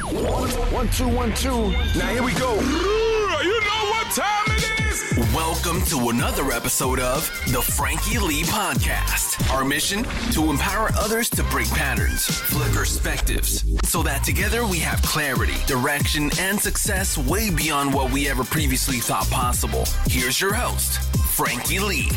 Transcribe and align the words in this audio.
One, 0.00 0.88
two, 0.90 1.08
one, 1.08 1.32
two. 1.34 1.70
Now 1.98 2.08
here 2.08 2.22
we 2.22 2.32
go. 2.34 2.54
You 2.54 3.60
know 3.60 3.90
what 3.90 4.06
time 4.12 4.44
it 4.56 4.80
is? 4.86 5.34
Welcome 5.34 5.82
to 5.86 6.10
another 6.10 6.52
episode 6.52 7.00
of 7.00 7.26
the 7.48 7.60
Frankie 7.60 8.18
Lee 8.18 8.42
Podcast. 8.44 9.50
Our 9.52 9.64
mission 9.64 10.04
to 10.32 10.50
empower 10.50 10.90
others 10.96 11.28
to 11.30 11.42
break 11.44 11.68
patterns, 11.70 12.26
flip 12.26 12.70
perspectives, 12.72 13.64
so 13.88 14.02
that 14.04 14.22
together 14.22 14.66
we 14.66 14.78
have 14.78 15.02
clarity, 15.02 15.56
direction, 15.66 16.30
and 16.38 16.60
success 16.60 17.18
way 17.18 17.50
beyond 17.50 17.92
what 17.92 18.12
we 18.12 18.28
ever 18.28 18.44
previously 18.44 18.98
thought 18.98 19.28
possible. 19.30 19.84
Here's 20.06 20.40
your 20.40 20.54
host, 20.54 21.00
Frankie 21.34 21.80
Lee. 21.80 22.08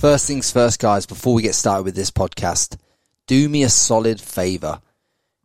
First 0.00 0.26
things 0.26 0.50
first, 0.50 0.80
guys, 0.80 1.06
before 1.06 1.34
we 1.34 1.42
get 1.42 1.54
started 1.54 1.84
with 1.84 1.94
this 1.94 2.10
podcast, 2.10 2.76
do 3.28 3.48
me 3.48 3.62
a 3.62 3.68
solid 3.68 4.20
favor 4.20 4.80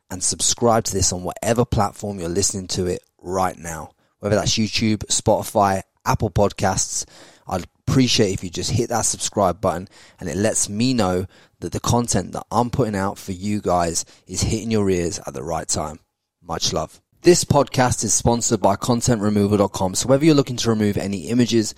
and 0.09 0.23
subscribe 0.23 0.83
to 0.85 0.93
this 0.93 1.13
on 1.13 1.23
whatever 1.23 1.65
platform 1.65 2.19
you're 2.19 2.29
listening 2.29 2.67
to 2.67 2.85
it 2.87 3.03
right 3.21 3.57
now, 3.57 3.91
whether 4.19 4.35
that's 4.35 4.57
YouTube, 4.57 5.05
Spotify, 5.07 5.81
Apple 6.05 6.31
Podcasts. 6.31 7.05
I'd 7.47 7.65
appreciate 7.87 8.33
if 8.33 8.43
you 8.43 8.49
just 8.49 8.71
hit 8.71 8.89
that 8.89 9.01
subscribe 9.01 9.61
button 9.61 9.87
and 10.19 10.29
it 10.29 10.37
lets 10.37 10.69
me 10.69 10.93
know 10.93 11.25
that 11.59 11.71
the 11.71 11.79
content 11.79 12.31
that 12.33 12.45
I'm 12.51 12.69
putting 12.69 12.95
out 12.95 13.17
for 13.17 13.31
you 13.31 13.61
guys 13.61 14.05
is 14.27 14.41
hitting 14.41 14.71
your 14.71 14.89
ears 14.89 15.19
at 15.25 15.33
the 15.33 15.43
right 15.43 15.67
time. 15.67 15.99
Much 16.41 16.73
love. 16.73 17.01
This 17.21 17.43
podcast 17.43 18.03
is 18.03 18.13
sponsored 18.13 18.61
by 18.61 18.75
contentremoval.com. 18.75 19.95
So 19.95 20.07
whether 20.07 20.23
you're 20.23 20.35
looking 20.35 20.55
to 20.57 20.69
remove 20.69 20.97
any 20.97 21.27
images, 21.27 21.75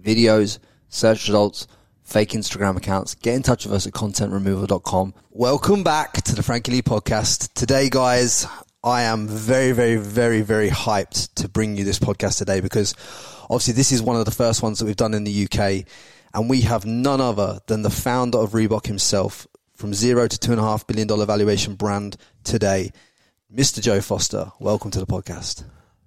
videos, 0.00 0.58
search 0.88 1.26
results, 1.26 1.66
fake 2.04 2.30
Instagram 2.30 2.76
accounts, 2.76 3.14
get 3.14 3.34
in 3.34 3.42
touch 3.42 3.64
with 3.64 3.74
us 3.74 3.86
at 3.86 3.92
contentremoval.com. 3.92 5.14
Welcome 5.30 5.82
back 5.82 6.12
to 6.22 6.34
the 6.34 6.42
Frankie 6.42 6.72
Lee 6.72 6.82
podcast. 6.82 7.52
Today, 7.54 7.88
guys, 7.90 8.46
I 8.84 9.02
am 9.02 9.26
very, 9.26 9.72
very, 9.72 9.96
very, 9.96 10.42
very 10.42 10.68
hyped 10.68 11.34
to 11.36 11.48
bring 11.48 11.76
you 11.76 11.84
this 11.84 11.98
podcast 11.98 12.38
today 12.38 12.60
because 12.60 12.94
obviously 13.44 13.74
this 13.74 13.90
is 13.90 14.02
one 14.02 14.16
of 14.16 14.26
the 14.26 14.30
first 14.30 14.62
ones 14.62 14.78
that 14.78 14.84
we've 14.84 14.94
done 14.94 15.14
in 15.14 15.24
the 15.24 15.48
UK 15.50 15.86
and 16.34 16.50
we 16.50 16.60
have 16.62 16.84
none 16.84 17.20
other 17.20 17.60
than 17.66 17.82
the 17.82 17.90
founder 17.90 18.38
of 18.38 18.50
Reebok 18.50 18.86
himself 18.86 19.46
from 19.74 19.94
zero 19.94 20.28
to 20.28 20.38
two 20.38 20.52
and 20.52 20.60
a 20.60 20.64
half 20.64 20.86
billion 20.86 21.08
dollar 21.08 21.26
valuation 21.26 21.74
brand 21.74 22.16
today, 22.44 22.92
Mr. 23.52 23.80
Joe 23.80 24.00
Foster. 24.00 24.52
Welcome 24.60 24.90
to 24.92 25.00
the 25.00 25.06
podcast. 25.06 25.64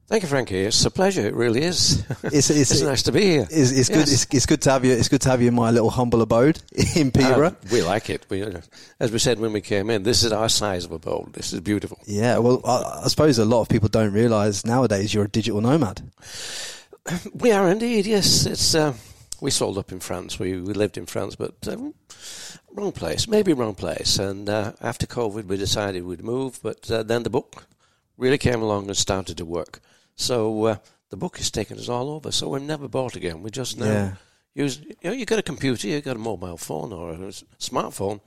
Thank 0.07 0.23
you, 0.23 0.29
Frankie. 0.29 0.61
It's 0.61 0.85
a 0.85 0.89
pleasure. 0.89 1.27
It 1.27 1.35
really 1.35 1.63
is. 1.63 2.05
It's, 2.23 2.49
it's, 2.49 2.71
It's 2.71 2.81
nice 2.81 3.03
to 3.03 3.11
be 3.11 3.21
here. 3.23 3.47
It's, 3.49 3.71
it's 3.71 3.89
good. 3.89 4.07
Yes. 4.07 4.13
It's, 4.23 4.33
it's 4.33 4.45
good 4.45 4.61
to 4.61 4.71
have 4.71 4.85
you. 4.85 4.93
It's 4.93 5.09
good 5.09 5.21
to 5.21 5.29
have 5.29 5.41
you 5.41 5.49
in 5.49 5.55
my 5.55 5.69
little 5.71 5.89
humble 5.89 6.21
abode 6.21 6.61
in 6.95 7.11
Peterborough. 7.11 7.47
Uh, 7.47 7.69
we 7.71 7.81
like 7.81 8.09
it. 8.09 8.25
We, 8.29 8.45
as 9.01 9.11
we 9.11 9.19
said 9.19 9.39
when 9.39 9.51
we 9.51 9.59
came 9.59 9.89
in, 9.89 10.03
this 10.03 10.23
is 10.23 10.31
our 10.31 10.47
size 10.47 10.85
of 10.85 10.93
a 10.93 10.99
bowl. 10.99 11.27
This 11.33 11.51
is 11.51 11.59
beautiful. 11.59 11.99
Yeah, 12.05 12.37
well, 12.37 12.61
I, 12.63 13.01
I 13.03 13.07
suppose 13.09 13.37
a 13.37 13.45
lot 13.45 13.61
of 13.61 13.69
people 13.69 13.89
don't 13.89 14.13
realise 14.13 14.65
nowadays 14.65 15.13
you're 15.13 15.25
a 15.25 15.29
digital 15.29 15.61
nomad. 15.61 16.01
We 17.33 17.51
are 17.51 17.69
indeed. 17.69 18.05
Yes, 18.05 18.45
it's. 18.45 18.75
Uh, 18.75 18.93
we 19.41 19.51
sold 19.51 19.77
up 19.77 19.91
in 19.91 19.99
France. 19.99 20.39
We, 20.39 20.53
we 20.59 20.73
lived 20.73 20.97
in 20.97 21.05
France, 21.05 21.35
but 21.35 21.55
um, 21.67 21.93
wrong 22.71 22.91
place. 22.91 23.27
Maybe 23.27 23.53
wrong 23.53 23.75
place. 23.75 24.19
And 24.19 24.49
uh, 24.49 24.73
after 24.81 25.05
COVID, 25.05 25.45
we 25.45 25.57
decided 25.57 26.03
we'd 26.03 26.23
move. 26.23 26.59
But 26.63 26.89
uh, 26.91 27.03
then 27.03 27.23
the 27.23 27.29
book 27.29 27.67
really 28.17 28.37
came 28.37 28.61
along 28.61 28.87
and 28.87 28.97
started 28.97 29.37
to 29.37 29.45
work. 29.45 29.79
So 30.17 30.63
uh, 30.65 30.77
the 31.09 31.17
book 31.17 31.37
has 31.37 31.49
taken 31.49 31.77
us 31.77 31.87
all 31.89 32.09
over. 32.09 32.31
So 32.31 32.49
we're 32.49 32.59
never 32.59 32.87
bought 32.89 33.15
again. 33.15 33.41
We 33.43 33.49
just 33.51 33.77
now 33.77 33.85
Yeah. 33.85 34.11
use. 34.55 34.79
You 34.81 34.95
know, 35.05 35.11
you 35.13 35.25
got 35.25 35.39
a 35.39 35.43
computer, 35.43 35.87
you 35.87 36.01
got 36.01 36.15
a 36.17 36.19
mobile 36.19 36.57
phone 36.57 36.91
or 36.91 37.11
a 37.13 37.17
smartphone. 37.59 38.19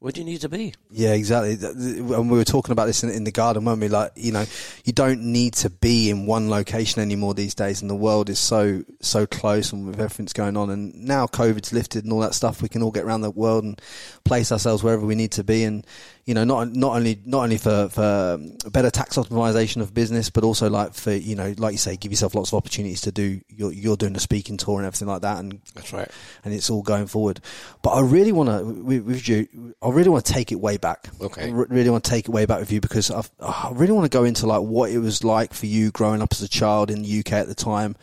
Where 0.00 0.12
do 0.12 0.20
you 0.20 0.26
need 0.26 0.42
to 0.42 0.50
be? 0.50 0.74
Yeah, 0.90 1.14
exactly. 1.14 1.54
And 1.66 2.30
we 2.30 2.36
were 2.36 2.44
talking 2.44 2.72
about 2.72 2.84
this 2.84 3.02
in, 3.02 3.08
in 3.08 3.24
the 3.24 3.32
garden, 3.32 3.64
weren't 3.64 3.80
we? 3.80 3.88
Like, 3.88 4.12
you 4.16 4.32
know, 4.32 4.44
you 4.84 4.92
don't 4.92 5.22
need 5.32 5.54
to 5.54 5.70
be 5.70 6.10
in 6.10 6.26
one 6.26 6.50
location 6.50 7.00
anymore 7.00 7.32
these 7.32 7.54
days, 7.54 7.80
and 7.80 7.90
the 7.90 7.94
world 7.94 8.28
is 8.28 8.38
so 8.38 8.84
so 9.00 9.26
close, 9.26 9.72
and 9.72 9.86
with 9.86 9.94
everything 9.98 10.26
that's 10.26 10.34
going 10.34 10.58
on, 10.58 10.68
and 10.68 10.94
now 11.06 11.26
COVID's 11.26 11.72
lifted 11.72 12.04
and 12.04 12.12
all 12.12 12.20
that 12.20 12.34
stuff, 12.34 12.60
we 12.60 12.68
can 12.68 12.82
all 12.82 12.90
get 12.90 13.04
around 13.04 13.22
the 13.22 13.30
world 13.30 13.64
and 13.64 13.80
place 14.24 14.52
ourselves 14.52 14.82
wherever 14.82 15.06
we 15.06 15.14
need 15.14 15.32
to 15.32 15.44
be, 15.44 15.64
and 15.64 15.86
you 16.26 16.32
know, 16.32 16.44
not 16.44 16.72
not 16.72 16.96
only 16.96 17.20
not 17.26 17.42
only 17.42 17.58
for 17.58 17.88
for 17.90 18.38
um, 18.38 18.56
better 18.70 18.90
tax 18.90 19.16
optimization 19.16 19.82
of 19.82 19.92
business, 19.92 20.30
but 20.30 20.42
also 20.42 20.70
like 20.70 20.94
for 20.94 21.12
you 21.12 21.36
know, 21.36 21.54
like 21.58 21.72
you 21.72 21.78
say, 21.78 21.96
give 21.96 22.12
yourself 22.12 22.34
lots 22.34 22.50
of 22.52 22.56
opportunities 22.56 23.02
to 23.02 23.12
do. 23.12 23.40
You're 23.48 23.72
you're 23.72 23.96
doing 23.96 24.16
a 24.16 24.20
speaking 24.20 24.56
tour 24.56 24.78
and 24.78 24.86
everything 24.86 25.08
like 25.08 25.20
that, 25.20 25.38
and 25.38 25.60
That's 25.74 25.92
right. 25.92 26.08
and 26.44 26.54
it's 26.54 26.70
all 26.70 26.82
going 26.82 27.08
forward. 27.08 27.40
But 27.82 27.90
I 27.90 28.00
really 28.00 28.32
want 28.32 28.48
to, 28.48 28.64
with, 28.64 29.02
with 29.04 29.28
you, 29.28 29.74
I 29.82 29.90
really 29.90 30.08
want 30.08 30.24
to 30.24 30.32
take 30.32 30.50
it 30.50 30.56
way 30.60 30.78
back. 30.78 31.08
Okay. 31.20 31.48
I 31.48 31.50
really 31.50 31.90
want 31.90 32.04
to 32.04 32.10
take 32.10 32.26
it 32.26 32.30
way 32.30 32.46
back 32.46 32.60
with 32.60 32.72
you 32.72 32.80
because 32.80 33.10
I've, 33.10 33.30
I 33.38 33.70
really 33.74 33.92
want 33.92 34.10
to 34.10 34.16
go 34.18 34.24
into 34.24 34.46
like 34.46 34.62
what 34.62 34.90
it 34.90 34.98
was 34.98 35.24
like 35.24 35.52
for 35.52 35.66
you 35.66 35.90
growing 35.90 36.22
up 36.22 36.32
as 36.32 36.40
a 36.40 36.48
child 36.48 36.90
in 36.90 37.02
the 37.02 37.18
UK 37.20 37.32
at 37.32 37.48
the 37.48 37.54
time, 37.54 37.96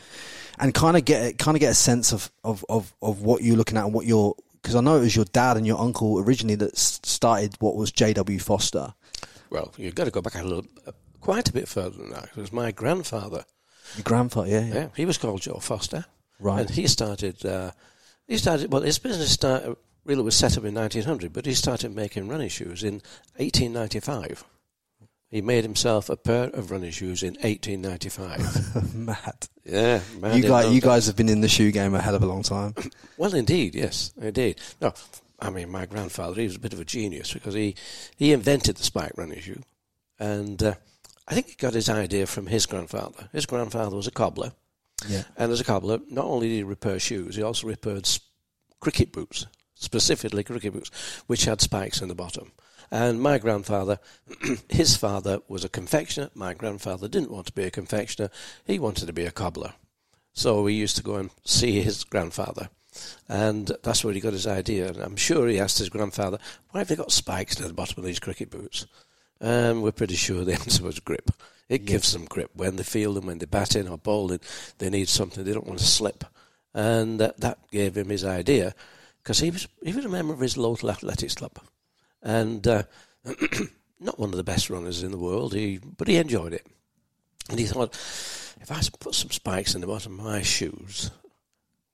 and 0.59 0.75
kind 0.75 0.95
of 0.95 1.05
get 1.05 1.39
kind 1.39 1.57
of 1.57 1.59
get 1.59 1.71
a 1.71 1.75
sense 1.75 2.13
of 2.13 2.31
of 2.43 2.63
of, 2.69 2.93
of 3.01 3.23
what 3.23 3.41
you're 3.41 3.57
looking 3.57 3.77
at 3.77 3.85
and 3.85 3.93
what 3.95 4.05
you're. 4.05 4.35
Because 4.61 4.75
I 4.75 4.81
know 4.81 4.97
it 4.97 5.01
was 5.01 5.15
your 5.15 5.25
dad 5.25 5.57
and 5.57 5.65
your 5.65 5.79
uncle 5.79 6.19
originally 6.19 6.55
that 6.55 6.77
started 6.77 7.55
what 7.59 7.75
was 7.75 7.91
JW 7.91 8.41
Foster. 8.41 8.93
Well, 9.49 9.73
you've 9.77 9.95
got 9.95 10.05
to 10.05 10.11
go 10.11 10.21
back 10.21 10.35
a 10.35 10.43
little, 10.43 10.65
uh, 10.87 10.91
quite 11.19 11.49
a 11.49 11.53
bit 11.53 11.67
further 11.67 11.97
than 11.97 12.11
that. 12.11 12.25
It 12.25 12.37
was 12.37 12.53
my 12.53 12.71
grandfather. 12.71 13.43
Your 13.95 14.03
grandfather, 14.03 14.49
yeah, 14.49 14.65
yeah. 14.65 14.73
Yeah, 14.73 14.87
he 14.95 15.05
was 15.05 15.17
called 15.17 15.41
Joe 15.41 15.59
Foster. 15.59 16.05
Right. 16.39 16.61
And 16.61 16.69
he 16.69 16.87
started, 16.87 17.45
uh, 17.45 17.71
he 18.27 18.37
started, 18.37 18.71
well, 18.71 18.81
his 18.81 18.99
business 18.99 19.31
started, 19.31 19.75
really 20.05 20.23
was 20.23 20.35
set 20.35 20.57
up 20.57 20.63
in 20.63 20.73
1900, 20.73 21.33
but 21.33 21.45
he 21.45 21.53
started 21.53 21.93
making 21.95 22.27
running 22.27 22.49
shoes 22.49 22.83
in 22.83 23.01
1895. 23.37 24.43
He 25.31 25.41
made 25.41 25.63
himself 25.63 26.09
a 26.09 26.17
pair 26.17 26.49
of 26.49 26.71
running 26.71 26.91
shoes 26.91 27.23
in 27.23 27.35
1895. 27.35 28.95
Mad. 28.95 29.47
yeah, 29.63 30.01
You 30.33 30.43
guys, 30.43 30.73
you 30.73 30.81
guys 30.81 31.07
have 31.07 31.15
been 31.15 31.29
in 31.29 31.39
the 31.39 31.47
shoe 31.47 31.71
game 31.71 31.95
a 31.95 32.01
hell 32.01 32.15
of 32.15 32.21
a 32.21 32.25
long 32.27 32.43
time. 32.43 32.75
Well, 33.17 33.35
indeed, 33.35 33.75
yes, 33.75 34.13
indeed. 34.19 34.59
No, 34.81 34.93
I 35.39 35.51
mean, 35.51 35.69
my 35.69 35.85
grandfather, 35.85 36.41
he 36.41 36.47
was 36.47 36.55
a 36.55 36.59
bit 36.59 36.73
of 36.73 36.79
a 36.79 36.85
genius 36.85 37.31
because 37.31 37.53
he, 37.53 37.75
he 38.17 38.33
invented 38.33 38.77
the 38.77 38.83
spike 38.83 39.11
running 39.15 39.39
shoe. 39.39 39.61
And 40.19 40.61
uh, 40.63 40.73
I 41.27 41.35
think 41.35 41.49
he 41.49 41.55
got 41.55 41.75
his 41.75 41.87
idea 41.87 42.25
from 42.25 42.47
his 42.47 42.65
grandfather. 42.65 43.29
His 43.31 43.45
grandfather 43.45 43.95
was 43.95 44.07
a 44.07 44.11
cobbler. 44.11 44.53
Yeah. 45.07 45.23
And 45.37 45.51
as 45.51 45.61
a 45.61 45.63
cobbler, 45.63 45.99
not 46.09 46.25
only 46.25 46.49
did 46.49 46.55
he 46.55 46.63
repair 46.63 46.99
shoes, 46.99 47.35
he 47.35 47.43
also 47.43 47.67
repaired 47.67 48.09
cricket 48.79 49.11
boots, 49.13 49.45
specifically 49.75 50.43
cricket 50.43 50.73
boots, 50.73 50.89
which 51.27 51.45
had 51.45 51.61
spikes 51.61 52.01
in 52.01 52.07
the 52.07 52.15
bottom. 52.15 52.51
And 52.91 53.21
my 53.21 53.37
grandfather, 53.37 53.99
his 54.69 54.97
father 54.97 55.39
was 55.47 55.63
a 55.63 55.69
confectioner. 55.69 56.29
My 56.35 56.53
grandfather 56.53 57.07
didn't 57.07 57.31
want 57.31 57.47
to 57.47 57.53
be 57.53 57.63
a 57.63 57.71
confectioner. 57.71 58.29
He 58.65 58.79
wanted 58.79 59.05
to 59.05 59.13
be 59.13 59.25
a 59.25 59.31
cobbler. 59.31 59.73
So 60.33 60.61
we 60.63 60.73
used 60.73 60.97
to 60.97 61.03
go 61.03 61.15
and 61.15 61.29
see 61.45 61.81
his 61.81 62.03
grandfather. 62.03 62.69
And 63.29 63.71
that's 63.83 64.03
where 64.03 64.13
he 64.13 64.19
got 64.19 64.33
his 64.33 64.47
idea. 64.47 64.89
And 64.89 64.97
I'm 64.97 65.15
sure 65.15 65.47
he 65.47 65.59
asked 65.59 65.77
his 65.77 65.89
grandfather, 65.89 66.37
why 66.71 66.81
have 66.81 66.89
they 66.89 66.97
got 66.97 67.13
spikes 67.13 67.59
at 67.61 67.67
the 67.67 67.73
bottom 67.73 67.99
of 67.99 68.05
these 68.05 68.19
cricket 68.19 68.49
boots? 68.49 68.85
And 69.39 69.81
we're 69.81 69.93
pretty 69.93 70.15
sure 70.15 70.43
the 70.45 70.53
answer 70.53 70.83
was 70.83 70.99
grip. 70.99 71.31
It 71.69 71.85
gives 71.85 72.11
them 72.11 72.25
grip. 72.25 72.51
When 72.53 72.75
they 72.75 72.83
field 72.83 73.15
them, 73.15 73.27
when 73.27 73.37
they're 73.37 73.47
batting 73.47 73.87
or 73.87 73.97
bowling, 73.97 74.41
they 74.79 74.89
need 74.89 75.07
something. 75.07 75.45
They 75.45 75.53
don't 75.53 75.67
want 75.67 75.79
to 75.79 75.85
slip. 75.85 76.25
And 76.73 77.19
that, 77.21 77.39
that 77.39 77.59
gave 77.71 77.95
him 77.95 78.09
his 78.09 78.25
idea 78.25 78.75
because 79.23 79.39
he 79.39 79.51
was, 79.51 79.67
he 79.81 79.93
was 79.93 80.03
a 80.03 80.09
member 80.09 80.33
of 80.33 80.39
his 80.41 80.57
local 80.57 80.91
athletics 80.91 81.35
club. 81.35 81.57
And 82.21 82.65
uh, 82.67 82.83
not 83.99 84.19
one 84.19 84.29
of 84.29 84.37
the 84.37 84.43
best 84.43 84.69
runners 84.69 85.03
in 85.03 85.11
the 85.11 85.17
world, 85.17 85.53
he, 85.53 85.79
but 85.79 86.07
he 86.07 86.17
enjoyed 86.17 86.53
it. 86.53 86.65
And 87.49 87.59
he 87.59 87.65
thought, 87.65 87.93
if 88.61 88.71
I 88.71 88.81
put 88.99 89.15
some 89.15 89.31
spikes 89.31 89.75
in 89.75 89.81
the 89.81 89.87
bottom 89.87 90.19
of 90.19 90.25
my 90.25 90.41
shoes, 90.41 91.11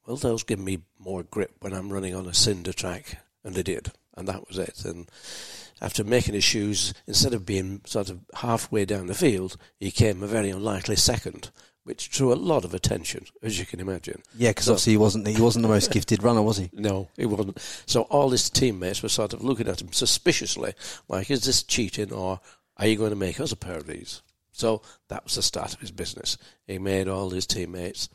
will 0.05 0.17
those 0.17 0.43
give 0.43 0.59
me 0.59 0.79
more 0.99 1.23
grip 1.23 1.55
when 1.61 1.73
I'm 1.73 1.91
running 1.91 2.15
on 2.15 2.27
a 2.27 2.33
cinder 2.33 2.73
track? 2.73 3.19
And 3.43 3.55
they 3.55 3.63
did. 3.63 3.91
And 4.15 4.27
that 4.27 4.47
was 4.47 4.57
it. 4.57 4.83
And 4.83 5.09
after 5.81 6.03
making 6.03 6.33
his 6.33 6.43
shoes, 6.43 6.93
instead 7.05 7.33
of 7.33 7.45
being 7.45 7.81
sort 7.85 8.09
of 8.09 8.19
halfway 8.35 8.85
down 8.85 9.07
the 9.07 9.13
field, 9.13 9.57
he 9.79 9.91
came 9.91 10.23
a 10.23 10.27
very 10.27 10.49
unlikely 10.49 10.95
second, 10.95 11.51
which 11.87 12.09
drew 12.11 12.31
a 12.31 12.35
lot 12.35 12.63
of 12.65 12.73
attention, 12.73 13.25
as 13.41 13.57
you 13.57 13.65
can 13.65 13.79
imagine. 13.79 14.21
Yeah, 14.35 14.51
because 14.51 14.65
So- 14.65 14.73
obviously 14.73 14.93
he 14.93 14.97
wasn't 14.97 15.27
he 15.27 15.41
wasn't 15.41 15.63
the 15.63 15.69
most 15.69 15.89
gifted 15.91 16.21
runner, 16.21 16.41
was 16.43 16.57
he? 16.57 16.69
No, 16.73 17.07
he 17.17 17.25
wasn't. 17.25 17.57
So 17.85 18.01
all 18.03 18.29
his 18.29 18.49
teammates 18.49 19.01
were 19.01 19.09
sort 19.09 19.33
of 19.33 19.43
looking 19.43 19.67
at 19.67 19.81
him 19.81 19.91
suspiciously, 19.93 20.73
like, 21.07 21.31
is 21.31 21.43
this 21.45 21.63
cheating 21.63 22.13
or 22.13 22.39
are 22.77 22.85
you 22.87 22.97
going 22.97 23.09
to 23.09 23.15
make 23.15 23.39
us 23.39 23.51
a 23.51 23.55
pair 23.55 23.77
of 23.77 23.87
these? 23.87 24.21
So 24.51 24.81
that 25.07 25.23
was 25.23 25.35
the 25.35 25.41
start 25.41 25.73
of 25.73 25.79
his 25.79 25.91
business. 25.91 26.37
He 26.67 26.77
made 26.79 27.07
all 27.07 27.29
his 27.29 27.45
teammates 27.47 28.09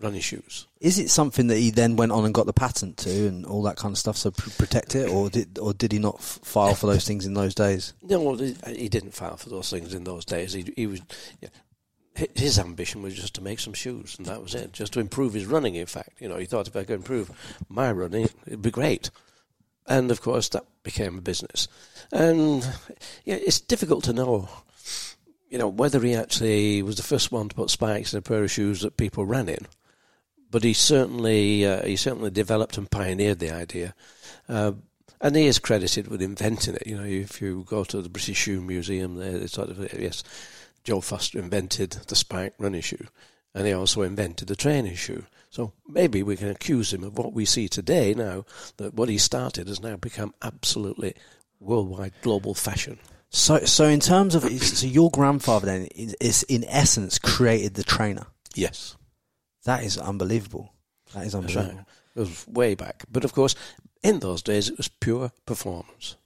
running 0.00 0.20
shoes. 0.20 0.66
Is 0.80 0.98
it 1.00 1.10
something 1.10 1.48
that 1.48 1.56
he 1.58 1.70
then 1.72 1.96
went 1.96 2.12
on 2.12 2.24
and 2.24 2.32
got 2.32 2.46
the 2.46 2.52
patent 2.52 2.96
to 2.98 3.26
and 3.26 3.44
all 3.44 3.62
that 3.64 3.76
kind 3.76 3.92
of 3.92 3.98
stuff, 3.98 4.16
so 4.16 4.30
pr- 4.30 4.50
protect 4.50 4.94
it, 4.94 5.10
or 5.10 5.28
did 5.28 5.58
or 5.58 5.74
did 5.74 5.90
he 5.90 5.98
not 5.98 6.14
f- 6.20 6.38
file 6.44 6.76
for 6.76 6.86
those 6.86 7.04
things 7.04 7.26
in 7.26 7.34
those 7.34 7.54
days? 7.56 7.92
No, 8.02 8.34
he 8.36 8.54
he 8.76 8.88
didn't 8.88 9.14
file 9.14 9.36
for 9.36 9.48
those 9.48 9.68
things 9.70 9.94
in 9.94 10.04
those 10.04 10.24
days. 10.24 10.52
He, 10.52 10.72
he 10.76 10.86
was, 10.86 11.00
yeah, 11.40 11.48
his 12.34 12.58
ambition 12.58 13.02
was 13.02 13.14
just 13.14 13.34
to 13.34 13.42
make 13.42 13.60
some 13.60 13.74
shoes, 13.74 14.16
and 14.18 14.26
that 14.26 14.42
was 14.42 14.54
it. 14.54 14.72
Just 14.72 14.92
to 14.94 15.00
improve 15.00 15.34
his 15.34 15.46
running. 15.46 15.74
In 15.76 15.86
fact, 15.86 16.20
you 16.20 16.28
know, 16.28 16.36
he 16.36 16.46
thought 16.46 16.68
if 16.68 16.76
I 16.76 16.84
could 16.84 16.96
improve 16.96 17.30
my 17.68 17.90
running, 17.92 18.28
it'd 18.46 18.62
be 18.62 18.70
great. 18.70 19.10
and 19.88 20.10
of 20.10 20.20
course 20.20 20.48
that 20.50 20.64
became 20.82 21.18
a 21.18 21.22
business. 21.22 21.66
And 22.12 22.62
yeah, 23.24 23.36
it's 23.36 23.60
difficult 23.60 24.04
to 24.04 24.12
know, 24.12 24.48
you 25.48 25.58
know, 25.58 25.68
whether 25.68 26.00
he 26.00 26.14
actually 26.14 26.82
was 26.82 26.96
the 26.96 27.02
first 27.02 27.32
one 27.32 27.48
to 27.48 27.54
put 27.54 27.70
spikes 27.70 28.12
in 28.12 28.18
a 28.18 28.22
pair 28.22 28.44
of 28.44 28.50
shoes 28.50 28.82
that 28.82 28.96
people 28.96 29.24
ran 29.24 29.48
in. 29.48 29.66
But 30.50 30.64
he 30.64 30.72
certainly 30.72 31.66
uh, 31.66 31.84
he 31.84 31.96
certainly 31.96 32.30
developed 32.30 32.78
and 32.78 32.90
pioneered 32.90 33.38
the 33.38 33.50
idea. 33.50 33.94
Uh, 34.48 34.72
and 35.20 35.34
he 35.34 35.46
is 35.46 35.58
credited 35.58 36.06
with 36.06 36.22
inventing 36.22 36.74
it. 36.76 36.86
You 36.86 36.96
know, 36.96 37.04
if 37.04 37.42
you 37.42 37.64
go 37.66 37.82
to 37.84 38.00
the 38.00 38.08
British 38.08 38.38
Shoe 38.38 38.60
Museum, 38.60 39.16
there, 39.16 39.46
sort 39.48 39.70
of 39.70 39.78
yes, 40.00 40.22
Joe 40.84 41.00
Foster 41.00 41.38
invented 41.38 41.90
the 41.90 42.16
spike 42.16 42.54
running 42.58 42.80
shoe, 42.80 43.06
and 43.54 43.66
he 43.66 43.72
also 43.72 44.02
invented 44.02 44.48
the 44.48 44.56
training 44.56 44.94
shoe. 44.96 45.24
So 45.50 45.72
maybe 45.86 46.22
we 46.22 46.36
can 46.36 46.48
accuse 46.48 46.92
him 46.92 47.04
of 47.04 47.16
what 47.16 47.32
we 47.32 47.44
see 47.44 47.68
today 47.68 48.14
now, 48.14 48.44
that 48.76 48.94
what 48.94 49.08
he 49.08 49.18
started 49.18 49.68
has 49.68 49.80
now 49.80 49.96
become 49.96 50.34
absolutely 50.42 51.14
worldwide 51.60 52.12
global 52.22 52.54
fashion. 52.54 52.98
So, 53.30 53.64
so 53.64 53.84
in 53.84 54.00
terms 54.00 54.34
of 54.34 54.44
so 54.44 54.86
your 54.86 55.10
grandfather 55.10 55.66
then 55.66 55.88
is 55.92 56.42
in 56.44 56.64
essence 56.64 57.18
created 57.18 57.74
the 57.74 57.84
trainer. 57.84 58.26
Yes, 58.54 58.96
that 59.64 59.84
is 59.84 59.98
unbelievable. 59.98 60.72
That 61.14 61.26
is 61.26 61.34
unbelievable. 61.34 61.76
Right. 61.76 61.84
It 62.16 62.20
was 62.20 62.46
way 62.48 62.74
back, 62.74 63.04
but 63.10 63.24
of 63.24 63.32
course, 63.32 63.54
in 64.02 64.20
those 64.20 64.42
days 64.42 64.68
it 64.68 64.76
was 64.78 64.88
pure 64.88 65.32
performance, 65.44 66.16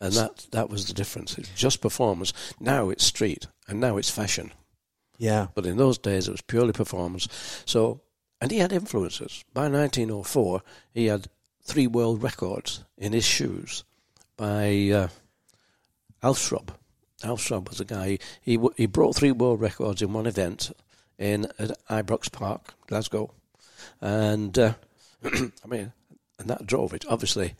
and 0.00 0.12
that 0.14 0.46
that 0.52 0.70
was 0.70 0.86
the 0.86 0.94
difference. 0.94 1.38
It's 1.38 1.50
just 1.50 1.80
performance. 1.80 2.32
Now 2.60 2.90
it's 2.90 3.04
street, 3.04 3.46
and 3.66 3.80
now 3.80 3.96
it's 3.96 4.10
fashion. 4.10 4.52
Yeah. 5.18 5.48
But 5.54 5.66
in 5.66 5.76
those 5.76 5.98
days, 5.98 6.28
it 6.28 6.32
was 6.32 6.40
purely 6.40 6.72
performance. 6.72 7.28
So, 7.66 8.00
and 8.40 8.50
he 8.50 8.58
had 8.58 8.72
influences. 8.72 9.44
By 9.52 9.62
1904, 9.62 10.62
he 10.94 11.06
had 11.06 11.28
three 11.62 11.86
world 11.86 12.22
records 12.22 12.84
in 12.96 13.12
his 13.12 13.24
shoes 13.24 13.84
by 14.36 14.90
uh, 14.92 15.08
Alf 16.22 16.38
Shrubb. 16.38 16.72
Alf 17.24 17.50
was 17.50 17.80
a 17.80 17.84
guy, 17.84 18.18
he, 18.40 18.58
he 18.76 18.86
brought 18.86 19.16
three 19.16 19.32
world 19.32 19.60
records 19.60 20.00
in 20.00 20.12
one 20.12 20.26
event 20.26 20.70
in 21.18 21.46
at 21.58 21.72
Ibrox 21.90 22.30
Park, 22.30 22.74
Glasgow. 22.86 23.34
And, 24.00 24.56
uh, 24.56 24.74
I 25.24 25.66
mean, 25.66 25.92
and 26.38 26.48
that 26.48 26.64
drove 26.64 26.94
it. 26.94 27.04
Obviously, 27.08 27.54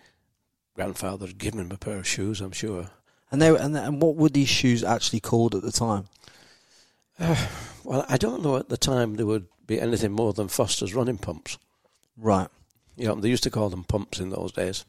grandfather 0.78 1.26
had 1.26 1.38
given 1.38 1.58
him 1.58 1.72
a 1.72 1.76
pair 1.76 1.96
of 1.96 2.06
shoes, 2.06 2.40
I'm 2.40 2.52
sure. 2.52 2.90
And 3.32 3.42
they 3.42 3.50
were, 3.50 3.58
and, 3.58 3.76
and 3.76 4.00
what 4.00 4.14
were 4.14 4.28
these 4.28 4.48
shoes 4.48 4.84
actually 4.84 5.18
called 5.18 5.56
at 5.56 5.62
the 5.62 5.72
time? 5.72 6.04
Uh, 7.18 7.48
well, 7.82 8.06
I 8.08 8.16
don't 8.16 8.44
know 8.44 8.56
at 8.56 8.68
the 8.68 8.76
time 8.76 9.16
there 9.16 9.26
would 9.26 9.48
be 9.66 9.80
anything 9.80 10.12
more 10.12 10.32
than 10.32 10.46
Foster's 10.46 10.94
running 10.94 11.18
pumps. 11.18 11.58
Right. 12.16 12.46
You 12.96 13.08
know, 13.08 13.16
they 13.16 13.28
used 13.28 13.42
to 13.42 13.50
call 13.50 13.70
them 13.70 13.82
pumps 13.82 14.20
in 14.20 14.30
those 14.30 14.52
days. 14.52 14.84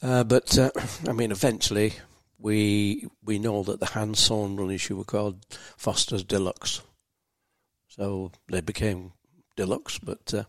Uh, 0.00 0.24
but 0.24 0.58
uh, 0.58 0.70
I 1.06 1.12
mean, 1.12 1.30
eventually 1.30 1.92
we 2.38 3.06
we 3.22 3.38
know 3.38 3.62
that 3.64 3.80
the 3.80 3.86
hand 3.86 4.16
sewn 4.16 4.56
running 4.56 4.78
shoe 4.78 4.96
were 4.96 5.04
called 5.04 5.44
Foster's 5.76 6.24
Deluxe, 6.24 6.80
so 7.88 8.32
they 8.50 8.62
became 8.62 9.12
deluxe. 9.56 9.98
But 9.98 10.32
uh, 10.32 10.44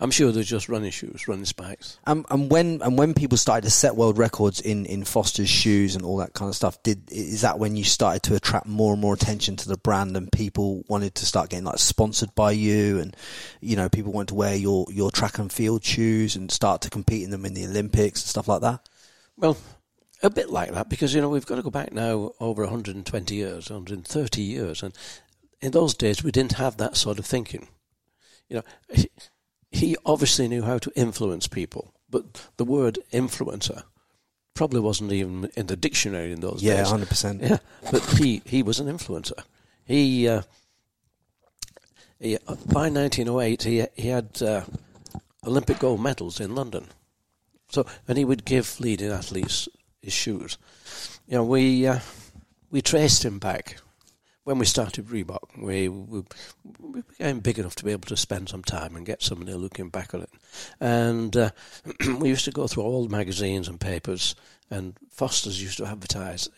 I'm 0.00 0.10
sure 0.10 0.32
they're 0.32 0.42
just 0.42 0.68
running 0.68 0.90
shoes, 0.90 1.26
running 1.26 1.44
spikes. 1.44 1.98
Um, 2.06 2.26
and 2.30 2.50
when 2.50 2.82
and 2.82 2.98
when 2.98 3.14
people 3.14 3.38
started 3.38 3.64
to 3.64 3.70
set 3.70 3.96
world 3.96 4.18
records 4.18 4.60
in, 4.60 4.86
in 4.86 5.04
Foster's 5.04 5.48
shoes 5.48 5.94
and 5.96 6.04
all 6.04 6.18
that 6.18 6.34
kind 6.34 6.48
of 6.48 6.54
stuff, 6.54 6.82
did 6.82 7.10
is 7.10 7.40
that 7.40 7.58
when 7.58 7.76
you 7.76 7.84
started 7.84 8.22
to 8.24 8.34
attract 8.34 8.66
more 8.66 8.92
and 8.92 9.00
more 9.00 9.14
attention 9.14 9.56
to 9.56 9.68
the 9.68 9.78
brand 9.78 10.16
and 10.16 10.30
people 10.30 10.84
wanted 10.88 11.14
to 11.16 11.26
start 11.26 11.50
getting 11.50 11.64
like 11.64 11.78
sponsored 11.78 12.34
by 12.34 12.50
you 12.52 12.98
and 12.98 13.16
you 13.60 13.76
know 13.76 13.88
people 13.88 14.12
wanted 14.12 14.28
to 14.28 14.34
wear 14.34 14.54
your, 14.54 14.86
your 14.90 15.10
track 15.10 15.38
and 15.38 15.52
field 15.52 15.84
shoes 15.84 16.36
and 16.36 16.50
start 16.50 16.82
to 16.82 16.90
compete 16.90 17.22
in 17.22 17.30
them 17.30 17.46
in 17.46 17.54
the 17.54 17.66
Olympics 17.66 18.22
and 18.22 18.28
stuff 18.28 18.48
like 18.48 18.60
that? 18.60 18.88
Well, 19.36 19.56
a 20.22 20.30
bit 20.30 20.50
like 20.50 20.72
that 20.72 20.88
because 20.88 21.14
you 21.14 21.20
know 21.20 21.28
we've 21.28 21.46
got 21.46 21.56
to 21.56 21.62
go 21.62 21.70
back 21.70 21.92
now 21.92 22.32
over 22.40 22.62
120 22.62 23.34
years, 23.34 23.70
130 23.70 24.42
years, 24.42 24.82
and 24.82 24.94
in 25.60 25.72
those 25.72 25.94
days 25.94 26.22
we 26.22 26.30
didn't 26.30 26.52
have 26.52 26.76
that 26.76 26.96
sort 26.96 27.18
of 27.18 27.26
thinking. 27.26 27.68
You 28.48 28.56
know 28.56 29.04
he 29.72 29.96
obviously 30.04 30.46
knew 30.48 30.62
how 30.62 30.78
to 30.78 30.92
influence 30.94 31.48
people, 31.48 31.94
but 32.10 32.46
the 32.58 32.64
word 32.64 32.98
influencer 33.12 33.82
probably 34.54 34.80
wasn't 34.80 35.10
even 35.10 35.50
in 35.56 35.66
the 35.66 35.76
dictionary 35.76 36.30
in 36.30 36.40
those 36.40 36.62
yeah, 36.62 36.76
days. 36.76 36.86
Yeah, 36.86 36.90
hundred 36.90 37.08
percent. 37.08 37.42
Yeah, 37.42 37.56
but 37.90 38.04
he 38.18 38.42
he 38.44 38.62
was 38.62 38.78
an 38.78 38.86
influencer. 38.86 39.42
He, 39.84 40.28
uh, 40.28 40.42
he 42.20 42.36
by 42.66 42.90
1908 42.90 43.62
he 43.62 43.86
he 43.94 44.08
had 44.08 44.42
uh, 44.42 44.64
Olympic 45.46 45.78
gold 45.78 46.02
medals 46.02 46.38
in 46.38 46.54
London. 46.54 46.86
So 47.70 47.86
and 48.06 48.18
he 48.18 48.26
would 48.26 48.44
give 48.44 48.78
leading 48.78 49.10
athletes 49.10 49.68
his 50.02 50.12
shoes. 50.12 50.58
You 51.26 51.36
know, 51.36 51.44
we 51.44 51.86
uh, 51.86 52.00
we 52.70 52.82
traced 52.82 53.24
him 53.24 53.38
back 53.38 53.78
when 54.44 54.58
we 54.58 54.64
started 54.64 55.06
Reebok, 55.06 55.56
we, 55.56 55.88
we, 55.88 56.22
we, 56.80 57.02
became 57.02 57.40
big 57.40 57.58
enough 57.58 57.76
to 57.76 57.84
be 57.84 57.92
able 57.92 58.08
to 58.08 58.16
spend 58.16 58.48
some 58.48 58.64
time 58.64 58.96
and 58.96 59.06
get 59.06 59.22
somebody 59.22 59.54
looking 59.54 59.88
back 59.88 60.14
on 60.14 60.22
it. 60.22 60.30
And 60.80 61.36
uh, 61.36 61.50
we 62.18 62.28
used 62.28 62.44
to 62.46 62.50
go 62.50 62.66
through 62.66 62.82
all 62.82 63.04
the 63.04 63.10
magazines 63.16 63.68
and 63.68 63.80
papers, 63.80 64.34
and 64.70 64.96
Foster's 65.10 65.62
used 65.62 65.78
to 65.78 65.86
advertise. 65.86 66.48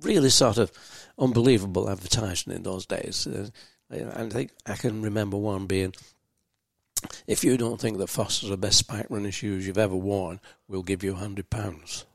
Really 0.00 0.30
sort 0.30 0.58
of 0.58 0.72
unbelievable 1.18 1.90
advertising 1.90 2.54
in 2.54 2.62
those 2.62 2.86
days. 2.86 3.26
Uh, 3.26 3.48
and 3.90 4.32
I 4.32 4.34
think 4.34 4.52
I 4.66 4.74
can 4.74 5.02
remember 5.02 5.36
one 5.36 5.66
being, 5.66 5.92
if 7.26 7.44
you 7.44 7.58
don't 7.58 7.80
think 7.80 7.98
that 7.98 8.08
Foster's 8.08 8.48
the 8.48 8.56
best 8.56 8.78
spike 8.78 9.06
running 9.10 9.32
shoes 9.32 9.66
you've 9.66 9.76
ever 9.76 9.96
worn, 9.96 10.40
we'll 10.66 10.82
give 10.82 11.04
you 11.04 11.14
hundred 11.14 11.50
pounds. 11.50 12.06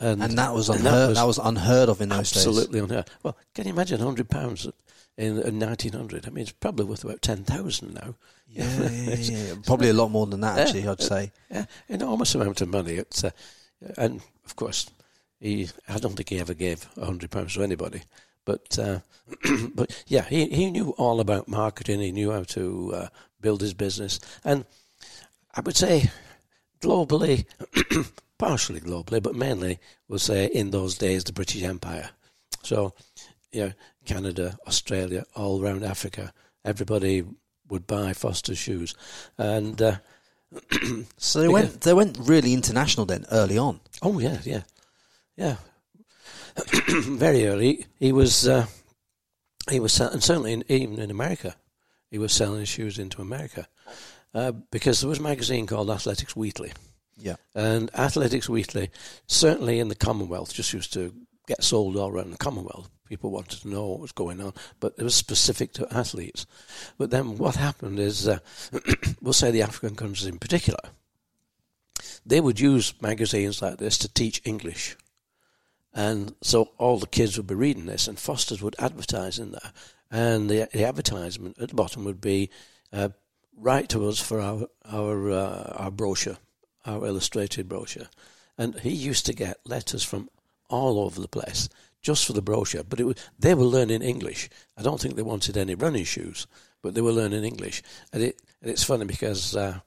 And, 0.00 0.22
and 0.22 0.38
that 0.38 0.54
was 0.54 0.70
unheard. 0.70 0.84
That 0.84 1.08
was, 1.08 1.18
that 1.18 1.26
was, 1.26 1.38
unheard 1.38 1.88
of 1.90 2.00
in 2.00 2.08
those 2.08 2.20
absolutely 2.20 2.52
days. 2.52 2.58
Absolutely 2.58 2.80
unheard. 2.80 3.10
Well, 3.22 3.36
can 3.54 3.66
you 3.66 3.72
imagine 3.74 4.00
hundred 4.00 4.30
pounds 4.30 4.66
in, 5.18 5.42
in 5.42 5.58
nineteen 5.58 5.92
hundred? 5.92 6.26
I 6.26 6.30
mean, 6.30 6.42
it's 6.42 6.52
probably 6.52 6.86
worth 6.86 7.04
about 7.04 7.20
ten 7.20 7.44
thousand 7.44 7.94
now. 7.94 8.14
Yeah, 8.48 8.64
yeah, 8.90 9.14
yeah, 9.14 9.54
probably 9.66 9.90
a 9.90 9.94
lot 9.94 10.10
more 10.10 10.26
than 10.26 10.40
that. 10.40 10.58
Actually, 10.58 10.88
I'd 10.88 11.02
say. 11.02 11.32
Yeah, 11.50 11.66
enormous 11.88 12.34
amount 12.34 12.62
of 12.62 12.70
money. 12.70 12.94
It's 12.94 13.24
uh, 13.24 13.30
and 13.98 14.22
of 14.46 14.56
course, 14.56 14.90
he. 15.38 15.68
I 15.86 15.98
don't 15.98 16.16
think 16.16 16.30
he 16.30 16.40
ever 16.40 16.54
gave 16.54 16.84
hundred 16.94 17.30
pounds 17.30 17.54
to 17.54 17.62
anybody. 17.62 18.02
But 18.46 18.78
uh, 18.78 19.00
but 19.74 20.02
yeah, 20.06 20.24
he 20.24 20.46
he 20.46 20.70
knew 20.70 20.90
all 20.96 21.20
about 21.20 21.46
marketing. 21.46 22.00
He 22.00 22.10
knew 22.10 22.30
how 22.32 22.44
to 22.44 22.92
uh, 22.94 23.08
build 23.40 23.60
his 23.60 23.74
business, 23.74 24.18
and 24.44 24.64
I 25.54 25.60
would 25.60 25.76
say 25.76 26.10
globally 26.80 27.44
partially 28.40 28.80
globally, 28.80 29.22
but 29.22 29.34
mainly, 29.34 29.78
we'll 30.08 30.18
say, 30.18 30.46
in 30.46 30.70
those 30.70 30.96
days, 30.96 31.24
the 31.24 31.32
British 31.32 31.62
Empire. 31.62 32.08
So, 32.62 32.94
you 33.52 33.66
know, 33.66 33.72
Canada, 34.06 34.56
Australia, 34.66 35.24
all 35.36 35.62
around 35.62 35.84
Africa, 35.84 36.32
everybody 36.64 37.22
would 37.68 37.86
buy 37.86 38.14
Foster 38.14 38.54
shoes. 38.54 38.94
And 39.36 39.80
uh, 39.82 39.96
so 41.18 41.40
they 41.42 41.48
went 41.48 41.82
they 41.82 41.92
went 41.92 42.16
really 42.18 42.54
international 42.54 43.04
then 43.04 43.26
early 43.30 43.58
on. 43.58 43.80
Oh 44.00 44.18
yeah, 44.18 44.38
yeah, 44.44 44.62
yeah. 45.36 45.56
Very 46.88 47.46
early, 47.46 47.84
he 47.98 48.10
was 48.10 48.48
uh, 48.48 48.66
he 49.70 49.80
was 49.80 50.00
and 50.00 50.24
certainly 50.24 50.54
in, 50.54 50.64
even 50.68 50.98
in 50.98 51.10
America, 51.10 51.56
he 52.10 52.16
was 52.16 52.32
selling 52.32 52.60
his 52.60 52.70
shoes 52.70 52.98
into 52.98 53.20
America 53.20 53.68
uh, 54.32 54.52
because 54.70 55.00
there 55.00 55.10
was 55.10 55.18
a 55.18 55.22
magazine 55.22 55.66
called 55.66 55.90
Athletics 55.90 56.34
Weekly 56.34 56.72
yeah. 57.20 57.36
And 57.54 57.90
Athletics 57.94 58.48
Weekly, 58.48 58.90
certainly 59.26 59.78
in 59.78 59.88
the 59.88 59.94
Commonwealth, 59.94 60.52
just 60.54 60.72
used 60.72 60.92
to 60.94 61.14
get 61.46 61.62
sold 61.62 61.96
all 61.96 62.10
around 62.10 62.30
the 62.30 62.38
Commonwealth. 62.38 62.88
People 63.08 63.30
wanted 63.30 63.60
to 63.60 63.68
know 63.68 63.88
what 63.88 64.00
was 64.00 64.12
going 64.12 64.40
on, 64.40 64.54
but 64.78 64.94
it 64.96 65.02
was 65.02 65.14
specific 65.14 65.72
to 65.74 65.92
athletes. 65.92 66.46
But 66.96 67.10
then 67.10 67.38
what 67.38 67.56
happened 67.56 67.98
is, 67.98 68.28
uh, 68.28 68.38
we'll 69.20 69.32
say 69.32 69.50
the 69.50 69.62
African 69.62 69.96
countries 69.96 70.26
in 70.26 70.38
particular, 70.38 70.78
they 72.24 72.40
would 72.40 72.60
use 72.60 72.94
magazines 73.02 73.60
like 73.60 73.78
this 73.78 73.98
to 73.98 74.08
teach 74.12 74.40
English. 74.44 74.96
And 75.92 76.34
so 76.40 76.70
all 76.78 76.98
the 76.98 77.08
kids 77.08 77.36
would 77.36 77.48
be 77.48 77.54
reading 77.56 77.86
this, 77.86 78.06
and 78.06 78.18
Foster's 78.18 78.62
would 78.62 78.76
advertise 78.78 79.40
in 79.40 79.50
there. 79.50 79.72
And 80.08 80.48
the, 80.48 80.68
the 80.72 80.84
advertisement 80.84 81.58
at 81.58 81.70
the 81.70 81.74
bottom 81.74 82.04
would 82.04 82.20
be, 82.20 82.50
uh, 82.92 83.08
write 83.56 83.88
to 83.88 84.08
us 84.08 84.20
for 84.20 84.40
our, 84.40 84.68
our, 84.84 85.30
uh, 85.32 85.74
our 85.78 85.90
brochure 85.90 86.36
our 86.84 87.06
illustrated 87.06 87.68
brochure. 87.68 88.08
And 88.58 88.78
he 88.80 88.90
used 88.90 89.26
to 89.26 89.32
get 89.32 89.58
letters 89.64 90.04
from 90.04 90.28
all 90.68 91.00
over 91.00 91.20
the 91.20 91.28
place 91.28 91.68
just 92.02 92.26
for 92.26 92.32
the 92.32 92.42
brochure. 92.42 92.84
But 92.84 93.00
it 93.00 93.04
was, 93.04 93.16
they 93.38 93.54
were 93.54 93.64
learning 93.64 94.02
English. 94.02 94.48
I 94.76 94.82
don't 94.82 95.00
think 95.00 95.16
they 95.16 95.22
wanted 95.22 95.56
any 95.56 95.74
running 95.74 96.04
shoes, 96.04 96.46
but 96.82 96.94
they 96.94 97.00
were 97.00 97.12
learning 97.12 97.44
English. 97.44 97.82
And, 98.12 98.22
it, 98.22 98.40
and 98.62 98.70
it's 98.70 98.84
funny 98.84 99.04
because, 99.04 99.56
uh, 99.56 99.80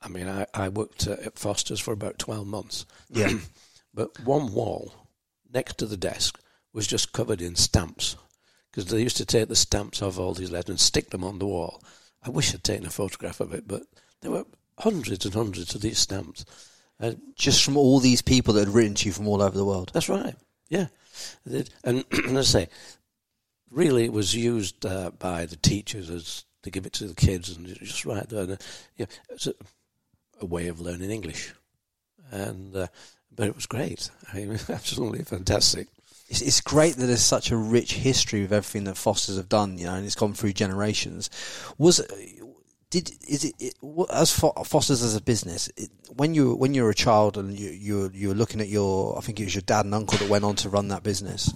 I 0.00 0.08
mean, 0.08 0.28
I, 0.28 0.46
I 0.54 0.68
worked 0.68 1.06
at 1.06 1.38
Foster's 1.38 1.80
for 1.80 1.92
about 1.92 2.18
12 2.18 2.46
months. 2.46 2.86
Yeah. 3.10 3.30
but 3.94 4.18
one 4.24 4.52
wall 4.52 4.92
next 5.52 5.78
to 5.78 5.86
the 5.86 5.96
desk 5.96 6.40
was 6.72 6.86
just 6.86 7.12
covered 7.12 7.40
in 7.40 7.54
stamps 7.54 8.16
because 8.70 8.90
they 8.90 9.00
used 9.00 9.16
to 9.16 9.24
take 9.24 9.48
the 9.48 9.56
stamps 9.56 10.02
off 10.02 10.18
all 10.18 10.34
these 10.34 10.50
letters 10.50 10.70
and 10.70 10.80
stick 10.80 11.10
them 11.10 11.22
on 11.22 11.38
the 11.38 11.46
wall. 11.46 11.80
I 12.22 12.30
wish 12.30 12.52
I'd 12.52 12.64
taken 12.64 12.86
a 12.86 12.90
photograph 12.90 13.38
of 13.38 13.54
it, 13.54 13.68
but 13.68 13.82
they 14.20 14.28
were 14.28 14.44
hundreds 14.78 15.24
and 15.24 15.34
hundreds 15.34 15.74
of 15.74 15.80
these 15.80 15.98
stamps. 15.98 16.44
Uh, 17.00 17.12
Just 17.36 17.64
from 17.64 17.76
all 17.76 17.98
these 17.98 18.22
people 18.22 18.54
that 18.54 18.66
had 18.66 18.74
written 18.74 18.94
to 18.94 19.06
you 19.06 19.12
from 19.12 19.26
all 19.28 19.42
over 19.42 19.56
the 19.56 19.64
world. 19.64 19.90
that's 19.92 20.08
right. 20.08 20.34
Yeah, 20.68 20.86
It- 21.46 21.70
and, 21.84 22.04
as 22.12 22.54
I 22.54 22.60
say, 22.60 22.68
really, 23.70 24.04
it 24.04 24.12
was 24.12 24.34
used 24.34 24.84
uh, 24.86 25.10
by 25.18 25.46
the 25.46 25.56
teachers 25.56 26.08
as 26.10 26.44
to 26.62 26.70
give 26.70 26.86
it 26.86 26.92
to 26.94 27.06
the 27.06 27.14
kids, 27.14 27.50
and 27.54 27.66
just 27.66 28.04
right 28.06 28.28
there. 28.28 28.42
And, 28.44 28.52
uh, 28.52 28.56
yeah, 28.96 29.06
it's 29.28 29.46
a, 29.46 29.54
a 30.40 30.46
way 30.46 30.68
of 30.68 30.80
learning 30.80 31.10
English, 31.10 31.52
and 32.30 32.74
uh, 32.74 32.86
but 33.34 33.48
it 33.48 33.54
was 33.54 33.66
great. 33.66 34.10
I 34.32 34.38
mean, 34.44 34.58
absolutely 34.68 35.24
fantastic. 35.24 35.88
It's, 36.28 36.40
it's 36.40 36.60
great 36.62 36.94
that 36.96 37.04
there's 37.06 37.20
such 37.20 37.50
a 37.50 37.56
rich 37.56 37.94
history 37.94 38.42
with 38.42 38.52
everything 38.52 38.84
that 38.84 38.96
Fosters 38.96 39.36
have 39.36 39.48
done, 39.50 39.76
you 39.78 39.84
know, 39.86 39.94
and 39.94 40.06
it's 40.06 40.14
gone 40.14 40.32
through 40.32 40.54
generations. 40.54 41.28
Was 41.76 42.00
did 43.02 43.10
is 43.28 43.44
it, 43.44 43.54
it 43.58 43.74
as 44.12 44.30
Fo- 44.30 44.52
Fosters 44.64 45.02
as 45.02 45.16
a 45.16 45.20
business? 45.20 45.68
It, 45.76 45.90
when 46.14 46.32
you 46.34 46.54
when 46.54 46.74
you 46.74 46.84
were 46.84 46.90
a 46.90 46.94
child 46.94 47.36
and 47.36 47.58
you 47.58 47.70
you 47.70 47.98
were, 48.00 48.10
you 48.12 48.28
were 48.28 48.34
looking 48.34 48.60
at 48.60 48.68
your, 48.68 49.18
I 49.18 49.20
think 49.20 49.40
it 49.40 49.44
was 49.44 49.54
your 49.54 49.62
dad 49.62 49.84
and 49.84 49.94
uncle 49.94 50.16
that 50.18 50.28
went 50.28 50.44
on 50.44 50.54
to 50.56 50.68
run 50.68 50.88
that 50.88 51.02
business. 51.02 51.52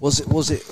Was 0.00 0.18
it 0.20 0.28
was 0.28 0.50
it? 0.50 0.62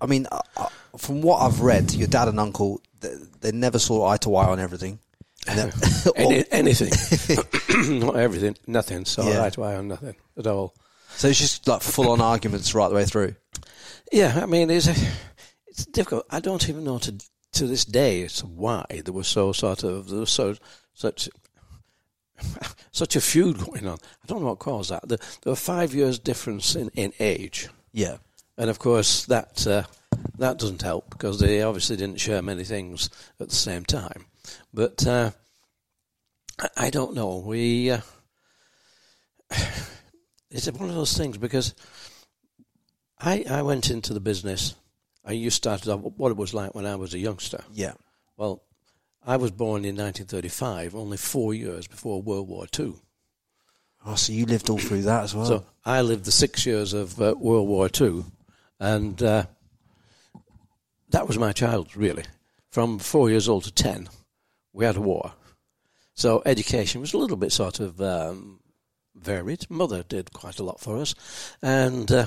I 0.00 0.06
mean, 0.06 0.26
uh, 0.32 0.40
uh, 0.56 0.68
from 0.96 1.20
what 1.22 1.42
I've 1.42 1.60
read, 1.60 1.92
your 1.92 2.08
dad 2.08 2.28
and 2.28 2.40
uncle 2.40 2.80
they, 3.00 3.14
they 3.40 3.52
never 3.52 3.78
saw 3.78 4.08
eye 4.08 4.16
to 4.18 4.34
eye 4.36 4.46
on 4.48 4.58
everything. 4.60 4.98
Then, 5.46 5.72
Any, 6.16 6.44
anything, 6.50 7.98
not 8.00 8.16
everything, 8.16 8.56
nothing. 8.66 9.04
So 9.04 9.28
Yeah. 9.28 9.44
eye 9.44 9.50
to 9.50 9.62
eye 9.62 9.76
on 9.76 9.88
nothing 9.88 10.16
at 10.38 10.46
all. 10.46 10.74
so 11.16 11.28
it's 11.28 11.38
just 11.38 11.68
like 11.68 11.82
full 11.82 12.10
on 12.10 12.20
arguments 12.20 12.74
right 12.74 12.88
the 12.88 12.94
way 12.94 13.04
through. 13.04 13.34
Yeah, 14.10 14.40
I 14.42 14.46
mean, 14.46 14.70
it's 14.70 14.88
it's 15.66 15.84
difficult. 15.86 16.24
I 16.30 16.40
don't 16.40 16.66
even 16.68 16.84
know 16.84 16.98
to 16.98 17.14
to 17.52 17.66
this 17.66 17.84
day 17.84 18.22
it's 18.22 18.42
why 18.42 18.84
there 19.04 19.12
was 19.12 19.28
so 19.28 19.52
sort 19.52 19.84
of 19.84 20.08
there 20.08 20.20
was 20.20 20.30
so 20.30 20.54
such 20.94 21.28
such 22.92 23.14
a 23.16 23.20
feud 23.20 23.58
going 23.58 23.86
on. 23.86 23.98
I 24.22 24.26
don't 24.26 24.40
know 24.40 24.48
what 24.48 24.58
caused 24.58 24.90
that. 24.90 25.06
There, 25.08 25.18
there 25.42 25.50
were 25.52 25.56
five 25.56 25.94
years 25.94 26.18
difference 26.18 26.74
in, 26.74 26.88
in 26.94 27.12
age, 27.20 27.68
Yeah. 27.92 28.16
and 28.58 28.68
of 28.68 28.78
course 28.78 29.26
that 29.26 29.66
uh, 29.66 29.84
that 30.38 30.58
doesn't 30.58 30.82
help 30.82 31.10
because 31.10 31.38
they 31.38 31.62
obviously 31.62 31.96
didn't 31.96 32.20
share 32.20 32.42
many 32.42 32.64
things 32.64 33.10
at 33.38 33.48
the 33.50 33.54
same 33.54 33.84
time. 33.84 34.26
But 34.74 35.06
uh, 35.06 35.30
I, 36.58 36.68
I 36.86 36.90
don't 36.90 37.14
know. 37.14 37.38
We 37.38 37.90
uh, 37.90 38.00
it's 40.50 40.70
one 40.72 40.88
of 40.88 40.94
those 40.96 41.16
things 41.16 41.38
because 41.38 41.74
I 43.20 43.44
I 43.48 43.62
went 43.62 43.90
into 43.90 44.14
the 44.14 44.20
business. 44.20 44.74
I 45.24 45.32
you 45.32 45.50
started 45.50 45.88
off 45.90 46.00
what 46.00 46.30
it 46.30 46.36
was 46.36 46.54
like 46.54 46.74
when 46.74 46.86
I 46.86 46.96
was 46.96 47.14
a 47.14 47.18
youngster. 47.18 47.62
Yeah. 47.72 47.94
Well, 48.36 48.62
I 49.24 49.36
was 49.36 49.52
born 49.52 49.84
in 49.84 49.96
1935, 49.96 50.94
only 50.94 51.16
four 51.16 51.54
years 51.54 51.86
before 51.86 52.20
World 52.20 52.48
War 52.48 52.66
Two. 52.66 53.00
Oh, 54.04 54.16
so 54.16 54.32
you 54.32 54.46
lived 54.46 54.68
all 54.68 54.78
through 54.78 55.02
that 55.02 55.22
as 55.22 55.34
well. 55.34 55.46
So 55.46 55.66
I 55.84 56.02
lived 56.02 56.24
the 56.24 56.32
six 56.32 56.66
years 56.66 56.92
of 56.92 57.20
uh, 57.20 57.34
World 57.38 57.68
War 57.68 57.88
Two, 57.88 58.24
and 58.80 59.22
uh, 59.22 59.44
that 61.10 61.28
was 61.28 61.38
my 61.38 61.52
childhood 61.52 61.96
really. 61.96 62.24
From 62.70 62.98
four 62.98 63.30
years 63.30 63.48
old 63.48 63.64
to 63.64 63.72
ten, 63.72 64.08
we 64.72 64.84
had 64.84 64.96
a 64.96 65.00
war. 65.00 65.32
So 66.14 66.42
education 66.44 67.00
was 67.00 67.14
a 67.14 67.18
little 67.18 67.36
bit 67.36 67.52
sort 67.52 67.80
of 67.80 68.00
um, 68.00 68.60
varied. 69.14 69.70
Mother 69.70 70.02
did 70.02 70.32
quite 70.32 70.58
a 70.58 70.64
lot 70.64 70.80
for 70.80 70.98
us, 70.98 71.14
and 71.62 72.10
uh, 72.10 72.26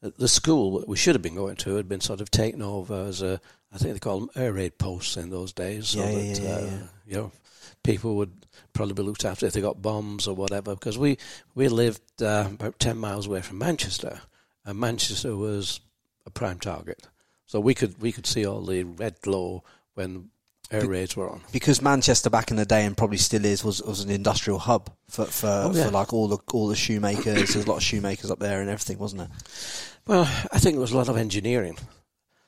the 0.00 0.28
school 0.28 0.78
that 0.80 0.88
we 0.88 0.96
should 0.96 1.14
have 1.14 1.22
been 1.22 1.34
going 1.34 1.56
to 1.56 1.76
had 1.76 1.88
been 1.88 2.00
sort 2.00 2.20
of 2.20 2.30
taken 2.30 2.62
over 2.62 3.06
as 3.06 3.22
a, 3.22 3.40
I 3.72 3.78
think 3.78 3.94
they 3.94 3.98
called 3.98 4.22
them 4.22 4.42
air 4.42 4.52
raid 4.52 4.78
posts 4.78 5.16
in 5.16 5.30
those 5.30 5.52
days. 5.52 5.88
So 5.88 6.00
Yeah, 6.00 6.12
that, 6.12 6.40
yeah, 6.40 6.48
yeah, 6.48 6.54
uh, 6.54 6.86
you 7.06 7.14
know, 7.16 7.32
people 7.82 8.16
would 8.16 8.32
probably 8.72 8.94
be 8.94 9.02
looked 9.02 9.24
after 9.24 9.46
if 9.46 9.52
they 9.52 9.60
got 9.60 9.82
bombs 9.82 10.26
or 10.28 10.34
whatever. 10.34 10.74
Because 10.74 10.98
we 10.98 11.18
we 11.54 11.68
lived 11.68 12.22
uh, 12.22 12.48
about 12.52 12.78
ten 12.78 12.98
miles 12.98 13.26
away 13.26 13.42
from 13.42 13.58
Manchester, 13.58 14.20
and 14.64 14.78
Manchester 14.78 15.36
was 15.36 15.80
a 16.26 16.30
prime 16.30 16.60
target. 16.60 17.06
So 17.46 17.60
we 17.60 17.74
could 17.74 18.00
we 18.00 18.12
could 18.12 18.26
see 18.26 18.44
all 18.44 18.62
the 18.62 18.84
red 18.84 19.20
glow 19.20 19.64
when 19.94 20.30
air 20.70 20.86
raids 20.86 21.16
were 21.16 21.30
on. 21.30 21.40
because 21.52 21.80
Manchester 21.82 22.28
back 22.30 22.50
in 22.50 22.56
the 22.56 22.66
day 22.66 22.84
and 22.84 22.96
probably 22.96 23.18
still 23.18 23.44
is 23.44 23.62
was, 23.64 23.82
was 23.82 24.00
an 24.00 24.10
industrial 24.10 24.58
hub 24.58 24.90
for 25.08 25.24
for, 25.26 25.46
Oh, 25.48 25.72
yeah. 25.74 25.84
for 25.84 25.90
like 25.90 26.12
all 26.12 26.28
the 26.28 26.38
all 26.52 26.68
the 26.68 26.76
shoemakers. 26.76 27.52
There's 27.54 27.66
a 27.66 27.68
lot 27.68 27.76
of 27.76 27.82
shoemakers 27.82 28.30
up 28.30 28.38
there 28.38 28.60
and 28.60 28.68
everything, 28.70 28.98
wasn't 28.98 29.20
there? 29.20 29.30
Well, 30.06 30.22
I 30.52 30.58
think 30.58 30.74
there 30.74 30.80
was 30.80 30.92
a 30.92 30.96
lot 30.96 31.08
of 31.08 31.16
engineering. 31.16 31.76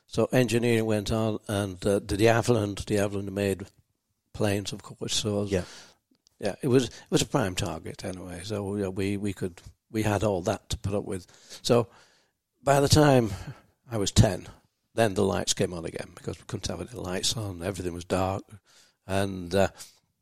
So 0.06 0.28
engineering 0.32 0.86
went 0.86 1.12
on, 1.12 1.38
and 1.48 1.76
uh, 1.86 1.98
the 1.98 2.16
de 2.16 2.24
Havilland, 2.24 2.84
Diaveland 2.86 3.30
made 3.30 3.66
planes, 4.32 4.72
of 4.72 4.82
course. 4.82 5.14
So 5.14 5.44
Yeah. 5.44 5.64
yeah, 6.40 6.54
it 6.62 6.68
was 6.68 6.84
it 6.84 6.92
was 7.10 7.22
a 7.22 7.26
prime 7.26 7.54
target 7.54 8.04
anyway. 8.04 8.40
So 8.44 8.74
know, 8.74 8.90
we 8.90 9.16
we 9.16 9.32
could 9.32 9.60
we 9.90 10.02
had 10.02 10.24
all 10.24 10.42
that 10.42 10.68
to 10.70 10.78
put 10.78 10.94
up 10.94 11.04
with. 11.04 11.26
So 11.62 11.88
by 12.62 12.80
the 12.80 12.88
time 12.88 13.30
I 13.90 13.96
was 13.98 14.10
ten, 14.12 14.46
then 14.98 15.14
the 15.14 15.24
lights 15.24 15.54
came 15.54 15.72
on 15.72 15.84
again 15.84 16.08
because 16.14 16.38
we 16.38 16.44
couldn't 16.46 16.66
have 16.66 16.80
any 16.80 17.00
lights 17.00 17.36
on. 17.36 17.62
Everything 17.62 17.94
was 17.94 18.04
dark, 18.04 18.42
and 19.06 19.54
uh, 19.54 19.68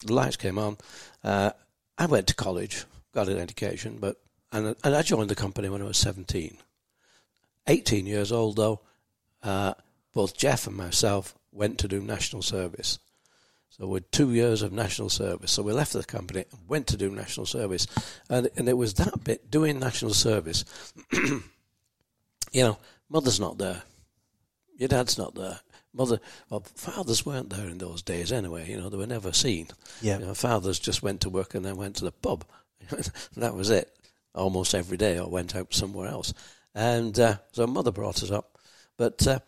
the 0.05 0.13
lights 0.13 0.37
came 0.37 0.59
on. 0.59 0.77
Uh, 1.25 1.51
I 1.99 2.07
went 2.07 2.27
to 2.29 2.35
college, 2.35 2.85
got 3.13 3.29
an 3.29 3.39
education, 3.39 3.99
but 4.01 4.17
and 4.53 4.77
and 4.85 4.95
I 4.95 5.03
joined 5.03 5.31
the 5.31 5.35
company 5.35 5.69
when 5.69 5.83
I 5.83 5.87
was 5.87 5.99
seventeen. 5.99 6.59
18 7.69 8.07
years 8.07 8.31
old, 8.31 8.57
though, 8.57 8.81
uh, 9.43 9.75
both 10.15 10.37
Jeff 10.37 10.67
and 10.67 10.77
myself 10.77 11.35
went 11.53 11.79
to 11.79 11.89
do 11.89 12.01
national 12.01 12.43
service. 12.43 12.99
So 13.71 13.87
we're 13.87 14.01
two 14.01 14.33
years 14.33 14.63
of 14.63 14.73
national 14.73 15.11
service. 15.11 15.53
So 15.53 15.63
we 15.63 15.73
left 15.73 15.93
the 15.93 16.05
company 16.05 16.45
and 16.51 16.69
went 16.69 16.87
to 16.89 16.97
do 16.97 17.11
national 17.11 17.47
service. 17.47 17.87
And, 18.31 18.49
and 18.57 18.69
it 18.69 18.77
was 18.77 18.95
that 18.95 19.25
bit, 19.25 19.51
doing 19.51 19.79
national 19.79 20.15
service. 20.15 20.65
you 21.13 21.43
know, 22.55 22.79
mother's 23.11 23.41
not 23.41 23.59
there. 23.59 23.83
Your 24.77 24.89
dad's 24.89 25.19
not 25.19 25.35
there. 25.35 25.61
Mother, 25.93 26.21
well, 26.51 26.63
fathers 26.75 27.25
weren't 27.25 27.51
there 27.51 27.69
in 27.69 27.79
those 27.79 28.03
days 28.03 28.31
anyway. 28.31 28.69
You 28.69 28.77
know, 28.77 28.91
they 28.91 28.99
were 28.99 29.07
never 29.07 29.33
seen. 29.33 29.69
Yeah. 30.03 30.19
You 30.19 30.27
know, 30.27 30.35
fathers 30.35 30.79
just 30.79 31.03
went 31.03 31.23
to 31.23 31.31
work 31.31 31.55
and 31.55 31.65
then 31.65 31.77
went 31.77 31.97
to 31.97 32.05
the 32.05 32.13
pub. 32.13 32.45
that 33.37 33.55
was 33.55 33.71
it. 33.71 33.91
Almost 34.35 34.75
every 34.75 34.99
day, 34.99 35.19
or 35.19 35.31
went 35.31 35.57
out 35.57 35.73
somewhere 35.73 36.09
else. 36.09 36.35
And 36.75 37.19
uh, 37.19 37.39
so 37.53 37.67
mother 37.67 37.91
brought 37.91 38.23
us 38.23 38.31
up. 38.31 38.59
But 38.99 39.27
uh, 39.27 39.39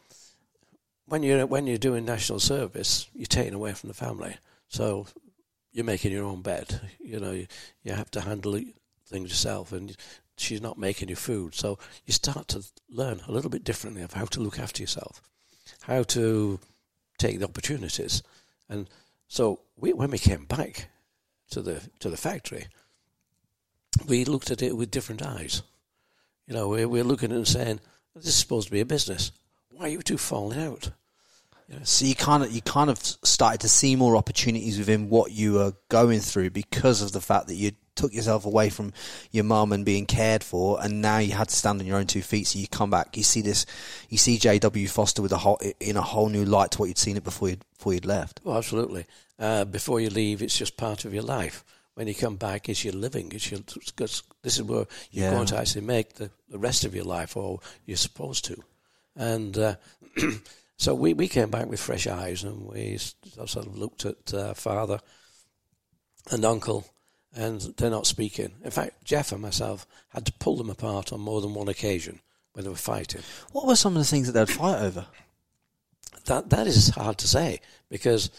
when 1.04 1.23
you're 1.23 1.47
when 1.47 1.66
you're 1.66 1.76
doing 1.76 2.06
national 2.06 2.40
service, 2.40 3.06
you're 3.14 3.26
taken 3.26 3.52
away 3.52 3.75
from 3.75 3.88
the 3.88 3.94
family. 3.94 4.37
So 4.68 5.06
you're 5.73 5.85
making 5.85 6.12
your 6.12 6.25
own 6.25 6.40
bed. 6.40 6.80
You 6.99 7.20
know, 7.20 7.32
you, 7.32 7.47
you 7.82 7.92
have 7.92 8.11
to 8.12 8.23
handle 8.23 8.58
things 9.06 9.28
yourself, 9.28 9.73
and 9.73 9.94
she's 10.40 10.62
not 10.62 10.78
making 10.78 11.09
you 11.09 11.16
food. 11.16 11.54
So 11.54 11.78
you 12.07 12.12
start 12.12 12.49
to 12.49 12.64
learn 12.90 13.21
a 13.26 13.33
little 13.33 13.50
bit 13.50 13.64
differently 13.64 14.02
of 14.02 14.12
how 14.12 14.25
to 14.26 14.40
look 14.40 14.59
after 14.59 14.83
yourself, 14.83 15.21
how 15.83 16.02
to 16.04 16.61
take 17.18 17.38
the 17.38 17.47
opportunities. 17.47 18.23
And 18.68 18.88
so 19.28 19.61
we, 19.76 19.92
when 19.92 20.11
we 20.11 20.18
came 20.18 20.45
back 20.45 20.88
to 21.50 21.62
the 21.62 21.83
to 22.00 22.11
the 22.11 22.16
factory, 22.16 22.66
we 24.07 24.25
looked 24.25 24.50
at 24.50 24.62
it 24.62 24.76
with 24.76 24.90
different 24.90 25.23
eyes. 25.23 25.62
You 26.47 26.54
know, 26.54 26.68
we're, 26.68 26.88
we're 26.88 27.04
looking 27.04 27.30
at 27.30 27.35
it 27.35 27.38
and 27.38 27.49
saying, 27.49 27.80
"This 28.14 28.26
is 28.26 28.35
supposed 28.35 28.68
to 28.68 28.73
be 28.73 28.80
a 28.80 28.87
business. 28.87 29.33
Why 29.71 29.87
are 29.87 29.88
you 29.88 30.02
two 30.02 30.18
falling 30.18 30.61
out?" 30.61 30.90
So 31.83 32.07
you 32.07 32.14
kind 32.14 32.42
of 32.42 32.50
you 32.50 32.62
kind 32.62 32.88
of 32.88 32.99
started 32.99 33.61
to 33.61 33.68
see 33.68 33.95
more 33.95 34.16
opportunities 34.16 34.78
within 34.78 35.11
what 35.11 35.33
you 35.33 35.54
were 35.54 35.75
going 35.90 36.21
through 36.21 36.50
because 36.50 37.02
of 37.02 37.12
the 37.12 37.21
fact 37.21 37.49
that 37.49 37.57
you 37.57 37.73
took 37.99 38.14
yourself 38.14 38.47
away 38.47 38.71
from 38.71 38.93
your 39.31 39.45
mum 39.45 39.73
and 39.73 39.85
being 39.85 40.07
cared 40.07 40.43
for, 40.43 40.83
and 40.83 41.02
now 41.02 41.19
you 41.19 41.33
had 41.33 41.49
to 41.50 41.55
stand 41.57 41.81
on 41.81 41.87
your 41.87 41.99
own 41.99 42.07
two 42.07 42.23
feet. 42.23 42.47
So 42.47 42.59
you 42.59 42.67
come 42.69 42.90
back, 42.90 43.17
you 43.17 43.23
see 43.23 43.43
this, 43.43 43.67
you 44.09 44.17
see 44.17 44.38
J.W. 44.38 44.88
Foster 44.88 45.21
with 45.21 45.33
a 45.33 45.38
whole 45.38 45.61
in 45.81 45.97
a 45.97 46.02
whole 46.02 46.28
new 46.31 46.45
light 46.45 46.71
to 46.73 46.78
what 46.78 46.87
you'd 46.87 46.97
seen 46.99 47.17
it 47.17 47.25
before 47.25 47.50
you'd 47.50 47.64
before 47.76 47.93
you'd 47.95 48.07
left. 48.07 48.40
Oh, 48.47 48.57
absolutely. 48.57 49.05
Uh, 49.38 49.64
before 49.64 50.00
you 50.00 50.09
leave, 50.11 50.40
it's 50.43 50.57
just 50.59 50.76
part 50.76 51.05
of 51.05 51.12
your 51.12 51.23
life. 51.23 51.64
When 51.95 52.07
you 52.09 52.14
come 52.14 52.37
back, 52.37 52.69
it's 52.69 52.85
your 52.85 52.95
living. 52.95 53.33
It's 53.33 53.50
your. 53.50 53.61
Because 53.61 54.23
this 54.43 54.57
is 54.57 54.62
where 54.62 54.87
you're 55.11 55.26
Yeah. 55.26 55.31
going 55.33 55.47
to 55.49 55.59
actually 55.59 55.83
make 55.85 56.14
the, 56.14 56.31
the 56.49 56.59
rest 56.59 56.85
of 56.85 56.95
your 56.95 57.05
life, 57.05 57.37
or 57.37 57.59
you're 57.87 57.97
supposed 57.97 58.45
to. 58.47 58.57
And 59.17 59.59
uh, 59.59 59.75
so 60.76 60.95
we, 60.95 61.12
we 61.14 61.26
came 61.26 61.50
back 61.50 61.67
with 61.69 61.81
fresh 61.81 62.07
eyes, 62.07 62.45
and 62.45 62.67
we 62.69 62.99
sort 62.99 63.57
of 63.67 63.76
looked 63.76 64.05
at 64.07 64.33
uh, 64.33 64.55
father 64.55 65.00
and 66.31 66.45
uncle, 66.45 66.85
and 67.35 67.61
they're 67.76 67.90
not 67.90 68.06
speaking. 68.06 68.52
In 68.64 68.70
fact, 68.70 69.04
Jeff 69.04 69.32
and 69.32 69.42
myself 69.42 69.87
had 70.08 70.26
to 70.26 70.32
pull 70.32 70.56
them 70.56 70.70
apart 70.70 71.12
on 71.12 71.20
more 71.20 71.40
than 71.40 71.54
one 71.54 71.68
occasion 71.68 72.20
when 72.52 72.64
they 72.64 72.70
were 72.70 72.76
fighting. 72.76 73.23
What 73.52 73.66
were 73.66 73.76
some 73.76 73.94
of 73.94 73.99
the 73.99 74.08
things 74.08 74.26
that 74.26 74.32
they'd 74.32 74.54
fight 74.54 74.80
over? 74.80 75.06
that 76.28 76.50
that 76.50 76.66
is 76.66 76.90
hard 76.90 77.18
to 77.18 77.26
say 77.26 77.61
because 77.88 78.30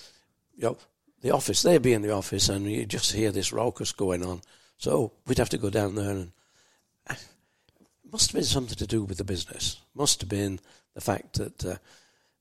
you 0.55 0.63
know 0.63 0.77
the 1.21 1.31
office 1.31 1.61
they'd 1.61 1.81
be 1.81 1.93
in 1.93 2.01
the 2.01 2.13
office 2.13 2.47
and 2.47 2.71
you 2.71 2.85
just 2.85 3.11
hear 3.11 3.31
this 3.31 3.51
raucous 3.51 3.91
going 3.91 4.25
on. 4.25 4.41
So 4.77 5.11
we'd 5.27 5.37
have 5.37 5.49
to 5.49 5.57
go 5.57 5.69
down 5.69 5.95
there 5.95 6.11
and 6.11 6.31
it 7.09 7.27
must 8.11 8.31
have 8.31 8.35
been 8.35 8.45
something 8.45 8.77
to 8.77 8.87
do 8.87 9.03
with 9.03 9.17
the 9.17 9.25
business. 9.25 9.81
Must 9.93 10.21
have 10.21 10.29
been 10.29 10.59
the 10.93 11.01
fact 11.01 11.33
that 11.33 11.65
uh, 11.65 11.75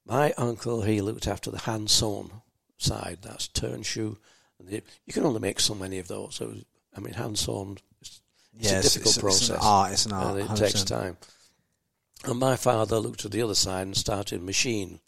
my 0.07 0.33
uncle 0.39 0.83
he 0.83 1.01
looked 1.01 1.27
after 1.27 1.51
the 1.51 1.59
hand 1.59 1.91
sewn 1.91 2.31
side, 2.77 3.19
that's 3.23 3.49
turn 3.49 3.83
shoe. 3.83 4.17
And 4.59 4.69
the, 4.69 4.83
you 5.07 5.13
can 5.13 5.25
only 5.25 5.41
make 5.41 5.61
so 5.61 5.75
many 5.75 5.99
of 5.99 6.09
those. 6.09 6.35
So, 6.37 6.55
I 6.97 7.01
mean, 7.01 7.15
hand 7.15 7.39
sewn. 7.39 7.79
It's, 8.01 8.21
Yeah, 8.55 8.71
a 8.71 8.79
it's- 8.79 8.95
difficult 8.95 9.17
it's- 9.17 9.23
process. 9.23 9.51
it's 9.51 9.59
an 9.59 9.63
art, 9.63 9.93
it's 9.93 10.07
an 10.07 10.13
art, 10.13 10.41
and 10.41 10.51
it 10.51 10.57
takes 10.57 10.83
100%. 10.83 10.87
time. 10.87 11.17
And 12.25 12.39
my 12.41 12.57
father 12.57 12.99
looked 12.99 13.25
at 13.25 13.31
the 13.31 13.43
other 13.43 13.55
side 13.55 13.83
and 13.87 13.97
started 13.97 14.43
machine, 14.43 14.99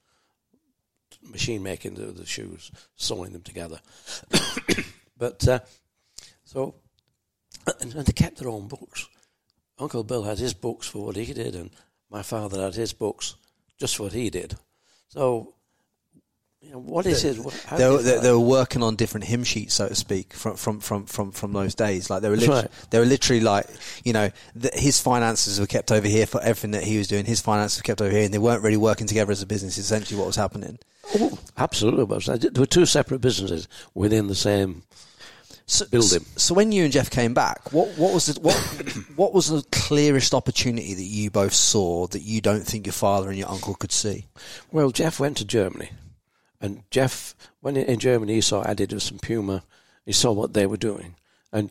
machine 1.23 1.62
making 1.62 1.95
the, 1.95 2.07
the 2.12 2.25
shoes, 2.26 2.71
sewing 2.97 3.33
them 3.33 3.42
together. 3.42 3.80
but 5.19 5.47
uh, 5.49 5.59
so, 6.45 6.75
and, 7.80 7.95
and 7.95 8.07
they 8.07 8.12
kept 8.12 8.38
their 8.38 8.49
own 8.49 8.69
books. 8.69 9.09
Uncle 9.78 10.04
Bill 10.04 10.23
had 10.23 10.38
his 10.38 10.54
books 10.54 10.87
for 10.87 11.07
what 11.07 11.16
he 11.16 11.33
did, 11.33 11.54
and 11.57 11.71
my 12.11 12.23
father 12.23 12.62
had 12.62 12.75
his 12.75 12.92
books 12.92 13.35
just 13.78 13.97
for 13.97 14.04
what 14.04 14.12
he 14.12 14.30
did. 14.30 14.57
So, 15.09 15.54
you 16.62 16.73
know, 16.73 16.79
what 16.79 17.07
is 17.07 17.25
it? 17.25 17.37
They 17.37 17.88
were, 17.88 17.99
they, 18.02 18.12
find- 18.12 18.23
they 18.25 18.31
were 18.31 18.38
working 18.38 18.83
on 18.83 18.95
different 18.97 19.25
hymn 19.26 19.45
sheets, 19.45 19.75
so 19.75 19.88
to 19.88 19.95
speak, 19.95 20.33
from 20.35 20.57
from 20.57 20.81
from 20.81 21.07
from, 21.07 21.33
from 21.33 21.52
those 21.52 21.75
days. 21.75 22.11
Like 22.11 22.21
they 22.23 22.29
were, 22.29 22.37
That's 22.37 22.49
lit- 22.49 22.64
right. 22.64 22.71
they 22.90 22.99
were 22.99 23.07
literally 23.07 23.40
like, 23.40 23.67
you 24.05 24.12
know, 24.12 24.31
the, 24.55 24.71
his 24.75 25.00
finances 25.00 25.59
were 25.59 25.67
kept 25.67 25.90
over 25.90 26.07
here 26.07 26.26
for 26.26 26.40
everything 26.43 26.73
that 26.73 26.85
he 26.85 26.99
was 26.99 27.09
doing. 27.09 27.25
His 27.25 27.40
finances 27.40 27.79
were 27.79 27.85
kept 27.85 28.02
over 28.02 28.11
here, 28.11 28.25
and 28.25 28.35
they 28.35 28.38
weren't 28.38 28.62
really 28.62 28.76
working 28.76 29.07
together 29.07 29.33
as 29.33 29.40
a 29.43 29.47
business. 29.47 29.79
Essentially, 29.79 30.19
what 30.19 30.26
was 30.26 30.37
happening. 30.37 30.79
Oh, 31.19 31.38
absolutely. 31.57 32.05
was. 32.05 32.26
There 32.26 32.50
were 32.57 32.67
two 32.67 32.87
separate 32.87 33.21
businesses 33.21 33.67
within 33.95 34.26
the 34.29 34.35
same 34.37 34.83
So, 35.67 35.87
building. 35.87 36.25
So 36.37 36.55
when 36.55 36.73
you 36.73 36.85
and 36.85 36.93
Jeff 36.93 37.11
came 37.11 37.33
back, 37.33 37.73
what 37.73 37.88
what 37.97 38.12
was 38.12 38.26
the, 38.26 38.38
what 38.40 38.55
what 39.17 39.33
was 39.33 39.49
the 39.49 39.64
clearest 39.73 40.35
opportunity 40.35 40.93
that 40.93 41.02
you 41.02 41.31
both 41.31 41.55
saw 41.55 42.07
that 42.09 42.21
you 42.21 42.40
don't 42.43 42.64
think 42.64 42.87
your 42.87 42.93
father 42.93 43.31
and 43.31 43.38
your 43.38 43.49
uncle 43.49 43.75
could 43.75 43.93
see? 43.93 44.26
Well, 44.71 44.90
Jeff 44.90 45.19
went 45.19 45.38
to 45.38 45.45
Germany, 45.45 45.90
and 46.61 46.83
Jeff, 46.90 47.35
when 47.61 47.76
in 47.76 47.99
Germany, 47.99 48.35
he 48.35 48.40
saw 48.40 48.64
Adidas 48.64 49.11
and 49.11 49.23
Puma. 49.23 49.62
He 50.05 50.12
saw 50.12 50.33
what 50.33 50.52
they 50.52 50.67
were 50.67 50.76
doing, 50.76 51.17
and 51.52 51.71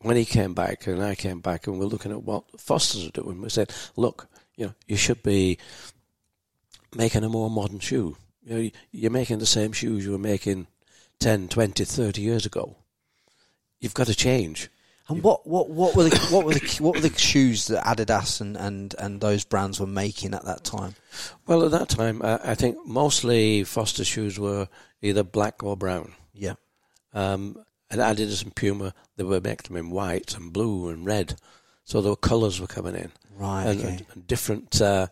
when 0.00 0.16
he 0.16 0.24
came 0.24 0.54
back, 0.54 0.86
and 0.86 1.02
I 1.02 1.14
came 1.14 1.40
back, 1.40 1.66
and 1.66 1.78
we're 1.78 1.86
looking 1.86 2.12
at 2.12 2.22
what 2.22 2.44
Foster's 2.60 3.06
are 3.06 3.10
doing, 3.10 3.40
we 3.40 3.48
said, 3.48 3.72
"Look, 3.96 4.28
you 4.56 4.66
know, 4.66 4.74
you 4.86 4.96
should 4.96 5.22
be 5.22 5.58
making 6.94 7.24
a 7.24 7.28
more 7.28 7.50
modern 7.50 7.80
shoe. 7.80 8.16
You 8.42 8.54
know, 8.54 8.70
you're 8.92 9.10
making 9.10 9.38
the 9.38 9.46
same 9.46 9.72
shoes 9.72 10.04
you 10.04 10.12
were 10.12 10.18
making 10.18 10.66
10, 11.20 11.48
20, 11.48 11.84
30 11.84 12.22
years 12.22 12.46
ago. 12.46 12.76
You've 13.80 13.94
got 13.94 14.06
to 14.06 14.14
change." 14.14 14.70
And 15.08 15.22
what, 15.22 15.46
what, 15.46 15.70
what 15.70 15.96
were 15.96 16.04
the 16.04 16.18
what 16.30 16.44
were 16.44 16.52
the 16.52 16.76
what 16.80 16.94
were 16.94 17.00
the 17.00 17.18
shoes 17.18 17.66
that 17.68 17.82
Adidas 17.84 18.42
and, 18.42 18.56
and, 18.56 18.94
and 18.98 19.20
those 19.20 19.42
brands 19.42 19.80
were 19.80 19.86
making 19.86 20.34
at 20.34 20.44
that 20.44 20.64
time? 20.64 20.96
Well, 21.46 21.64
at 21.64 21.70
that 21.70 21.88
time, 21.88 22.20
I, 22.22 22.38
I 22.44 22.54
think 22.54 22.76
mostly 22.86 23.64
Foster 23.64 24.04
shoes 24.04 24.38
were 24.38 24.68
either 25.00 25.22
black 25.22 25.62
or 25.62 25.76
brown. 25.78 26.12
Yeah, 26.34 26.54
Um, 27.14 27.64
and 27.90 28.00
Adidas 28.00 28.42
and 28.42 28.54
Puma, 28.54 28.92
they 29.16 29.24
were 29.24 29.40
making 29.40 29.74
them 29.74 29.76
in 29.86 29.90
white 29.90 30.36
and 30.36 30.52
blue 30.52 30.88
and 30.90 31.06
red, 31.06 31.40
so 31.84 32.00
the 32.02 32.14
colours 32.14 32.60
were 32.60 32.66
coming 32.66 32.94
in, 32.94 33.10
right. 33.34 33.64
and, 33.64 33.80
okay. 33.80 33.88
and, 33.88 34.06
and 34.12 34.26
different 34.26 34.80
uh, 34.80 35.06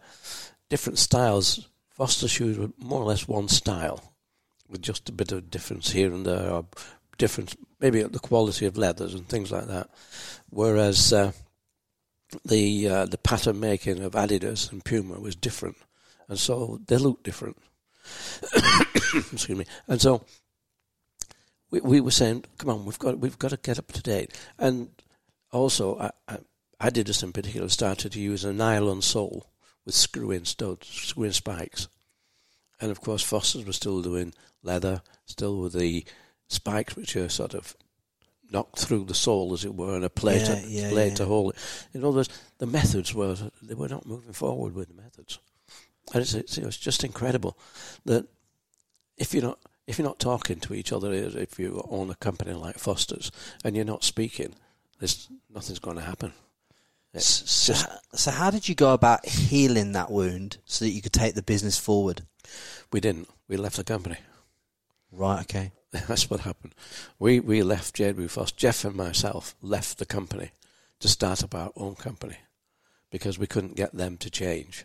different 0.69 0.99
styles. 0.99 1.69
Foster 1.89 2.29
shoes 2.29 2.59
were 2.59 2.71
more 2.79 3.01
or 3.01 3.07
less 3.07 3.27
one 3.27 3.49
style, 3.49 4.13
with 4.69 4.83
just 4.83 5.09
a 5.09 5.13
bit 5.13 5.33
of 5.33 5.51
difference 5.51 5.93
here 5.93 6.13
and 6.13 6.27
there, 6.27 6.51
or 6.51 6.67
different 7.17 7.57
maybe 7.81 8.03
the 8.03 8.19
quality 8.19 8.67
of 8.67 8.77
leathers 8.77 9.15
and 9.15 9.29
things 9.29 9.51
like 9.51 9.67
that. 9.67 9.91
Whereas 10.51 11.13
uh, 11.13 11.33
the 12.45 12.89
uh, 12.89 13.07
the 13.07 13.19
pattern 13.19 13.61
making 13.61 14.03
of 14.03 14.13
Adidas 14.13 14.73
and 14.73 14.85
Puma 14.85 15.21
was 15.21 15.37
different, 15.37 15.77
and 16.29 16.39
so 16.39 16.81
they 16.87 16.97
looked 16.97 17.25
different. 17.25 17.57
Excuse 19.15 19.59
me, 19.59 19.67
and 19.89 20.01
so 20.01 20.25
we, 21.71 21.81
we 21.81 22.01
were 22.01 22.11
saying, 22.11 22.45
"Come 22.59 22.71
on, 22.71 22.85
we've 22.85 22.99
got 22.99 23.19
we've 23.19 23.39
got 23.39 23.51
to 23.51 23.57
get 23.57 23.79
up 23.79 23.93
to 23.93 24.03
date." 24.03 24.33
And 24.59 24.91
also, 25.53 25.99
I, 25.99 26.11
I, 26.29 26.39
Adidas 26.81 27.23
in 27.23 27.33
particular 27.33 27.69
started 27.69 28.13
to 28.13 28.21
use 28.21 28.45
a 28.45 28.53
nylon 28.53 29.03
sole 29.03 29.47
with 29.85 29.95
screw-in 29.95 30.45
studs, 30.45 30.89
screw-in 30.89 31.33
spikes, 31.33 31.89
and 32.81 32.91
of 32.91 33.01
course, 33.01 33.23
Foster's 33.23 33.65
were 33.65 33.73
still 33.73 34.03
doing 34.03 34.35
leather, 34.63 35.03
still 35.27 35.61
with 35.61 35.73
the 35.73 36.05
spikes 36.49 36.97
which 36.97 37.17
are 37.17 37.29
sort 37.29 37.55
of 37.55 37.77
knocked 38.51 38.79
through 38.79 39.05
the 39.05 39.15
sole, 39.15 39.53
as 39.53 39.65
it 39.65 39.75
were, 39.75 39.97
and 39.97 40.05
a 40.05 40.11
plate, 40.11 40.43
Yeah, 40.43 40.55
to, 40.61 40.69
yeah, 40.69 40.91
plate 40.91 41.09
yeah. 41.11 41.15
to 41.17 41.25
hold 41.27 41.53
it. 41.55 41.59
In 41.95 42.05
other 42.05 42.17
words, 42.17 42.29
the 42.59 42.67
methods 42.67 43.13
were 43.15 43.37
they 43.63 43.75
were 43.75 43.89
not 43.89 44.07
moving 44.07 44.33
forward 44.33 44.75
with 44.75 44.89
the 44.89 44.95
methods, 45.03 45.39
and 46.15 46.23
it's, 46.23 46.35
it's, 46.35 46.59
it's 46.59 46.77
just 46.77 47.03
incredible 47.05 47.59
that 48.05 48.27
if 49.17 49.35
you're 49.35 49.43
not 49.43 49.59
if 49.87 49.99
you're 49.99 50.07
not 50.07 50.19
talking 50.19 50.59
to 50.61 50.75
each 50.75 50.93
other, 50.93 51.13
if 51.13 51.59
you 51.59 51.85
own 51.89 52.11
a 52.11 52.15
company 52.17 52.53
like 52.53 52.79
Foster's 52.79 53.31
and 53.65 53.77
you're 53.77 53.85
not 53.85 54.03
speaking, 54.05 54.55
there's 54.99 55.29
nothing's 55.53 55.79
going 55.79 55.97
to 55.97 56.03
happen. 56.03 56.33
It's 57.15 57.49
So, 57.51 57.73
just 57.73 57.89
so 58.15 58.31
how 58.33 58.51
did 58.51 58.69
you 58.69 58.75
go 58.75 58.93
about 58.93 59.25
healing 59.27 59.93
that 59.93 60.11
wound 60.11 60.59
so 60.65 60.85
that 60.85 60.91
you 60.91 61.01
could 61.01 61.13
take 61.13 61.35
the 61.35 61.43
business 61.43 61.79
forward? 61.79 62.23
we 62.93 63.01
didn't. 63.01 63.29
We 63.49 63.57
left 63.57 63.77
the 63.77 63.85
company. 63.85 64.17
Right. 65.13 65.41
Okay. 65.43 65.73
That's 66.09 66.31
what 66.31 66.41
happened. 66.41 66.75
We 67.19 67.41
we 67.41 67.63
left 67.63 67.97
JW 67.97 68.31
Foster. 68.31 68.57
Jeff 68.57 68.85
and 68.85 68.97
myself 68.97 69.55
left 69.63 69.99
the 69.99 70.07
company 70.07 70.51
to 71.01 71.09
start 71.09 71.43
up 71.43 71.55
our 71.55 71.71
own 71.77 71.95
company 71.95 72.39
because 73.11 73.39
we 73.39 73.47
couldn't 73.47 73.77
get 73.77 73.93
them 73.93 74.17
to 74.19 74.31
change. 74.31 74.85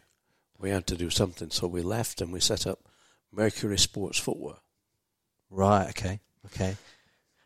We 0.60 0.70
had 0.70 0.86
to 0.88 0.96
do 0.96 1.10
something, 1.10 1.50
so 1.50 1.68
we 1.68 1.82
left 1.82 2.22
and 2.22 2.32
we 2.32 2.40
set 2.40 2.68
up 2.68 2.80
Mercury 3.32 3.78
Sports 3.78 4.20
Footwear. 4.20 4.56
Right. 5.50 5.90
Okay. 5.90 6.20
Okay. 6.46 6.76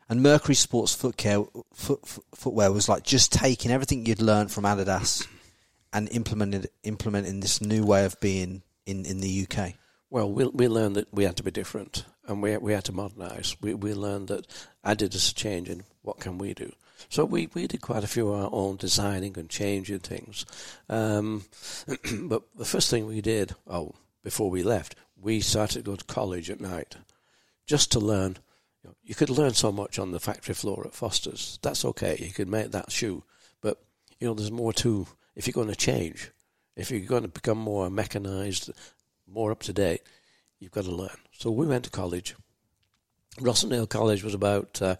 And 0.08 0.22
Mercury 0.22 0.54
Sports 0.54 0.94
Footwear, 0.94 1.44
foot, 1.74 2.06
foot, 2.06 2.24
footwear 2.34 2.70
was 2.70 2.88
like 2.88 3.02
just 3.02 3.32
taking 3.32 3.72
everything 3.72 4.06
you'd 4.06 4.22
learned 4.22 4.52
from 4.52 4.64
Adidas 4.64 5.26
and 5.92 6.08
implemented 6.10 6.68
implementing 6.84 7.40
this 7.40 7.60
new 7.60 7.84
way 7.84 8.04
of 8.04 8.20
being 8.20 8.62
in, 8.84 9.04
in 9.04 9.20
the 9.20 9.46
UK. 9.48 9.72
Well, 10.10 10.30
we 10.30 10.46
we 10.46 10.68
learned 10.68 10.96
that 10.96 11.12
we 11.12 11.24
had 11.24 11.36
to 11.38 11.42
be 11.42 11.50
different, 11.50 12.04
and 12.26 12.42
we 12.42 12.56
we 12.56 12.72
had 12.72 12.84
to 12.84 12.92
modernise. 12.92 13.56
We 13.60 13.74
we 13.74 13.94
learned 13.94 14.28
that 14.28 14.46
Adidas 14.84 15.30
are 15.30 15.34
changing. 15.34 15.84
What 16.02 16.20
can 16.20 16.38
we 16.38 16.54
do? 16.54 16.72
So 17.08 17.24
we, 17.24 17.48
we 17.54 17.66
did 17.66 17.82
quite 17.82 18.04
a 18.04 18.08
few 18.08 18.28
of 18.32 18.40
our 18.44 18.50
own 18.52 18.76
designing 18.76 19.38
and 19.38 19.48
changing 19.48 20.00
things. 20.00 20.46
Um, 20.88 21.44
but 22.22 22.42
the 22.56 22.64
first 22.64 22.90
thing 22.90 23.06
we 23.06 23.20
did, 23.20 23.54
oh, 23.66 23.94
before 24.22 24.50
we 24.50 24.62
left, 24.62 24.94
we 25.20 25.40
started 25.40 25.84
to 25.84 25.90
go 25.90 25.96
to 25.96 26.04
college 26.04 26.50
at 26.50 26.60
night, 26.60 26.96
just 27.66 27.92
to 27.92 28.00
learn. 28.00 28.38
You, 28.82 28.90
know, 28.90 28.96
you 29.04 29.14
could 29.14 29.30
learn 29.30 29.54
so 29.54 29.70
much 29.72 29.98
on 29.98 30.12
the 30.12 30.20
factory 30.20 30.54
floor 30.54 30.84
at 30.86 30.94
Foster's. 30.94 31.58
That's 31.62 31.84
okay. 31.84 32.16
You 32.18 32.32
could 32.32 32.48
make 32.48 32.72
that 32.72 32.90
shoe, 32.90 33.22
but 33.60 33.82
you 34.18 34.26
know, 34.26 34.34
there's 34.34 34.50
more 34.50 34.72
to. 34.74 35.06
If 35.34 35.46
you're 35.46 35.52
going 35.52 35.68
to 35.68 35.76
change, 35.76 36.30
if 36.76 36.90
you're 36.90 37.00
going 37.00 37.22
to 37.22 37.28
become 37.28 37.58
more 37.58 37.90
mechanised, 37.90 38.70
more 39.26 39.52
up 39.52 39.62
to 39.64 39.72
date, 39.72 40.02
you've 40.58 40.72
got 40.72 40.84
to 40.84 40.90
learn. 40.90 41.16
So 41.32 41.50
we 41.50 41.66
went 41.66 41.84
to 41.84 41.90
college. 41.90 42.34
Rossendale 43.38 43.88
College 43.88 44.22
was 44.22 44.34
about 44.34 44.80
uh, 44.80 44.96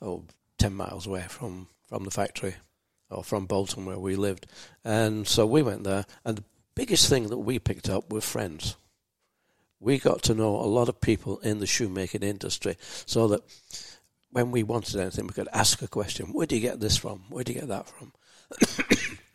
oh, 0.00 0.24
10 0.58 0.74
miles 0.74 1.06
away 1.06 1.24
from, 1.28 1.68
from 1.88 2.04
the 2.04 2.10
factory, 2.10 2.54
or 3.10 3.24
from 3.24 3.46
Bolton 3.46 3.84
where 3.84 3.98
we 3.98 4.16
lived. 4.16 4.46
And 4.84 5.26
so 5.26 5.46
we 5.46 5.62
went 5.62 5.84
there, 5.84 6.06
and 6.24 6.38
the 6.38 6.44
biggest 6.74 7.08
thing 7.08 7.28
that 7.28 7.38
we 7.38 7.58
picked 7.58 7.88
up 7.88 8.12
were 8.12 8.20
friends. 8.20 8.76
We 9.80 9.98
got 9.98 10.22
to 10.24 10.34
know 10.34 10.56
a 10.56 10.66
lot 10.66 10.88
of 10.88 11.00
people 11.00 11.38
in 11.38 11.60
the 11.60 11.66
shoemaking 11.66 12.22
industry 12.22 12.76
so 13.06 13.28
that 13.28 13.42
when 14.30 14.50
we 14.50 14.62
wanted 14.62 15.00
anything, 15.00 15.26
we 15.26 15.32
could 15.32 15.48
ask 15.52 15.82
a 15.82 15.88
question 15.88 16.32
Where 16.32 16.46
do 16.46 16.56
you 16.56 16.60
get 16.60 16.80
this 16.80 16.96
from? 16.96 17.24
Where 17.28 17.44
do 17.44 17.52
you 17.52 17.60
get 17.60 17.68
that 17.68 17.86
from? 17.88 18.12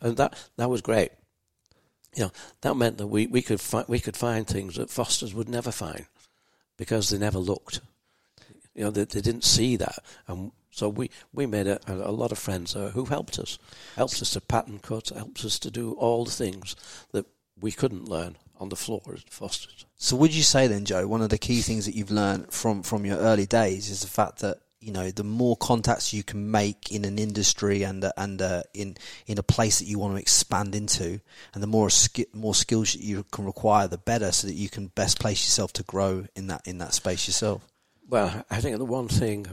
and 0.00 0.16
that, 0.18 0.34
that 0.56 0.70
was 0.70 0.80
great 0.80 1.12
you 2.16 2.24
know, 2.24 2.32
that 2.60 2.76
meant 2.76 2.98
that 2.98 3.06
we, 3.06 3.26
we 3.26 3.42
could 3.42 3.60
fi- 3.60 3.84
we 3.88 4.00
could 4.00 4.16
find 4.16 4.46
things 4.46 4.76
that 4.76 4.90
Fosters 4.90 5.34
would 5.34 5.48
never 5.48 5.72
find 5.72 6.06
because 6.76 7.10
they 7.10 7.18
never 7.18 7.38
looked. 7.38 7.80
You 8.74 8.84
know, 8.84 8.90
they, 8.90 9.04
they 9.04 9.20
didn't 9.20 9.44
see 9.44 9.76
that, 9.76 9.98
and 10.26 10.52
so 10.74 10.88
we, 10.88 11.08
we 11.32 11.46
made 11.46 11.68
a, 11.68 11.78
a 11.86 12.10
lot 12.10 12.32
of 12.32 12.38
friends 12.38 12.74
there 12.74 12.88
who 12.88 13.04
helped 13.04 13.38
us, 13.38 13.58
helped 13.94 14.20
us 14.20 14.30
to 14.30 14.40
pattern 14.40 14.80
cut, 14.80 15.10
helped 15.10 15.44
us 15.44 15.60
to 15.60 15.70
do 15.70 15.92
all 15.92 16.24
the 16.24 16.32
things 16.32 16.74
that 17.12 17.26
we 17.60 17.70
couldn't 17.70 18.08
learn 18.08 18.36
on 18.58 18.70
the 18.70 18.76
floor 18.76 19.00
at 19.12 19.30
Fosters. 19.30 19.86
So 19.96 20.16
would 20.16 20.34
you 20.34 20.42
say 20.42 20.66
then, 20.66 20.84
Joe, 20.84 21.06
one 21.06 21.22
of 21.22 21.30
the 21.30 21.38
key 21.38 21.60
things 21.60 21.86
that 21.86 21.94
you've 21.94 22.10
learned 22.10 22.52
from, 22.52 22.82
from 22.82 23.06
your 23.06 23.18
early 23.18 23.46
days 23.46 23.88
is 23.88 24.00
the 24.00 24.08
fact 24.08 24.40
that 24.40 24.58
you 24.84 24.92
know 24.92 25.10
the 25.10 25.24
more 25.24 25.56
contacts 25.56 26.12
you 26.12 26.22
can 26.22 26.50
make 26.50 26.92
in 26.92 27.04
an 27.04 27.18
industry 27.18 27.82
and 27.82 28.04
uh, 28.04 28.12
and 28.16 28.42
uh, 28.42 28.62
in 28.74 28.96
in 29.26 29.38
a 29.38 29.42
place 29.42 29.78
that 29.78 29.86
you 29.86 29.98
want 29.98 30.14
to 30.14 30.20
expand 30.20 30.74
into, 30.74 31.20
and 31.54 31.62
the 31.62 31.66
more 31.66 31.90
ski- 31.90 32.26
more 32.32 32.54
skills 32.54 32.92
that 32.92 33.02
you 33.02 33.24
can 33.32 33.44
require, 33.46 33.88
the 33.88 33.98
better, 33.98 34.30
so 34.32 34.46
that 34.46 34.54
you 34.54 34.68
can 34.68 34.88
best 34.88 35.18
place 35.18 35.44
yourself 35.46 35.72
to 35.72 35.82
grow 35.82 36.26
in 36.36 36.48
that 36.48 36.62
in 36.66 36.78
that 36.78 36.94
space 36.94 37.26
yourself. 37.26 37.62
Well, 38.08 38.44
I 38.50 38.60
think 38.60 38.76
the 38.76 38.84
one 38.84 39.08
thing, 39.08 39.46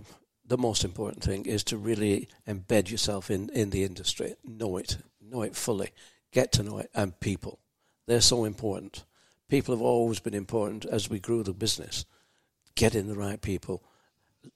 the 0.46 0.58
most 0.58 0.84
important 0.84 1.24
thing, 1.24 1.46
is 1.46 1.64
to 1.66 1.78
really 1.78 2.28
embed 2.46 2.92
yourself 2.92 3.32
in, 3.32 3.50
in 3.50 3.70
the 3.70 3.86
industry, 3.86 4.36
know 4.44 4.76
it, 4.76 4.98
know 5.22 5.44
it 5.44 5.56
fully, 5.56 5.92
get 6.34 6.52
to 6.54 6.64
know 6.64 6.80
it, 6.80 6.90
and 6.94 7.18
people. 7.22 7.60
They're 8.08 8.22
so 8.22 8.44
important. 8.44 9.06
People 9.48 9.74
have 9.74 9.82
always 9.82 10.20
been 10.20 10.34
important 10.34 10.86
as 10.86 11.10
we 11.10 11.20
grew 11.20 11.44
the 11.44 11.54
business. 11.54 12.06
getting 12.76 13.08
the 13.08 13.16
right 13.16 13.42
people, 13.42 13.84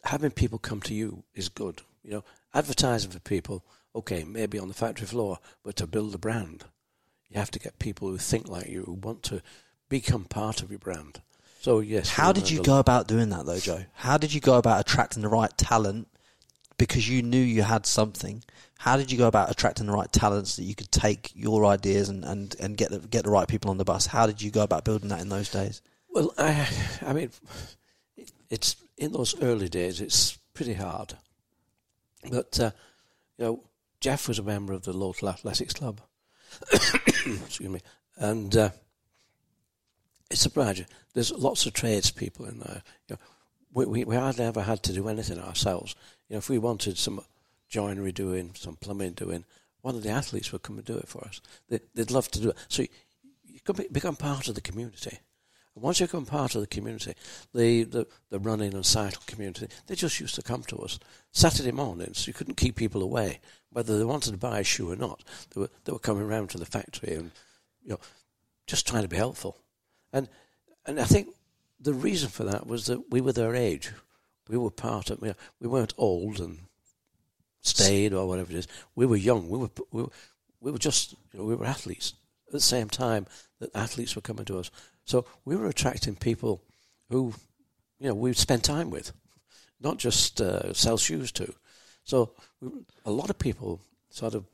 having 0.03 0.31
people 0.31 0.59
come 0.59 0.81
to 0.81 0.93
you 0.93 1.23
is 1.33 1.49
good. 1.49 1.81
You 2.03 2.11
know, 2.11 2.23
advertising 2.53 3.11
for 3.11 3.19
people, 3.19 3.63
okay, 3.95 4.23
maybe 4.23 4.59
on 4.59 4.67
the 4.67 4.73
factory 4.73 5.07
floor, 5.07 5.39
but 5.63 5.75
to 5.77 5.87
build 5.87 6.13
a 6.13 6.17
brand, 6.17 6.65
you 7.29 7.39
have 7.39 7.51
to 7.51 7.59
get 7.59 7.79
people 7.79 8.09
who 8.09 8.17
think 8.17 8.47
like 8.47 8.67
you, 8.67 8.83
who 8.83 8.93
want 8.93 9.23
to 9.23 9.41
become 9.89 10.25
part 10.25 10.61
of 10.61 10.69
your 10.69 10.79
brand. 10.79 11.21
So 11.61 11.79
yes. 11.79 12.09
How 12.09 12.31
did 12.31 12.49
you 12.49 12.61
go 12.61 12.79
about 12.79 13.07
doing 13.07 13.29
that 13.29 13.45
though, 13.45 13.59
Joe? 13.59 13.85
How 13.93 14.17
did 14.17 14.33
you 14.33 14.39
go 14.39 14.57
about 14.57 14.81
attracting 14.81 15.23
the 15.23 15.29
right 15.29 15.55
talent? 15.57 16.07
Because 16.77 17.09
you 17.09 17.23
knew 17.23 17.39
you 17.39 17.63
had 17.63 17.85
something. 17.85 18.43
How 18.77 18.97
did 18.97 19.11
you 19.11 19.17
go 19.17 19.27
about 19.27 19.49
attracting 19.49 19.87
the 19.87 19.93
right 19.93 20.11
talents 20.11 20.57
that 20.57 20.63
you 20.63 20.75
could 20.75 20.91
take 20.91 21.31
your 21.33 21.65
ideas 21.65 22.09
and, 22.09 22.25
and, 22.25 22.55
and 22.59 22.77
get 22.77 22.91
the, 22.91 22.99
get 22.99 23.23
the 23.23 23.31
right 23.31 23.47
people 23.47 23.71
on 23.71 23.77
the 23.77 23.85
bus? 23.85 24.05
How 24.05 24.27
did 24.27 24.41
you 24.41 24.51
go 24.51 24.61
about 24.61 24.83
building 24.83 25.09
that 25.09 25.21
in 25.21 25.29
those 25.29 25.49
days? 25.49 25.81
Well, 26.09 26.33
I, 26.37 26.67
I 27.01 27.13
mean, 27.13 27.31
it's 28.49 28.75
in 28.97 29.11
those 29.11 29.39
early 29.41 29.69
days. 29.69 30.01
It's 30.01 30.37
pretty 30.53 30.73
hard, 30.73 31.13
but 32.29 32.59
uh, 32.59 32.71
you 33.37 33.45
know, 33.45 33.63
Jeff 33.99 34.27
was 34.27 34.39
a 34.39 34.43
member 34.43 34.73
of 34.73 34.83
the 34.83 34.93
local 34.93 35.29
athletics 35.29 35.73
club. 35.73 36.01
Excuse 36.73 37.59
me, 37.69 37.81
and 38.17 38.55
uh, 38.55 38.69
it's 40.31 40.45
a 40.45 40.49
project. 40.49 40.91
There's 41.13 41.31
lots 41.31 41.65
of 41.65 41.73
tradespeople 41.73 42.45
in 42.45 42.59
there. 42.59 42.81
You 43.07 43.15
know, 43.15 43.19
we, 43.73 43.85
we 43.85 44.03
we 44.05 44.15
hardly 44.15 44.45
ever 44.45 44.61
had 44.61 44.83
to 44.83 44.93
do 44.93 45.07
anything 45.07 45.39
ourselves. 45.39 45.95
You 46.29 46.35
know, 46.35 46.39
if 46.39 46.49
we 46.49 46.57
wanted 46.57 46.97
some 46.97 47.21
joinery 47.67 48.11
doing, 48.11 48.51
some 48.55 48.75
plumbing 48.75 49.13
doing, 49.13 49.43
one 49.81 49.95
of 49.95 50.03
the 50.03 50.09
athletes 50.09 50.51
would 50.51 50.63
come 50.63 50.77
and 50.77 50.85
do 50.85 50.97
it 50.97 51.07
for 51.07 51.23
us. 51.25 51.41
They, 51.69 51.79
they'd 51.93 52.11
love 52.11 52.29
to 52.31 52.41
do 52.41 52.49
it. 52.49 52.57
So 52.69 52.83
you, 52.83 52.87
you 53.43 53.59
become 53.91 54.15
part 54.15 54.47
of 54.47 54.55
the 54.55 54.61
community. 54.61 55.19
Once 55.75 55.99
you 55.99 56.05
become 56.05 56.25
part 56.25 56.55
of 56.55 56.61
the 56.61 56.67
community, 56.67 57.13
the, 57.53 57.83
the, 57.83 58.07
the 58.29 58.39
running 58.39 58.73
and 58.73 58.85
cycle 58.85 59.21
community, 59.25 59.67
they 59.87 59.95
just 59.95 60.21
used 60.21 60.35
to 60.35 60.41
come 60.41 60.63
to 60.63 60.77
us. 60.77 60.99
Saturday 61.31 61.71
mornings, 61.71 62.25
you 62.27 62.33
couldn't 62.33 62.55
keep 62.55 62.77
people 62.77 63.01
away, 63.01 63.39
whether 63.71 63.97
they 63.97 64.05
wanted 64.05 64.31
to 64.31 64.37
buy 64.37 64.59
a 64.59 64.63
shoe 64.63 64.89
or 64.89 64.95
not. 64.95 65.21
They 65.53 65.61
were, 65.61 65.69
they 65.83 65.91
were 65.91 65.99
coming 65.99 66.23
around 66.23 66.49
to 66.51 66.57
the 66.57 66.65
factory 66.65 67.15
and, 67.15 67.31
you 67.83 67.89
know, 67.89 67.99
just 68.67 68.87
trying 68.87 69.03
to 69.03 69.09
be 69.09 69.17
helpful. 69.17 69.57
And, 70.13 70.29
and 70.85 70.97
I 70.99 71.03
think 71.03 71.27
the 71.79 71.93
reason 71.93 72.29
for 72.29 72.45
that 72.45 72.65
was 72.65 72.85
that 72.85 73.11
we 73.11 73.19
were 73.19 73.33
their 73.33 73.53
age. 73.53 73.91
We 74.47 74.57
were 74.57 74.71
part 74.71 75.09
of, 75.09 75.21
we 75.21 75.67
weren't 75.67 75.93
old 75.97 76.39
and 76.39 76.59
stayed 77.61 78.13
or 78.13 78.27
whatever 78.27 78.51
it 78.51 78.57
is. 78.57 78.67
We 78.95 79.05
were 79.05 79.17
young. 79.17 79.49
We 79.49 79.57
were, 79.57 79.69
we 79.91 80.03
were, 80.03 80.09
we 80.61 80.71
were 80.71 80.77
just, 80.77 81.13
you 81.33 81.39
know, 81.39 81.45
we 81.45 81.55
were 81.55 81.65
athletes 81.65 82.13
at 82.47 82.53
the 82.53 82.61
same 82.61 82.89
time 82.89 83.25
that 83.59 83.75
athletes 83.75 84.15
were 84.15 84.21
coming 84.21 84.45
to 84.45 84.59
us. 84.59 84.71
So 85.05 85.25
we 85.45 85.55
were 85.55 85.67
attracting 85.67 86.15
people 86.15 86.61
who, 87.09 87.33
you 87.99 88.09
know, 88.09 88.15
we'd 88.15 88.37
spend 88.37 88.63
time 88.63 88.89
with, 88.89 89.13
not 89.79 89.97
just 89.97 90.41
uh, 90.41 90.73
sell 90.73 90.97
shoes 90.97 91.31
to. 91.33 91.53
So 92.03 92.31
we, 92.59 92.69
a 93.05 93.11
lot 93.11 93.29
of 93.29 93.39
people 93.39 93.81
sort 94.09 94.33
of 94.33 94.45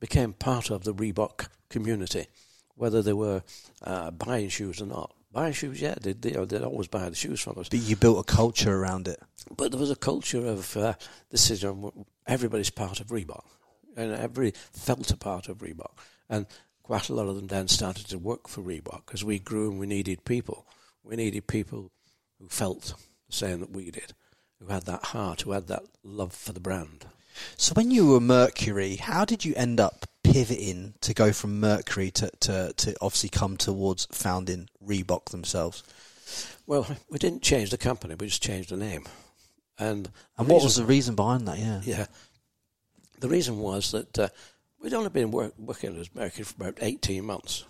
became 0.00 0.32
part 0.32 0.70
of 0.70 0.84
the 0.84 0.92
Reebok 0.92 1.48
community, 1.68 2.26
whether 2.74 3.02
they 3.02 3.12
were 3.12 3.42
uh, 3.82 4.10
buying 4.10 4.48
shoes 4.48 4.82
or 4.82 4.86
not. 4.86 5.14
Buying 5.32 5.52
shoes, 5.52 5.80
yeah, 5.80 5.94
they, 6.00 6.12
they, 6.12 6.30
they'd 6.30 6.62
always 6.62 6.86
buy 6.86 7.08
the 7.08 7.16
shoes 7.16 7.40
from 7.40 7.58
us. 7.58 7.68
But 7.68 7.80
you 7.80 7.96
built 7.96 8.20
a 8.20 8.32
culture 8.32 8.72
around 8.72 9.08
it. 9.08 9.20
But 9.56 9.72
there 9.72 9.80
was 9.80 9.90
a 9.90 9.96
culture 9.96 10.46
of 10.46 10.76
uh, 10.76 10.94
this 11.30 11.50
is 11.50 11.64
um, 11.64 11.90
everybody's 12.26 12.70
part 12.70 13.00
of 13.00 13.08
Reebok, 13.08 13.44
and 13.96 14.12
every 14.12 14.52
felt 14.72 15.10
a 15.10 15.16
part 15.16 15.48
of 15.48 15.58
Reebok, 15.58 15.90
and 16.28 16.46
quite 16.84 17.08
a 17.08 17.14
lot 17.14 17.26
of 17.26 17.34
them 17.34 17.48
then 17.48 17.66
started 17.66 18.06
to 18.08 18.18
work 18.18 18.46
for 18.46 18.62
Reebok 18.62 19.04
because 19.06 19.24
we 19.24 19.38
grew 19.40 19.70
and 19.70 19.80
we 19.80 19.86
needed 19.86 20.24
people. 20.24 20.66
We 21.02 21.16
needed 21.16 21.46
people 21.48 21.90
who 22.38 22.48
felt 22.48 22.94
the 23.26 23.32
same 23.34 23.60
that 23.60 23.70
we 23.70 23.90
did, 23.90 24.12
who 24.60 24.66
had 24.72 24.84
that 24.84 25.06
heart, 25.06 25.40
who 25.40 25.50
had 25.52 25.66
that 25.68 25.82
love 26.04 26.32
for 26.32 26.52
the 26.52 26.60
brand. 26.60 27.06
So 27.56 27.72
when 27.74 27.90
you 27.90 28.06
were 28.06 28.20
Mercury, 28.20 28.96
how 28.96 29.24
did 29.24 29.44
you 29.44 29.54
end 29.56 29.80
up 29.80 30.06
pivoting 30.22 30.94
to 31.00 31.12
go 31.12 31.32
from 31.32 31.58
Mercury 31.58 32.10
to, 32.12 32.30
to, 32.40 32.72
to 32.76 32.94
obviously 33.00 33.28
come 33.30 33.56
towards 33.56 34.06
founding 34.12 34.68
Reebok 34.86 35.30
themselves? 35.30 35.82
Well, 36.66 36.86
we 37.10 37.18
didn't 37.18 37.42
change 37.42 37.70
the 37.70 37.76
company; 37.76 38.14
we 38.14 38.28
just 38.28 38.42
changed 38.42 38.70
the 38.70 38.76
name. 38.76 39.04
And 39.78 40.08
And 40.38 40.46
what 40.48 40.56
reason- 40.56 40.64
was 40.66 40.76
the 40.76 40.84
reason 40.84 41.14
behind 41.16 41.48
that? 41.48 41.58
Yeah. 41.58 41.80
Yeah. 41.84 42.06
The 43.20 43.28
reason 43.28 43.58
was 43.58 43.90
that 43.92 44.18
uh, 44.18 44.28
we'd 44.84 44.92
only 44.92 45.08
been 45.08 45.30
work, 45.30 45.54
working 45.58 45.98
as 45.98 46.14
Mercury 46.14 46.44
for 46.44 46.56
about 46.56 46.78
18 46.82 47.24
months. 47.24 47.64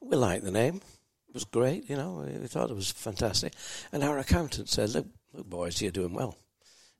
We 0.00 0.14
liked 0.14 0.44
the 0.44 0.50
name. 0.50 0.82
It 1.26 1.32
was 1.32 1.44
great, 1.44 1.88
you 1.88 1.96
know. 1.96 2.28
We 2.40 2.46
thought 2.46 2.70
it 2.70 2.76
was 2.76 2.90
fantastic. 2.90 3.54
And 3.90 4.04
our 4.04 4.18
accountant 4.18 4.68
said, 4.68 4.90
look, 4.90 5.06
look, 5.32 5.48
boys, 5.48 5.80
you're 5.80 5.90
doing 5.90 6.12
well. 6.12 6.36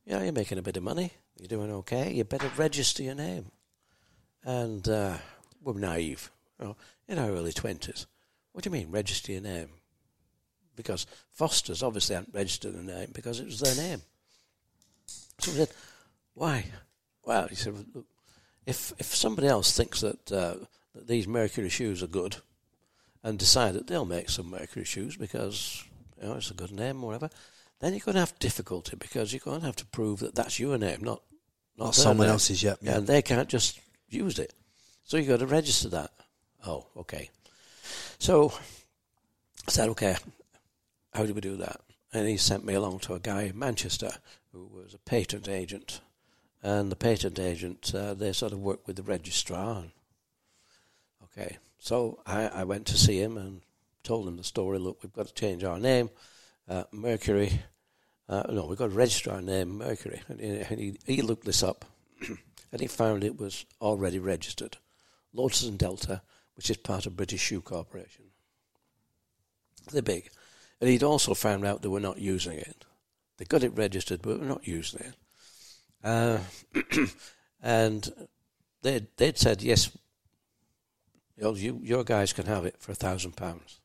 Yeah, 0.06 0.22
you're 0.22 0.32
making 0.32 0.56
a 0.56 0.62
bit 0.62 0.78
of 0.78 0.82
money. 0.82 1.12
You're 1.38 1.48
doing 1.48 1.70
okay. 1.70 2.10
You 2.10 2.24
better 2.24 2.50
register 2.56 3.02
your 3.02 3.14
name. 3.14 3.50
And 4.44 4.88
uh, 4.88 5.18
we're 5.62 5.74
naive. 5.74 6.30
You 6.58 6.68
know, 6.68 6.76
in 7.06 7.18
our 7.18 7.30
early 7.30 7.52
20s. 7.52 8.06
What 8.52 8.64
do 8.64 8.68
you 8.68 8.72
mean, 8.72 8.90
register 8.90 9.32
your 9.32 9.42
name? 9.42 9.68
Because 10.74 11.06
Foster's 11.32 11.82
obviously 11.82 12.16
hadn't 12.16 12.34
registered 12.34 12.74
their 12.74 12.98
name 12.98 13.10
because 13.12 13.40
it 13.40 13.46
was 13.46 13.60
their 13.60 13.76
name. 13.76 14.00
So 15.38 15.50
we 15.50 15.58
said, 15.58 15.70
why? 16.32 16.64
Well, 17.24 17.46
he 17.48 17.56
said, 17.56 17.74
look, 17.94 18.06
if 18.66 18.92
if 18.98 19.14
somebody 19.14 19.46
else 19.48 19.76
thinks 19.76 20.00
that, 20.00 20.32
uh, 20.32 20.54
that 20.94 21.06
these 21.08 21.26
Mercury 21.28 21.68
shoes 21.68 22.02
are 22.02 22.06
good, 22.08 22.36
and 23.22 23.38
decide 23.38 23.74
that 23.74 23.86
they'll 23.86 24.04
make 24.04 24.28
some 24.30 24.50
Mercury 24.50 24.84
shoes 24.84 25.16
because 25.16 25.84
you 26.20 26.28
know 26.28 26.34
it's 26.34 26.50
a 26.50 26.54
good 26.54 26.72
name 26.72 27.02
or 27.02 27.06
whatever, 27.08 27.30
then 27.80 27.92
you're 27.92 28.00
going 28.04 28.14
to 28.14 28.20
have 28.20 28.38
difficulty 28.38 28.96
because 28.96 29.32
you're 29.32 29.40
going 29.44 29.60
to 29.60 29.66
have 29.66 29.76
to 29.76 29.86
prove 29.86 30.20
that 30.20 30.34
that's 30.34 30.58
your 30.60 30.78
name, 30.78 31.02
not 31.02 31.22
not, 31.76 31.86
Not 31.86 31.94
someone 31.94 32.26
name. 32.28 32.32
else's, 32.34 32.62
yep, 32.62 32.78
Yeah, 32.80 32.92
yeah. 32.92 32.96
and 32.98 33.06
they 33.06 33.20
can't 33.22 33.48
just 33.48 33.80
use 34.08 34.38
it, 34.38 34.54
so 35.04 35.16
you've 35.16 35.28
got 35.28 35.40
to 35.40 35.46
register 35.46 35.88
that. 35.90 36.12
Oh, 36.66 36.86
okay. 36.96 37.30
So 38.18 38.52
I 39.66 39.70
said, 39.70 39.88
okay, 39.90 40.16
how 41.12 41.26
do 41.26 41.34
we 41.34 41.40
do 41.40 41.56
that? 41.56 41.80
And 42.12 42.28
he 42.28 42.36
sent 42.36 42.64
me 42.64 42.74
along 42.74 43.00
to 43.00 43.14
a 43.14 43.18
guy 43.20 43.42
in 43.42 43.58
Manchester 43.58 44.12
who 44.52 44.66
was 44.72 44.94
a 44.94 44.98
patent 44.98 45.48
agent. 45.48 46.00
And 46.64 46.90
the 46.90 46.96
patent 46.96 47.38
agent, 47.38 47.94
uh, 47.94 48.14
they 48.14 48.32
sort 48.32 48.52
of 48.52 48.58
work 48.58 48.86
with 48.86 48.96
the 48.96 49.02
registrar. 49.02 49.84
Okay, 51.24 51.58
so 51.78 52.22
I, 52.26 52.46
I 52.46 52.64
went 52.64 52.86
to 52.86 52.96
see 52.96 53.20
him 53.20 53.36
and 53.36 53.60
told 54.02 54.26
him 54.26 54.38
the 54.38 54.44
story. 54.44 54.78
Look, 54.78 55.02
we've 55.02 55.12
got 55.12 55.26
to 55.26 55.34
change 55.34 55.62
our 55.62 55.78
name. 55.78 56.08
Uh, 56.66 56.84
Mercury, 56.90 57.60
uh, 58.30 58.44
no, 58.48 58.64
we've 58.64 58.78
got 58.78 58.88
to 58.88 58.96
register 58.96 59.30
our 59.30 59.42
name 59.42 59.76
Mercury. 59.76 60.22
And 60.28 60.40
he, 60.40 60.96
he 61.04 61.20
looked 61.20 61.44
this 61.44 61.62
up 61.62 61.84
and 62.72 62.80
he 62.80 62.86
found 62.86 63.24
it 63.24 63.38
was 63.38 63.66
already 63.82 64.18
registered. 64.18 64.78
Lotus 65.34 65.64
and 65.64 65.78
Delta, 65.78 66.22
which 66.54 66.70
is 66.70 66.78
part 66.78 67.04
of 67.04 67.14
British 67.14 67.42
Shoe 67.42 67.60
Corporation. 67.60 68.24
They're 69.92 70.00
big. 70.00 70.30
And 70.80 70.88
he'd 70.88 71.02
also 71.02 71.34
found 71.34 71.66
out 71.66 71.82
they 71.82 71.88
were 71.88 72.00
not 72.00 72.18
using 72.18 72.56
it. 72.56 72.86
They 73.36 73.44
got 73.44 73.64
it 73.64 73.76
registered, 73.76 74.22
but 74.22 74.40
were 74.40 74.46
not 74.46 74.66
using 74.66 75.00
it. 75.00 75.14
Uh, 76.04 76.38
and 77.62 78.12
they'd, 78.82 79.06
they'd 79.16 79.38
said, 79.38 79.62
yes, 79.62 79.90
you, 81.36 81.44
know, 81.44 81.54
you 81.54 81.80
your 81.82 82.04
guys 82.04 82.32
can 82.32 82.46
have 82.46 82.66
it 82.66 82.76
for 82.78 82.92
a 82.92 82.94
thousand 82.94 83.36
pounds. 83.36 83.80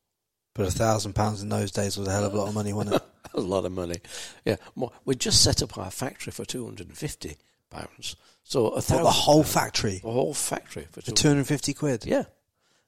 But 0.54 0.68
a 0.68 0.72
thousand 0.72 1.14
pounds 1.14 1.42
in 1.42 1.50
those 1.50 1.72
days 1.72 1.98
was 1.98 2.08
a 2.08 2.12
hell 2.12 2.26
of 2.26 2.34
a 2.34 2.38
lot 2.38 2.50
of 2.50 2.54
money, 2.54 2.74
wasn't 2.74 2.98
it? 2.98 3.04
a 3.34 3.40
lot 3.40 3.66
of 3.66 3.72
money. 3.72 4.00
Yeah, 4.44 4.58
we 5.06 5.16
just 5.16 5.42
set 5.42 5.62
up 5.62 5.78
our 5.78 5.92
factory 5.92 6.32
for 6.32 6.44
two 6.44 6.66
hundred 6.66 6.88
and 6.88 6.98
fifty 6.98 7.38
pounds. 7.70 8.16
So 8.44 8.68
a 8.70 8.82
thousand. 8.82 9.06
the 9.06 9.12
whole 9.12 9.44
pounds- 9.44 9.54
factory 9.54 10.00
the 10.04 10.12
whole 10.12 10.34
factory 10.34 10.88
for 10.92 11.02
two 11.02 11.28
hundred 11.28 11.40
and 11.40 11.48
fifty 11.48 11.74
quid. 11.74 12.06
Yeah, 12.06 12.26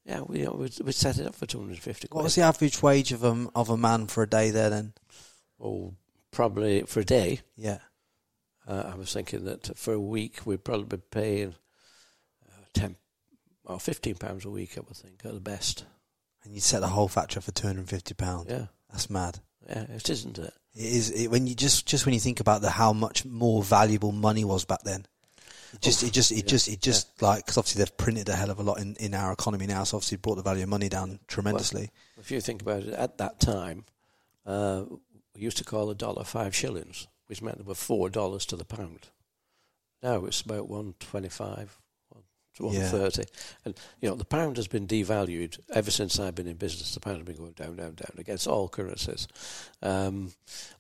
yeah. 0.06 0.22
We 0.22 0.46
we 0.48 0.70
we 0.84 0.92
set 0.92 1.18
it 1.18 1.28
up 1.28 1.36
for 1.36 1.46
two 1.46 1.60
hundred 1.60 1.74
and 1.74 1.82
fifty. 1.82 2.08
What 2.12 2.24
was 2.24 2.36
the 2.36 2.42
average 2.42 2.82
wage 2.82 3.14
of 3.14 3.24
a 3.24 3.48
of 3.56 3.70
a 3.70 3.78
man 3.78 4.08
for 4.08 4.24
a 4.24 4.30
day 4.30 4.50
there 4.50 4.70
then? 4.70 4.94
Oh, 5.60 5.94
probably 6.32 6.82
for 6.82 7.00
a 7.00 7.06
day. 7.06 7.40
Yeah. 7.56 7.78
Uh, 8.68 8.92
I 8.94 8.96
was 8.96 9.12
thinking 9.14 9.46
that 9.46 9.78
for 9.78 9.94
a 9.94 10.00
week 10.00 10.46
we'd 10.46 10.64
probably 10.64 10.98
be 10.98 11.04
paying 11.10 11.56
uh, 12.48 12.64
ten 12.74 12.96
or 13.66 13.80
fifteen 13.80 14.16
pounds 14.16 14.46
a 14.46 14.50
week. 14.50 14.78
I 14.78 14.82
would 14.82 14.96
think 14.96 15.22
at 15.26 15.34
the 15.34 15.40
best. 15.40 15.86
And 16.44 16.54
you'd 16.54 16.64
set 16.64 16.80
the 16.80 16.88
whole 16.88 17.08
factory 17.08 17.42
for 17.42 17.52
two 17.52 17.68
hundred 17.68 17.82
and 17.82 17.90
fifty 17.90 18.14
pounds. 18.14 18.48
Yeah, 18.50 18.66
That's 18.92 19.10
mad. 19.10 19.40
yeah. 19.68 19.84
It 19.90 20.10
isn't 20.10 20.40
it? 20.40 20.54
It 20.76 20.86
is 20.86 21.10
it, 21.12 21.28
when 21.28 21.48
you 21.48 21.56
just 21.56 21.86
just 21.86 22.06
when 22.06 22.14
you 22.14 22.20
think 22.20 22.40
about 22.40 22.62
the 22.62 22.70
how 22.70 22.94
much 22.94 23.26
more 23.26 23.62
valuable 23.64 24.12
money 24.12 24.44
was 24.44 24.66
back 24.66 24.84
then. 24.84 25.06
It 25.74 25.82
just 25.82 26.04
it 26.04 26.12
just 26.12 26.32
it 26.32 26.36
yeah, 26.36 26.42
just 26.44 26.68
it 26.68 26.82
just 26.82 27.22
like 27.22 27.46
because 27.46 27.58
obviously 27.58 27.80
they've 27.80 27.98
printed 27.98 28.30
a 28.30 28.36
hell 28.36 28.52
of 28.52 28.60
a 28.60 28.64
lot 28.64 28.80
in, 28.80 28.96
in 29.00 29.14
our 29.14 29.32
economy 29.32 29.68
now, 29.68 29.84
so 29.86 29.98
obviously 29.98 30.18
brought 30.18 30.36
the 30.36 30.42
value 30.44 30.64
of 30.64 30.70
money 30.70 30.90
down 30.90 31.20
tremendously. 31.28 31.92
If 32.18 32.30
you 32.32 32.42
think 32.42 32.62
about 32.62 32.84
it, 32.84 32.94
at 32.94 33.18
that 33.20 33.40
time, 33.40 33.86
uh, 34.46 34.84
we 35.34 35.42
used 35.42 35.58
to 35.58 35.64
call 35.64 35.90
a 35.90 35.96
dollar 35.96 36.24
five 36.26 36.54
shillings, 36.56 37.08
which 37.32 37.42
meant 37.42 37.58
there 37.60 37.66
were 37.66 37.74
four 37.74 38.10
dollars 38.10 38.46
to 38.46 38.58
the 38.58 38.66
pound. 38.66 39.08
Now 40.04 40.26
it's 40.26 40.42
about 40.42 40.68
one 40.68 40.96
twenty-five, 41.00 41.80
one 42.58 42.74
thirty, 42.74 43.24
and 43.64 43.80
you 44.02 44.10
know 44.10 44.16
the 44.16 44.26
pound 44.26 44.58
has 44.58 44.68
been 44.68 44.86
devalued 44.86 45.58
ever 45.74 45.92
since 45.92 46.20
I've 46.20 46.36
been 46.36 46.46
in 46.46 46.58
business. 46.58 46.94
The 46.94 47.00
pound 47.00 47.20
has 47.20 47.26
been 47.26 47.38
going 47.38 47.54
down, 47.54 47.78
down, 47.78 47.96
down 47.96 48.16
against 48.18 48.48
all 48.48 48.68
currencies. 48.68 49.30
Um, 49.82 50.34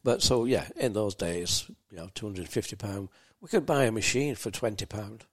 but 0.03 0.21
so 0.21 0.43
yeah, 0.43 0.67
in 0.75 0.91
those 0.91 1.15
days, 1.15 1.71
you 1.89 1.95
know, 1.95 2.09
two 2.13 2.25
hundred 2.25 2.41
and 2.41 2.49
fifty 2.49 2.75
pound, 2.75 3.07
we 3.39 3.47
could 3.47 3.65
buy 3.65 3.85
a 3.85 3.91
machine 3.93 4.35
for 4.35 4.51
twenty 4.51 4.85
pound. 4.85 5.23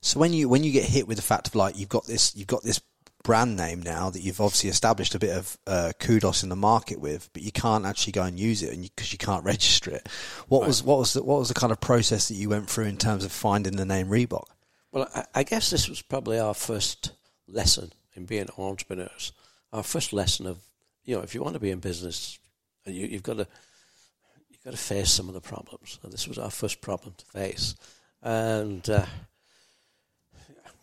So 0.00 0.18
when 0.18 0.32
you 0.32 0.48
when 0.48 0.64
you 0.64 0.72
get 0.72 0.84
hit 0.84 1.06
with 1.06 1.18
the 1.18 1.22
fact 1.22 1.48
of 1.48 1.56
like 1.56 1.78
you've 1.78 1.90
got 1.90 2.06
this 2.06 2.34
you've 2.34 2.46
got 2.46 2.62
this 2.62 2.80
brand 3.24 3.56
name 3.56 3.82
now 3.82 4.10
that 4.10 4.20
you've 4.20 4.40
obviously 4.40 4.70
established 4.70 5.14
a 5.14 5.18
bit 5.18 5.36
of 5.36 5.58
uh, 5.66 5.92
kudos 5.98 6.42
in 6.42 6.48
the 6.48 6.56
market 6.56 7.00
with, 7.00 7.28
but 7.32 7.42
you 7.42 7.52
can't 7.52 7.84
actually 7.84 8.12
go 8.12 8.22
and 8.22 8.38
use 8.38 8.62
it 8.62 8.70
because 8.80 9.12
you, 9.12 9.16
you, 9.16 9.18
can't 9.18 9.44
register 9.44 9.90
it. 9.90 10.08
What 10.48 10.60
right. 10.60 10.68
was 10.68 10.82
what 10.82 10.98
was 10.98 11.12
the, 11.12 11.22
what 11.22 11.38
was 11.38 11.48
the 11.48 11.54
kind 11.54 11.72
of 11.72 11.80
process 11.80 12.28
that 12.28 12.34
you 12.34 12.48
went 12.48 12.68
through 12.68 12.86
in 12.86 12.96
terms 12.96 13.24
of 13.24 13.32
finding 13.32 13.76
the 13.76 13.84
name 13.84 14.08
Reebok? 14.08 14.46
Well, 14.92 15.08
I, 15.14 15.24
I 15.34 15.42
guess 15.42 15.70
this 15.70 15.88
was 15.88 16.02
probably 16.02 16.38
our 16.38 16.54
first 16.54 17.12
lesson 17.46 17.92
in 18.14 18.24
being 18.24 18.48
entrepreneurs. 18.56 19.32
Our 19.72 19.82
first 19.82 20.12
lesson 20.12 20.46
of 20.46 20.58
you 21.04 21.16
know 21.16 21.22
if 21.22 21.34
you 21.34 21.42
want 21.42 21.54
to 21.54 21.60
be 21.60 21.70
in 21.70 21.80
business, 21.80 22.38
you, 22.86 23.06
you've 23.06 23.22
got 23.22 23.38
to 23.38 23.46
you've 24.48 24.64
got 24.64 24.70
to 24.70 24.76
face 24.76 25.10
some 25.10 25.28
of 25.28 25.34
the 25.34 25.40
problems. 25.40 25.98
And 26.02 26.12
this 26.12 26.28
was 26.28 26.38
our 26.38 26.50
first 26.50 26.80
problem 26.80 27.14
to 27.18 27.26
face, 27.26 27.74
and. 28.22 28.88
Uh, 28.88 29.06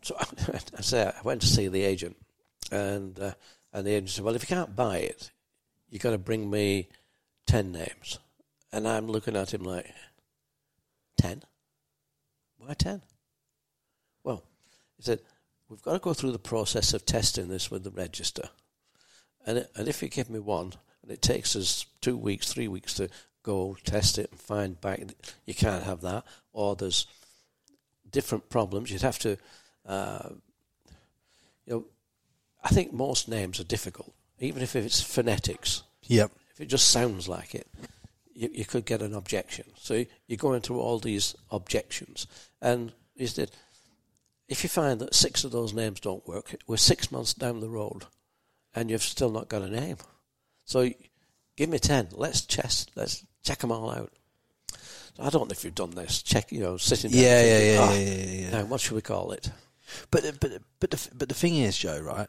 so 0.06 0.16
I, 0.78 0.82
say 0.82 1.04
I 1.08 1.22
went 1.24 1.42
to 1.42 1.48
see 1.48 1.68
the 1.68 1.82
agent, 1.82 2.16
and 2.72 3.20
uh, 3.20 3.34
and 3.74 3.86
the 3.86 3.92
agent 3.92 4.10
said, 4.10 4.26
"Well, 4.26 4.36
if 4.36 4.44
you 4.44 4.56
can't 4.56 4.76
buy 4.76 4.98
it, 4.98 5.32
you've 5.90 6.02
got 6.02 6.12
to 6.12 6.18
bring 6.18 6.50
me 6.50 6.90
ten 7.46 7.72
names." 7.72 8.20
And 8.72 8.88
I'm 8.88 9.08
looking 9.08 9.38
at 9.38 9.54
him 9.54 9.64
like, 9.64 9.90
ten? 11.18 11.44
Why 12.58 12.74
ten? 12.74 13.02
Well, 14.24 14.44
he 14.98 15.04
said, 15.04 15.22
"We've 15.70 15.82
got 15.82 15.94
to 15.94 16.00
go 16.00 16.14
through 16.14 16.32
the 16.32 16.40
process 16.40 16.94
of 16.94 17.06
testing 17.06 17.48
this 17.48 17.70
with 17.72 17.84
the 17.84 17.92
register, 17.92 18.50
and 19.46 19.60
it, 19.60 19.72
and 19.76 19.88
if 19.88 20.02
you 20.02 20.10
give 20.10 20.30
me 20.30 20.40
one, 20.40 20.74
and 21.02 21.12
it 21.12 21.22
takes 21.22 21.56
us 21.56 21.86
two 22.02 22.18
weeks, 22.18 22.52
three 22.52 22.68
weeks 22.68 22.94
to 22.96 23.10
go 23.44 23.78
test 23.84 24.18
it 24.18 24.32
and 24.32 24.40
find 24.40 24.82
back, 24.82 25.02
you 25.46 25.54
can't 25.54 25.84
have 25.84 26.02
that, 26.02 26.26
or 26.52 26.76
there's 26.76 27.08
different 28.10 28.50
problems. 28.50 28.92
You'd 28.92 29.02
have 29.02 29.20
to." 29.20 29.38
Uh, 29.86 30.30
you 31.66 31.74
know, 31.74 31.86
I 32.66 32.70
think 32.70 32.92
most 32.92 33.30
names 33.30 33.60
are 33.60 33.64
difficult, 33.64 34.14
even 34.40 34.64
if 34.64 34.76
it's 34.76 35.00
phonetics. 35.00 35.84
Yep. 36.08 36.32
If 36.52 36.62
it 36.62 36.66
just 36.66 36.88
sounds 36.88 37.30
like 37.30 37.54
it, 37.54 37.68
you, 38.34 38.50
you 38.52 38.66
could 38.66 38.86
get 38.86 39.04
an 39.04 39.14
objection. 39.14 39.66
So 39.78 40.06
you 40.26 40.36
go 40.36 40.54
into 40.54 40.80
all 40.80 40.98
these 40.98 41.36
objections, 41.52 42.26
and 42.62 42.92
is 43.16 43.36
that 43.36 43.52
if 44.48 44.64
you 44.64 44.70
find 44.70 45.00
that 45.00 45.14
six 45.14 45.44
of 45.44 45.52
those 45.52 45.74
names 45.74 46.00
don't 46.00 46.28
work, 46.28 46.56
we're 46.66 46.78
six 46.78 47.12
months 47.12 47.36
down 47.36 47.60
the 47.60 47.70
road, 47.70 48.06
and 48.74 48.90
you've 48.90 49.04
still 49.04 49.32
not 49.32 49.48
got 49.48 49.62
a 49.62 49.70
name. 49.70 49.98
So 50.64 50.90
give 51.56 51.70
me 51.70 51.78
ten. 51.78 52.08
Let's 52.14 52.42
chest. 52.42 52.92
Let's 52.96 53.24
check 53.44 53.60
them 53.60 53.72
all 53.72 53.92
out. 53.92 54.12
So 55.16 55.24
I 55.24 55.30
don't 55.30 55.48
know 55.48 55.54
if 55.54 55.64
you've 55.64 55.76
done 55.76 55.92
this. 55.92 56.24
Check, 56.24 56.52
you 56.52 56.62
know, 56.62 56.78
sitting 56.78 57.12
down. 57.12 57.22
Yeah, 57.22 57.44
yeah, 57.44 57.60
yeah, 57.60 57.78
oh, 57.80 57.94
yeah, 57.94 58.00
yeah, 58.00 58.42
yeah. 58.42 58.50
Now, 58.50 58.66
what 58.66 58.82
should 58.82 58.96
we 58.96 59.02
call 59.02 59.34
it? 59.34 59.52
But 60.10 60.40
but 60.40 60.62
but 60.80 60.90
the 60.90 61.10
but 61.14 61.30
the 61.30 61.36
thing 61.36 61.58
is, 61.58 61.78
Joe, 61.78 62.00
right? 62.00 62.28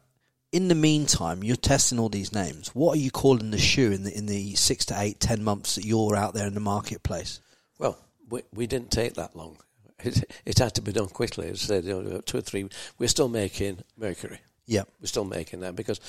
In 0.52 0.68
the 0.68 0.74
meantime, 0.74 1.42
you're 1.42 1.56
testing 1.56 1.98
all 1.98 2.09
these 2.09 2.32
names. 2.32 2.68
What 2.68 2.96
are 2.96 3.00
you 3.00 3.11
calling 3.11 3.50
the 3.50 3.59
shoe 3.59 3.92
in 3.92 4.04
the 4.04 4.16
in 4.16 4.26
the 4.26 4.54
six 4.54 4.85
to 4.87 5.00
eight, 5.00 5.20
ten 5.20 5.42
months 5.42 5.74
that 5.74 5.85
you're 5.85 6.16
out 6.16 6.35
there 6.35 6.46
in 6.46 6.54
the 6.54 6.61
marketplace? 6.61 7.40
Well, 7.78 7.98
we 8.30 8.42
we 8.54 8.66
didn't 8.66 8.90
take 8.90 9.14
that 9.14 9.37
long. 9.37 9.59
It, 10.04 10.30
it 10.44 10.59
had 10.59 10.74
to 10.74 10.82
be 10.82 10.92
done 10.92 11.09
quickly. 11.09 11.48
As 11.48 11.62
I 11.64 11.66
said, 11.66 11.85
you 11.85 12.02
know, 12.02 12.20
two 12.20 12.37
or 12.37 12.42
three. 12.42 12.68
We're 12.98 13.09
still 13.09 13.30
making 13.30 13.78
Mercury. 13.96 14.40
Yeah, 14.66 14.82
we're 15.00 15.06
still 15.06 15.24
making 15.24 15.61
that 15.61 15.74
because 15.74 16.00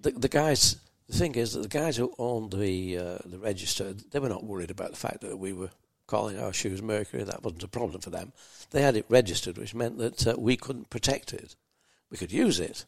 the 0.00 0.10
the 0.10 0.28
guys. 0.28 0.76
The 1.08 1.16
thing 1.16 1.36
is 1.36 1.52
that 1.52 1.60
the 1.60 1.68
guys 1.68 1.96
who 1.96 2.12
owned 2.18 2.50
the 2.50 2.98
uh, 2.98 3.18
the 3.24 3.38
register, 3.38 3.92
they 3.92 4.18
were 4.18 4.28
not 4.28 4.42
worried 4.42 4.72
about 4.72 4.90
the 4.90 4.96
fact 4.96 5.20
that 5.20 5.38
we 5.38 5.52
were 5.52 5.70
calling 6.06 6.38
our 6.38 6.52
shoes 6.52 6.82
Mercury. 6.82 7.22
That 7.22 7.44
wasn't 7.44 7.62
a 7.62 7.68
problem 7.68 8.00
for 8.00 8.10
them. 8.10 8.32
They 8.70 8.82
had 8.82 8.96
it 8.96 9.06
registered, 9.08 9.56
which 9.56 9.74
meant 9.74 9.98
that 9.98 10.26
uh, 10.26 10.34
we 10.36 10.56
couldn't 10.56 10.90
protect 10.90 11.32
it. 11.32 11.54
We 12.10 12.16
could 12.16 12.32
use 12.32 12.58
it, 12.58 12.86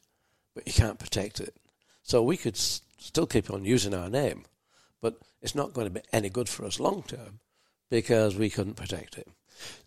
but 0.58 0.66
you 0.66 0.72
can't 0.72 0.98
protect 0.98 1.38
it. 1.38 1.54
So 2.02 2.20
we 2.20 2.36
could 2.36 2.56
s- 2.56 2.82
still 2.98 3.28
keep 3.28 3.48
on 3.48 3.64
using 3.64 3.94
our 3.94 4.10
name, 4.10 4.44
but 5.00 5.20
it's 5.40 5.54
not 5.54 5.72
going 5.72 5.86
to 5.86 5.92
be 5.92 6.00
any 6.12 6.30
good 6.30 6.48
for 6.48 6.64
us 6.64 6.80
long 6.80 7.04
term 7.04 7.38
because 7.90 8.34
we 8.34 8.50
couldn't 8.50 8.74
protect 8.74 9.16
it. 9.18 9.28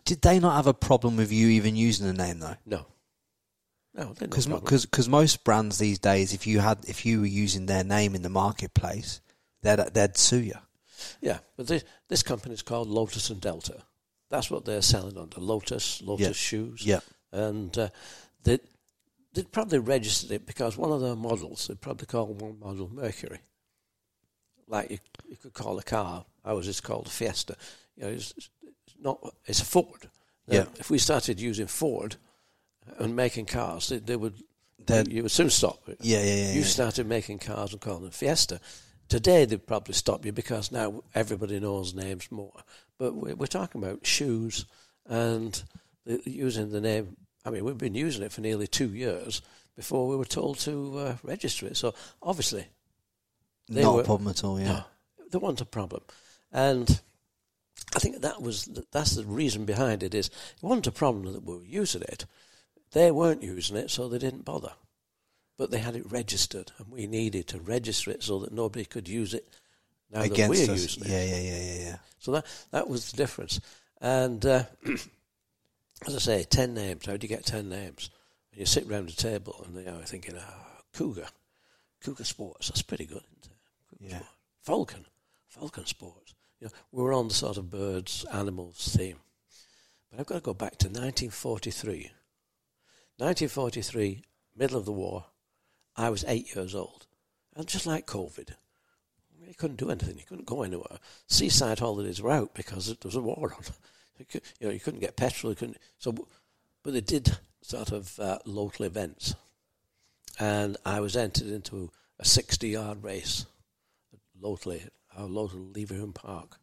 Did 0.06 0.22
they 0.22 0.40
not 0.40 0.56
have 0.56 0.66
a 0.66 0.72
problem 0.72 1.18
with 1.18 1.30
you 1.30 1.48
even 1.48 1.76
using 1.76 2.06
the 2.06 2.14
name 2.14 2.38
though? 2.38 2.56
No. 2.64 2.86
No, 3.94 4.14
because 4.18 4.46
because 4.46 5.08
most 5.10 5.44
brands 5.44 5.76
these 5.76 5.98
days, 5.98 6.32
if 6.32 6.46
you 6.46 6.60
had 6.60 6.78
if 6.88 7.04
you 7.04 7.20
were 7.20 7.26
using 7.26 7.66
their 7.66 7.84
name 7.84 8.14
in 8.14 8.22
the 8.22 8.30
marketplace, 8.30 9.20
they'd 9.60 9.78
they'd 9.92 10.16
sue 10.16 10.40
you. 10.40 10.54
Yeah, 11.20 11.40
but 11.58 11.66
this, 11.66 11.84
this 12.08 12.22
company 12.22 12.54
is 12.54 12.62
called 12.62 12.88
Lotus 12.88 13.28
and 13.28 13.42
Delta. 13.42 13.82
That's 14.30 14.50
what 14.50 14.64
they're 14.64 14.80
selling 14.80 15.18
under 15.18 15.38
Lotus, 15.38 16.00
Lotus 16.00 16.26
yeah. 16.26 16.32
shoes. 16.32 16.86
Yeah. 16.86 17.00
And 17.30 17.76
uh, 17.76 17.90
they, 18.44 18.60
they'd 19.34 19.52
probably 19.52 19.78
registered 19.78 20.30
it 20.30 20.46
because 20.46 20.76
one 20.76 20.92
of 20.92 21.00
their 21.00 21.16
models, 21.16 21.66
they'd 21.66 21.80
probably 21.80 22.06
call 22.06 22.26
one 22.26 22.58
model 22.58 22.90
Mercury. 22.92 23.40
Like 24.68 24.90
you, 24.90 24.98
you 25.28 25.36
could 25.36 25.52
call 25.52 25.78
a 25.78 25.82
car, 25.82 26.24
ours 26.44 26.68
is 26.68 26.80
called 26.80 27.06
a 27.06 27.10
Fiesta. 27.10 27.56
You 27.96 28.04
know, 28.04 28.08
it's, 28.10 28.32
it's 28.36 28.48
not, 29.00 29.34
it's 29.46 29.60
a 29.60 29.64
Ford. 29.64 30.08
Now, 30.46 30.56
yeah. 30.56 30.64
If 30.78 30.90
we 30.90 30.98
started 30.98 31.40
using 31.40 31.66
Ford 31.66 32.16
and 32.98 33.14
making 33.14 33.46
cars, 33.46 33.88
they, 33.88 33.98
they 33.98 34.16
would, 34.16 34.42
you, 34.88 35.04
you, 35.08 35.22
would 35.22 35.30
soon 35.30 35.50
stop. 35.50 35.82
Yeah, 36.00 36.22
yeah, 36.22 36.34
yeah. 36.34 36.52
You 36.52 36.60
yeah. 36.60 36.66
started 36.66 37.06
making 37.06 37.38
cars 37.40 37.72
and 37.72 37.80
calling 37.80 38.02
them 38.02 38.10
Fiesta 38.10 38.60
Today 39.12 39.44
they'd 39.44 39.66
probably 39.66 39.92
stop 39.92 40.24
you 40.24 40.32
because 40.32 40.72
now 40.72 41.02
everybody 41.14 41.60
knows 41.60 41.92
names 41.92 42.32
more. 42.32 42.62
But 42.96 43.14
we're 43.14 43.46
talking 43.46 43.82
about 43.82 44.06
shoes 44.06 44.64
and 45.06 45.62
using 46.24 46.70
the 46.70 46.80
name. 46.80 47.18
I 47.44 47.50
mean, 47.50 47.64
we've 47.64 47.78
been 47.78 47.94
using 47.94 48.22
it 48.22 48.32
for 48.32 48.40
nearly 48.40 48.66
two 48.66 48.92
years 48.92 49.42
before 49.76 50.08
we 50.08 50.16
were 50.16 50.24
told 50.24 50.58
to 50.60 50.98
uh, 50.98 51.16
register 51.22 51.66
it. 51.66 51.76
So 51.76 51.94
obviously, 52.22 52.66
not 53.68 53.94
were, 53.94 54.00
a 54.02 54.04
problem 54.04 54.30
at 54.30 54.44
all. 54.44 54.60
Yeah, 54.60 54.66
no, 54.66 54.84
there 55.30 55.40
wasn't 55.40 55.62
a 55.62 55.66
problem, 55.66 56.02
and 56.52 57.00
I 57.94 57.98
think 57.98 58.20
that 58.20 58.40
was 58.42 58.68
that's 58.92 59.16
the 59.16 59.24
reason 59.24 59.64
behind 59.64 60.02
it. 60.02 60.14
Is 60.14 60.28
it 60.28 60.62
wasn't 60.62 60.86
a 60.86 60.92
problem 60.92 61.32
that 61.32 61.44
we 61.44 61.56
were 61.56 61.64
using 61.64 62.02
it; 62.02 62.26
they 62.92 63.10
weren't 63.10 63.42
using 63.42 63.76
it, 63.76 63.90
so 63.90 64.08
they 64.08 64.18
didn't 64.18 64.44
bother 64.44 64.72
but 65.62 65.70
they 65.70 65.78
had 65.78 65.94
it 65.94 66.10
registered, 66.10 66.72
and 66.78 66.88
we 66.88 67.06
needed 67.06 67.46
to 67.48 67.60
register 67.60 68.10
it 68.10 68.22
so 68.22 68.40
that 68.40 68.52
nobody 68.52 68.84
could 68.84 69.08
use 69.08 69.32
it 69.32 69.48
now 70.10 70.22
Against 70.22 70.38
that 70.38 70.48
we're 70.68 70.74
us. 70.74 70.82
using 70.82 71.04
it. 71.04 71.08
Yeah, 71.10 71.24
yeah, 71.24 71.40
yeah, 71.40 71.62
yeah, 71.62 71.84
yeah. 71.84 71.96
So 72.18 72.32
that 72.32 72.46
that 72.70 72.88
was 72.88 73.10
the 73.10 73.16
difference. 73.16 73.60
And 74.00 74.44
uh, 74.44 74.64
as 76.06 76.14
I 76.14 76.18
say, 76.18 76.44
ten 76.44 76.74
names. 76.74 77.06
How 77.06 77.16
do 77.16 77.24
you 77.24 77.28
get 77.28 77.46
ten 77.46 77.68
names? 77.68 78.10
And 78.52 78.60
you 78.60 78.66
sit 78.66 78.88
round 78.88 79.08
the 79.08 79.12
table 79.12 79.64
and 79.66 79.76
they 79.76 79.90
are 79.90 80.02
thinking, 80.02 80.34
ah, 80.38 80.44
oh, 80.50 80.82
Cougar, 80.92 81.28
Cougar 82.02 82.24
Sports. 82.24 82.68
That's 82.68 82.82
pretty 82.82 83.06
good, 83.06 83.22
isn't 83.22 83.46
it? 83.46 84.10
Yeah. 84.10 84.18
Sport. 84.18 84.26
Falcon, 84.62 85.06
Falcon 85.48 85.86
Sports. 85.86 86.34
You 86.60 86.66
know, 86.66 86.72
we 86.92 87.02
were 87.02 87.12
on 87.12 87.28
the 87.28 87.34
sort 87.34 87.56
of 87.56 87.70
birds, 87.70 88.24
animals 88.32 88.94
theme. 88.96 89.18
But 90.10 90.20
I've 90.20 90.26
got 90.26 90.34
to 90.36 90.40
go 90.40 90.54
back 90.54 90.78
to 90.78 90.88
1943. 90.88 92.10
1943, 93.18 94.22
middle 94.56 94.78
of 94.78 94.84
the 94.84 94.92
war, 94.92 95.26
I 95.96 96.10
was 96.10 96.24
eight 96.28 96.54
years 96.54 96.74
old. 96.74 97.06
And 97.56 97.66
just 97.66 97.86
like 97.86 98.06
COVID, 98.06 98.50
you 99.46 99.54
couldn't 99.54 99.76
do 99.76 99.90
anything. 99.90 100.16
You 100.16 100.24
couldn't 100.24 100.46
go 100.46 100.62
anywhere. 100.62 100.98
Seaside 101.26 101.80
holidays 101.80 102.22
were 102.22 102.30
out 102.30 102.54
because 102.54 102.86
there 102.86 102.96
was 103.04 103.16
a 103.16 103.20
war 103.20 103.54
on. 103.56 103.64
You, 104.32 104.40
know, 104.60 104.70
you 104.70 104.80
couldn't 104.80 105.00
get 105.00 105.16
petrol. 105.16 105.52
You 105.52 105.56
couldn't. 105.56 105.78
So, 105.98 106.12
but 106.12 106.92
they 106.92 107.00
did 107.00 107.36
sort 107.62 107.92
of 107.92 108.18
uh, 108.18 108.38
local 108.44 108.86
events, 108.86 109.34
and 110.38 110.76
I 110.84 111.00
was 111.00 111.16
entered 111.16 111.48
into 111.48 111.90
a 112.18 112.24
sixty-yard 112.24 113.02
race 113.02 113.46
locally, 114.40 114.82
our 115.16 115.26
local 115.26 115.60
Leverhulme 115.60 116.14
Park, 116.14 116.58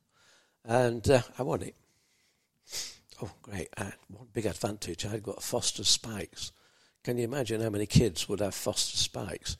and 0.65 1.07
uh, 1.09 1.21
I 1.37 1.43
won 1.43 1.61
it. 1.61 1.75
Oh, 3.21 3.31
great! 3.41 3.69
I 3.77 3.93
one 4.07 4.27
big 4.33 4.45
advantage. 4.45 5.05
I'd 5.05 5.23
got 5.23 5.43
Foster 5.43 5.83
spikes, 5.83 6.51
can 7.03 7.17
you 7.17 7.23
imagine 7.23 7.61
how 7.61 7.69
many 7.69 7.85
kids 7.85 8.27
would 8.27 8.39
have 8.39 8.53
Foster 8.53 8.97
spikes? 8.97 9.57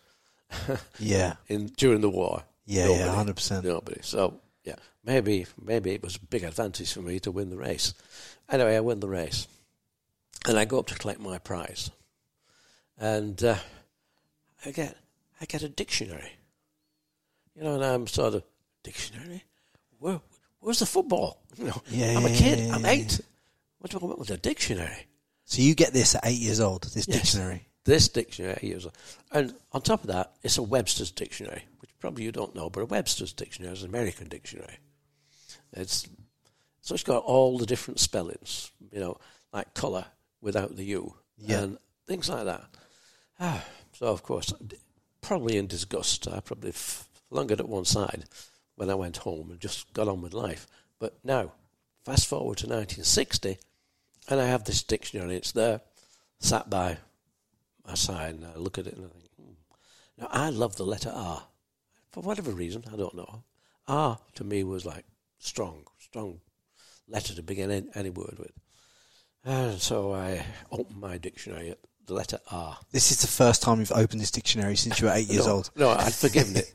yeah. 0.99 1.35
In 1.47 1.67
during 1.67 2.01
the 2.01 2.09
war. 2.09 2.43
Yeah, 2.65 2.85
nobody, 2.85 3.03
yeah, 3.03 3.15
hundred 3.15 3.35
percent. 3.37 3.65
Nobody. 3.65 4.01
So 4.03 4.39
yeah, 4.69 4.75
maybe 5.03 5.45
maybe 5.61 5.91
it 5.91 6.03
was 6.03 6.15
a 6.15 6.19
big 6.19 6.43
advantage 6.43 6.93
for 6.93 7.01
me 7.01 7.19
to 7.21 7.31
win 7.31 7.49
the 7.49 7.57
race. 7.57 7.93
Anyway, 8.49 8.75
I 8.75 8.79
win 8.79 8.99
the 8.99 9.07
race, 9.09 9.47
and 10.47 10.57
I 10.57 10.65
go 10.65 10.79
up 10.79 10.87
to 10.87 10.95
collect 10.95 11.19
my 11.19 11.37
prize, 11.39 11.91
and 12.97 13.41
uh, 13.43 13.55
I 14.65 14.71
get 14.71 14.95
I 15.41 15.45
get 15.45 15.63
a 15.63 15.69
dictionary. 15.69 16.33
You 17.55 17.63
know, 17.63 17.75
and 17.75 17.83
I'm 17.83 18.07
sort 18.07 18.35
of 18.35 18.43
dictionary. 18.83 19.43
Where 19.99 20.21
where's 20.59 20.79
the 20.79 20.85
football? 20.85 21.37
You 21.57 21.65
know, 21.65 21.81
yeah, 21.89 22.17
I'm 22.17 22.25
a 22.25 22.29
kid. 22.29 22.71
I'm 22.71 22.85
eight. 22.85 23.19
What 23.79 23.91
do 23.91 23.99
I 23.99 24.05
want 24.05 24.19
with 24.19 24.29
a 24.29 24.37
dictionary? 24.37 25.07
So 25.43 25.61
you 25.61 25.75
get 25.75 25.91
this 25.93 26.15
at 26.15 26.25
eight 26.25 26.39
years 26.39 26.59
old, 26.61 26.83
this 26.83 27.05
Yes. 27.07 27.17
dictionary. 27.17 27.67
This 27.85 28.07
dictionary. 28.09 28.75
And 29.31 29.53
on 29.71 29.81
top 29.81 30.01
of 30.01 30.07
that, 30.07 30.33
it's 30.43 30.57
a 30.57 30.63
Webster's 30.63 31.11
dictionary, 31.11 31.63
which 31.79 31.91
probably 31.99 32.23
you 32.23 32.31
don't 32.31 32.55
know, 32.55 32.69
but 32.69 32.81
a 32.81 32.85
Webster's 32.85 33.33
dictionary 33.33 33.73
is 33.73 33.83
an 33.83 33.89
American 33.89 34.27
dictionary. 34.27 34.77
It's 35.73 36.07
so 36.81 36.93
it's 36.95 37.03
got 37.03 37.23
all 37.23 37.57
the 37.57 37.65
different 37.65 37.99
spellings, 37.99 38.71
you 38.91 38.99
know, 38.99 39.17
like 39.53 39.73
colour 39.73 40.05
without 40.41 40.75
the 40.75 40.85
U, 40.85 41.15
Yeah. 41.37 41.59
and 41.61 41.77
things 42.07 42.29
like 42.29 42.45
that. 42.45 42.65
Ah, 43.39 43.63
so 43.93 44.07
of 44.07 44.23
course, 44.23 44.53
probably 45.21 45.57
in 45.57 45.67
disgust, 45.67 46.27
I 46.27 46.39
probably 46.39 46.71
flung 46.71 47.49
it 47.51 47.59
at 47.59 47.69
one 47.69 47.85
side 47.85 48.25
when 48.75 48.89
I 48.89 48.95
went 48.95 49.17
home 49.17 49.51
and 49.51 49.59
just 49.59 49.91
got 49.93 50.07
on 50.07 50.21
with 50.21 50.33
life. 50.33 50.67
But 50.99 51.17
now, 51.23 51.51
fast 52.05 52.27
forward 52.27 52.57
to 52.59 52.67
1960, 52.67 53.57
and 54.29 54.39
I 54.39 54.45
have 54.45 54.63
this 54.63 54.81
dictionary. 54.83 55.35
It's 55.35 55.51
there, 55.51 55.81
sat 56.39 56.69
by 56.69 56.97
my 57.89 57.95
side, 57.95 58.35
and 58.35 58.45
I 58.45 58.57
look 58.57 58.77
at 58.77 58.87
it 58.87 58.95
and 58.95 59.05
I 59.05 59.09
think, 59.09 59.29
hmm. 59.35 59.51
now 60.17 60.27
I 60.31 60.49
love 60.49 60.75
the 60.75 60.85
letter 60.85 61.11
R. 61.13 61.43
For 62.11 62.21
whatever 62.21 62.51
reason, 62.51 62.83
I 62.91 62.95
don't 62.95 63.15
know. 63.15 63.43
R 63.87 64.19
to 64.35 64.43
me 64.43 64.63
was 64.63 64.85
like 64.85 65.05
strong, 65.39 65.83
strong 65.99 66.39
letter 67.07 67.33
to 67.35 67.43
begin 67.43 67.71
any, 67.71 67.87
any 67.95 68.09
word 68.09 68.37
with. 68.37 68.51
And 69.43 69.79
so 69.79 70.13
I 70.13 70.45
opened 70.71 70.99
my 70.99 71.17
dictionary 71.17 71.71
at 71.71 71.79
the 72.05 72.13
letter 72.13 72.39
R. 72.51 72.77
This 72.91 73.11
is 73.11 73.21
the 73.21 73.27
first 73.27 73.61
time 73.61 73.79
you've 73.79 73.91
opened 73.91 74.21
this 74.21 74.31
dictionary 74.31 74.75
since 74.75 74.99
you 74.99 75.07
were 75.07 75.13
eight 75.13 75.27
years 75.31 75.47
no, 75.47 75.53
old. 75.53 75.71
No, 75.75 75.89
I'd 75.89 76.13
forgiven 76.13 76.57
it. 76.57 76.71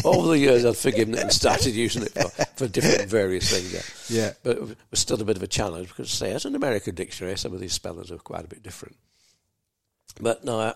Over 0.04 0.28
the 0.28 0.38
years, 0.38 0.64
I'd 0.64 0.76
forgiven 0.76 1.14
it 1.14 1.20
and 1.20 1.32
started 1.32 1.74
using 1.74 2.02
it 2.02 2.12
for, 2.12 2.28
for 2.56 2.68
different 2.68 3.08
various 3.20 3.50
things. 3.50 3.72
Yeah. 4.10 4.24
Yeah. 4.24 4.32
But 4.42 4.58
it 4.58 4.78
was 4.90 5.00
still 5.00 5.20
a 5.20 5.24
bit 5.24 5.36
of 5.36 5.42
a 5.42 5.46
challenge 5.46 5.88
because, 5.88 6.10
say, 6.10 6.32
as 6.32 6.44
an 6.44 6.54
American 6.54 6.94
dictionary, 6.94 7.36
some 7.36 7.54
of 7.54 7.60
these 7.60 7.72
spellings 7.72 8.10
are 8.10 8.18
quite 8.18 8.44
a 8.44 8.48
bit 8.48 8.62
different. 8.62 8.96
But 10.20 10.44
no, 10.44 10.60
I, 10.60 10.74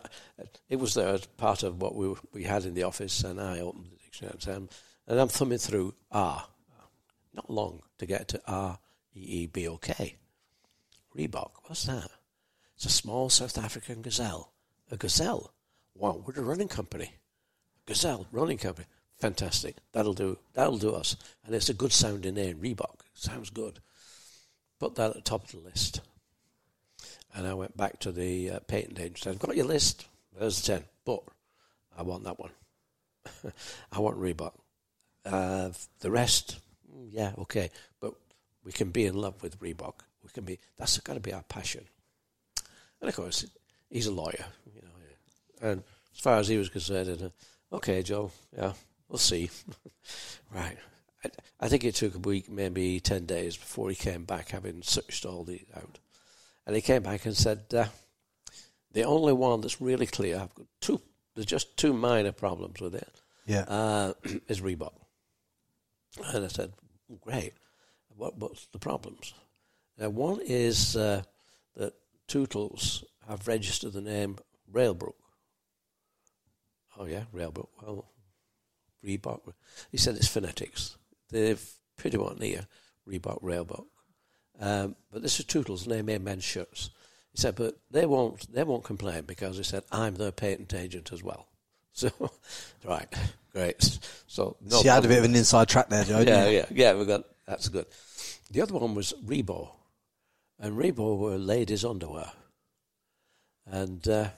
it 0.68 0.76
was 0.76 0.94
there 0.94 1.08
as 1.08 1.26
part 1.26 1.62
of 1.62 1.80
what 1.80 1.94
we 1.94 2.14
we 2.32 2.42
had 2.44 2.64
in 2.64 2.74
the 2.74 2.82
office, 2.82 3.22
and 3.24 3.40
I 3.40 3.60
opened 3.60 3.86
the 3.92 3.96
dictionary 4.04 4.34
and, 4.42 4.48
I'm- 4.48 4.56
um, 4.62 4.68
and 5.06 5.20
I'm 5.20 5.28
thumbing 5.28 5.58
through 5.58 5.94
R. 6.10 6.44
Not 7.32 7.48
long 7.50 7.82
to 7.98 8.06
get 8.06 8.28
to 8.28 8.40
R 8.46 8.78
E 9.16 9.20
E 9.20 9.46
B 9.46 9.68
O 9.68 9.76
K. 9.76 10.16
Reebok, 11.16 11.50
what's 11.64 11.84
that? 11.86 12.10
It's 12.76 12.84
a 12.86 12.90
small 12.90 13.28
South 13.30 13.58
African 13.58 14.02
gazelle. 14.02 14.52
A 14.90 14.96
gazelle? 14.96 15.52
Wow, 15.94 16.22
we're 16.24 16.40
a 16.40 16.44
running 16.44 16.68
company. 16.68 17.12
Gazelle 17.86 18.26
running 18.32 18.58
company. 18.58 18.86
Fantastic. 19.18 19.76
That'll 19.92 20.14
do. 20.14 20.38
That'll 20.54 20.78
do 20.78 20.94
us. 20.94 21.16
And 21.44 21.54
it's 21.54 21.68
a 21.68 21.74
good 21.74 21.92
sounding 21.92 22.34
name. 22.34 22.58
Reebok 22.58 23.00
sounds 23.14 23.50
good. 23.50 23.80
Put 24.78 24.94
that 24.96 25.10
at 25.10 25.14
the 25.16 25.20
top 25.22 25.44
of 25.44 25.50
the 25.50 25.58
list. 25.58 26.00
And 27.38 27.46
I 27.46 27.54
went 27.54 27.76
back 27.76 28.00
to 28.00 28.10
the 28.10 28.50
uh, 28.50 28.60
patent 28.60 28.98
agent. 28.98 29.10
and 29.10 29.18
Said, 29.18 29.34
"I've 29.34 29.38
got 29.38 29.56
your 29.56 29.66
list. 29.66 30.08
There's 30.36 30.60
ten, 30.60 30.82
but 31.04 31.22
I 31.96 32.02
want 32.02 32.24
that 32.24 32.40
one. 32.40 32.50
I 33.92 34.00
want 34.00 34.18
Reebok. 34.18 34.54
Uh, 35.24 35.70
the 36.00 36.10
rest, 36.10 36.58
mm, 36.92 37.08
yeah, 37.12 37.34
okay, 37.38 37.70
but 38.00 38.14
we 38.64 38.72
can 38.72 38.90
be 38.90 39.06
in 39.06 39.14
love 39.14 39.40
with 39.40 39.60
Reebok. 39.60 40.00
We 40.24 40.30
can 40.34 40.42
be. 40.42 40.58
That's 40.76 40.98
got 40.98 41.14
to 41.14 41.20
be 41.20 41.32
our 41.32 41.44
passion. 41.44 41.84
And 43.00 43.08
of 43.08 43.14
course, 43.14 43.46
he's 43.88 44.08
a 44.08 44.12
lawyer, 44.12 44.44
you 44.74 44.82
know. 44.82 45.68
And 45.70 45.84
as 46.12 46.20
far 46.20 46.38
as 46.38 46.48
he 46.48 46.56
was 46.56 46.68
concerned, 46.68 47.22
uh, 47.22 47.76
okay, 47.76 48.02
Joe, 48.02 48.32
yeah, 48.56 48.72
we'll 49.08 49.18
see. 49.18 49.48
right. 50.52 50.76
I, 51.24 51.30
I 51.60 51.68
think 51.68 51.84
it 51.84 51.94
took 51.94 52.16
a 52.16 52.18
week, 52.18 52.50
maybe 52.50 52.98
10 52.98 53.26
days 53.26 53.56
before 53.56 53.90
he 53.90 53.94
came 53.94 54.24
back, 54.24 54.50
having 54.50 54.82
searched 54.82 55.24
all 55.24 55.44
these 55.44 55.66
out. 55.76 55.98
And 56.68 56.76
he 56.76 56.82
came 56.82 57.02
back 57.02 57.24
and 57.24 57.34
said, 57.34 57.62
uh, 57.72 57.86
the 58.92 59.04
only 59.04 59.32
one 59.32 59.62
that's 59.62 59.80
really 59.80 60.04
clear, 60.06 60.36
I've 60.38 60.54
got 60.54 60.66
two, 60.82 61.00
there's 61.34 61.46
just 61.46 61.78
two 61.78 61.94
minor 61.94 62.30
problems 62.30 62.78
with 62.78 62.94
it, 62.94 63.08
Yeah. 63.46 63.62
uh, 63.62 64.12
is 64.48 64.60
Reebok. 64.60 64.92
And 66.26 66.44
I 66.44 66.48
said, 66.48 66.74
great. 67.22 67.54
What, 68.14 68.36
what's 68.36 68.66
the 68.66 68.78
problems? 68.78 69.32
Now, 69.96 70.10
one 70.10 70.40
is 70.44 70.94
uh, 70.94 71.22
that 71.74 71.94
Tootals 72.28 73.02
have 73.26 73.48
registered 73.48 73.94
the 73.94 74.02
name 74.02 74.36
Railbrook. 74.70 75.16
Oh, 76.98 77.06
yeah, 77.06 77.24
Railbrook. 77.32 77.70
Well, 77.80 78.04
Reebok. 79.02 79.54
He 79.90 79.96
said 79.96 80.16
it's 80.16 80.28
phonetics. 80.28 80.98
They've 81.30 81.64
pretty 81.96 82.18
much 82.18 82.36
near 82.38 82.66
Reebok, 83.08 83.38
Railbrook. 83.40 83.86
Um, 84.60 84.96
but 85.12 85.22
this 85.22 85.38
is 85.38 85.46
Tootals, 85.46 85.84
and 85.84 85.92
they 85.92 86.02
make 86.02 86.22
men's 86.22 86.44
shirts. 86.44 86.90
He 87.32 87.40
said, 87.40 87.54
but 87.54 87.76
they 87.90 88.06
won't, 88.06 88.52
they 88.52 88.64
won't 88.64 88.84
complain 88.84 89.22
because 89.24 89.56
he 89.56 89.62
said, 89.62 89.84
I'm 89.92 90.16
their 90.16 90.32
patent 90.32 90.74
agent 90.74 91.12
as 91.12 91.22
well. 91.22 91.46
So, 91.98 92.12
right, 92.84 93.12
great. 93.52 93.98
So, 94.28 94.56
no 94.64 94.80
had 94.84 95.04
a 95.04 95.08
bit 95.08 95.18
of 95.18 95.24
an 95.24 95.34
inside 95.34 95.68
track 95.68 95.88
there, 95.88 96.04
Joe. 96.04 96.20
Yeah, 96.20 96.48
yeah, 96.48 96.66
yeah. 96.70 96.94
We 96.94 97.04
got 97.06 97.24
that's 97.44 97.68
good. 97.68 97.86
The 98.52 98.60
other 98.60 98.74
one 98.74 98.94
was 98.94 99.14
Rebo, 99.24 99.70
and 100.60 100.78
Rebo 100.78 101.18
were 101.18 101.38
ladies' 101.38 101.84
underwear, 101.84 102.30
and 103.66 104.06
uh, 104.06 104.28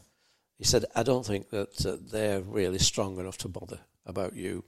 he 0.57 0.65
said, 0.65 0.87
"I 0.97 1.03
don't 1.03 1.27
think 1.27 1.51
that 1.51 1.85
uh, 1.85 1.97
they're 2.01 2.41
really 2.41 2.79
strong 2.79 3.19
enough 3.19 3.37
to 3.39 3.49
bother 3.49 3.81
about 4.07 4.35
you." 4.35 4.65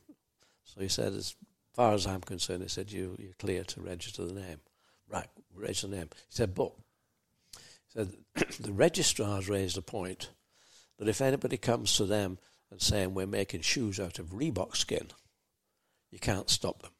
So 0.64 0.82
he 0.82 0.88
said, 0.88 1.14
"As 1.14 1.34
far 1.72 1.94
as 1.94 2.06
I'm 2.06 2.20
concerned, 2.20 2.62
he 2.62 2.68
said 2.68 2.92
you 2.92 3.16
you're 3.18 3.32
clear 3.38 3.64
to 3.64 3.80
register 3.80 4.26
the 4.26 4.34
name, 4.34 4.60
right? 5.08 5.28
Register 5.54 5.88
the 5.88 5.96
name." 5.96 6.08
He 6.12 6.20
said, 6.30 6.54
"But," 6.54 6.72
he 7.54 7.60
said, 7.88 8.12
"the 8.60 8.72
registrars 8.72 9.48
raised 9.48 9.78
a 9.78 9.82
point 9.82 10.30
that 10.98 11.08
if 11.08 11.20
anybody 11.20 11.56
comes 11.56 11.96
to 11.96 12.04
them 12.04 12.38
and 12.70 12.80
saying 12.80 13.14
we're 13.14 13.26
making 13.26 13.62
shoes 13.62 14.00
out 14.00 14.18
of 14.18 14.30
Reebok 14.30 14.76
skin." 14.76 15.08
you 16.12 16.18
can't 16.18 16.48
stop 16.48 16.82
them. 16.82 16.92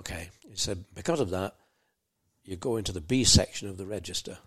Okay. 0.00 0.28
He 0.50 0.56
said, 0.56 0.84
because 0.94 1.20
of 1.20 1.30
that, 1.30 1.54
you 2.44 2.56
go 2.56 2.76
into 2.76 2.92
the 2.92 3.00
B 3.00 3.24
section 3.24 3.68
of 3.68 3.78
the 3.78 3.86
register. 3.86 4.38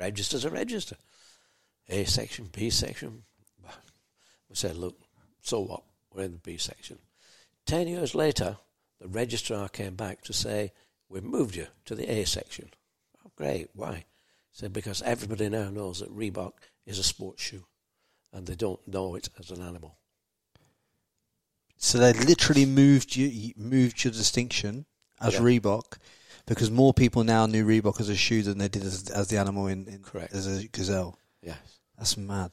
A 0.00 0.04
register's 0.04 0.46
a 0.46 0.50
register. 0.50 0.96
A 1.88 2.04
section, 2.04 2.48
B 2.50 2.70
section. 2.70 3.22
We 4.48 4.56
said, 4.56 4.76
look, 4.76 4.98
so 5.42 5.60
what? 5.60 5.82
We're 6.12 6.24
in 6.24 6.32
the 6.32 6.38
B 6.38 6.56
section. 6.56 6.98
Ten 7.66 7.86
years 7.86 8.14
later, 8.14 8.56
the 9.00 9.08
registrar 9.08 9.68
came 9.68 9.94
back 9.94 10.22
to 10.22 10.32
say, 10.32 10.72
we've 11.12 11.22
moved 11.22 11.54
you 11.54 11.66
to 11.84 11.94
the 11.94 12.10
A 12.10 12.24
section. 12.24 12.70
Oh, 13.24 13.30
great. 13.36 13.68
Why? 13.74 14.04
Said, 14.50 14.72
because 14.72 15.02
everybody 15.02 15.48
now 15.48 15.70
knows 15.70 16.00
that 16.00 16.14
Reebok 16.14 16.52
is 16.86 16.98
a 16.98 17.02
sports 17.04 17.42
shoe, 17.42 17.64
and 18.32 18.46
they 18.46 18.54
don't 18.54 18.86
know 18.88 19.14
it 19.14 19.28
as 19.38 19.50
an 19.50 19.62
animal. 19.62 19.96
So 21.76 21.98
they 21.98 22.12
literally 22.12 22.64
moved 22.64 23.16
you 23.16 23.52
moved 23.56 24.04
your 24.04 24.12
distinction 24.12 24.86
as 25.20 25.34
Yeah. 25.34 25.40
Reebok 25.40 25.98
because 26.46 26.70
more 26.70 26.94
people 26.94 27.24
now 27.24 27.46
knew 27.46 27.64
Reebok 27.66 28.00
as 28.00 28.08
a 28.08 28.14
shoe 28.16 28.42
than 28.42 28.58
they 28.58 28.68
did 28.68 28.84
as, 28.84 29.10
as 29.10 29.28
the 29.28 29.38
animal 29.38 29.66
in, 29.66 29.88
in 29.88 30.02
Correct. 30.02 30.32
as 30.32 30.46
a 30.46 30.68
gazelle. 30.68 31.18
Yes. 31.42 31.58
That's 31.98 32.16
mad. 32.16 32.52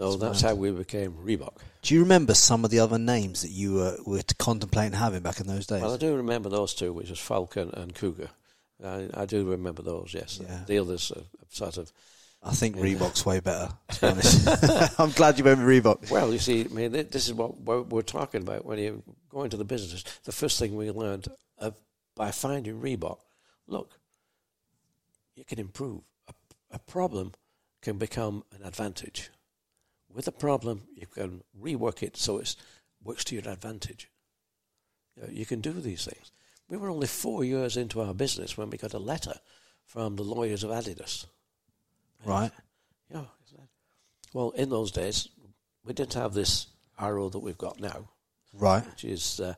So 0.00 0.16
That's 0.16 0.40
that's 0.40 0.40
how 0.40 0.54
we 0.54 0.70
became 0.70 1.12
Reebok. 1.12 1.56
Do 1.82 1.94
you 1.94 2.00
remember 2.00 2.32
some 2.32 2.64
of 2.64 2.70
the 2.70 2.78
other 2.78 2.98
names 2.98 3.42
that 3.42 3.50
you 3.50 3.74
were, 3.74 3.98
were 4.06 4.22
contemplating 4.38 4.98
having 4.98 5.20
back 5.20 5.40
in 5.40 5.46
those 5.46 5.66
days? 5.66 5.82
Well, 5.82 5.92
I 5.92 5.98
do 5.98 6.16
remember 6.16 6.48
those 6.48 6.72
two, 6.72 6.94
which 6.94 7.10
was 7.10 7.18
Falcon 7.18 7.70
and 7.74 7.94
Cougar. 7.94 8.30
I, 8.82 9.10
I 9.12 9.26
do 9.26 9.44
remember 9.44 9.82
those, 9.82 10.14
yes. 10.14 10.40
Yeah. 10.42 10.60
The 10.66 10.78
others 10.78 11.12
are 11.14 11.24
sort 11.50 11.76
of. 11.76 11.92
I 12.42 12.52
think 12.52 12.76
Reebok's 12.76 13.26
way 13.26 13.40
better. 13.40 13.68
To 13.92 14.00
be 14.00 14.06
honest, 14.12 14.98
I'm 14.98 15.10
glad 15.10 15.36
you 15.36 15.44
went 15.44 15.62
with 15.62 15.84
Reebok. 15.84 16.10
Well, 16.10 16.32
you 16.32 16.38
see, 16.38 16.64
I 16.64 16.68
mean, 16.68 16.92
this 16.92 17.28
is 17.28 17.34
what 17.34 17.60
we're, 17.60 17.82
we're 17.82 18.00
talking 18.00 18.40
about 18.40 18.64
when 18.64 18.78
you 18.78 19.02
go 19.28 19.42
into 19.42 19.58
the 19.58 19.66
business. 19.66 20.02
The 20.24 20.32
first 20.32 20.58
thing 20.58 20.76
we 20.76 20.90
learned 20.90 21.28
of, 21.58 21.74
by 22.16 22.30
finding 22.30 22.80
Reebok, 22.80 23.18
look, 23.66 23.98
you 25.36 25.44
can 25.44 25.58
improve. 25.58 26.00
A, 26.26 26.32
a 26.70 26.78
problem 26.78 27.32
can 27.82 27.98
become 27.98 28.44
an 28.58 28.66
advantage. 28.66 29.28
With 30.12 30.26
a 30.28 30.32
problem, 30.32 30.82
you 30.94 31.06
can 31.06 31.42
rework 31.60 32.02
it 32.02 32.16
so 32.16 32.38
it 32.38 32.56
works 33.02 33.24
to 33.24 33.36
your 33.36 33.48
advantage. 33.48 34.10
You, 35.16 35.22
know, 35.22 35.28
you 35.30 35.46
can 35.46 35.60
do 35.60 35.72
these 35.72 36.04
things. 36.04 36.32
We 36.68 36.76
were 36.76 36.90
only 36.90 37.06
four 37.06 37.44
years 37.44 37.76
into 37.76 38.00
our 38.00 38.14
business 38.14 38.56
when 38.56 38.70
we 38.70 38.78
got 38.78 38.94
a 38.94 38.98
letter 38.98 39.34
from 39.86 40.16
the 40.16 40.22
lawyers 40.22 40.64
of 40.64 40.70
Adidas. 40.70 41.26
Right. 42.24 42.52
Yeah. 43.12 43.24
Well, 44.32 44.50
in 44.50 44.68
those 44.68 44.92
days, 44.92 45.28
we 45.84 45.92
didn't 45.92 46.14
have 46.14 46.34
this 46.34 46.66
arrow 46.98 47.28
that 47.28 47.38
we've 47.40 47.58
got 47.58 47.80
now, 47.80 48.08
Right. 48.52 48.86
which 48.86 49.04
is 49.04 49.40
uh, 49.40 49.54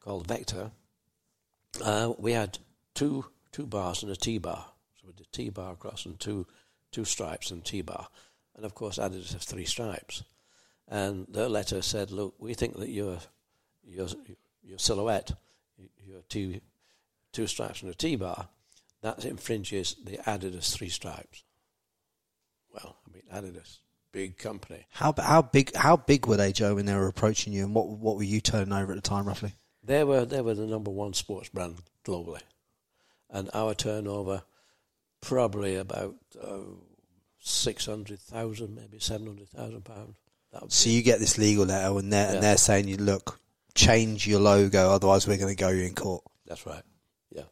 called 0.00 0.26
Vector. 0.26 0.70
Uh, 1.82 2.12
we 2.18 2.32
had 2.32 2.58
two 2.94 3.26
two 3.52 3.66
bars 3.66 4.02
and 4.02 4.10
a 4.12 4.16
T 4.16 4.38
bar. 4.38 4.64
So 5.00 5.08
we 5.08 5.12
did 5.12 5.30
T 5.32 5.50
bar 5.50 5.72
across 5.72 6.06
and 6.06 6.18
two 6.18 6.46
two 6.92 7.04
stripes 7.04 7.50
and 7.50 7.64
T 7.64 7.82
bar. 7.82 8.08
And 8.60 8.66
of 8.66 8.74
course, 8.74 8.98
Adidas 8.98 9.32
have 9.32 9.40
three 9.40 9.64
stripes. 9.64 10.22
And 10.86 11.26
their 11.30 11.48
letter 11.48 11.80
said, 11.80 12.10
"Look, 12.10 12.34
we 12.38 12.52
think 12.52 12.76
that 12.76 12.90
your 12.90 13.18
your 13.82 14.06
your 14.62 14.78
silhouette, 14.78 15.32
your 16.04 16.20
two 16.28 16.60
two 17.32 17.46
stripes 17.46 17.80
and 17.80 17.90
a 17.90 17.94
T 17.94 18.16
bar, 18.16 18.50
that 19.00 19.24
infringes 19.24 19.96
the 20.04 20.18
Adidas 20.18 20.74
three 20.74 20.90
stripes. 20.90 21.42
Well, 22.70 22.98
I 23.06 23.10
mean 23.10 23.22
Adidas, 23.32 23.78
big 24.12 24.36
company. 24.36 24.84
How 24.90 25.14
how 25.16 25.40
big 25.40 25.74
how 25.74 25.96
big 25.96 26.26
were 26.26 26.36
they, 26.36 26.52
Joe, 26.52 26.74
when 26.74 26.84
they 26.84 26.94
were 26.94 27.08
approaching 27.08 27.54
you, 27.54 27.64
and 27.64 27.74
what 27.74 27.88
what 27.88 28.16
were 28.16 28.24
you 28.24 28.42
turning 28.42 28.74
over 28.74 28.92
at 28.92 28.96
the 28.96 29.00
time, 29.00 29.26
roughly? 29.26 29.54
They 29.82 30.04
were 30.04 30.26
they 30.26 30.42
were 30.42 30.52
the 30.52 30.66
number 30.66 30.90
one 30.90 31.14
sports 31.14 31.48
brand 31.48 31.76
globally, 32.04 32.42
and 33.30 33.48
our 33.54 33.72
turnover 33.72 34.42
probably 35.22 35.76
about 35.76 36.16
uh, 36.38 36.58
six 37.40 37.86
hundred 37.86 38.20
thousand, 38.20 38.74
maybe 38.74 38.98
seven 38.98 39.26
hundred 39.26 39.48
thousand 39.48 39.84
pounds. 39.84 40.16
So 40.68 40.90
you 40.90 41.02
get 41.02 41.20
this 41.20 41.38
legal 41.38 41.64
letter, 41.66 41.96
and 41.98 42.12
they're 42.12 42.28
Yeah. 42.28 42.34
and 42.34 42.42
they're 42.42 42.56
saying, 42.56 42.88
"You 42.88 42.96
look, 42.96 43.40
change 43.74 44.26
your 44.26 44.40
logo, 44.40 44.90
otherwise 44.90 45.26
we're 45.26 45.36
going 45.38 45.54
to 45.54 45.60
go 45.60 45.68
you 45.70 45.84
in 45.84 45.94
court." 45.94 46.24
That's 46.46 46.66
right. 46.66 46.82
Yeah. 47.30 47.44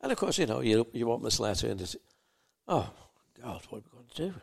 And 0.00 0.10
of 0.12 0.18
course, 0.18 0.38
you 0.38 0.46
know, 0.46 0.60
you 0.60 0.86
you 0.92 1.06
want 1.06 1.22
this 1.22 1.38
letter 1.40 1.68
and 1.68 1.80
it's, 1.80 1.94
oh, 2.66 2.90
God, 3.40 3.62
what 3.68 3.78
are 3.78 3.82
we 3.84 3.90
going 3.92 4.08
to 4.14 4.28
do? 4.30 4.34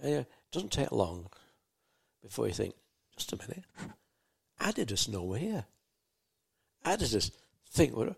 And, 0.00 0.14
uh, 0.14 0.18
it 0.20 0.26
doesn't 0.52 0.70
take 0.72 0.92
long 0.92 1.28
before 2.22 2.46
you 2.46 2.54
think, 2.54 2.74
just 3.16 3.32
a 3.32 3.36
minute, 3.36 3.64
Adidas 4.60 5.08
know 5.08 5.24
we're 5.24 5.38
here. 5.38 5.64
Adidas 6.84 7.32
think 7.70 7.96
we're 7.96 8.14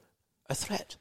a 0.50 0.54
threat. 0.54 0.96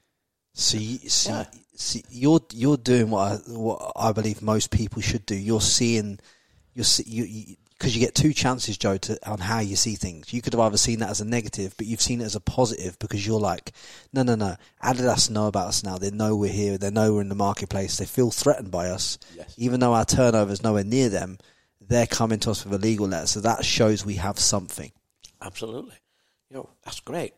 So, 0.53 0.77
you, 0.77 0.97
see, 1.09 1.29
Yeah. 1.29 1.45
see, 1.75 2.03
you're 2.09 2.41
you're 2.51 2.77
doing 2.77 3.09
what 3.09 3.31
I, 3.31 3.35
what 3.51 3.91
I 3.95 4.11
believe 4.11 4.41
most 4.41 4.71
people 4.71 5.01
should 5.01 5.25
do. 5.25 5.35
You're 5.35 5.61
seeing, 5.61 6.19
you're 6.73 6.83
see, 6.85 7.03
you 7.07 7.55
because 7.79 7.95
you, 7.97 8.05
get 8.05 8.15
two 8.15 8.31
chances, 8.33 8.77
Joe, 8.77 8.97
to, 8.97 9.29
on 9.29 9.39
how 9.39 9.59
you 9.59 9.75
see 9.75 9.95
things. 9.95 10.31
You 10.31 10.41
could 10.41 10.53
have 10.53 10.59
either 10.61 10.77
seen 10.77 10.99
that 10.99 11.09
as 11.09 11.19
a 11.19 11.25
negative, 11.25 11.73
but 11.75 11.85
you've 11.85 11.99
seen 12.01 12.21
it 12.21 12.25
as 12.25 12.35
a 12.35 12.39
positive 12.39 12.97
because 12.99 13.25
you're 13.27 13.39
like, 13.41 13.73
no, 14.13 14.23
no, 14.23 14.35
no. 14.35 14.55
Adidas 14.81 15.29
know 15.29 15.47
about 15.47 15.67
us 15.67 15.83
now. 15.83 15.97
They 15.97 16.09
know 16.11 16.33
we're 16.35 16.53
here. 16.53 16.77
They 16.77 16.91
know 16.91 17.13
we're 17.15 17.21
in 17.21 17.27
the 17.29 17.35
marketplace. 17.35 17.97
They 17.97 18.05
feel 18.05 18.31
threatened 18.31 18.71
by 18.71 18.89
us, 18.89 19.17
Yes. 19.35 19.53
even 19.57 19.81
though 19.81 19.93
our 19.93 20.05
turnover 20.05 20.53
is 20.53 20.63
nowhere 20.63 20.85
near 20.85 21.09
them. 21.09 21.39
They're 21.81 22.07
coming 22.07 22.39
to 22.41 22.51
us 22.51 22.63
with 22.63 22.73
a 22.73 22.77
legal 22.77 23.07
letter, 23.07 23.27
so 23.27 23.41
that 23.41 23.65
shows 23.65 24.05
we 24.05 24.15
have 24.15 24.39
something. 24.39 24.91
Absolutely. 25.41 25.95
You 26.49 26.57
know, 26.57 26.69
that's 26.85 27.01
great. 27.01 27.33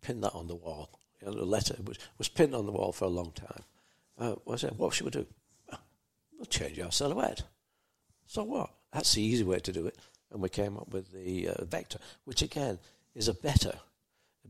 Pin 0.00 0.20
that 0.20 0.34
on 0.34 0.46
the 0.46 0.54
wall. 0.54 1.00
Know, 1.26 1.32
letter 1.44 1.76
was, 1.84 1.98
was 2.18 2.28
pinned 2.28 2.54
on 2.54 2.66
the 2.66 2.72
wall 2.72 2.92
for 2.92 3.04
a 3.06 3.08
long 3.08 3.32
time. 3.32 3.62
Uh, 4.18 4.34
I 4.50 4.56
said, 4.56 4.78
what 4.78 4.94
should 4.94 5.04
we 5.06 5.10
do? 5.10 5.26
"Ah, 5.72 5.80
We'll 6.38 6.46
change 6.46 6.78
our 6.80 6.92
silhouette. 6.92 7.42
So 8.26 8.44
what? 8.44 8.70
That's 8.92 9.12
the 9.14 9.22
easy 9.22 9.44
way 9.44 9.58
to 9.58 9.72
do 9.72 9.86
it. 9.86 9.96
And 10.30 10.40
we 10.40 10.48
came 10.48 10.76
up 10.76 10.88
with 10.92 11.12
the 11.12 11.48
uh, 11.48 11.64
Vector, 11.64 11.98
which 12.24 12.42
again 12.42 12.78
is 13.14 13.28
a 13.28 13.34
better, 13.34 13.74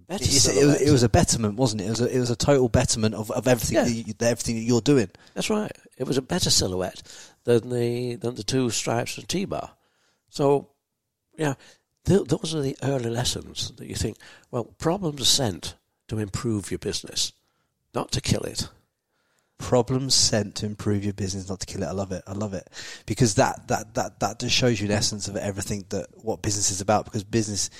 a 0.09 0.14
it, 0.14 0.20
was, 0.20 0.43
silhouette. 0.43 0.81
it 0.83 0.91
was 0.91 1.03
a 1.03 1.09
betterment, 1.09 1.57
wasn't 1.57 1.83
it? 1.83 1.87
It 1.87 1.91
was 1.91 2.01
a, 2.01 2.16
it 2.16 2.18
was 2.20 2.31
a 2.31 2.37
total 2.37 2.68
betterment 2.68 3.14
of, 3.14 3.31
of 3.31 3.47
everything 3.49 3.77
Yeah. 3.77 3.85
that 3.85 3.91
you, 3.93 4.14
everything 4.20 4.57
that 4.57 4.62
you're 4.62 4.81
doing. 4.81 5.11
That's 5.35 5.51
right. 5.51 5.72
It 5.99 6.05
was 6.07 6.16
a 6.18 6.22
better 6.22 6.51
silhouette 6.51 7.03
than 7.45 7.68
the 7.70 8.16
than 8.16 8.35
the 8.35 8.43
two 8.43 8.70
stripes 8.70 9.18
and 9.18 9.29
T-bar. 9.29 9.70
So, 10.31 10.68
yeah, 11.39 11.55
th- 12.05 12.24
those 12.29 12.55
are 12.55 12.61
the 12.62 12.77
early 12.83 13.11
lessons 13.11 13.72
that 13.77 13.87
you 13.89 13.95
think. 13.95 14.16
Well, 14.51 14.64
problems 14.64 15.20
are 15.22 15.24
sent 15.24 15.74
to 16.09 16.19
improve 16.19 16.71
your 16.71 16.79
business, 16.79 17.33
not 17.95 18.11
to 18.13 18.21
kill 18.21 18.43
it. 18.43 18.69
Problems 19.59 20.15
sent 20.15 20.57
to 20.57 20.67
improve 20.67 21.03
your 21.03 21.15
business, 21.15 21.49
not 21.49 21.61
to 21.61 21.67
kill 21.67 21.83
it. 21.83 21.87
I 21.87 21.93
love 21.93 22.13
it. 22.13 22.23
I 22.27 22.33
love 22.33 22.53
it 22.53 22.69
because 23.07 23.37
that 23.37 23.69
that 23.69 23.95
that 23.95 24.21
that 24.21 24.39
just 24.39 24.55
shows 24.55 24.81
you 24.81 24.89
the 24.89 24.95
essence 24.95 25.29
of 25.29 25.37
everything 25.37 25.87
that 25.89 26.07
what 26.15 26.43
business 26.43 26.71
is 26.71 26.83
about. 26.83 27.07
Because 27.07 27.25
business, 27.25 27.71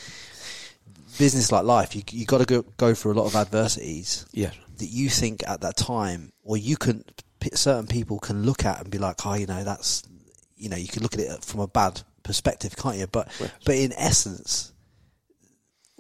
business 1.19 1.53
like 1.53 1.65
life, 1.65 1.95
you 1.95 2.03
you 2.11 2.25
got 2.25 2.39
to 2.39 2.47
go 2.47 2.63
go 2.79 2.95
through 2.95 3.13
a 3.13 3.19
lot 3.21 3.27
of 3.27 3.37
adversities 3.37 4.25
Yes. 4.33 4.55
that 4.79 4.87
you 4.87 5.11
think 5.11 5.47
at 5.47 5.61
that 5.61 5.77
time, 5.77 6.33
or 6.43 6.57
you 6.57 6.77
can 6.79 7.05
certain 7.53 7.87
people 7.87 8.19
can 8.19 8.43
look 8.45 8.65
at 8.65 8.81
and 8.81 8.91
be 8.91 8.99
like, 8.99 9.25
oh, 9.27 9.35
you 9.35 9.47
know, 9.47 9.63
that's 9.63 10.03
you 10.57 10.71
know, 10.71 10.77
you 10.77 10.89
can 10.89 11.03
look 11.03 11.13
at 11.13 11.21
it 11.21 11.45
from 11.45 11.61
a 11.61 11.67
bad 11.69 12.01
perspective, 12.23 12.75
can't 12.77 12.97
you? 12.97 13.07
But 13.07 13.29
Yes. 13.39 13.51
but 13.67 13.75
in 13.75 13.93
essence, 13.93 14.73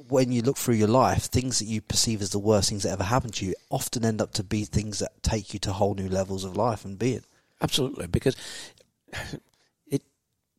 when 0.09 0.33
you 0.33 0.43
look 0.43 0.57
through 0.57 0.75
your 0.75 0.89
life, 0.89 1.25
things 1.25 1.59
that 1.59 1.67
you 1.67 1.81
perceive 1.81 2.23
as 2.23 2.31
the 2.31 2.39
worst 2.39 2.69
things 2.69 2.83
that 2.83 2.93
ever 2.93 3.05
happened 3.05 3.35
to 3.35 3.47
you 3.47 3.55
often 3.71 4.05
end 4.05 4.21
up 4.21 4.33
to 4.35 4.45
be 4.45 4.65
things 4.65 4.99
that 4.99 5.23
take 5.23 5.53
you 5.53 5.61
to 5.61 5.73
whole 5.73 5.95
new 5.95 6.09
levels 6.09 6.45
of 6.45 6.57
life 6.57 6.85
and 6.85 6.99
being. 6.99 7.23
Absolutely, 7.61 8.07
because 8.07 8.37
it 9.87 10.03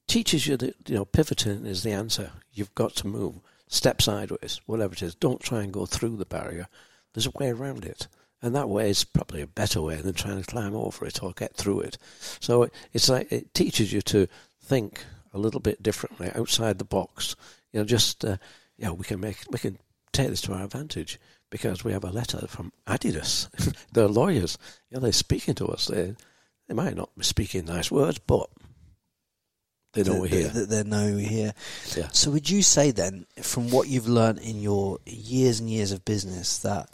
teaches 0.08 0.48
you 0.48 0.58
that 0.58 0.76
you 0.90 0.96
know 0.96 1.06
pivoting 1.06 1.66
is 1.66 1.84
the 1.84 1.92
answer. 1.92 2.32
You've 2.52 2.76
got 2.76 2.96
to 2.98 3.08
move, 3.08 3.36
step 3.68 4.02
sideways, 4.02 4.62
whatever 4.66 4.94
it 4.94 5.02
is. 5.02 5.16
Don't 5.16 5.42
try 5.42 5.64
and 5.64 5.72
go 5.74 5.86
through 5.86 6.18
the 6.18 6.26
barrier. 6.26 6.68
There's 7.14 7.28
a 7.28 7.32
way 7.32 7.50
around 7.50 7.86
it, 7.86 8.08
and 8.42 8.56
that 8.56 8.70
way 8.70 8.90
is 8.90 9.04
probably 9.04 9.42
a 9.42 9.48
better 9.48 9.82
way 9.82 9.96
than 9.96 10.14
trying 10.14 10.42
to 10.42 10.50
climb 10.50 10.76
over 10.76 11.06
it 11.06 11.24
or 11.24 11.34
get 11.34 11.56
through 11.56 11.82
it. 11.82 11.98
So 12.40 12.70
it's 12.94 13.10
like 13.10 13.32
it 13.32 13.54
teaches 13.54 13.94
you 13.94 14.02
to 14.02 14.28
think 14.62 15.04
a 15.34 15.40
little 15.40 15.60
bit 15.60 15.84
differently 15.84 16.32
outside 16.36 16.80
the 16.80 16.86
box. 16.86 17.36
You 17.72 17.80
know, 17.80 17.86
just 17.86 18.26
uh, 18.26 18.38
know, 18.86 18.94
we 18.94 19.06
can 19.06 19.20
make 19.20 19.38
we 19.50 19.60
can 19.60 19.80
take 20.12 20.30
this 20.30 20.42
to 20.42 20.54
our 20.54 20.64
advantage 20.64 21.20
because 21.50 21.84
we 21.84 21.92
have 21.92 22.04
a 22.04 22.12
letter 22.12 22.48
from 22.48 22.72
Adidas. 22.88 23.48
they're 23.94 24.08
lawyers. 24.08 24.58
You 24.90 24.96
know, 24.96 25.02
they're 25.02 25.12
speaking 25.12 25.56
to 25.56 25.68
us. 25.68 25.88
They 25.88 26.16
they 26.68 26.74
might 26.74 26.96
not 26.96 27.10
be 27.18 27.24
speaking 27.24 27.66
nice 27.66 27.92
words, 27.92 28.20
but 28.20 28.50
they 29.94 30.04
know 30.04 30.20
we're 30.20 30.28
here. 30.28 30.50
They, 30.50 30.66
they 30.66 30.84
know 30.84 31.06
we're 31.16 31.28
here. 31.28 31.54
Yeah. 31.96 32.10
So 32.10 32.32
would 32.32 32.50
you 32.50 32.62
say 32.62 32.92
then, 32.92 33.26
from 33.42 33.70
what 33.70 33.88
you've 33.88 34.08
learned 34.08 34.40
in 34.40 34.62
your 34.62 35.00
years 35.06 35.60
and 35.60 35.70
years 35.70 35.92
of 35.92 36.06
business, 36.06 36.60
that 36.60 36.90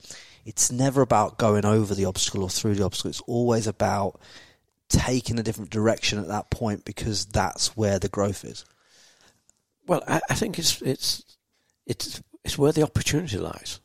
it's 0.45 0.71
never 0.71 1.01
about 1.01 1.37
going 1.37 1.65
over 1.65 1.95
the 1.95 2.05
obstacle 2.05 2.43
or 2.43 2.49
through 2.49 2.75
the 2.75 2.85
obstacle. 2.85 3.09
It's 3.09 3.21
always 3.21 3.67
about 3.67 4.19
taking 4.89 5.39
a 5.39 5.43
different 5.43 5.71
direction 5.71 6.19
at 6.19 6.27
that 6.27 6.49
point 6.49 6.85
because 6.85 7.25
that's 7.25 7.75
where 7.75 7.97
the 7.97 8.09
growth 8.09 8.45
is. 8.45 8.65
Well, 9.87 10.03
I, 10.07 10.21
I 10.29 10.35
think 10.35 10.59
it's 10.59 10.81
it's 10.81 11.23
it's 11.85 12.21
it's 12.43 12.57
where 12.57 12.71
the 12.71 12.83
opportunity 12.83 13.37
lies. 13.37 13.79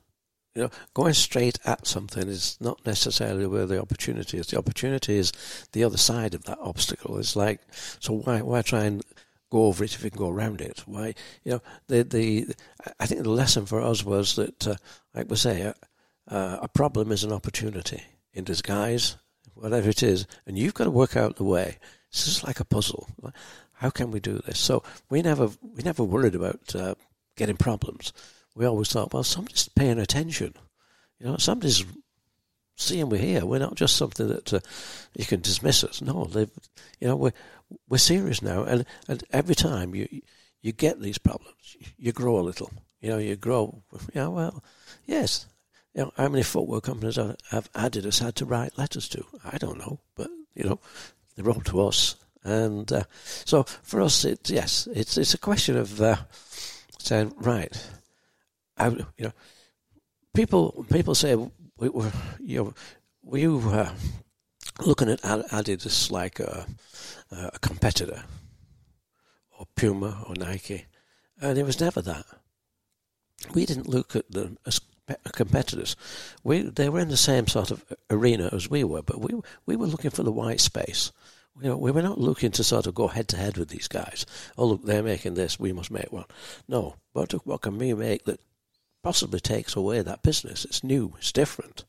You 0.55 0.65
know, 0.65 0.71
going 0.93 1.15
straight 1.15 1.59
at 1.65 1.87
something 1.87 2.27
is 2.29 2.57
not 2.61 2.85
necessarily 2.85 3.47
where 3.47 3.67
the 3.67 3.81
opportunity 3.81 4.39
is. 4.39 4.49
The 4.49 4.59
opportunity 4.59 5.17
is 5.17 5.33
the 5.73 5.85
other 5.85 5.99
side 5.99 6.35
of 6.35 6.45
that 6.45 6.59
obstacle. 6.61 7.19
It's 7.19 7.37
like, 7.37 7.61
so 8.01 8.15
why 8.15 8.43
why 8.43 8.63
try 8.63 8.85
and 8.85 9.03
go 9.51 9.67
over 9.67 9.85
it 9.85 9.95
if 9.95 10.03
you 10.03 10.11
can 10.11 10.19
go 10.19 10.31
around 10.31 10.61
it? 10.61 10.83
Why, 10.87 11.15
you 11.45 11.53
know, 11.53 11.63
the 11.87 12.03
the 12.03 12.55
I 12.99 13.07
think 13.07 13.23
the 13.23 13.31
lesson 13.31 13.67
for 13.67 13.81
us 13.81 14.05
was 14.05 14.35
that, 14.37 14.67
uh, 14.67 14.77
like 15.15 15.31
we 15.31 15.37
say, 15.37 15.63
uh, 15.63 15.75
uh, 16.29 16.59
a 16.63 16.69
problem 16.69 17.13
is 17.13 17.25
an 17.25 17.33
opportunity 17.33 18.03
in 18.33 18.45
disguise, 18.45 19.17
whatever 19.55 19.89
it 19.91 20.03
is, 20.03 20.27
and 20.47 20.59
you've 20.59 20.75
got 20.75 20.85
to 20.85 20.91
work 20.91 21.17
out 21.17 21.37
the 21.37 21.45
way. 21.45 21.79
It's 22.11 22.25
just 22.25 22.45
like 22.45 22.61
a 22.61 22.65
puzzle. 22.65 23.09
How 23.75 23.91
can 23.91 24.11
we 24.11 24.19
do 24.19 24.39
this? 24.39 24.59
So 24.59 24.83
we 25.09 25.23
never 25.23 25.47
we 25.47 25.83
never 25.85 26.03
worried 26.03 26.35
about 26.35 26.75
uh, 26.75 26.95
getting 27.39 27.57
problems. 27.57 28.13
We 28.55 28.67
always 28.67 28.91
thought, 28.91 29.15
well, 29.15 29.23
somebody's 29.23 29.69
paying 29.69 29.99
attention. 29.99 30.55
You 31.19 31.27
know, 31.27 31.37
somebody's 31.39 31.85
seeing 32.77 33.09
we're 33.09 33.19
here. 33.19 33.47
We're 33.47 33.59
not 33.59 33.77
just 33.77 33.97
something 33.97 34.29
that 34.29 34.53
uh, 34.53 34.61
you 35.15 35.25
can 35.25 35.41
dismiss 35.41 35.85
us. 35.85 36.03
No, 36.03 36.29
you 36.35 37.09
know, 37.09 37.17
we're 37.17 37.33
we're 37.89 37.99
serious 37.99 38.43
now, 38.43 38.65
and 38.65 38.85
and 39.09 39.23
every 39.31 39.55
time 39.55 39.95
you 39.95 40.09
you 40.61 40.73
get 40.73 41.01
these 41.01 41.19
problems, 41.19 41.77
you 41.97 42.13
grow 42.13 42.39
a 42.39 42.43
little. 42.43 42.71
You 43.01 43.11
know, 43.11 43.19
you 43.19 43.37
grow. 43.37 43.83
Know, 44.15 44.31
well, 44.31 44.65
yes. 45.07 45.47
You 45.95 46.03
know, 46.03 46.13
how 46.17 46.29
many 46.29 46.43
footwear 46.43 46.81
companies 46.81 47.17
have 47.17 47.37
have 47.51 47.73
Adidas 47.73 48.21
had 48.21 48.37
to 48.37 48.45
write 48.45 48.79
letters 48.79 49.09
to? 49.11 49.25
I 49.45 49.59
don't 49.59 49.79
know, 49.79 50.01
but 50.15 50.29
you 50.55 50.65
know, 50.65 50.81
they 51.37 51.43
wrote 51.43 51.65
to 51.67 51.87
us, 51.87 52.17
and 52.45 52.91
uh, 52.93 53.05
so 53.45 53.63
for 53.63 54.01
us, 54.01 54.25
it's 54.25 54.51
yes, 54.51 54.89
it's 54.93 55.17
it's 55.17 55.35
a 55.35 55.39
question 55.39 55.77
of 55.77 56.01
uh, 56.01 56.17
saying 56.99 57.35
right. 57.39 57.91
I, 58.77 58.89
you 58.89 59.07
know, 59.19 59.33
people 60.35 60.87
people 60.91 61.15
say 61.15 61.35
we 61.79 61.89
were 61.89 62.13
you 62.41 62.65
know 62.65 62.75
were 63.23 63.39
you 63.39 63.59
uh, 63.71 63.93
looking 64.81 65.09
at 65.09 65.23
Adidas 65.23 66.11
like 66.11 66.41
a, 66.41 66.67
a 67.31 67.59
competitor 67.61 68.25
or 69.59 69.67
Puma 69.77 70.25
or 70.29 70.35
Nike, 70.35 70.87
and 71.41 71.59
it 71.59 71.67
was 71.67 71.81
never 71.81 72.03
that. 72.03 72.25
We 73.55 73.67
didn't 73.67 73.89
look 73.89 74.17
at 74.17 74.31
them 74.31 74.59
as 74.67 74.81
competitors. 75.33 75.97
We 76.45 76.63
they 76.63 76.89
were 76.89 77.01
in 77.01 77.09
the 77.09 77.17
same 77.17 77.47
sort 77.47 77.71
of 77.71 77.85
arena 78.11 78.51
as 78.53 78.69
we 78.69 78.85
were, 78.85 79.03
but 79.03 79.21
we 79.21 79.41
we 79.67 79.77
were 79.77 79.87
looking 79.87 80.11
for 80.11 80.23
the 80.23 80.33
white 80.33 80.61
space. 80.61 81.13
You 81.61 81.71
know, 81.71 81.77
we 81.77 81.91
were 81.91 82.03
not 82.03 82.19
looking 82.19 82.53
to 82.53 82.65
sort 82.65 82.87
of 82.87 82.95
go 82.95 83.09
head 83.09 83.29
to 83.29 83.37
head 83.37 83.57
with 83.57 83.69
these 83.69 83.89
guys. 83.89 84.25
Oh, 84.57 84.67
look, 84.67 84.85
they're 84.85 85.03
making 85.03 85.35
this, 85.35 85.59
we 85.59 85.73
must 85.73 85.91
make 85.91 86.13
one. 86.13 86.27
No, 86.69 86.97
what 87.13 87.33
what 87.47 87.63
can 87.63 87.79
we 87.79 87.95
make 87.95 88.25
that 88.25 88.41
possibly 89.03 89.41
takes 89.41 89.75
away 89.75 90.03
that 90.03 90.23
business? 90.23 90.65
It's 90.65 90.85
new, 90.85 91.15
it's 91.19 91.33
different, 91.33 91.85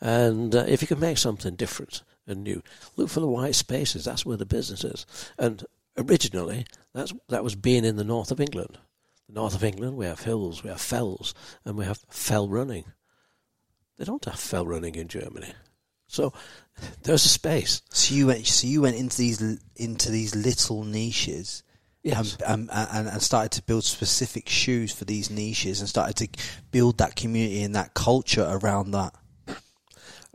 and 0.00 0.54
uh, 0.54 0.64
if 0.68 0.82
you 0.82 0.88
can 0.88 1.00
make 1.00 1.18
something 1.18 1.54
different 1.54 2.02
and 2.26 2.44
new, 2.44 2.62
look 2.96 3.08
for 3.08 3.20
the 3.20 3.26
white 3.26 3.54
spaces. 3.54 4.04
That's 4.04 4.26
where 4.26 4.36
the 4.36 4.44
business 4.44 4.84
is. 4.84 5.06
And 5.38 5.64
originally, 5.96 6.66
that's 6.92 7.14
that 7.28 7.44
was 7.44 7.54
being 7.54 7.84
in 7.84 7.96
the 7.96 8.04
north 8.04 8.30
of 8.30 8.40
England. 8.40 8.78
The 9.28 9.34
north 9.34 9.54
of 9.54 9.64
England, 9.64 9.96
we 9.96 10.06
have 10.06 10.20
hills, 10.20 10.62
we 10.62 10.70
have 10.70 10.80
fells, 10.80 11.34
and 11.64 11.76
we 11.76 11.84
have 11.84 12.00
fell 12.10 12.48
running. 12.48 12.84
They 13.96 14.04
don't 14.04 14.24
have 14.26 14.38
fell 14.38 14.66
running 14.66 14.94
in 14.94 15.08
Germany. 15.08 15.52
So 16.08 16.32
there's 17.04 17.24
a 17.24 17.28
space. 17.28 17.82
So 17.90 18.14
you 18.14 18.26
went. 18.26 18.46
So 18.46 18.66
you 18.66 18.82
went 18.82 18.96
into 18.96 19.16
these 19.18 19.60
into 19.76 20.10
these 20.10 20.34
little 20.34 20.82
niches. 20.84 21.62
Yes. 22.02 22.38
And, 22.46 22.70
and, 22.72 22.88
and, 22.92 23.08
and 23.08 23.22
started 23.22 23.52
to 23.52 23.62
build 23.62 23.84
specific 23.84 24.48
shoes 24.48 24.92
for 24.92 25.04
these 25.04 25.30
niches 25.30 25.80
and 25.80 25.88
started 25.88 26.16
to 26.16 26.28
build 26.70 26.98
that 26.98 27.16
community 27.16 27.62
and 27.62 27.74
that 27.74 27.92
culture 27.94 28.46
around 28.48 28.92
that. 28.92 29.14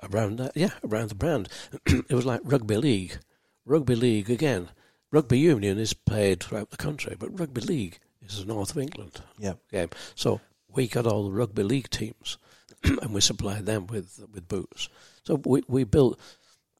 around 0.03 0.37
that, 0.39 0.51
yeah, 0.55 0.71
around 0.83 1.09
the 1.09 1.15
brand. 1.15 1.49
it 1.85 2.11
was 2.11 2.25
like 2.25 2.41
rugby 2.43 2.75
league. 2.77 3.17
Rugby 3.65 3.95
league 3.95 4.29
again. 4.29 4.69
Rugby 5.11 5.39
union 5.39 5.77
is 5.79 5.93
played 5.93 6.41
throughout 6.43 6.69
the 6.71 6.77
country, 6.77 7.15
but 7.17 7.39
rugby 7.39 7.61
league 7.61 7.99
is 8.21 8.39
the 8.39 8.45
north 8.45 8.71
of 8.71 8.77
England 8.79 9.21
Yeah. 9.37 9.53
game. 9.71 9.89
So 10.15 10.41
we 10.67 10.87
got 10.87 11.07
all 11.07 11.25
the 11.25 11.31
rugby 11.31 11.63
league 11.63 11.89
teams, 11.89 12.37
and 12.83 13.13
we 13.13 13.21
supplied 13.21 13.65
them 13.65 13.87
with 13.87 14.19
with 14.31 14.47
boots. 14.47 14.89
So 15.23 15.35
we 15.45 15.63
we 15.67 15.83
built. 15.83 16.19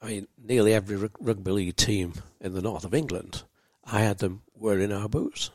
I 0.01 0.07
mean, 0.07 0.27
nearly 0.43 0.73
every 0.73 1.09
rugby 1.21 1.51
league 1.51 1.75
team 1.77 2.13
in 2.41 2.53
the 2.53 2.61
north 2.61 2.83
of 2.83 2.93
England, 2.93 3.43
I 3.85 4.01
had 4.01 4.17
them 4.17 4.41
wearing 4.53 4.91
our 4.91 5.07
boots. 5.07 5.49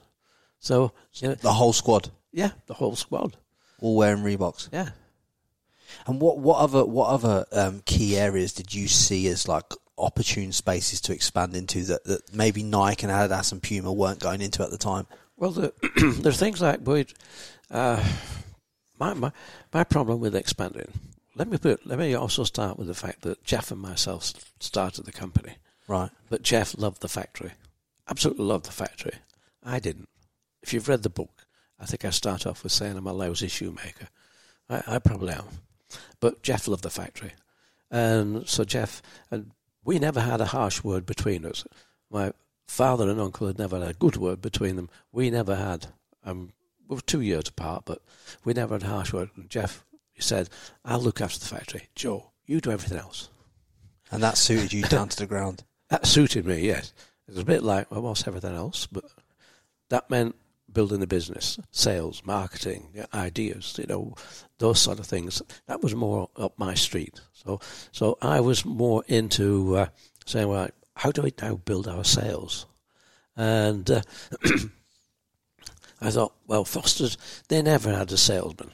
So 0.58 0.92
you 1.14 1.28
know, 1.28 1.34
The 1.34 1.52
whole 1.52 1.72
squad 1.74 2.10
yeah, 2.32 2.50
the 2.66 2.74
whole 2.74 2.96
squad. 2.96 3.36
all 3.80 3.96
wearing 3.96 4.22
Reeboks. 4.22 4.68
Yeah. 4.72 4.90
And 6.06 6.20
what 6.20 6.38
what 6.38 6.58
other 6.58 6.84
what 6.84 7.08
other 7.08 7.46
um, 7.52 7.82
key 7.84 8.16
areas 8.16 8.52
did 8.52 8.74
you 8.74 8.88
see 8.88 9.28
as 9.28 9.48
like 9.48 9.64
opportune 9.96 10.52
spaces 10.52 11.00
to 11.02 11.12
expand 11.12 11.56
into 11.56 11.82
that, 11.84 12.04
that 12.04 12.32
maybe 12.34 12.62
Nike 12.62 13.04
and 13.06 13.12
Adidas 13.12 13.52
and 13.52 13.62
Puma 13.62 13.92
weren't 13.92 14.20
going 14.20 14.40
into 14.42 14.62
at 14.62 14.70
the 14.70 14.78
time? 14.78 15.06
Well, 15.36 15.50
the, 15.50 15.72
there's 16.22 16.38
things 16.38 16.60
like 16.62 16.84
Boyd. 16.84 17.12
Uh, 17.70 18.02
my, 18.98 19.14
my 19.14 19.32
my 19.72 19.84
problem 19.84 20.20
with 20.20 20.34
expanding. 20.36 20.92
Let 21.38 21.48
me 21.48 21.56
put. 21.56 21.86
Let 21.86 22.00
me 22.00 22.14
also 22.14 22.42
start 22.42 22.78
with 22.78 22.88
the 22.88 22.94
fact 22.94 23.22
that 23.22 23.44
Jeff 23.44 23.70
and 23.70 23.80
myself 23.80 24.32
started 24.58 25.04
the 25.04 25.12
company, 25.12 25.54
Right. 25.86 26.10
but 26.28 26.42
Jeff 26.42 26.76
loved 26.76 27.00
the 27.00 27.08
factory, 27.08 27.52
absolutely 28.08 28.44
loved 28.44 28.66
the 28.66 28.72
factory. 28.72 29.14
I 29.62 29.78
didn't. 29.78 30.08
If 30.62 30.72
you've 30.74 30.88
read 30.88 31.04
the 31.04 31.10
book, 31.10 31.46
I 31.78 31.86
think 31.86 32.04
I 32.04 32.10
start 32.10 32.44
off 32.44 32.64
with 32.64 32.72
saying 32.72 32.96
I'm 32.96 33.06
a 33.06 33.12
lousy 33.12 33.46
shoemaker. 33.46 34.08
I, 34.68 34.82
I 34.88 34.98
probably 34.98 35.32
am, 35.32 35.44
but 36.18 36.42
Jeff 36.42 36.66
loved 36.66 36.82
the 36.82 36.90
factory, 36.90 37.34
and 37.88 38.48
so 38.48 38.64
Jeff 38.64 39.00
and 39.30 39.52
we 39.84 40.00
never 40.00 40.20
had 40.20 40.40
a 40.40 40.46
harsh 40.46 40.82
word 40.82 41.06
between 41.06 41.46
us. 41.46 41.64
My 42.10 42.32
father 42.66 43.08
and 43.08 43.20
uncle 43.20 43.46
had 43.46 43.58
never 43.60 43.78
had 43.78 43.90
a 43.90 43.94
good 43.94 44.16
word 44.16 44.42
between 44.42 44.74
them. 44.74 44.90
We 45.12 45.30
never 45.30 45.54
had. 45.54 45.86
Um, 46.24 46.52
we 46.88 46.96
were 46.96 47.02
two 47.02 47.20
years 47.20 47.48
apart, 47.48 47.84
but 47.86 48.02
we 48.44 48.54
never 48.54 48.74
had 48.74 48.82
a 48.82 48.88
harsh 48.88 49.12
word. 49.12 49.30
And 49.36 49.48
Jeff, 49.48 49.84
he 50.18 50.22
said, 50.22 50.50
"I'll 50.84 51.00
look 51.00 51.20
after 51.20 51.38
the 51.38 51.46
factory. 51.46 51.88
Joe, 51.94 52.32
you 52.44 52.60
do 52.60 52.72
everything 52.72 52.98
else." 52.98 53.30
And 54.10 54.20
that 54.22 54.36
suited 54.36 54.72
you 54.72 54.82
down 54.82 55.08
to 55.10 55.16
the 55.16 55.26
ground. 55.26 55.64
That 55.90 56.04
suited 56.06 56.44
me. 56.44 56.66
Yes, 56.66 56.92
it 57.26 57.30
was 57.30 57.40
a 57.40 57.46
bit 57.46 57.62
like 57.62 57.90
well, 57.90 58.02
what's 58.02 58.28
everything 58.28 58.54
else, 58.54 58.86
but 58.86 59.04
that 59.88 60.10
meant 60.10 60.34
building 60.70 61.00
the 61.00 61.06
business, 61.06 61.58
sales, 61.70 62.22
marketing, 62.26 62.88
ideas, 63.14 63.76
you 63.78 63.86
know, 63.86 64.14
those 64.58 64.80
sort 64.80 64.98
of 64.98 65.06
things. 65.06 65.40
That 65.66 65.82
was 65.82 65.94
more 65.94 66.28
up 66.36 66.58
my 66.58 66.74
street. 66.74 67.20
So, 67.32 67.60
so 67.90 68.18
I 68.20 68.40
was 68.40 68.66
more 68.66 69.02
into 69.06 69.76
uh, 69.76 69.86
saying, 70.26 70.48
well, 70.48 70.68
how 70.94 71.10
do 71.10 71.22
we 71.22 71.32
now 71.40 71.54
build 71.54 71.88
our 71.88 72.04
sales? 72.04 72.66
And 73.34 73.90
uh, 73.90 74.02
I 76.00 76.10
thought, 76.10 76.34
well, 76.46 76.64
Foster's, 76.64 77.16
they 77.48 77.62
never 77.62 77.94
had 77.94 78.12
a 78.12 78.16
salesman. 78.16 78.70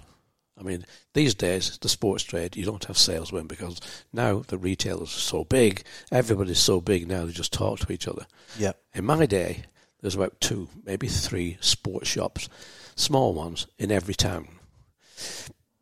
I 0.59 0.63
mean, 0.63 0.87
these 1.15 1.35
days, 1.35 1.79
the 1.79 1.89
sports 1.89 2.23
trade, 2.23 2.57
you 2.57 2.65
don't 2.65 2.85
have 2.85 2.97
salesmen 2.97 3.47
because 3.47 3.81
now 4.13 4.45
the 4.47 4.59
retailers 4.59 5.09
are 5.09 5.21
so 5.21 5.45
big. 5.45 5.83
Everybody's 6.13 6.61
so 6.61 6.81
big 6.81 7.09
now, 7.09 7.25
they 7.25 7.33
just 7.33 7.53
talk 7.53 7.81
to 7.81 7.93
each 7.93 8.07
other. 8.07 8.27
Yep. 8.59 8.81
In 8.95 9.05
my 9.05 9.27
day, 9.27 9.65
there's 10.01 10.15
about 10.15 10.41
two, 10.41 10.69
maybe 10.85 11.09
three 11.09 11.59
sports 11.61 12.09
shops, 12.09 12.49
small 12.95 13.35
ones, 13.35 13.67
in 13.79 13.91
every 13.91 14.15
town. 14.15 14.49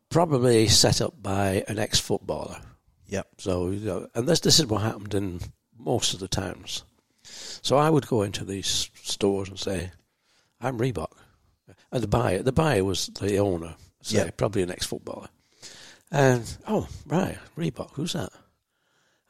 Probably 0.09 0.69
set 0.69 1.01
up 1.01 1.23
by 1.23 1.65
an 1.69 1.79
ex 1.79 1.99
footballer. 1.99 2.61
Yep. 3.09 3.29
So, 3.39 3.71
you 3.71 3.87
know, 3.87 4.09
and 4.15 4.27
this, 4.27 4.41
this 4.41 4.59
is 4.59 4.67
what 4.67 4.83
happened 4.83 5.15
in 5.15 5.41
most 5.79 6.15
of 6.15 6.21
the 6.21 6.29
towns. 6.29 6.85
So 7.25 7.77
I 7.77 7.91
would 7.91 8.07
go 8.07 8.23
into 8.23 8.45
these 8.45 8.91
stores 8.95 9.49
and 9.49 9.59
say, 9.59 9.91
I'm 10.61 10.79
Reebok. 10.79 11.13
And 11.91 12.03
the 12.03 12.09
buyer, 12.09 12.43
the 12.43 12.53
buyer 12.53 12.85
was 12.85 13.09
the 13.09 13.39
owner, 13.39 13.75
say, 14.03 14.19
Yeah. 14.19 14.31
probably 14.37 14.63
an 14.63 14.71
ex 14.71 14.85
footballer. 14.87 15.29
And, 16.11 16.45
oh, 16.69 16.87
right, 17.07 17.39
Reebok, 17.57 17.93
who's 17.95 18.13
that? 18.13 18.31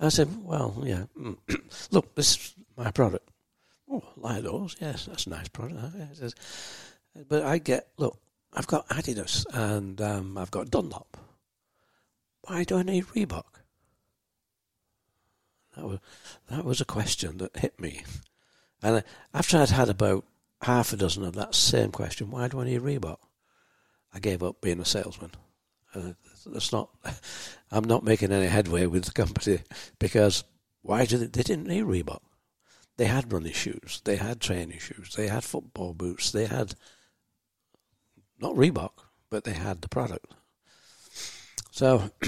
I 0.01 0.09
said, 0.09 0.29
well, 0.45 0.83
yeah, 0.85 1.05
mm, 1.17 1.37
look, 1.93 2.15
this 2.17 2.35
is 2.37 2.55
my 2.77 2.91
product. 2.91 3.29
Oh, 3.89 4.03
like 4.17 4.43
those, 4.43 4.75
yes, 4.81 5.07
that's 5.07 5.27
a 5.27 5.31
nice 5.31 5.49
product. 5.49 5.79
huh?" 5.81 5.89
Yeah, 5.97 6.07
says, 6.15 6.35
But 7.29 7.45
I 7.45 7.59
get, 7.59 7.87
look, 7.99 8.19
I've 8.53 8.67
got 8.67 8.89
Adidas 8.89 9.47
and 9.55 10.01
um, 10.01 10.37
I've 10.37 10.51
got 10.51 10.71
Dunlop. 10.71 11.17
Why 12.43 12.65
do 12.65 12.79
I 12.79 12.83
need 12.83 13.05
Reebok? 13.07 13.45
That 15.77 15.85
was, 15.87 15.99
that 16.51 16.65
was 16.65 16.81
a 16.81 16.85
question 16.85 17.39
that 17.39 17.57
hit 17.57 17.79
me. 17.81 18.03
And 18.83 19.05
after 19.33 19.59
I'd 19.59 19.71
had 19.71 19.89
about 19.89 20.25
half 20.63 20.93
a 20.93 20.97
dozen 20.97 21.25
of 21.25 21.35
that 21.35 21.55
same 21.55 21.93
question, 21.93 22.31
why 22.31 22.49
do 22.49 22.61
I 22.61 22.65
need 22.65 22.81
Reebok? 22.81 23.19
I 24.13 24.21
gave 24.21 24.43
up 24.43 24.61
being 24.61 24.81
a 24.81 24.85
salesman. 24.85 25.33
Uh, 25.95 26.13
that's 26.47 26.73
not. 26.73 26.91
I'm 27.71 27.85
not 27.85 28.05
making 28.05 28.33
any 28.33 28.47
headway 28.47 28.87
with 28.87 29.05
the 29.05 29.13
company 29.13 29.61
because 29.99 30.45
why 30.83 31.05
did 31.07 31.21
they, 31.21 31.27
they 31.27 31.43
didn't 31.43 31.69
need 31.69 31.85
Reebok? 31.85 32.21
They 32.99 33.07
had 33.07 33.33
running 33.33 33.53
shoes, 33.53 34.03
they 34.05 34.17
had 34.17 34.41
training 34.41 34.79
shoes, 34.79 35.15
they 35.17 35.29
had 35.29 35.45
football 35.45 35.95
boots, 35.95 36.31
they 36.31 36.47
had 36.47 36.75
not 38.39 38.55
Reebok, 38.55 38.93
but 39.31 39.45
they 39.45 39.55
had 39.55 39.81
the 39.81 39.89
product. 39.89 40.35
So 41.71 42.11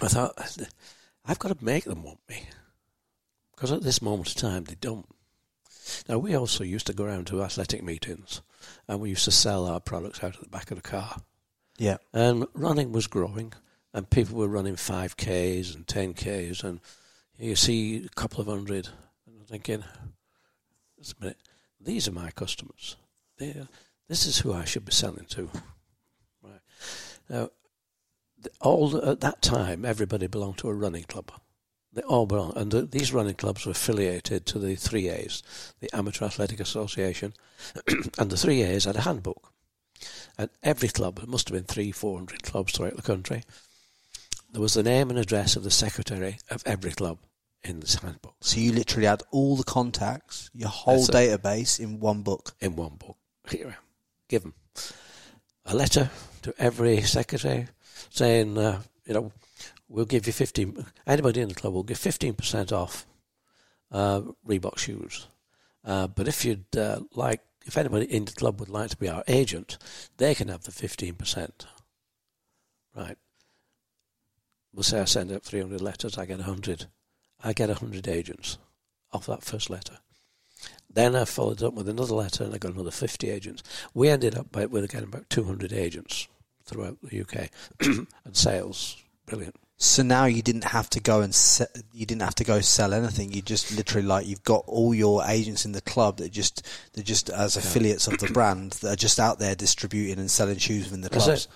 I 0.00 0.08
thought 0.08 0.58
I've 1.26 1.38
got 1.38 1.56
to 1.56 1.64
make 1.64 1.84
them 1.84 2.02
want 2.02 2.20
me 2.28 2.46
because 3.54 3.72
at 3.72 3.82
this 3.82 4.00
moment 4.00 4.30
of 4.30 4.34
time 4.36 4.64
they 4.64 4.76
don't. 4.80 5.06
Now 6.08 6.18
we 6.18 6.34
also 6.34 6.64
used 6.64 6.86
to 6.86 6.92
go 6.92 7.04
around 7.04 7.26
to 7.28 7.42
athletic 7.42 7.82
meetings 7.82 8.42
and 8.88 9.00
we 9.00 9.10
used 9.10 9.24
to 9.24 9.30
sell 9.30 9.66
our 9.66 9.80
products 9.80 10.22
out 10.22 10.36
of 10.36 10.42
the 10.42 10.48
back 10.48 10.70
of 10.70 10.76
the 10.76 10.88
car. 10.88 11.16
Yeah. 11.78 11.96
And 12.12 12.46
running 12.54 12.92
was 12.92 13.06
growing, 13.06 13.52
and 13.92 14.08
people 14.08 14.36
were 14.36 14.48
running 14.48 14.76
5Ks 14.76 15.74
and 15.74 15.86
10Ks, 15.86 16.62
and 16.64 16.80
you 17.38 17.56
see 17.56 18.04
a 18.04 18.08
couple 18.10 18.40
of 18.40 18.46
hundred, 18.46 18.88
and 19.26 19.36
I'm 19.40 19.46
thinking, 19.46 19.84
just 20.98 21.16
a 21.18 21.20
minute, 21.20 21.38
these 21.80 22.06
are 22.06 22.12
my 22.12 22.30
customers. 22.30 22.96
They, 23.38 23.66
this 24.08 24.26
is 24.26 24.38
who 24.38 24.52
I 24.52 24.64
should 24.64 24.84
be 24.84 24.92
selling 24.92 25.26
to. 25.30 25.50
Right. 26.42 26.60
Now, 27.28 27.50
the- 28.38 28.50
all 28.60 28.96
at 29.04 29.20
that 29.20 29.42
time, 29.42 29.84
everybody 29.84 30.26
belonged 30.26 30.58
to 30.58 30.68
a 30.68 30.74
running 30.74 31.04
club. 31.04 31.32
They 31.94 32.02
all 32.02 32.26
belonged, 32.26 32.56
and 32.56 32.70
the, 32.70 32.82
these 32.82 33.12
running 33.12 33.34
clubs 33.34 33.66
were 33.66 33.72
affiliated 33.72 34.46
to 34.46 34.58
the 34.58 34.76
3As, 34.76 35.42
the 35.80 35.94
Amateur 35.94 36.24
Athletic 36.24 36.58
Association, 36.60 37.34
and 38.18 38.30
the 38.30 38.36
3As 38.36 38.86
had 38.86 38.96
a 38.96 39.02
handbook. 39.02 39.52
And 40.38 40.48
every 40.62 40.88
club, 40.88 41.16
there 41.16 41.26
must 41.26 41.48
have 41.48 41.54
been 41.54 41.64
three, 41.64 41.92
four 41.92 42.16
hundred 42.16 42.42
clubs 42.42 42.72
throughout 42.72 42.96
the 42.96 43.02
country, 43.02 43.42
there 44.52 44.60
was 44.62 44.74
the 44.74 44.82
name 44.82 45.10
and 45.10 45.18
address 45.18 45.56
of 45.56 45.64
the 45.64 45.70
secretary 45.70 46.38
of 46.50 46.62
every 46.66 46.92
club 46.92 47.18
in 47.64 47.80
this 47.80 47.94
handbook 47.96 48.34
So 48.40 48.58
you 48.58 48.72
literally 48.72 49.06
had 49.06 49.22
all 49.30 49.56
the 49.56 49.64
contacts, 49.64 50.50
your 50.54 50.68
whole 50.68 51.04
That's 51.04 51.08
it. 51.10 51.42
database 51.42 51.80
in 51.80 52.00
one 52.00 52.22
book. 52.22 52.54
in 52.60 52.76
one 52.76 52.96
book. 52.96 53.16
Here, 53.48 53.76
give 54.28 54.42
them 54.42 54.54
a 55.64 55.74
letter 55.74 56.10
to 56.42 56.54
every 56.58 57.02
secretary 57.02 57.68
saying, 58.10 58.58
uh, 58.58 58.82
you 59.06 59.14
know, 59.14 59.32
we'll 59.92 60.06
give 60.06 60.26
you 60.26 60.32
15, 60.32 60.86
anybody 61.06 61.40
in 61.40 61.48
the 61.48 61.54
club 61.54 61.74
will 61.74 61.82
give 61.82 61.98
15% 61.98 62.72
off 62.72 63.06
uh, 63.92 64.22
Reebok 64.48 64.78
shoes. 64.78 65.28
Uh, 65.84 66.06
but 66.06 66.26
if 66.26 66.44
you'd 66.44 66.76
uh, 66.76 67.00
like, 67.14 67.40
if 67.66 67.76
anybody 67.76 68.06
in 68.06 68.24
the 68.24 68.32
club 68.32 68.58
would 68.58 68.70
like 68.70 68.90
to 68.90 68.96
be 68.96 69.08
our 69.08 69.22
agent, 69.28 69.78
they 70.16 70.34
can 70.34 70.48
have 70.48 70.62
the 70.62 70.72
15%. 70.72 71.50
Right. 72.96 73.18
We'll 74.72 74.82
say 74.82 75.00
I 75.00 75.04
send 75.04 75.30
out 75.30 75.42
300 75.42 75.80
letters, 75.80 76.16
I 76.16 76.24
get 76.24 76.38
100. 76.38 76.86
I 77.44 77.52
get 77.52 77.68
100 77.68 78.08
agents 78.08 78.58
off 79.12 79.26
that 79.26 79.44
first 79.44 79.68
letter. 79.68 79.98
Then 80.88 81.14
I 81.14 81.24
followed 81.24 81.62
up 81.62 81.74
with 81.74 81.88
another 81.88 82.14
letter 82.14 82.44
and 82.44 82.54
I 82.54 82.58
got 82.58 82.72
another 82.72 82.90
50 82.90 83.28
agents. 83.28 83.62
We 83.92 84.08
ended 84.08 84.36
up 84.36 84.50
by, 84.52 84.66
with 84.66 84.84
again 84.84 85.04
about 85.04 85.28
200 85.28 85.72
agents 85.72 86.28
throughout 86.64 86.98
the 87.02 87.20
UK 87.20 87.50
and 88.24 88.36
sales. 88.36 88.96
Brilliant. 89.26 89.56
So 89.82 90.04
now 90.04 90.26
you 90.26 90.42
didn't 90.42 90.62
have 90.62 90.88
to 90.90 91.00
go 91.00 91.22
and 91.22 91.34
se- 91.34 91.66
you 91.92 92.06
didn't 92.06 92.22
have 92.22 92.36
to 92.36 92.44
go 92.44 92.60
sell 92.60 92.94
anything. 92.94 93.32
You 93.32 93.42
just 93.42 93.76
literally 93.76 94.06
like 94.06 94.28
you've 94.28 94.44
got 94.44 94.62
all 94.68 94.94
your 94.94 95.24
agents 95.26 95.64
in 95.64 95.72
the 95.72 95.80
club 95.80 96.18
that 96.18 96.30
just 96.30 96.64
they're 96.92 97.02
just 97.02 97.30
as 97.30 97.56
affiliates 97.56 98.06
of 98.06 98.16
the 98.18 98.28
brand 98.28 98.74
that 98.74 98.92
are 98.92 98.96
just 98.96 99.18
out 99.18 99.40
there 99.40 99.56
distributing 99.56 100.20
and 100.20 100.30
selling 100.30 100.58
shoes 100.58 100.84
within 100.84 101.00
the 101.00 101.10
clubs. 101.10 101.48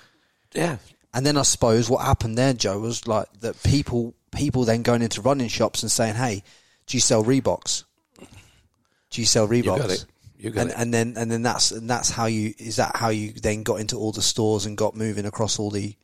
Yeah. 0.53 0.79
And 1.15 1.25
then 1.25 1.37
I 1.37 1.43
suppose 1.43 1.89
what 1.89 2.05
happened 2.05 2.37
there, 2.37 2.53
Joe, 2.53 2.81
was 2.81 3.07
like 3.07 3.29
that 3.43 3.63
people 3.63 4.13
people 4.33 4.65
then 4.65 4.83
going 4.83 5.03
into 5.03 5.23
running 5.23 5.47
shops 5.47 5.85
and 5.85 5.93
saying, 5.93 6.17
"Hey, 6.17 6.43
do 6.89 6.97
you 6.97 7.01
sell 7.01 7.23
Reeboks? 7.23 7.85
Do 8.19 9.21
you 9.21 9.25
sell 9.25 9.47
Reeboks?" 9.47 9.63
You 9.63 9.79
got 9.79 9.91
it. 9.91 10.05
You 10.37 10.51
got 10.51 10.61
and, 10.63 10.71
it. 10.71 10.77
and 10.77 10.93
then 10.95 11.15
and 11.17 11.31
then 11.31 11.43
that's 11.43 11.71
and 11.71 11.89
that's 11.89 12.11
how 12.11 12.27
you 12.27 12.55
is 12.59 12.75
that 12.75 12.97
how 12.97 13.11
you 13.11 13.35
then 13.35 13.63
got 13.63 13.79
into 13.79 13.97
all 13.97 14.11
the 14.11 14.21
stores 14.21 14.67
and 14.67 14.77
got 14.77 14.97
moving 14.97 15.27
across 15.27 15.61
all 15.61 15.71
the 15.71 15.95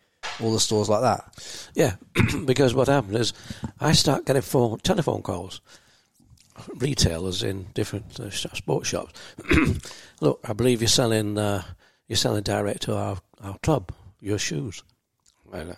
all 0.40 0.52
the 0.52 0.60
stores 0.60 0.88
like 0.88 1.02
that. 1.02 1.70
Yeah, 1.74 1.96
because 2.44 2.74
what 2.74 2.88
happened 2.88 3.16
is 3.16 3.32
I 3.80 3.92
start 3.92 4.26
getting 4.26 4.42
phone 4.42 4.78
telephone 4.78 5.22
calls, 5.22 5.60
retailers 6.76 7.42
in 7.42 7.66
different 7.74 8.18
uh, 8.18 8.30
sports 8.30 8.88
shops. 8.88 9.12
Look, 10.20 10.40
I 10.44 10.52
believe 10.52 10.80
you're 10.80 10.88
selling 10.88 11.38
uh, 11.38 11.62
you're 12.08 12.16
selling 12.16 12.42
direct 12.42 12.82
to 12.82 12.96
our 12.96 13.18
our 13.42 13.58
club 13.58 13.92
your 14.20 14.38
shoes. 14.38 14.82
And 15.52 15.72
uh, 15.72 15.74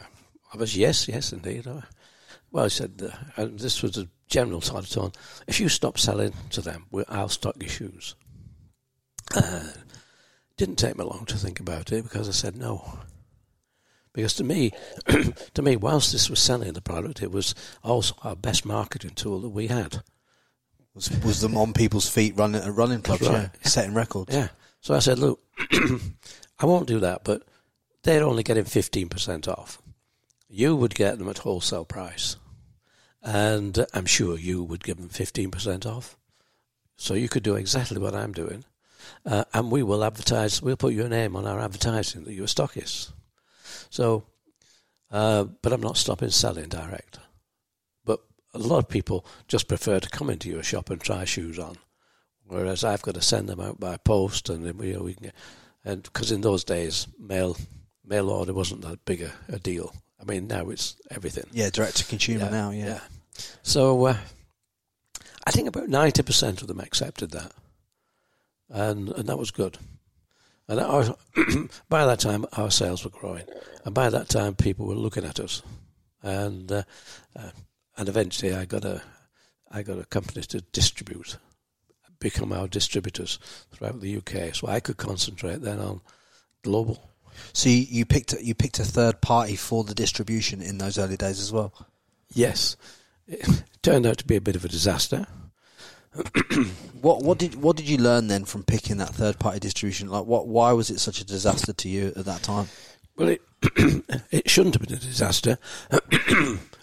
I 0.53 0.57
was 0.57 0.77
yes, 0.77 1.09
yes, 1.09 1.33
indeed. 1.33 1.67
Uh, 1.67 1.81
well, 2.53 2.67
I 2.67 2.69
said, 2.69 3.11
uh, 3.37 3.49
this 3.51 3.83
was 3.83 3.99
a 3.99 4.09
general 4.29 4.61
sort 4.61 4.85
of 4.85 4.91
tone. 4.91 5.13
If 5.49 5.59
you 5.59 5.69
stop 5.69 5.99
selling 5.99 6.33
to 6.51 6.61
them, 6.61 6.87
I'll 7.09 7.29
stock 7.29 7.57
your 7.59 7.69
shoes. 7.69 8.15
Uh, 9.35 9.65
didn't 10.57 10.77
take 10.77 10.97
me 10.97 11.05
long 11.05 11.25
to 11.27 11.37
think 11.37 11.59
about 11.59 11.91
it 11.91 12.05
because 12.05 12.29
I 12.29 12.33
said 12.33 12.57
no. 12.57 13.01
Because 14.15 14.33
to 14.35 14.45
me, 14.45 14.73
to 15.55 15.63
me, 15.63 15.77
whilst 15.77 16.13
this 16.13 16.31
was 16.31 16.39
selling 16.39 16.73
the 16.73 16.81
product, 16.81 17.21
it 17.23 17.33
was 17.33 17.55
also 17.83 18.15
our 18.23 18.37
best 18.37 18.65
marketing 18.65 19.11
tool 19.11 19.41
that 19.41 19.51
we 19.51 19.67
had. 19.67 20.03
Was 20.95 21.11
was 21.23 21.41
them 21.41 21.57
on 21.57 21.73
people's 21.73 22.09
feet 22.09 22.35
running 22.37 22.63
at 22.63 22.73
running 22.73 23.03
clubs, 23.03 23.29
right. 23.29 23.51
yeah, 23.53 23.69
setting 23.69 23.95
records. 23.95 24.33
Yeah. 24.33 24.49
So 24.81 24.95
I 24.95 25.01
said, 25.01 25.19
look, 25.19 25.41
I 26.61 26.67
won't 26.67 26.87
do 26.87 27.01
that, 27.01 27.25
but 27.25 27.43
they're 28.05 28.23
only 28.23 28.45
getting 28.45 28.65
15% 28.65 29.49
off. 29.49 29.83
You 30.49 30.77
would 30.77 30.95
get 30.95 31.19
them 31.19 31.29
at 31.29 31.39
wholesale 31.39 31.85
price. 31.85 32.37
And 33.23 33.79
uh, 33.79 33.87
I'm 33.95 34.07
sure 34.07 34.39
you 34.39 34.63
would 34.63 34.85
give 34.85 34.99
them 34.99 35.09
15% 35.09 35.87
off. 35.87 36.17
So 36.97 37.15
you 37.15 37.29
could 37.29 37.43
do 37.43 37.57
exactly 37.57 37.99
what 37.99 38.15
I'm 38.15 38.33
doing. 38.33 38.65
Uh, 39.27 39.45
and 39.53 39.71
we 39.71 39.83
will 39.83 40.05
advertise, 40.05 40.63
we'll 40.63 40.77
put 40.77 40.93
your 40.93 41.09
name 41.09 41.35
on 41.35 41.47
our 41.47 41.59
advertising 41.59 42.25
that 42.25 42.35
you're 42.35 42.45
a 42.45 42.49
stockist. 42.49 43.11
So, 43.91 44.27
uh, 45.11 45.45
but 45.45 45.73
I'm 45.73 45.81
not 45.81 45.97
stopping 45.97 46.31
selling 46.31 46.69
direct. 46.69 47.19
But 48.05 48.21
a 48.53 48.59
lot 48.59 48.79
of 48.79 48.89
people 48.89 49.27
just 49.49 49.69
prefer 49.69 50.01
to 50.01 50.09
come 50.09 50.31
into 50.31 50.49
your 50.49 50.63
shop 50.63 50.91
and 50.91 51.01
try 51.01 51.25
shoes 51.25 51.59
on 51.59 51.77
whereas 52.47 52.85
I've 52.85 53.03
got 53.03 53.15
to 53.15 53.23
send 53.23 53.49
them 53.49 53.61
out 53.61 53.81
by 53.81 53.97
post, 53.97 54.49
and 54.49 54.79
we, 54.79 54.89
you 54.89 54.95
know, 54.95 55.03
we 55.03 55.15
can 55.15 55.25
get, 55.25 55.35
and 55.85 56.03
because 56.03 56.31
in 56.31 56.41
those 56.41 56.65
days 56.65 57.07
mail 57.19 57.57
mail 58.05 58.31
order 58.31 58.53
wasn't 58.53 58.83
that 58.83 59.05
big 59.05 59.23
a, 59.23 59.33
a 59.49 59.59
deal. 59.59 59.95
I 60.21 60.25
mean 60.25 60.47
now 60.47 60.71
it's 60.71 60.97
everything. 61.11 61.45
Yeah, 61.53 61.71
direct 61.71 61.97
to 61.99 62.05
consumer 62.05 62.51
now. 62.51 62.71
Yeah. 62.71 63.01
So 63.63 64.07
uh, 64.07 64.17
I 65.47 65.51
think 65.51 65.69
about 65.69 65.89
ninety 65.89 66.23
percent 66.23 66.63
of 66.63 66.69
them 66.69 66.81
accepted 66.81 67.31
that, 67.33 67.53
and 68.69 69.09
and 69.11 69.29
that 69.29 69.39
was 69.39 69.51
good. 69.51 69.79
And 70.69 70.81
our, 70.81 71.17
by 71.89 72.07
that 72.07 72.21
time, 72.21 72.47
our 72.55 72.71
sales 72.71 73.05
were 73.05 73.11
growing, 73.11 73.45
and 73.85 73.95
by 73.95 74.09
that 74.11 74.29
time, 74.29 74.55
people 74.55 74.87
were 74.87 74.95
looking 74.95 75.25
at 75.25 75.39
us, 75.39 75.63
and 76.23 76.71
uh, 76.73 76.83
uh, 77.37 77.51
and 77.97 78.09
eventually, 78.09 78.55
I 78.55 78.65
got 78.65 78.85
a 78.85 79.03
I 79.71 79.83
got 79.83 79.99
a 79.99 80.07
company 80.07 80.43
to 80.43 80.61
distribute, 80.61 81.37
become 82.19 82.53
our 82.53 82.67
distributors 82.67 83.39
throughout 83.73 84.01
the 84.01 84.17
UK, 84.17 84.55
so 84.55 84.69
I 84.69 84.81
could 84.81 84.97
concentrate 84.97 85.61
then 85.61 85.81
on 85.81 86.01
global. 86.63 87.11
So 87.53 87.69
you, 87.69 87.85
you 87.89 88.07
picked 88.07 88.33
you 88.41 88.55
picked 88.55 88.79
a 88.79 88.85
third 88.85 89.21
party 89.21 89.57
for 89.57 89.85
the 89.85 89.95
distribution 89.95 90.63
in 90.63 90.79
those 90.79 90.99
early 90.99 91.17
days 91.17 91.41
as 91.41 91.53
well. 91.53 91.75
Yes, 92.33 92.77
it 93.27 93.65
turned 93.83 94.07
out 94.07 94.19
to 94.19 94.27
be 94.27 94.37
a 94.37 94.41
bit 94.41 94.57
of 94.57 94.65
a 94.65 94.69
disaster. 94.69 95.27
What 97.01 97.23
what 97.23 97.39
did 97.39 97.57
what 97.57 97.77
did 97.77 97.87
you 97.89 97.99
learn 97.99 98.29
then 98.29 98.45
from 98.47 98.63
picking 98.63 98.97
that 98.97 99.11
third 99.11 99.39
party 99.39 99.59
distribution? 99.59 100.09
Like 100.09 100.25
what 100.25 100.49
why 100.49 100.73
was 100.73 100.89
it 100.89 101.01
such 101.01 101.21
a 101.21 101.25
disaster 101.25 101.73
to 101.73 101.89
you 101.89 102.13
at 102.17 102.25
that 102.25 102.43
time? 102.43 102.69
Well, 103.17 103.29
it 103.29 103.43
it 104.31 104.49
shouldn't 104.49 104.75
have 104.75 104.83
been 104.83 104.97
a 104.97 105.01
disaster, 105.01 105.59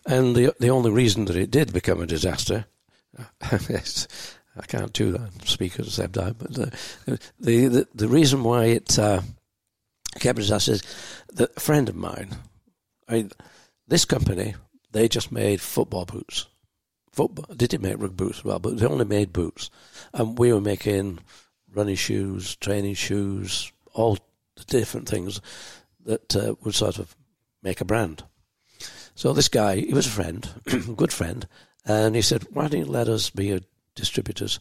and 0.05 0.35
the 0.35 0.53
the 0.59 0.69
only 0.69 0.91
reason 0.91 1.25
that 1.25 1.35
it 1.35 1.49
did 1.49 1.73
become 1.73 2.01
a 2.01 2.05
disaster, 2.05 2.65
yes, 3.69 4.07
I 4.55 4.65
can't 4.65 4.93
do 4.93 5.11
that 5.13 5.47
speak 5.47 5.79
at 5.79 5.85
the 5.85 6.35
but 6.37 6.53
the, 6.53 7.19
the 7.39 7.87
the 7.93 8.07
reason 8.07 8.43
why 8.43 8.65
it 8.65 8.99
uh, 8.99 9.21
became 10.13 10.31
a 10.37 10.41
disaster 10.41 10.73
is 10.73 10.83
that 11.33 11.57
a 11.57 11.59
friend 11.59 11.89
of 11.89 11.95
mine, 11.95 12.29
I 13.07 13.13
mean, 13.13 13.31
this 13.87 14.05
company 14.05 14.55
they 14.91 15.07
just 15.07 15.31
made 15.31 15.61
football 15.61 16.05
boots. 16.05 16.47
Football, 17.11 17.45
they 17.49 17.67
did 17.67 17.81
make 17.81 17.99
rugby 17.99 18.15
boots 18.15 18.39
as 18.39 18.45
well, 18.45 18.59
but 18.59 18.77
they 18.77 18.85
only 18.85 19.05
made 19.05 19.33
boots, 19.33 19.69
and 20.13 20.37
we 20.37 20.53
were 20.53 20.61
making 20.61 21.19
running 21.73 21.95
shoes, 21.95 22.55
training 22.55 22.93
shoes, 22.93 23.71
all 23.93 24.17
the 24.55 24.63
different 24.65 25.09
things 25.09 25.41
that 26.05 26.35
uh, 26.35 26.55
would 26.63 26.75
sort 26.75 26.99
of 26.99 27.15
make 27.61 27.81
a 27.81 27.85
brand. 27.85 28.23
So 29.15 29.33
this 29.33 29.49
guy, 29.49 29.75
he 29.75 29.93
was 29.93 30.07
a 30.07 30.11
friend, 30.11 30.47
good 30.95 31.11
friend, 31.13 31.47
and 31.85 32.15
he 32.15 32.21
said, 32.21 32.47
"Why 32.51 32.67
don't 32.67 32.81
you 32.81 32.85
let 32.85 33.09
us 33.09 33.29
be 33.29 33.47
your 33.47 33.59
distributors? 33.95 34.59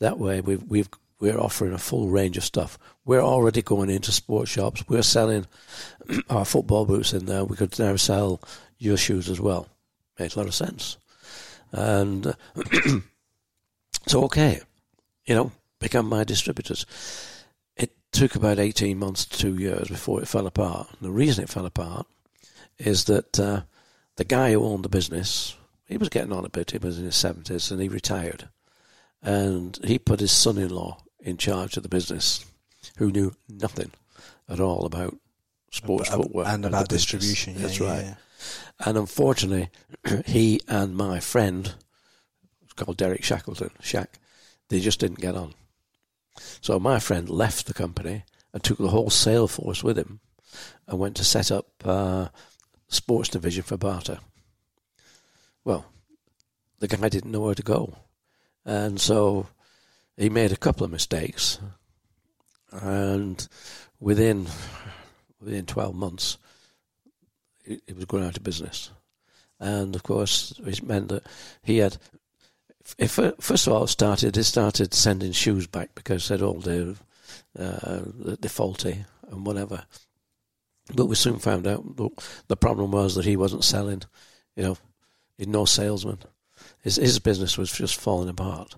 That 0.00 0.18
way, 0.18 0.40
we've 0.40 0.62
we've 0.64 0.88
we're 1.18 1.40
offering 1.40 1.72
a 1.72 1.78
full 1.78 2.08
range 2.08 2.36
of 2.36 2.44
stuff. 2.44 2.78
We're 3.04 3.22
already 3.22 3.62
going 3.62 3.88
into 3.88 4.12
sports 4.12 4.50
shops. 4.50 4.84
We're 4.86 5.02
selling 5.02 5.46
our 6.30 6.44
football 6.44 6.84
boots 6.84 7.14
in 7.14 7.26
there. 7.26 7.44
We 7.44 7.56
could 7.56 7.78
now 7.78 7.96
sell 7.96 8.40
your 8.78 8.96
shoes 8.96 9.30
as 9.30 9.40
well. 9.40 9.68
Made 10.18 10.34
a 10.34 10.38
lot 10.38 10.48
of 10.48 10.54
sense, 10.54 10.98
and 11.76 12.34
so 14.06 14.24
okay, 14.24 14.60
you 15.26 15.34
know, 15.34 15.52
become 15.80 16.08
my 16.08 16.24
distributors." 16.24 16.86
It 17.76 17.94
took 18.12 18.34
about 18.34 18.58
18 18.58 18.98
months 18.98 19.26
to 19.26 19.38
two 19.38 19.56
years 19.56 19.88
before 19.88 20.22
it 20.22 20.28
fell 20.28 20.46
apart. 20.46 20.88
And 20.92 21.00
the 21.02 21.12
reason 21.12 21.44
it 21.44 21.50
fell 21.50 21.66
apart 21.66 22.06
is 22.78 23.04
that 23.04 23.38
uh, 23.38 23.62
the 24.16 24.24
guy 24.24 24.52
who 24.52 24.64
owned 24.64 24.84
the 24.84 24.88
business, 24.88 25.54
he 25.86 25.98
was 25.98 26.08
getting 26.08 26.32
on 26.32 26.44
a 26.44 26.48
bit, 26.48 26.70
he 26.70 26.78
was 26.78 26.98
in 26.98 27.04
his 27.04 27.14
70s, 27.16 27.70
and 27.70 27.80
he 27.80 27.88
retired. 27.88 28.48
And 29.22 29.78
he 29.84 29.98
put 29.98 30.20
his 30.20 30.32
son 30.32 30.56
in 30.56 30.70
law 30.70 30.98
in 31.20 31.36
charge 31.36 31.76
of 31.76 31.82
the 31.82 31.88
business, 31.88 32.44
who 32.96 33.10
knew 33.10 33.34
nothing 33.48 33.90
at 34.48 34.60
all 34.60 34.86
about 34.86 35.16
sports 35.70 36.10
Ab- 36.10 36.22
footwear 36.22 36.46
and 36.46 36.64
the 36.64 36.68
about 36.68 36.88
distribution. 36.88 37.54
Yeah, 37.54 37.60
That's 37.62 37.80
yeah, 37.80 37.86
right. 37.90 38.04
yeah. 38.04 38.14
And 38.84 38.96
unfortunately, 38.96 39.70
he 40.26 40.60
and 40.68 40.96
my 40.96 41.20
friend, 41.20 41.74
it's 42.62 42.72
called 42.74 42.96
Derek 42.96 43.24
Shackleton, 43.24 43.70
Shack, 43.80 44.18
they 44.68 44.80
just 44.80 45.00
didn't 45.00 45.20
get 45.20 45.36
on. 45.36 45.54
So 46.60 46.78
my 46.78 46.98
friend 46.98 47.28
left 47.30 47.66
the 47.66 47.74
company 47.74 48.24
and 48.52 48.62
took 48.62 48.78
the 48.78 48.88
whole 48.88 49.10
sale 49.10 49.48
force 49.48 49.82
with 49.82 49.98
him 49.98 50.20
and 50.86 50.98
went 50.98 51.16
to 51.16 51.24
set 51.24 51.50
up 51.50 51.66
uh, 51.84 52.28
sports 52.88 53.28
division 53.28 53.62
for 53.62 53.76
Bata. 53.76 54.20
Well, 55.64 55.86
the 56.78 56.88
guy 56.88 57.08
didn't 57.08 57.32
know 57.32 57.40
where 57.40 57.54
to 57.54 57.62
go. 57.62 57.96
And 58.64 59.00
so 59.00 59.46
he 60.16 60.28
made 60.28 60.52
a 60.52 60.56
couple 60.56 60.84
of 60.84 60.90
mistakes. 60.90 61.58
And 62.72 63.46
within 64.00 64.48
within 65.40 65.66
12 65.66 65.94
months, 65.94 66.38
it, 67.66 67.96
was 67.96 68.04
going 68.04 68.24
out 68.24 68.36
of 68.36 68.42
business. 68.42 68.90
And 69.58 69.94
of 69.94 70.02
course, 70.02 70.58
it 70.64 70.82
meant 70.82 71.08
that 71.08 71.26
he 71.62 71.78
had 71.78 71.98
if 72.98 73.18
first 73.40 73.66
of 73.66 73.72
all 73.72 73.84
it 73.84 73.88
started, 73.88 74.36
it 74.36 74.44
started 74.44 74.94
sending 74.94 75.32
shoes 75.32 75.66
back 75.66 75.94
because 75.94 76.24
said, 76.24 76.42
"Oh, 76.42 76.60
they're 76.60 76.94
uh, 77.58 78.02
they're 78.06 78.48
faulty 78.48 79.04
and 79.28 79.44
whatever." 79.44 79.84
But 80.94 81.06
we 81.06 81.16
soon 81.16 81.40
found 81.40 81.66
out 81.66 81.96
that 81.96 82.10
the 82.46 82.56
problem 82.56 82.92
was 82.92 83.16
that 83.16 83.24
he 83.24 83.36
wasn't 83.36 83.64
selling. 83.64 84.02
You 84.54 84.62
know, 84.62 84.78
he'd 85.36 85.48
no 85.48 85.64
salesman. 85.64 86.18
His 86.80 86.96
his 86.96 87.18
business 87.18 87.58
was 87.58 87.72
just 87.72 88.00
falling 88.00 88.28
apart. 88.28 88.76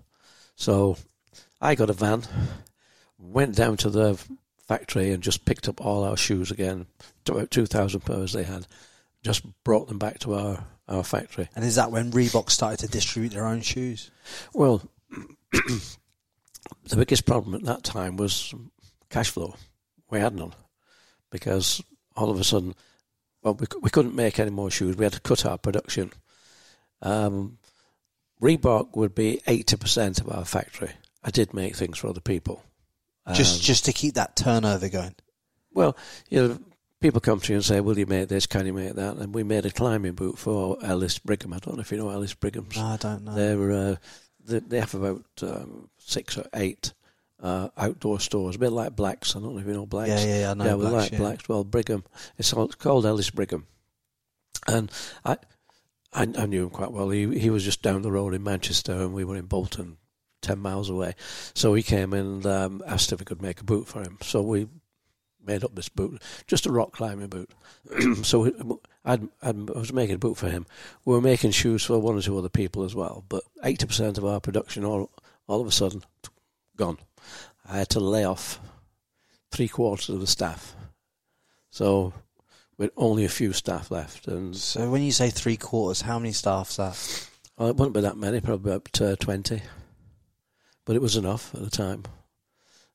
So 0.54 0.96
I 1.60 1.74
got 1.74 1.90
a 1.90 1.92
van, 1.92 2.22
went 3.18 3.54
down 3.54 3.76
to 3.78 3.90
the 3.90 4.18
factory 4.68 5.10
and 5.10 5.22
just 5.22 5.44
picked 5.44 5.68
up 5.68 5.84
all 5.84 6.04
our 6.04 6.16
shoes 6.16 6.50
again, 6.50 6.86
about 7.26 7.50
two 7.50 7.66
thousand 7.66 8.00
pairs 8.00 8.32
they 8.32 8.44
had, 8.44 8.66
just 9.24 9.42
brought 9.64 9.88
them 9.88 9.98
back 9.98 10.18
to 10.20 10.34
our 10.34 10.64
our 10.86 11.02
factory. 11.02 11.48
And 11.56 11.64
is 11.64 11.74
that 11.74 11.90
when 11.90 12.12
Reebok 12.12 12.50
started 12.50 12.78
to 12.80 12.88
distribute 12.88 13.30
their 13.30 13.46
own 13.46 13.60
shoes? 13.60 14.10
Well, 14.54 14.82
the 15.52 16.96
biggest 16.96 17.26
problem 17.26 17.54
at 17.54 17.64
that 17.64 17.82
time 17.82 18.16
was 18.16 18.54
cash 19.10 19.30
flow. 19.30 19.56
We 20.10 20.20
had 20.20 20.34
none 20.34 20.54
because 21.30 21.82
all 22.16 22.30
of 22.30 22.40
a 22.40 22.44
sudden, 22.44 22.74
well, 23.42 23.54
we, 23.54 23.66
we 23.82 23.90
couldn't 23.90 24.14
make 24.14 24.38
any 24.38 24.50
more 24.50 24.70
shoes. 24.70 24.96
We 24.96 25.04
had 25.04 25.12
to 25.12 25.20
cut 25.20 25.44
our 25.44 25.58
production. 25.58 26.12
Um, 27.02 27.58
Reebok 28.40 28.96
would 28.96 29.14
be 29.14 29.42
80% 29.46 30.20
of 30.20 30.30
our 30.30 30.44
factory. 30.44 30.90
I 31.22 31.30
did 31.30 31.52
make 31.52 31.76
things 31.76 31.98
for 31.98 32.08
other 32.08 32.20
people. 32.20 32.62
Just 33.34 33.56
Um, 33.56 33.60
just 33.62 33.84
to 33.86 33.92
keep 33.92 34.14
that 34.14 34.36
turnover 34.36 34.88
going. 34.88 35.14
well, 35.74 35.96
you 36.30 36.46
know, 36.48 36.58
people 37.00 37.20
come 37.20 37.40
to 37.40 37.52
you 37.52 37.56
and 37.56 37.64
say, 37.64 37.80
"Will 37.80 37.98
you 37.98 38.06
make 38.06 38.28
this? 38.28 38.46
Can 38.46 38.66
you 38.66 38.72
make 38.72 38.94
that?" 38.94 39.16
And 39.16 39.34
we 39.34 39.42
made 39.42 39.66
a 39.66 39.70
climbing 39.70 40.14
boot 40.14 40.38
for 40.38 40.78
Ellis 40.82 41.18
Brigham. 41.18 41.52
I 41.52 41.58
don't 41.58 41.76
know 41.76 41.80
if 41.82 41.90
you 41.92 41.98
know 41.98 42.10
Ellis 42.10 42.34
Brigham's. 42.34 42.76
No, 42.76 42.84
I 42.86 42.96
don't 42.96 43.24
know. 43.24 43.70
Uh, 43.70 43.96
they, 44.44 44.58
they 44.60 44.80
have 44.80 44.94
about 44.94 45.24
um, 45.42 45.90
six 45.98 46.38
or 46.38 46.44
eight 46.54 46.92
uh, 47.42 47.68
outdoor 47.76 48.18
stores, 48.18 48.56
a 48.56 48.58
bit 48.58 48.72
like 48.72 48.96
Blacks. 48.96 49.36
I 49.36 49.40
don't 49.40 49.54
know 49.54 49.60
if 49.60 49.66
you 49.66 49.74
know 49.74 49.86
Blacks. 49.86 50.08
Yeah, 50.10 50.24
yeah, 50.24 50.40
yeah, 50.40 50.50
I 50.50 50.54
know 50.54 50.64
Yeah, 50.64 50.74
we 50.74 50.86
Blacks, 50.86 50.94
like 51.04 51.12
yeah. 51.12 51.18
Blacks. 51.18 51.48
Well, 51.48 51.64
Brigham. 51.64 52.04
It's, 52.38 52.52
all, 52.52 52.64
it's 52.64 52.74
called 52.76 53.04
Ellis 53.06 53.30
Brigham, 53.30 53.66
and 54.66 54.90
I, 55.24 55.36
I, 56.12 56.22
I 56.36 56.46
knew 56.46 56.64
him 56.64 56.70
quite 56.70 56.92
well. 56.92 57.10
He 57.10 57.38
he 57.38 57.50
was 57.50 57.62
just 57.64 57.82
down 57.82 58.02
the 58.02 58.10
road 58.10 58.32
in 58.34 58.42
Manchester, 58.42 58.92
and 58.94 59.12
we 59.12 59.24
were 59.24 59.36
in 59.36 59.44
Bolton, 59.46 59.98
ten 60.40 60.58
miles 60.58 60.88
away. 60.90 61.14
So 61.54 61.74
he 61.74 61.82
came 61.82 62.12
and 62.12 62.44
um, 62.46 62.82
asked 62.86 63.12
if 63.12 63.18
we 63.20 63.24
could 63.24 63.42
make 63.42 63.60
a 63.60 63.64
boot 63.64 63.86
for 63.88 64.02
him. 64.02 64.18
So 64.22 64.42
we 64.42 64.68
made 65.44 65.64
up 65.64 65.74
this 65.74 65.88
boot, 65.88 66.20
just 66.46 66.66
a 66.66 66.72
rock 66.72 66.92
climbing 66.92 67.28
boot. 67.28 67.50
so 68.22 68.40
we- 68.40 68.76
I'd, 69.04 69.26
I'd, 69.42 69.70
I 69.70 69.78
was 69.78 69.92
making 69.92 70.16
a 70.16 70.18
boot 70.18 70.36
for 70.36 70.50
him. 70.50 70.66
We 71.06 71.14
were 71.14 71.20
making 71.22 71.52
shoes 71.52 71.82
for 71.84 71.98
one 71.98 72.16
or 72.16 72.20
two 72.20 72.36
other 72.36 72.50
people 72.50 72.84
as 72.84 72.94
well. 72.94 73.24
But 73.28 73.42
eighty 73.64 73.86
percent 73.86 74.18
of 74.18 74.24
our 74.26 74.40
production, 74.40 74.84
all 74.84 75.10
all 75.46 75.60
of 75.62 75.66
a 75.66 75.72
sudden, 75.72 76.02
gone. 76.76 76.98
I 77.66 77.78
had 77.78 77.88
to 77.90 78.00
lay 78.00 78.24
off 78.24 78.60
three 79.50 79.68
quarters 79.68 80.10
of 80.10 80.20
the 80.20 80.26
staff. 80.26 80.74
So 81.70 82.12
with 82.76 82.90
only 82.96 83.24
a 83.24 83.28
few 83.30 83.52
staff 83.54 83.90
left, 83.90 84.28
and 84.28 84.54
So 84.54 84.90
when 84.90 85.02
you 85.02 85.12
say 85.12 85.30
three 85.30 85.56
quarters, 85.56 86.02
how 86.02 86.18
many 86.18 86.32
staff's 86.32 86.76
that? 86.76 87.28
well, 87.56 87.68
it 87.68 87.76
wouldn't 87.76 87.94
be 87.94 88.00
that 88.02 88.16
many, 88.18 88.40
probably 88.40 88.72
about 88.72 89.00
uh, 89.00 89.16
twenty. 89.16 89.62
But 90.88 90.96
it 90.96 91.02
was 91.02 91.16
enough 91.16 91.54
at 91.54 91.60
the 91.62 91.68
time. 91.68 92.02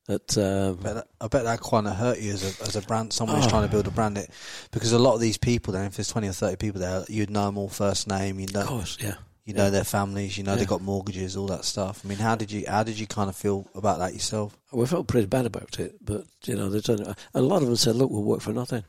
That 0.08 0.36
um, 0.36 0.78
I 0.80 0.82
bet 0.82 0.94
that, 0.96 1.06
I 1.20 1.28
bet 1.28 1.44
that 1.44 1.60
kind 1.60 1.86
of 1.86 1.94
hurt 1.94 2.18
you 2.18 2.32
as 2.32 2.42
a 2.42 2.64
as 2.64 2.74
a 2.74 2.82
brand. 2.82 3.12
Someone 3.12 3.36
who's 3.36 3.46
Oh. 3.46 3.50
trying 3.50 3.62
to 3.62 3.70
build 3.70 3.86
a 3.86 3.92
brand, 3.92 4.18
it 4.18 4.30
because 4.72 4.90
a 4.90 4.98
lot 4.98 5.14
of 5.14 5.20
these 5.20 5.38
people, 5.38 5.72
then 5.72 5.86
if 5.86 5.94
there's 5.94 6.08
twenty 6.08 6.26
or 6.26 6.32
thirty 6.32 6.56
people 6.56 6.80
there, 6.80 7.04
you'd 7.08 7.30
know 7.30 7.46
them 7.46 7.56
all 7.56 7.68
first 7.68 8.08
name. 8.08 8.40
You 8.40 8.48
know, 8.52 8.62
of 8.62 8.66
course, 8.66 8.98
yeah. 9.00 9.14
you 9.44 9.54
know 9.54 9.70
their 9.70 9.84
families. 9.84 10.36
You 10.36 10.42
know 10.42 10.56
they've 10.56 10.66
got 10.66 10.82
mortgages, 10.82 11.36
all 11.36 11.46
that 11.46 11.64
stuff. 11.64 12.00
I 12.04 12.08
mean, 12.08 12.18
how 12.18 12.34
did 12.34 12.50
you 12.50 12.64
how 12.68 12.82
did 12.82 12.98
you 12.98 13.06
kind 13.06 13.30
of 13.30 13.36
feel 13.36 13.70
about 13.76 14.00
that 14.00 14.12
yourself? 14.12 14.58
We 14.72 14.86
felt 14.86 15.06
pretty 15.06 15.28
bad 15.28 15.46
about 15.46 15.78
it, 15.78 15.94
but 16.04 16.24
you 16.44 16.56
know, 16.56 16.68
they 16.68 16.80
done, 16.80 17.14
a 17.32 17.40
lot 17.40 17.62
of 17.62 17.68
them 17.68 17.76
said, 17.76 17.94
"Look, 17.94 18.10
we'll 18.10 18.24
work 18.24 18.40
for 18.40 18.52
nothing," 18.52 18.82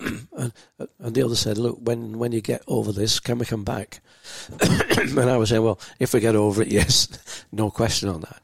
and 0.36 0.52
uh, 0.78 0.86
and 0.98 1.14
the 1.14 1.22
other 1.22 1.36
said, 1.36 1.58
"Look, 1.58 1.78
when 1.80 2.18
when 2.18 2.32
you 2.32 2.40
get 2.40 2.62
over 2.66 2.92
this, 2.92 3.20
can 3.20 3.38
we 3.38 3.46
come 3.46 3.64
back?" 3.64 4.00
and 4.60 5.18
I 5.18 5.36
was 5.36 5.50
saying, 5.50 5.62
"Well, 5.62 5.80
if 5.98 6.14
we 6.14 6.20
get 6.20 6.36
over 6.36 6.62
it, 6.62 6.68
yes, 6.72 7.08
no 7.52 7.70
question 7.70 8.08
on 8.08 8.20
that." 8.22 8.40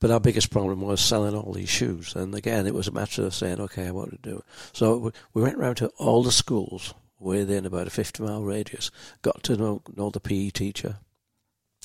But 0.00 0.10
our 0.10 0.20
biggest 0.20 0.50
problem 0.50 0.80
was 0.80 1.00
selling 1.00 1.34
all 1.34 1.52
these 1.52 1.68
shoes, 1.68 2.14
and 2.14 2.34
again, 2.34 2.66
it 2.66 2.74
was 2.74 2.88
a 2.88 2.92
matter 2.92 3.24
of 3.26 3.34
saying, 3.34 3.60
"Okay, 3.60 3.90
what 3.90 4.10
to 4.10 4.18
do?" 4.18 4.42
So 4.72 4.96
we- 4.96 5.10
we 5.34 5.42
went 5.42 5.58
round 5.58 5.76
to 5.78 5.88
all 5.98 6.22
the 6.22 6.32
schools 6.32 6.94
within 7.18 7.66
about 7.66 7.88
a 7.88 7.90
fifty 7.90 8.22
mile 8.22 8.42
radius, 8.42 8.90
got 9.22 9.42
to 9.44 9.56
know 9.56 9.82
know 9.96 10.10
the 10.10 10.20
PE 10.20 10.50
teacher, 10.50 10.98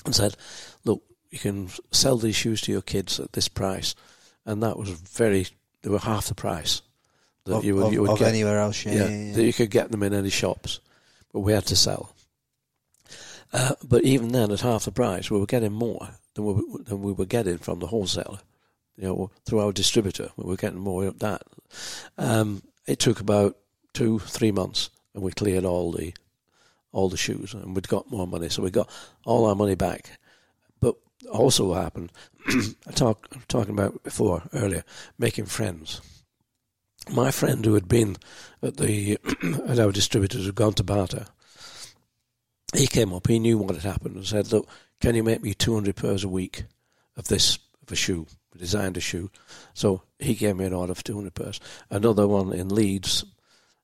and 0.06 0.16
said, 0.16 0.38
"Look, 0.86 1.04
you 1.30 1.40
can 1.40 1.70
sell 1.92 2.18
these 2.18 2.36
shoes 2.36 2.62
to 2.62 2.72
your 2.72 2.82
kids 2.82 3.20
at 3.20 3.34
this 3.34 3.48
price." 3.48 3.96
and 4.46 4.62
that 4.62 4.78
was 4.78 4.90
very. 4.90 5.48
They 5.84 5.90
were 5.90 6.00
half 6.00 6.28
the 6.28 6.36
price 6.36 6.82
that 7.46 7.56
Of, 7.58 7.66
you 7.66 7.76
would, 7.76 7.86
of- 7.88 7.94
you 7.94 8.02
would 8.02 8.12
of 8.12 8.20
get. 8.20 8.28
anywhere 8.30 8.60
else? 8.60 8.86
Yeah, 8.86 8.94
yeah, 8.94 9.08
yeah, 9.10 9.34
that 9.34 9.44
you 9.44 9.54
could 9.54 9.70
get 9.72 9.92
them 9.92 10.04
in 10.04 10.14
any 10.14 10.30
shops, 10.30 10.80
but 11.32 11.42
we 11.42 11.54
had 11.54 11.66
to 11.68 11.76
sell. 11.76 12.14
Uh, 13.52 13.74
but 13.84 14.04
even 14.04 14.30
then, 14.30 14.52
at 14.52 14.62
half 14.62 14.86
the 14.86 14.92
price, 14.92 15.30
we 15.30 15.40
were 15.40 15.46
getting 15.46 15.72
more 15.74 16.10
than 16.34 16.46
we, 16.46 16.54
were- 16.54 16.84
than 16.84 17.02
we 17.02 17.12
were 17.14 17.26
getting 17.26 17.58
from 17.58 17.80
the 17.80 17.88
wholesaler. 17.88 18.40
You 18.98 19.04
know, 19.08 19.32
through 19.46 19.60
our 19.60 19.72
distributor, 19.72 20.30
we 20.38 20.46
were 20.46 20.56
getting 20.56 20.80
more 20.80 21.06
of 21.06 21.20
that. 21.20 21.42
Um, 22.18 22.62
it 22.86 23.00
took 23.00 23.20
about 23.20 23.58
two, 23.94 24.20
three 24.20 24.52
months, 24.52 24.90
and 25.14 25.24
we 25.24 25.32
cleared 25.32 25.66
all 25.66 25.92
the 25.92 26.14
all 26.92 27.10
the 27.10 27.18
shoes, 27.18 27.56
and 27.56 27.74
we'd 27.76 27.88
got 27.88 28.12
more 28.12 28.28
money, 28.28 28.50
so 28.50 28.62
we 28.62 28.70
got 28.70 28.88
all 29.26 29.46
our 29.48 29.56
money 29.56 29.74
back. 29.74 30.12
But 30.80 30.96
also, 31.32 31.70
what 31.70 31.82
happened? 31.82 32.12
I 32.48 32.92
talk 32.92 33.28
talking 33.48 33.74
about 33.74 34.04
before 34.04 34.44
earlier, 34.54 34.84
making 35.18 35.46
friends. 35.46 36.02
My 37.12 37.32
friend 37.32 37.64
who 37.66 37.74
had 37.74 37.88
been 37.88 38.18
at 38.62 38.78
the 38.78 39.18
at 39.68 39.80
our 39.80 39.92
distributors 39.92 40.46
had 40.46 40.56
gone 40.56 40.74
to 40.74 40.84
Bata. 40.84 41.28
He 42.76 42.88
came 42.88 43.14
up. 43.14 43.28
He 43.28 43.40
knew 43.40 43.58
what 43.58 43.76
had 43.76 43.84
happened 43.84 44.16
and 44.16 44.26
said, 44.26 44.52
"Look, 44.52 44.68
can 45.02 45.16
you 45.16 45.24
make 45.24 45.42
me 45.44 45.54
two 45.54 45.74
hundred 45.74 45.96
pairs 45.96 46.24
a 46.24 46.30
week 46.30 46.64
of 47.18 47.28
this 47.28 47.60
of 47.82 47.92
a 47.92 47.96
shoe?" 47.96 48.26
We 48.54 48.60
designed 48.60 48.98
a 48.98 49.02
shoe, 49.02 49.32
so 49.74 50.04
he 50.20 50.34
gave 50.36 50.56
me 50.56 50.66
an 50.66 50.74
order 50.74 50.94
for 50.96 51.04
two 51.04 51.16
hundred 51.16 51.34
pairs. 51.36 51.60
Another 51.90 52.28
one 52.28 52.54
in 52.54 52.70
Leeds, 52.70 53.26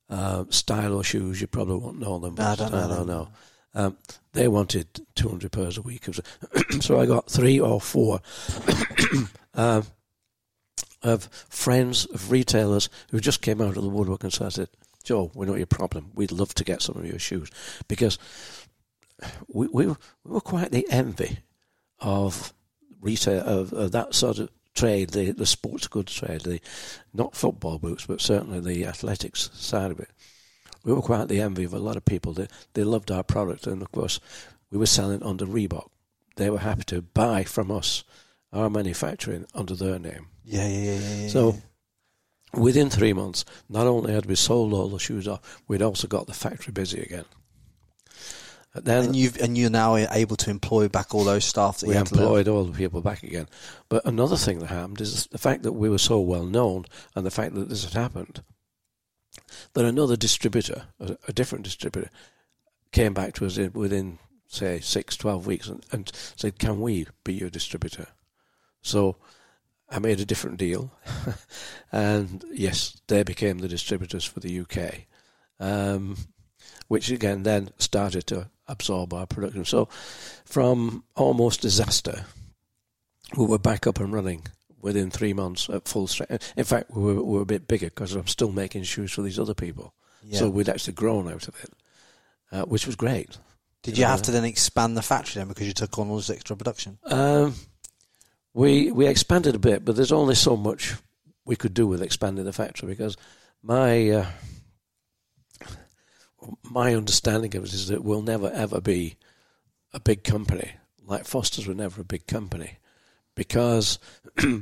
uh, 0.09 0.45
Stylo 0.49 1.01
shoes. 1.01 1.41
You 1.41 1.47
probably 1.47 1.77
won't 1.77 1.99
know 1.99 2.19
them. 2.19 2.35
I 2.37 2.55
don't 2.55 2.71
know 2.71 2.77
Stylo, 2.77 2.95
them. 2.95 3.07
no. 3.07 3.27
Um, 3.75 3.97
they 4.33 4.47
wanted 4.47 4.87
200 5.13 5.51
pairs 5.51 5.77
a 5.77 5.83
week. 5.83 6.05
so 6.81 6.99
I 6.99 7.05
got 7.05 7.29
three 7.29 7.59
or 7.59 7.79
four 7.79 8.19
um, 9.53 9.83
of 11.01 11.29
friends 11.49 12.05
of 12.05 12.31
retailers 12.31 12.89
who 13.11 13.19
just 13.19 13.41
came 13.41 13.61
out 13.61 13.77
of 13.77 13.83
the 13.83 13.89
woodwork 13.89 14.23
and 14.23 14.33
said, 14.33 14.69
Joe, 15.03 15.31
we 15.33 15.45
know 15.45 15.55
your 15.55 15.65
problem. 15.65 16.11
We'd 16.13 16.31
love 16.31 16.53
to 16.55 16.63
get 16.63 16.81
some 16.81 16.97
of 16.97 17.05
your 17.05 17.19
shoes. 17.19 17.49
Because 17.87 18.17
we, 19.47 19.67
we, 19.67 19.87
were, 19.87 19.97
we 20.23 20.33
were 20.33 20.41
quite 20.41 20.71
the 20.71 20.87
envy 20.89 21.39
of 21.99 22.53
retail, 23.01 23.41
of, 23.41 23.73
of 23.73 23.91
that 23.93 24.13
sort 24.13 24.39
of 24.39 24.49
trade, 24.75 25.11
the, 25.11 25.31
the 25.31 25.45
sports 25.45 25.87
goods 25.87 26.13
trade, 26.13 26.41
the 26.41 26.59
not 27.13 27.35
football 27.35 27.79
boots, 27.79 28.05
but 28.05 28.21
certainly 28.21 28.59
the 28.59 28.85
athletics 28.85 29.49
side 29.53 29.91
of 29.91 29.99
it 29.99 30.09
we 30.83 30.93
were 30.93 31.01
quite 31.01 31.27
the 31.27 31.41
envy 31.41 31.63
of 31.63 31.73
a 31.73 31.79
lot 31.79 31.97
of 31.97 32.05
people. 32.05 32.33
They, 32.33 32.47
they 32.73 32.83
loved 32.83 33.11
our 33.11 33.23
product, 33.23 33.67
and 33.67 33.81
of 33.81 33.91
course, 33.91 34.19
we 34.71 34.77
were 34.77 34.85
selling 34.85 35.23
under 35.23 35.45
Reebok. 35.45 35.89
They 36.35 36.49
were 36.49 36.59
happy 36.59 36.83
to 36.85 37.01
buy 37.01 37.43
from 37.43 37.71
us 37.71 38.03
our 38.53 38.69
manufacturing 38.69 39.45
under 39.53 39.75
their 39.75 39.99
name. 39.99 40.27
Yeah, 40.49 40.67
yeah, 40.67 40.77
yeah, 40.77 40.99
yeah, 40.99 41.15
yeah. 41.23 41.29
So, 41.29 41.55
within 42.53 42.89
three 42.89 43.13
months, 43.13 43.45
not 43.69 43.87
only 43.87 44.13
had 44.13 44.25
we 44.25 44.35
sold 44.35 44.73
all 44.73 44.89
the 44.89 44.99
shoes 44.99 45.27
off, 45.27 45.61
we'd 45.67 45.81
also 45.81 46.07
got 46.07 46.27
the 46.27 46.33
factory 46.33 46.71
busy 46.71 47.01
again. 47.01 47.25
And 48.73 48.85
then 48.85 49.05
and 49.05 49.15
you've 49.15 49.41
and 49.41 49.57
you're 49.57 49.69
now 49.69 49.95
able 49.95 50.35
to 50.37 50.49
employ 50.49 50.89
back 50.89 51.15
all 51.15 51.23
those 51.23 51.45
staff 51.45 51.79
that 51.79 51.87
we 51.87 51.93
you 51.93 51.97
had 51.97 52.07
to 52.07 52.15
live. 52.15 52.23
employed 52.23 52.47
all 52.47 52.63
the 52.65 52.77
people 52.77 53.01
back 53.01 53.23
again. 53.23 53.47
But 53.89 54.05
another 54.05 54.37
thing 54.37 54.59
that 54.59 54.67
happened 54.67 55.01
is 55.01 55.25
the 55.27 55.39
fact 55.39 55.63
that 55.63 55.73
we 55.73 55.89
were 55.89 55.97
so 55.97 56.19
well 56.19 56.45
known 56.45 56.85
and 57.15 57.25
the 57.25 57.31
fact 57.31 57.55
that 57.55 57.69
this 57.69 57.83
had 57.83 57.93
happened, 57.93 58.43
that 59.73 59.85
another 59.85 60.15
distributor, 60.15 60.83
a, 60.99 61.17
a 61.27 61.33
different 61.33 61.63
distributor, 61.63 62.11
came 62.91 63.13
back 63.13 63.33
to 63.35 63.45
us 63.47 63.57
in, 63.57 63.73
within, 63.73 64.19
say, 64.47 64.79
six, 64.79 65.17
12 65.17 65.47
weeks 65.47 65.67
and, 65.67 65.83
and 65.91 66.11
said, 66.35 66.59
Can 66.59 66.79
we 66.79 67.07
be 67.23 67.33
your 67.33 67.49
distributor? 67.49 68.07
So 68.83 69.17
I 69.91 69.99
made 69.99 70.19
a 70.19 70.25
different 70.25 70.57
deal. 70.57 70.91
and 71.91 72.43
yes, 72.51 72.99
they 73.07 73.23
became 73.23 73.59
the 73.59 73.67
distributors 73.67 74.25
for 74.25 74.39
the 74.39 74.59
UK. 74.59 75.05
Um, 75.59 76.15
which 76.87 77.11
again 77.11 77.43
then 77.43 77.69
started 77.77 78.27
to 78.27 78.49
absorb 78.67 79.13
our 79.13 79.25
production. 79.25 79.65
So, 79.65 79.87
from 80.45 81.03
almost 81.15 81.61
disaster, 81.61 82.25
we 83.37 83.45
were 83.45 83.59
back 83.59 83.87
up 83.87 83.99
and 83.99 84.13
running 84.13 84.43
within 84.81 85.11
three 85.11 85.33
months 85.33 85.69
at 85.69 85.87
full 85.87 86.07
strength. 86.07 86.53
In 86.55 86.63
fact, 86.63 86.91
we 86.91 87.01
were, 87.01 87.23
we 87.23 87.33
were 87.35 87.41
a 87.41 87.45
bit 87.45 87.67
bigger 87.67 87.87
because 87.87 88.15
I'm 88.15 88.27
still 88.27 88.51
making 88.51 88.83
shoes 88.83 89.11
for 89.11 89.21
these 89.21 89.39
other 89.39 89.53
people. 89.53 89.93
Yeah. 90.23 90.39
So 90.39 90.49
we'd 90.49 90.69
actually 90.69 90.93
grown 90.93 91.27
out 91.27 91.47
of 91.47 91.55
it, 91.63 91.73
uh, 92.51 92.63
which 92.63 92.85
was 92.85 92.95
great. 92.95 93.37
Did 93.83 93.97
you 93.97 94.05
have 94.05 94.21
to 94.23 94.31
then 94.31 94.43
expand 94.43 94.97
the 94.97 95.01
factory 95.01 95.39
then 95.39 95.47
because 95.47 95.65
you 95.65 95.73
took 95.73 95.97
on 95.97 96.09
all 96.09 96.17
this 96.17 96.29
extra 96.29 96.55
production? 96.55 96.97
Um, 97.05 97.55
we 98.53 98.91
we 98.91 99.07
expanded 99.07 99.55
a 99.55 99.59
bit, 99.59 99.85
but 99.85 99.95
there's 99.95 100.11
only 100.11 100.35
so 100.35 100.57
much 100.57 100.95
we 101.45 101.55
could 101.55 101.73
do 101.73 101.87
with 101.87 102.01
expanding 102.01 102.45
the 102.45 102.53
factory 102.53 102.87
because 102.89 103.17
my 103.61 104.09
uh, 104.09 104.25
my 106.63 106.95
understanding 106.95 107.55
of 107.55 107.65
it 107.65 107.73
is 107.73 107.87
that 107.87 108.03
we'll 108.03 108.21
never 108.21 108.49
ever 108.51 108.81
be 108.81 109.15
a 109.93 109.99
big 109.99 110.23
company 110.23 110.73
like 111.09 111.25
Foster's 111.25 111.67
were 111.67 111.73
never 111.73 112.01
a 112.01 112.05
big 112.05 112.27
company 112.27 112.77
because 113.35 113.99
you 114.41 114.61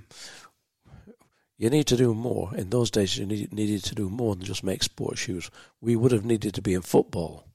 need 1.59 1.85
to 1.87 1.97
do 1.97 2.15
more. 2.15 2.55
In 2.55 2.69
those 2.69 2.89
days, 2.89 3.17
you 3.17 3.25
need, 3.25 3.53
needed 3.53 3.83
to 3.83 3.95
do 3.95 4.09
more 4.09 4.35
than 4.35 4.45
just 4.45 4.63
make 4.63 4.81
sports 4.81 5.19
shoes. 5.19 5.51
We 5.81 5.95
would 5.95 6.13
have 6.13 6.25
needed 6.25 6.53
to 6.55 6.61
be 6.61 6.73
in 6.73 6.81
football, 6.81 7.47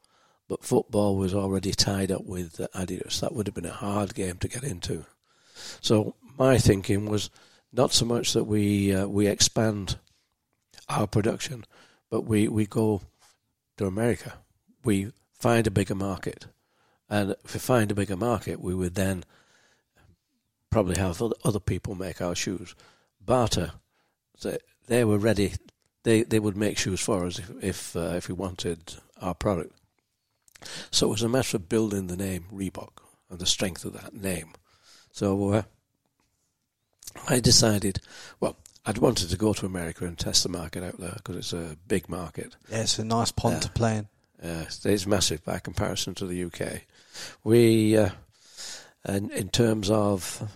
but 0.46 0.62
football 0.62 1.16
was 1.16 1.34
already 1.34 1.72
tied 1.72 2.12
up 2.12 2.24
with 2.26 2.58
Adidas. 2.74 3.20
That 3.20 3.34
would 3.34 3.46
have 3.46 3.54
been 3.54 3.64
a 3.64 3.70
hard 3.70 4.14
game 4.14 4.36
to 4.38 4.48
get 4.48 4.62
into. 4.62 5.06
So 5.80 6.14
my 6.42 6.58
thinking 6.58 7.08
was 7.08 7.30
not 7.72 7.92
so 7.92 8.04
much 8.04 8.32
that 8.32 8.44
we 8.44 8.92
uh, 8.92 9.06
we 9.06 9.28
expand 9.28 9.96
our 10.88 11.06
production, 11.06 11.64
but 12.10 12.22
we, 12.22 12.48
we 12.48 12.66
go 12.66 13.00
to 13.76 13.86
America. 13.86 14.32
We 14.84 15.12
find 15.32 15.66
a 15.66 15.76
bigger 15.78 15.94
market, 15.94 16.46
and 17.08 17.36
if 17.44 17.54
we 17.54 17.60
find 17.60 17.90
a 17.90 18.00
bigger 18.00 18.16
market, 18.16 18.60
we 18.60 18.74
would 18.74 18.96
then 18.96 19.24
probably 20.68 20.96
have 20.96 21.22
other, 21.22 21.60
people 21.60 21.94
make 21.94 22.20
our 22.20 22.34
shoes. 22.34 22.74
Bata, 23.20 23.74
they, 24.42 24.58
they 24.88 25.04
were 25.04 25.18
ready 25.18 25.52
they 26.02 26.24
they 26.24 26.40
would 26.40 26.56
make 26.56 26.76
shoes 26.78 27.00
for 27.00 27.26
us 27.26 27.38
if 27.38 27.50
if, 27.62 27.96
uh, 27.96 28.14
if 28.18 28.28
we 28.28 28.34
wanted 28.34 28.80
our 29.20 29.34
product. 29.34 29.74
So 30.90 31.06
it 31.06 31.10
was 31.16 31.22
a 31.22 31.36
matter 31.36 31.56
of 31.56 31.68
building 31.68 32.08
the 32.08 32.22
name 32.28 32.44
Reebok 32.52 32.94
and 33.30 33.38
the 33.38 33.46
strength 33.46 33.84
of 33.84 33.92
that 33.92 34.14
name. 34.14 34.50
So 35.12 35.28
uh, 35.52 35.62
I 37.28 37.40
decided, 37.40 38.00
well, 38.40 38.56
I'd 38.84 38.98
wanted 38.98 39.30
to 39.30 39.36
go 39.36 39.52
to 39.52 39.66
America 39.66 40.04
and 40.04 40.18
test 40.18 40.42
the 40.42 40.48
market 40.48 40.82
out 40.82 40.98
there 40.98 41.14
because 41.16 41.36
it's 41.36 41.52
a 41.52 41.76
big 41.86 42.08
market. 42.08 42.56
Yeah, 42.70 42.82
it's 42.82 42.98
a 42.98 43.04
nice 43.04 43.30
pond 43.30 43.62
to 43.62 43.70
play 43.70 43.98
in. 43.98 44.08
Uh, 44.42 44.64
it's 44.84 45.06
massive 45.06 45.44
by 45.44 45.60
comparison 45.60 46.14
to 46.16 46.26
the 46.26 46.44
UK. 46.44 46.82
We, 47.44 47.96
uh, 47.96 48.10
and 49.04 49.30
in 49.30 49.50
terms 49.50 49.88
of 49.88 50.50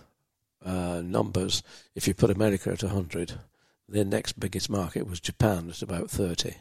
uh, 0.65 1.01
numbers, 1.03 1.63
if 1.95 2.07
you 2.07 2.13
put 2.13 2.29
America 2.29 2.69
at 2.71 2.83
100, 2.83 3.33
the 3.87 4.03
next 4.03 4.37
biggest 4.39 4.69
market 4.69 5.07
was 5.07 5.21
Japan 5.21 5.69
at 5.69 5.81
about 5.81 6.09
30. 6.09 6.53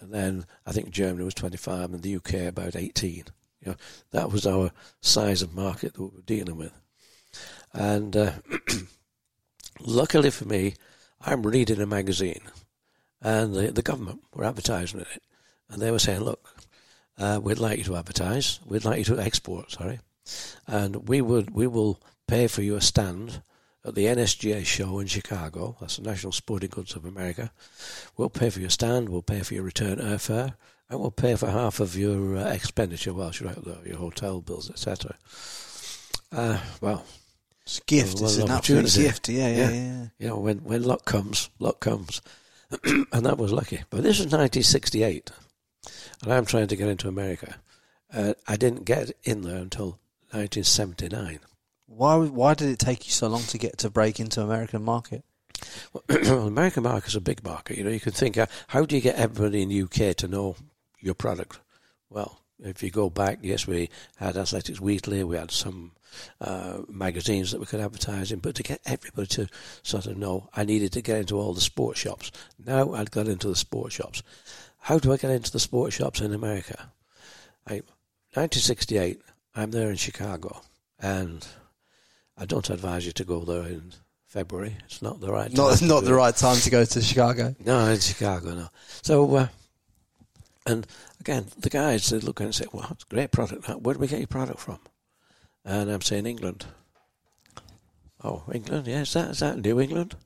And 0.00 0.12
then 0.12 0.46
I 0.66 0.72
think 0.72 0.90
Germany 0.90 1.24
was 1.24 1.34
25 1.34 1.92
and 1.92 2.02
the 2.02 2.16
UK 2.16 2.48
about 2.48 2.74
18. 2.74 3.24
You 3.60 3.72
know, 3.72 3.76
that 4.10 4.32
was 4.32 4.46
our 4.46 4.72
size 5.00 5.42
of 5.42 5.54
market 5.54 5.94
that 5.94 6.00
we 6.00 6.06
were 6.08 6.22
dealing 6.22 6.56
with. 6.56 6.72
And 7.72 8.16
uh, 8.16 8.32
luckily 9.80 10.30
for 10.30 10.46
me, 10.46 10.74
I'm 11.20 11.42
reading 11.42 11.80
a 11.80 11.86
magazine 11.86 12.42
and 13.22 13.54
the, 13.54 13.72
the 13.72 13.82
government 13.82 14.22
were 14.34 14.44
advertising 14.44 15.00
in 15.00 15.06
it. 15.06 15.22
And 15.70 15.80
they 15.80 15.90
were 15.90 15.98
saying, 15.98 16.20
look, 16.20 16.46
uh, 17.18 17.40
we'd 17.42 17.58
like 17.58 17.78
you 17.78 17.84
to 17.84 17.96
advertise. 17.96 18.60
We'd 18.66 18.84
like 18.84 18.98
you 18.98 19.04
to 19.04 19.20
export, 19.20 19.70
sorry. 19.70 20.00
And 20.66 21.08
we 21.08 21.20
would 21.20 21.50
we 21.50 21.66
will 21.66 22.00
pay 22.26 22.46
for 22.46 22.62
your 22.62 22.80
stand 22.80 23.42
at 23.84 23.94
the 23.94 24.06
NSGA 24.06 24.64
show 24.64 24.98
in 24.98 25.06
Chicago. 25.06 25.76
That's 25.80 25.96
the 25.96 26.02
National 26.02 26.32
Sporting 26.32 26.70
Goods 26.70 26.94
of 26.94 27.04
America. 27.04 27.52
We'll 28.16 28.30
pay 28.30 28.50
for 28.50 28.60
your 28.60 28.70
stand. 28.70 29.08
We'll 29.08 29.22
pay 29.22 29.40
for 29.40 29.54
your 29.54 29.64
return 29.64 29.98
airfare. 29.98 30.54
And 30.88 31.00
we'll 31.00 31.10
pay 31.10 31.36
for 31.36 31.48
half 31.48 31.80
of 31.80 31.96
your 31.96 32.36
uh, 32.36 32.52
expenditure 32.52 33.14
whilst 33.14 33.40
you're 33.40 33.48
out 33.48 33.64
there, 33.64 33.78
your 33.86 33.96
hotel 33.96 34.40
bills, 34.42 34.70
etc. 34.70 35.16
Uh, 36.30 36.60
well, 36.80 37.04
It's 37.64 37.78
a 37.78 37.82
gift. 37.86 38.20
It's 38.20 38.36
an 38.38 38.50
absolute 38.50 38.50
opportunity. 38.50 39.02
gift. 39.02 39.28
Yeah, 39.28 39.48
yeah, 39.48 39.56
Yeah. 39.56 39.70
yeah. 39.70 40.06
you 40.18 40.28
know, 40.28 40.38
when, 40.38 40.58
when 40.58 40.82
luck 40.82 41.04
comes, 41.04 41.50
luck 41.58 41.80
comes. 41.80 42.20
and 42.84 43.26
that 43.26 43.38
was 43.38 43.52
lucky. 43.52 43.82
But 43.90 44.02
this 44.02 44.18
was 44.18 44.26
1968, 44.26 45.30
and 46.22 46.32
I'm 46.32 46.46
trying 46.46 46.68
to 46.68 46.76
get 46.76 46.88
into 46.88 47.08
America. 47.08 47.56
Uh, 48.12 48.34
I 48.48 48.56
didn't 48.56 48.84
get 48.84 49.12
in 49.24 49.42
there 49.42 49.58
until 49.58 49.98
1979. 50.30 51.40
Why? 51.86 52.16
Why 52.16 52.54
did 52.54 52.68
it 52.70 52.78
take 52.78 53.06
you 53.06 53.12
so 53.12 53.28
long 53.28 53.42
to 53.42 53.58
get 53.58 53.78
to 53.78 53.90
break 53.90 54.18
into 54.18 54.40
American 54.42 54.82
market? 54.82 55.22
well, 55.92 56.02
American 56.48 56.82
market's 56.82 57.14
a 57.14 57.20
big 57.20 57.44
market. 57.44 57.76
You 57.76 57.84
know, 57.84 57.90
you 57.90 58.00
can 58.00 58.12
think, 58.12 58.36
uh, 58.38 58.46
how 58.68 58.84
do 58.84 58.96
you 58.96 59.02
get 59.02 59.16
everybody 59.16 59.62
in 59.62 59.68
the 59.68 59.82
UK 59.82 60.16
to 60.16 60.28
know 60.28 60.56
your 60.98 61.14
product? 61.14 61.60
Well, 62.10 62.41
if 62.62 62.82
you 62.82 62.90
go 62.90 63.10
back, 63.10 63.38
yes, 63.42 63.66
we 63.66 63.90
had 64.16 64.36
Athletics 64.36 64.80
Weekly, 64.80 65.24
we 65.24 65.36
had 65.36 65.50
some 65.50 65.92
uh, 66.40 66.78
magazines 66.88 67.50
that 67.50 67.60
we 67.60 67.66
could 67.66 67.80
advertise 67.80 68.32
in, 68.32 68.38
but 68.38 68.54
to 68.56 68.62
get 68.62 68.80
everybody 68.84 69.26
to 69.26 69.48
sort 69.82 70.06
of 70.06 70.16
know, 70.16 70.48
I 70.54 70.64
needed 70.64 70.92
to 70.92 71.02
get 71.02 71.18
into 71.18 71.38
all 71.38 71.54
the 71.54 71.60
sports 71.60 72.00
shops. 72.00 72.30
Now 72.64 72.92
I'd 72.94 73.10
got 73.10 73.28
into 73.28 73.48
the 73.48 73.56
sports 73.56 73.94
shops. 73.94 74.22
How 74.78 74.98
do 74.98 75.12
I 75.12 75.16
get 75.16 75.30
into 75.30 75.52
the 75.52 75.60
sports 75.60 75.96
shops 75.96 76.20
in 76.20 76.34
America? 76.34 76.90
I, 77.66 77.82
1968, 78.34 79.20
I'm 79.54 79.70
there 79.70 79.90
in 79.90 79.96
Chicago, 79.96 80.62
and 80.98 81.46
I 82.36 82.46
don't 82.46 82.70
advise 82.70 83.06
you 83.06 83.12
to 83.12 83.24
go 83.24 83.44
there 83.44 83.62
in 83.66 83.92
February. 84.26 84.76
It's 84.86 85.02
not 85.02 85.20
the 85.20 85.30
right 85.30 85.54
time. 85.54 85.56
Not 85.56 85.82
not 85.82 86.04
the 86.04 86.14
right 86.14 86.34
time 86.34 86.56
to 86.56 86.70
go 86.70 86.84
to 86.84 87.02
Chicago. 87.02 87.54
No, 87.64 87.86
in 87.86 88.00
Chicago, 88.00 88.54
no. 88.54 88.68
So, 89.02 89.34
uh, 89.36 89.48
and 90.66 90.86
again, 91.20 91.46
the 91.58 91.70
guys 91.70 92.08
they 92.08 92.18
look 92.18 92.40
and 92.40 92.54
say, 92.54 92.66
"Well, 92.72 92.88
it's 92.90 93.04
a 93.04 93.14
great 93.14 93.32
product. 93.32 93.68
Where 93.68 93.94
do 93.94 94.00
we 94.00 94.06
get 94.06 94.18
your 94.20 94.26
product 94.26 94.60
from?" 94.60 94.78
And 95.64 95.90
I'm 95.90 96.02
saying 96.02 96.26
England. 96.26 96.66
Oh, 98.24 98.44
England? 98.52 98.86
Yeah, 98.86 99.02
is 99.02 99.12
that 99.14 99.30
is 99.30 99.40
that 99.40 99.58
New 99.58 99.80
England? 99.80 100.16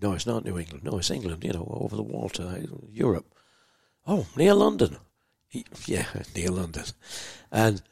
No, 0.00 0.12
it's 0.12 0.26
not 0.26 0.44
New 0.44 0.58
England. 0.58 0.84
No, 0.84 0.98
it's 0.98 1.10
England. 1.10 1.44
You 1.44 1.52
know, 1.52 1.68
over 1.80 1.96
the 1.96 2.02
water, 2.02 2.62
Europe. 2.88 3.26
Oh, 4.06 4.26
near 4.36 4.54
London. 4.54 4.96
Yeah, 5.86 6.06
near 6.34 6.50
London. 6.50 6.84
And 7.50 7.82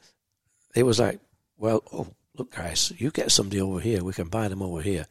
it 0.75 0.83
was 0.83 0.99
like, 0.99 1.19
well, 1.57 1.83
oh, 1.93 2.07
look, 2.37 2.55
guys, 2.55 2.91
you 2.97 3.11
get 3.11 3.31
somebody 3.31 3.61
over 3.61 3.79
here. 3.79 4.03
We 4.03 4.13
can 4.13 4.29
buy 4.29 4.47
them 4.47 4.61
over 4.61 4.81
here. 4.81 5.05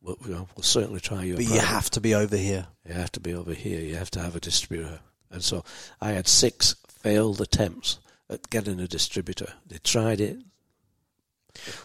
We'll, 0.00 0.16
we'll, 0.24 0.48
we'll 0.56 0.62
certainly 0.62 1.00
try 1.00 1.24
your 1.24 1.36
But 1.36 1.46
you 1.46 1.60
have 1.60 1.90
to 1.90 2.00
be 2.00 2.14
over 2.14 2.36
here. 2.36 2.68
You 2.86 2.94
have 2.94 3.12
to 3.12 3.20
be 3.20 3.34
over 3.34 3.52
here. 3.52 3.80
You 3.80 3.96
have 3.96 4.10
to 4.12 4.20
have 4.20 4.34
a 4.34 4.40
distributor. 4.40 5.00
And 5.30 5.42
so 5.44 5.64
I 6.00 6.10
had 6.12 6.26
six 6.28 6.74
failed 6.88 7.40
attempts 7.40 7.98
at 8.28 8.50
getting 8.50 8.80
a 8.80 8.88
distributor. 8.88 9.54
They 9.66 9.78
tried 9.78 10.20
it. 10.20 10.38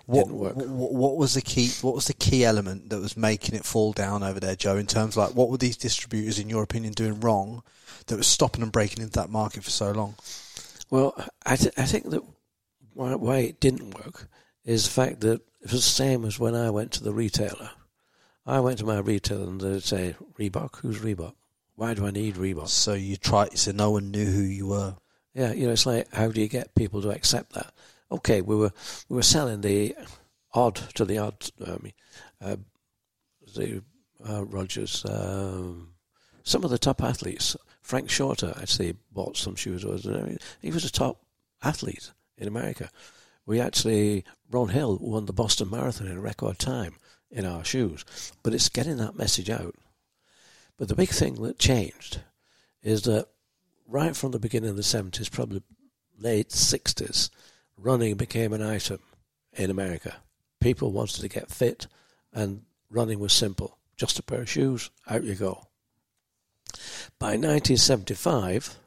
What, 0.05 0.25
Didn't 0.25 0.39
work. 0.39 0.55
what 0.55 0.93
what 0.93 1.17
was 1.17 1.33
the 1.33 1.41
key? 1.41 1.69
What 1.81 1.95
was 1.95 2.05
the 2.05 2.13
key 2.13 2.45
element 2.45 2.89
that 2.89 3.01
was 3.01 3.17
making 3.17 3.55
it 3.55 3.65
fall 3.65 3.93
down 3.93 4.21
over 4.21 4.39
there, 4.39 4.55
Joe? 4.55 4.77
In 4.77 4.85
terms 4.85 5.17
of 5.17 5.17
like, 5.17 5.35
what 5.35 5.49
were 5.49 5.57
these 5.57 5.75
distributors, 5.77 6.37
in 6.37 6.49
your 6.49 6.61
opinion, 6.63 6.93
doing 6.93 7.19
wrong 7.19 7.63
that 8.05 8.17
was 8.17 8.27
stopping 8.27 8.61
them 8.61 8.69
breaking 8.69 9.01
into 9.01 9.19
that 9.19 9.29
market 9.31 9.63
for 9.63 9.71
so 9.71 9.91
long? 9.91 10.15
Well, 10.91 11.15
I, 11.45 11.55
th- 11.55 11.73
I 11.77 11.85
think 11.85 12.11
that 12.11 12.21
why, 12.93 13.15
why 13.15 13.37
it 13.37 13.59
didn't 13.59 13.95
work 13.95 14.27
is 14.63 14.83
the 14.85 14.91
fact 14.91 15.21
that 15.21 15.41
it 15.61 15.71
was 15.71 15.71
the 15.71 15.81
same 15.81 16.25
as 16.25 16.39
when 16.39 16.53
I 16.53 16.69
went 16.69 16.91
to 16.93 17.03
the 17.03 17.11
retailer. 17.13 17.71
I 18.45 18.59
went 18.59 18.77
to 18.79 18.85
my 18.85 18.99
retailer 18.99 19.47
and 19.47 19.59
they'd 19.59 19.81
say, 19.83 20.15
Reebok? 20.39 20.77
Who's 20.81 20.99
Reebok? 20.99 21.33
Why 21.76 21.93
do 21.93 22.05
I 22.05 22.11
need 22.11 22.36
Reebok? 22.36 22.69
So 22.69 22.93
you 22.93 23.17
tried, 23.17 23.57
so 23.57 23.71
no 23.71 23.91
one 23.91 24.11
knew 24.11 24.26
who 24.26 24.41
you 24.41 24.67
were. 24.67 24.95
Yeah, 25.34 25.51
you 25.51 25.65
know, 25.65 25.73
it's 25.73 25.86
like 25.86 26.13
how 26.13 26.30
do 26.30 26.39
you 26.39 26.47
get 26.47 26.76
people 26.76 27.01
to 27.01 27.09
accept 27.09 27.53
that? 27.53 27.73
Okay, 28.11 28.41
we 28.41 28.55
were 28.55 28.71
we 29.09 29.15
were 29.17 29.23
selling 29.23 29.61
the 29.61 29.95
odd 30.53 30.76
to 30.95 31.03
the 31.03 31.17
odd. 31.17 31.49
I 31.65 31.78
mean, 31.82 31.93
uh, 32.41 32.55
the 33.55 33.84
uh, 34.28 34.45
Rodgers, 34.45 35.05
um, 35.09 35.89
some 36.43 36.63
of 36.63 36.69
the 36.69 36.78
top 36.78 37.03
athletes. 37.03 37.55
Frank 37.82 38.09
Shorter 38.09 38.55
actually 38.59 38.95
bought 39.11 39.38
some 39.38 39.55
shoes. 39.55 39.86
Was 39.86 40.07
he 40.61 40.71
was 40.71 40.86
a 40.86 40.91
top 40.91 41.21
athlete 41.61 42.11
in 42.38 42.47
America. 42.47 42.89
We 43.45 43.59
actually 43.59 44.23
Ron 44.49 44.69
Hill 44.69 44.97
won 44.99 45.26
the 45.26 45.34
Boston 45.34 45.69
Marathon 45.69 46.07
in 46.07 46.17
a 46.17 46.21
record 46.21 46.57
time 46.57 46.95
in 47.30 47.45
our 47.45 47.63
shoes. 47.63 48.05
But 48.41 48.53
it's 48.53 48.69
getting 48.69 48.97
that 48.97 49.17
message 49.17 49.49
out. 49.49 49.76
But 50.78 50.88
the 50.88 50.95
big 50.95 51.09
thing 51.09 51.36
that 51.43 51.59
changed 51.59 52.19
is 52.84 53.03
that 53.03 53.28
right 53.88 54.15
from 54.15 54.32
the 54.32 54.39
beginning 54.39 54.69
of 54.69 54.76
the 54.76 54.82
70s, 54.82 55.32
probably 55.32 55.61
late 56.19 56.49
60s, 56.49 57.30
running 57.78 58.15
became 58.15 58.53
an 58.53 58.61
item 58.61 58.99
in 59.53 59.69
America. 59.69 60.17
People 60.59 60.91
wanted 60.91 61.21
to 61.21 61.30
get 61.30 61.51
fit, 61.51 61.88
and 62.34 62.63
running 62.89 63.19
was 63.19 63.34
simple. 63.34 63.78
Just 63.95 64.19
a 64.19 64.23
pair 64.23 64.41
of 64.41 64.49
shoes, 64.49 64.89
out 65.07 65.23
you 65.23 65.36
go. 65.36 65.67
By 67.19 67.38
1975, 67.38 68.78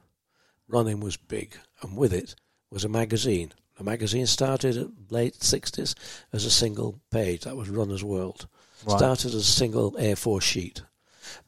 running 0.66 1.00
was 1.00 1.16
big, 1.16 1.56
and 1.82 1.96
with 1.96 2.12
it 2.12 2.34
was 2.70 2.84
a 2.84 2.88
magazine. 2.88 3.52
The 3.76 3.84
magazine 3.84 4.26
started 4.26 4.76
at 4.76 4.88
late 5.10 5.38
60s 5.38 5.94
as 6.32 6.44
a 6.44 6.50
single 6.50 7.00
page. 7.10 7.44
That 7.44 7.56
was 7.56 7.70
Runner's 7.70 8.04
World. 8.04 8.48
Right. 8.84 8.98
Started 8.98 9.26
as 9.28 9.34
a 9.34 9.42
single 9.42 9.92
A4 9.92 10.42
sheet. 10.42 10.82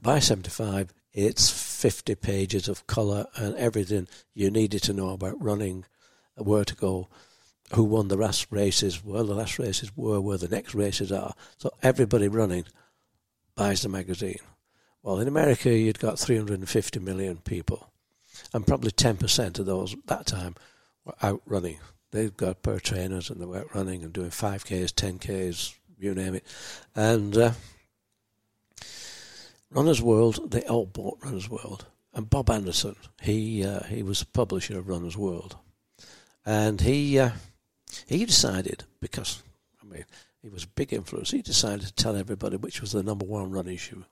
By 0.00 0.18
75, 0.18 0.92
it's 1.12 1.50
50 1.50 2.14
pages 2.16 2.68
of 2.68 2.86
colour 2.86 3.26
and 3.36 3.56
everything 3.56 4.08
you 4.34 4.50
needed 4.50 4.82
to 4.84 4.92
know 4.92 5.10
about 5.10 5.42
running, 5.42 5.84
where 6.36 6.64
to 6.64 6.74
go, 6.74 7.08
who 7.74 7.84
won 7.84 8.08
the 8.08 8.16
last 8.16 8.46
races, 8.50 9.04
where 9.04 9.22
the 9.22 9.34
last 9.34 9.58
races 9.58 9.96
were, 9.96 10.20
where 10.20 10.38
the 10.38 10.48
next 10.48 10.74
races 10.74 11.10
are. 11.12 11.34
So 11.58 11.70
everybody 11.82 12.28
running 12.28 12.64
buys 13.54 13.82
the 13.82 13.88
magazine. 13.88 14.38
Well, 15.02 15.18
in 15.18 15.28
America, 15.28 15.70
you'd 15.70 15.98
got 15.98 16.18
350 16.18 17.00
million 17.00 17.38
people, 17.38 17.90
and 18.52 18.66
probably 18.66 18.90
10% 18.90 19.58
of 19.58 19.66
those 19.66 19.94
at 19.94 20.06
that 20.06 20.26
time 20.26 20.54
were 21.04 21.14
out 21.22 21.42
running. 21.46 21.78
They've 22.10 22.36
got 22.36 22.62
per 22.62 22.78
trainers 22.78 23.30
and 23.30 23.40
they 23.40 23.46
were 23.46 23.58
out 23.58 23.74
running 23.74 24.02
and 24.02 24.12
doing 24.12 24.30
5Ks, 24.30 24.92
10Ks, 24.92 25.74
you 25.98 26.14
name 26.14 26.34
it. 26.34 26.44
And 26.94 27.36
uh, 27.36 27.52
Runner's 29.70 30.02
World, 30.02 30.50
they 30.50 30.62
all 30.62 30.86
bought 30.86 31.18
Runner's 31.22 31.48
World. 31.48 31.86
And 32.12 32.28
Bob 32.28 32.50
Anderson, 32.50 32.96
he 33.22 33.64
uh, 33.64 33.84
he 33.84 34.02
was 34.02 34.20
the 34.20 34.26
publisher 34.26 34.76
of 34.78 34.88
Runner's 34.88 35.16
World, 35.16 35.56
and 36.44 36.80
he 36.80 37.20
uh, 37.20 37.30
he 38.06 38.24
decided 38.24 38.82
because 39.00 39.44
I 39.80 39.86
mean 39.86 40.04
he 40.42 40.48
was 40.48 40.64
a 40.64 40.68
big 40.68 40.92
influence. 40.92 41.30
He 41.30 41.40
decided 41.40 41.86
to 41.86 41.94
tell 41.94 42.16
everybody 42.16 42.56
which 42.56 42.80
was 42.80 42.90
the 42.90 43.04
number 43.04 43.24
one 43.24 43.52
running 43.52 43.76
shoe. 43.76 44.04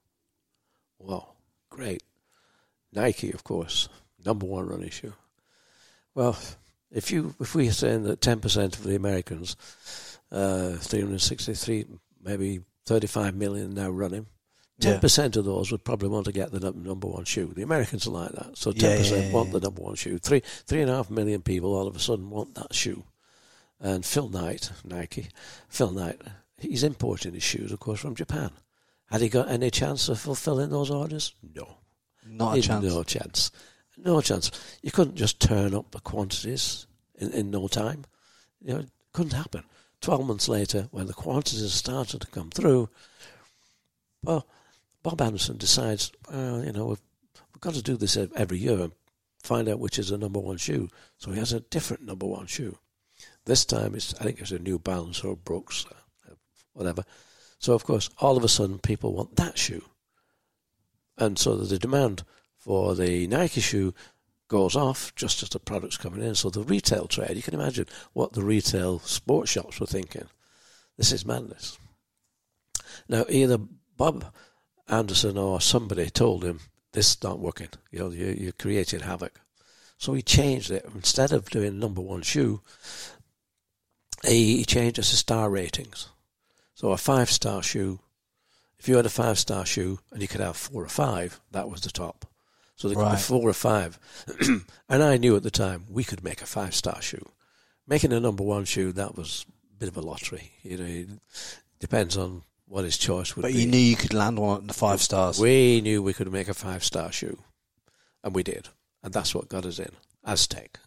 Well, 1.01 1.35
great, 1.71 2.05
Nike, 2.93 3.33
of 3.33 3.43
course, 3.43 3.89
number 4.25 4.47
one 4.47 4.69
running 4.69 4.91
shoe. 4.91 5.15
Well, 6.15 6.39
if 6.93 7.11
you 7.11 7.35
if 7.41 7.57
we 7.57 7.69
are 7.69 7.73
saying 7.73 8.05
that 8.05 8.21
ten 8.21 8.39
percent 8.39 8.77
of 8.77 8.85
the 8.85 8.95
Americans, 8.95 9.57
uh, 10.31 10.75
three 10.75 11.01
hundred 11.01 11.21
sixty 11.21 11.55
three, 11.55 11.85
maybe 12.23 12.61
thirty 12.87 13.09
five 13.09 13.35
million 13.35 13.75
now 13.75 13.91
running, 13.91 14.27
Ten 14.81 15.01
percent 15.01 15.37
of 15.37 15.45
those 15.45 15.73
would 15.73 15.85
probably 15.85 16.09
want 16.09 16.27
to 16.27 16.33
get 16.33 16.53
the 16.53 16.73
number 16.73 17.09
one 17.09 17.25
shoe. 17.25 17.53
The 17.55 17.63
Americans 17.63 18.07
are 18.07 18.11
like 18.11 18.31
that. 18.33 18.57
So 18.57 18.71
ten 18.71 18.91
yeah, 18.91 18.97
percent 18.99 19.27
yeah, 19.27 19.33
want 19.33 19.49
yeah. 19.49 19.55
the 19.55 19.61
number 19.61 19.83
one 19.83 19.97
shoe. 19.97 20.19
Three 20.19 20.41
three 20.67 20.83
and 20.83 20.91
a 20.91 20.95
half 20.95 21.11
million 21.11 21.43
people 21.43 21.75
all 21.75 21.89
of 21.89 21.97
a 21.97 21.99
sudden 21.99 22.31
want 22.31 22.55
that 22.55 22.73
shoe. 22.73 23.03
And 23.81 24.05
Phil 24.05 24.29
Knight, 24.29 24.71
Nike, 24.85 25.29
Phil 25.69 25.91
Knight, 25.91 26.21
he's 26.59 26.85
importing 26.85 27.35
his 27.35 27.43
shoes, 27.43 27.73
of 27.73 27.81
course, 27.81 28.01
from 28.01 28.15
Japan. 28.15 28.51
Had 29.07 29.21
he 29.21 29.29
got 29.29 29.49
any 29.49 29.71
chance 29.71 30.09
of 30.09 30.21
fulfilling 30.21 30.71
those 30.71 30.91
orders? 30.91 31.35
No. 31.55 31.79
Not 32.27 32.53
a 32.53 32.57
He'd 32.57 32.65
chance. 32.65 32.85
No 32.85 33.03
chance. 33.03 33.51
No 33.97 34.21
chance. 34.21 34.51
You 34.83 34.91
couldn't 34.91 35.17
just 35.17 35.41
turn 35.41 35.75
up 35.75 35.91
the 35.91 36.01
quantities 36.01 36.87
in, 37.17 37.33
in 37.33 37.51
no 37.51 37.69
time. 37.69 38.05
You 38.61 38.75
know, 38.75 38.81
it 38.81 38.91
couldn't 39.13 39.33
happen. 39.33 39.65
Twelve 40.01 40.27
months 40.27 40.49
later, 40.49 40.89
when 40.93 41.07
the 41.07 41.15
quantities 41.15 41.73
started 41.73 42.21
to 42.21 42.27
come 42.29 42.51
through, 42.51 42.89
well, 44.23 44.47
Bob 45.03 45.21
Anderson 45.21 45.57
decides, 45.57 46.13
uh, 46.33 46.63
you 46.65 46.73
know, 46.73 46.87
we've, 46.87 47.03
we've 47.55 47.61
got 47.61 47.75
to 47.75 47.83
do 47.83 47.97
this 47.97 48.17
every 48.17 48.59
year 48.59 48.81
and 48.81 48.93
find 49.43 49.69
out 49.69 49.79
which 49.79 49.99
is 49.99 50.09
the 50.09 50.19
number 50.19 50.41
one 50.41 50.57
shoe. 50.57 50.89
So 51.17 51.31
he 51.31 51.39
has 51.39 51.53
a 51.53 51.61
different 51.61 52.05
number 52.05 52.27
one 52.27 52.47
shoe. 52.47 52.79
This 53.45 53.65
time, 53.65 53.95
it's 53.95 54.15
I 54.21 54.25
think 54.25 54.41
it's 54.41 54.51
a 54.51 54.59
New 54.59 54.79
Balance 54.79 55.25
or 55.25 55.37
Brooks, 55.37 55.87
uh, 56.29 56.35
whatever. 56.75 57.05
So 57.59 57.73
of 57.75 57.85
course, 57.85 58.11
all 58.19 58.37
of 58.37 58.45
a 58.45 58.49
sudden, 58.49 58.79
people 58.79 59.15
want 59.15 59.37
that 59.37 59.59
shoe, 59.59 59.85
and 61.17 61.39
so 61.39 61.57
the 61.57 61.79
demand 61.79 62.25
for 62.57 62.95
the 62.95 63.27
Nike 63.27 63.61
shoe 63.61 63.95
goes 64.49 64.77
off 64.77 65.15
just 65.15 65.43
as 65.43 65.49
the 65.49 65.59
product's 65.59 65.97
coming 65.97 66.23
in. 66.23 66.35
So 66.35 66.51
the 66.51 66.63
retail 66.63 67.07
trade, 67.07 67.37
you 67.37 67.43
can 67.43 67.55
imagine 67.55 67.87
what 68.13 68.33
the 68.33 68.43
retail 68.43 68.99
sports 69.01 69.51
shops 69.51 69.81
were 69.81 69.87
thinking. 69.87 70.27
This 70.97 71.13
is 71.13 71.27
madness. 71.27 71.79
Now, 73.09 73.25
either 73.29 73.59
Bob 73.97 74.33
Anderson 74.89 75.37
or 75.37 75.61
somebody 75.61 76.11
told 76.11 76.45
him 76.45 76.61
this 76.93 77.13
is 77.13 77.23
not 77.23 77.39
working. 77.39 77.69
You 77.91 77.99
know, 78.01 78.11
you, 78.11 78.27
you're 78.39 78.53
creating 78.53 79.01
havoc. 79.01 79.41
So 79.99 80.15
he 80.15 80.23
changed 80.23 80.71
it. 80.71 80.87
Instead 80.95 81.33
of 81.33 81.51
doing 81.51 81.79
number 81.79 82.01
one 82.01 82.23
shoe, 82.23 82.63
he 84.27 84.65
changed 84.65 84.99
it 84.99 85.03
to 85.03 85.17
star 85.17 85.51
ratings. 85.51 86.09
So 86.75 86.93
a 86.93 86.97
five 86.97 87.31
star 87.31 87.63
shoe, 87.63 88.01
if 88.79 88.89
you 88.89 88.97
had 88.97 89.07
a 89.07 89.11
five 89.11 89.39
star 89.39 89.67
shoe 89.67 89.99
and 90.13 90.23
you 90.23 90.29
could 90.29 90.41
have 90.41 90.57
four 90.57 90.85
or 90.85 90.89
five, 90.89 91.41
that 91.51 91.69
was 91.69 91.81
the 91.81 91.91
top. 91.91 92.25
So 92.77 92.89
there 92.89 92.97
could 92.97 93.11
be 93.11 93.17
four 93.17 93.49
or 93.49 93.53
five. 93.53 93.99
and 94.89 95.03
I 95.03 95.17
knew 95.17 95.35
at 95.35 95.43
the 95.43 95.51
time 95.51 95.87
we 95.91 96.05
could 96.05 96.23
make 96.23 96.41
a 96.43 96.47
five 96.47 96.75
star 96.75 97.03
shoe. 97.03 97.29
Making 97.89 98.13
a 98.13 98.21
number 98.21 98.45
one 98.45 98.65
shoe, 98.65 98.93
that 98.93 99.17
was 99.17 99.45
a 99.75 99.79
bit 99.79 99.89
of 99.89 99.97
a 99.97 100.01
lottery. 100.01 100.53
You 100.63 100.77
know, 100.77 100.85
it 100.85 101.09
depends 101.81 102.17
on 102.17 102.43
what 102.69 102.85
his 102.85 102.99
choice 102.99 103.35
would 103.35 103.43
But 103.43 103.53
be. 103.53 103.63
you 103.63 103.67
knew 103.67 103.79
you 103.79 103.97
could 103.97 104.15
land 104.15 104.39
one 104.39 104.67
the 104.67 104.75
five 104.75 105.01
stars. 105.03 105.41
We 105.41 105.81
knew 105.81 106.03
we 106.03 106.13
could 106.13 106.31
make 106.33 106.49
a 106.49 106.55
five 106.55 106.85
star 106.85 107.11
shoe, 107.13 107.39
and 108.23 108.35
we 108.35 108.43
did. 108.43 108.69
And 109.03 109.13
that's 109.13 109.35
what 109.35 109.49
got 109.49 109.65
us 109.67 109.79
in 109.79 109.91
Aztec. 110.25 110.79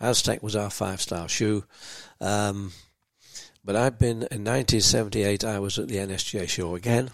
Aztec 0.00 0.42
was 0.42 0.56
our 0.56 0.70
five 0.70 1.00
star 1.00 1.28
shoe. 1.28 1.64
Um, 2.20 2.72
but 3.64 3.76
I've 3.76 3.98
been 3.98 4.18
in 4.30 4.44
1978, 4.44 5.44
I 5.44 5.58
was 5.58 5.78
at 5.78 5.88
the 5.88 5.96
NSGA 5.96 6.48
show 6.48 6.74
again, 6.74 7.10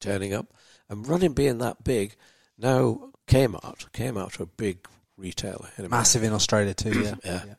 turning 0.00 0.32
up. 0.32 0.46
And 0.88 1.06
running 1.06 1.32
being 1.32 1.58
that 1.58 1.84
big, 1.84 2.14
now 2.58 3.10
Kmart, 3.28 3.90
Kmart 3.92 4.40
are 4.40 4.42
a 4.44 4.46
big 4.46 4.86
retailer 5.16 5.68
in 5.78 5.88
Massive 5.88 6.24
in 6.24 6.32
Australia 6.32 6.74
too. 6.74 6.90
Yeah. 7.04 7.14
Yeah. 7.24 7.54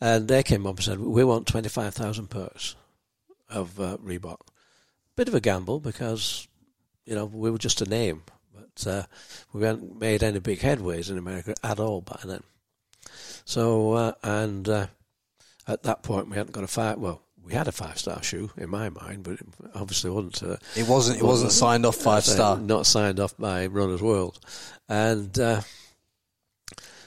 And 0.00 0.28
they 0.28 0.42
came 0.42 0.66
up 0.66 0.76
and 0.76 0.84
said, 0.84 0.98
we 1.00 1.22
want 1.24 1.46
25,000 1.46 2.26
pairs 2.28 2.74
of 3.48 3.78
uh, 3.80 3.96
Reebok. 3.98 4.38
Bit 5.16 5.28
of 5.28 5.34
a 5.34 5.40
gamble 5.40 5.80
because, 5.80 6.48
you 7.04 7.14
know, 7.14 7.26
we 7.26 7.50
were 7.50 7.58
just 7.58 7.82
a 7.82 7.88
name. 7.88 8.22
But 8.54 8.86
uh, 8.86 9.02
we 9.52 9.62
hadn't 9.62 10.00
made 10.00 10.22
any 10.22 10.38
big 10.38 10.60
headways 10.60 11.10
in 11.10 11.18
America 11.18 11.54
at 11.62 11.78
all 11.78 12.00
by 12.00 12.18
then. 12.24 12.42
So, 13.44 13.92
uh, 13.92 14.12
and 14.22 14.68
uh, 14.68 14.86
at 15.66 15.82
that 15.82 16.02
point 16.02 16.28
we 16.28 16.36
hadn't 16.36 16.52
got 16.52 16.64
a 16.64 16.68
five, 16.68 16.98
well, 16.98 17.22
we 17.44 17.54
had 17.54 17.68
a 17.68 17.72
five-star 17.72 18.22
shoe 18.22 18.50
in 18.56 18.70
my 18.70 18.88
mind, 18.88 19.24
but 19.24 19.32
it 19.34 19.46
obviously 19.74 20.10
wasn't 20.10 20.42
uh, 20.42 20.56
It 20.76 20.86
wasn't. 20.86 21.18
It 21.18 21.24
wasn't 21.24 21.50
signed 21.50 21.84
off 21.84 21.96
five 22.10 22.24
star. 22.24 22.56
Not 22.56 22.86
signed 22.86 23.18
off 23.18 23.36
by 23.36 23.66
Runners 23.66 24.00
World. 24.00 24.38
And 24.88 25.36
uh, 25.38 25.62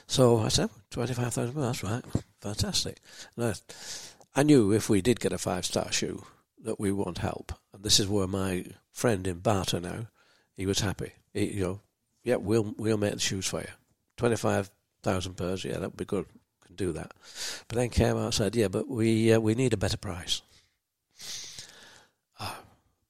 so 0.06 0.38
I 0.38 0.48
said, 0.48 0.70
25,000, 0.90 1.54
well, 1.54 1.66
that's 1.66 1.82
right. 1.82 2.04
Fantastic. 2.40 2.98
And 3.36 3.46
I, 3.46 4.40
I 4.40 4.42
knew 4.42 4.72
if 4.72 4.88
we 4.88 5.00
did 5.00 5.20
get 5.20 5.32
a 5.32 5.38
five 5.38 5.64
star 5.64 5.90
shoe 5.90 6.24
that 6.66 6.80
we 6.80 6.92
won't 6.92 7.18
help. 7.18 7.52
And 7.72 7.82
this 7.82 7.98
is 7.98 8.08
where 8.08 8.26
my 8.26 8.64
friend 8.92 9.26
in 9.26 9.38
Bata 9.38 9.80
now, 9.80 10.08
he 10.54 10.66
was 10.66 10.80
happy. 10.80 11.12
He, 11.32 11.54
you 11.54 11.62
know, 11.62 11.80
yeah, 12.24 12.36
we'll, 12.36 12.74
we'll 12.76 12.98
make 12.98 13.14
the 13.14 13.20
shoes 13.20 13.46
for 13.46 13.60
you. 13.60 13.68
25,000 14.16 15.34
pairs, 15.34 15.64
yeah, 15.64 15.78
that 15.78 15.90
would 15.90 15.96
be 15.96 16.04
good. 16.04 16.26
Can 16.66 16.74
do 16.74 16.92
that. 16.92 17.12
But 17.68 17.76
then 17.76 17.90
came 17.90 18.16
out 18.16 18.24
and 18.24 18.34
said, 18.34 18.56
yeah, 18.56 18.68
but 18.68 18.88
we, 18.88 19.32
uh, 19.32 19.38
we 19.38 19.54
need 19.54 19.72
a 19.72 19.78
better 19.78 19.96
price. 19.96 20.42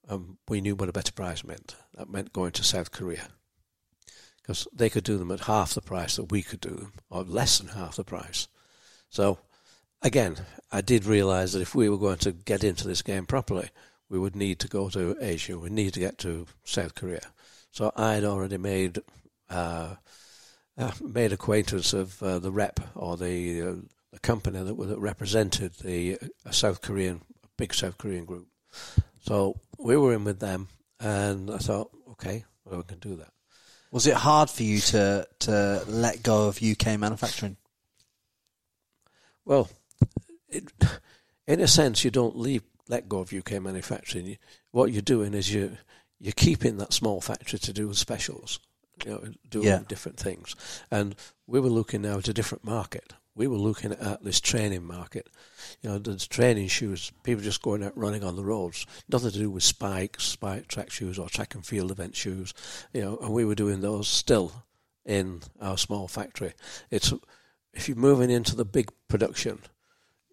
um, 0.08 0.38
we 0.48 0.60
knew 0.60 0.74
what 0.74 0.88
a 0.88 0.92
better 0.92 1.12
price 1.12 1.42
meant. 1.42 1.74
That 1.94 2.10
meant 2.10 2.32
going 2.32 2.52
to 2.52 2.64
South 2.64 2.92
Korea. 2.92 3.28
Because 4.42 4.68
they 4.72 4.90
could 4.90 5.04
do 5.04 5.18
them 5.18 5.32
at 5.32 5.40
half 5.40 5.74
the 5.74 5.80
price 5.80 6.16
that 6.16 6.30
we 6.30 6.42
could 6.42 6.60
do 6.60 6.70
them, 6.70 6.92
or 7.10 7.24
less 7.24 7.58
than 7.58 7.68
half 7.68 7.96
the 7.96 8.04
price. 8.04 8.46
So, 9.08 9.38
again, 10.06 10.36
I 10.70 10.80
did 10.82 11.04
realise 11.04 11.52
that 11.52 11.62
if 11.62 11.74
we 11.74 11.88
were 11.88 11.98
going 11.98 12.18
to 12.18 12.32
get 12.32 12.62
into 12.62 12.86
this 12.86 13.02
game 13.02 13.26
properly, 13.26 13.70
we 14.08 14.18
would 14.18 14.36
need 14.36 14.60
to 14.60 14.68
go 14.68 14.88
to 14.90 15.16
Asia. 15.20 15.58
We 15.58 15.68
need 15.68 15.94
to 15.94 16.00
get 16.00 16.16
to 16.18 16.46
South 16.64 16.94
Korea. 16.94 17.32
So 17.72 17.92
I 17.96 18.14
had 18.14 18.24
already 18.24 18.56
made 18.56 19.00
uh, 19.50 19.96
uh, 20.78 20.92
made 21.02 21.32
acquaintance 21.32 21.92
of 21.92 22.22
uh, 22.22 22.38
the 22.38 22.52
rep 22.52 22.78
or 22.94 23.16
the 23.16 23.62
uh, 23.62 23.74
the 24.12 24.20
company 24.20 24.62
that, 24.62 24.74
that 24.74 24.98
represented 24.98 25.74
the 25.82 26.18
uh, 26.46 26.50
South 26.50 26.80
Korean 26.82 27.22
a 27.44 27.48
big 27.56 27.74
South 27.74 27.98
Korean 27.98 28.24
group. 28.24 28.46
So 29.22 29.56
we 29.78 29.96
were 29.96 30.14
in 30.14 30.24
with 30.24 30.38
them, 30.38 30.68
and 31.00 31.50
I 31.50 31.58
thought, 31.58 31.90
okay, 32.12 32.44
well, 32.64 32.78
we 32.78 32.84
can 32.84 32.98
do 33.00 33.16
that. 33.16 33.32
Was 33.90 34.06
it 34.06 34.14
hard 34.14 34.50
for 34.50 34.62
you 34.62 34.78
to 34.80 35.26
to 35.40 35.82
let 35.88 36.22
go 36.22 36.46
of 36.46 36.62
UK 36.62 36.98
manufacturing? 36.98 37.56
Well, 39.44 39.68
it, 40.56 40.72
in 41.46 41.60
a 41.60 41.66
sense, 41.68 42.04
you 42.04 42.10
don't 42.10 42.36
leave 42.36 42.62
let 42.88 43.08
go 43.08 43.18
of 43.18 43.32
UK 43.32 43.60
manufacturing. 43.60 44.26
You, 44.26 44.36
what 44.70 44.92
you're 44.92 45.02
doing 45.02 45.34
is 45.34 45.52
you 45.52 45.76
you're 46.20 46.32
keeping 46.32 46.78
that 46.78 46.92
small 46.92 47.20
factory 47.20 47.58
to 47.58 47.72
do 47.72 47.92
specials, 47.94 48.58
you 49.04 49.10
know, 49.10 49.24
doing 49.50 49.66
Yeah. 49.66 49.80
different 49.86 50.18
things. 50.18 50.54
And 50.90 51.14
we 51.46 51.60
were 51.60 51.68
looking 51.68 52.02
now 52.02 52.18
at 52.18 52.28
a 52.28 52.32
different 52.32 52.64
market. 52.64 53.12
We 53.34 53.46
were 53.48 53.58
looking 53.58 53.92
at 53.92 54.24
this 54.24 54.40
training 54.40 54.84
market. 54.86 55.28
You 55.82 55.90
know, 55.90 55.98
there's 55.98 56.26
training 56.26 56.68
shoes, 56.68 57.12
people 57.22 57.44
just 57.44 57.60
going 57.60 57.82
out 57.84 57.98
running 57.98 58.24
on 58.24 58.34
the 58.36 58.44
roads. 58.44 58.86
Nothing 59.10 59.32
to 59.32 59.38
do 59.38 59.50
with 59.50 59.62
spikes, 59.62 60.24
spike 60.24 60.68
track 60.68 60.90
shoes 60.90 61.18
or 61.18 61.28
track 61.28 61.54
and 61.54 61.66
field 61.66 61.90
event 61.90 62.16
shoes. 62.16 62.54
You 62.94 63.02
know, 63.02 63.16
and 63.18 63.34
we 63.34 63.44
were 63.44 63.54
doing 63.54 63.82
those 63.82 64.08
still 64.08 64.64
in 65.04 65.42
our 65.60 65.76
small 65.76 66.08
factory. 66.08 66.54
It's 66.90 67.12
if 67.74 67.88
you're 67.88 67.98
moving 67.98 68.30
into 68.30 68.56
the 68.56 68.64
big 68.64 68.90
production, 69.08 69.58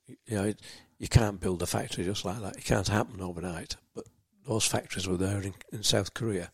you 0.08 0.36
know, 0.36 0.54
you 0.99 1.08
can't 1.08 1.39
build 1.39 1.62
a 1.62 1.66
factory 1.66 2.04
just 2.04 2.26
like 2.26 2.39
that. 2.41 2.58
It 2.58 2.66
can't 2.66 2.88
happen 2.88 3.22
overnight. 3.22 3.76
But 3.95 4.06
those 4.47 4.66
factories 4.66 5.08
were 5.08 5.18
there 5.18 5.41
in, 5.41 5.54
in 5.72 5.84
South 5.84 6.14
Korea. 6.14 6.51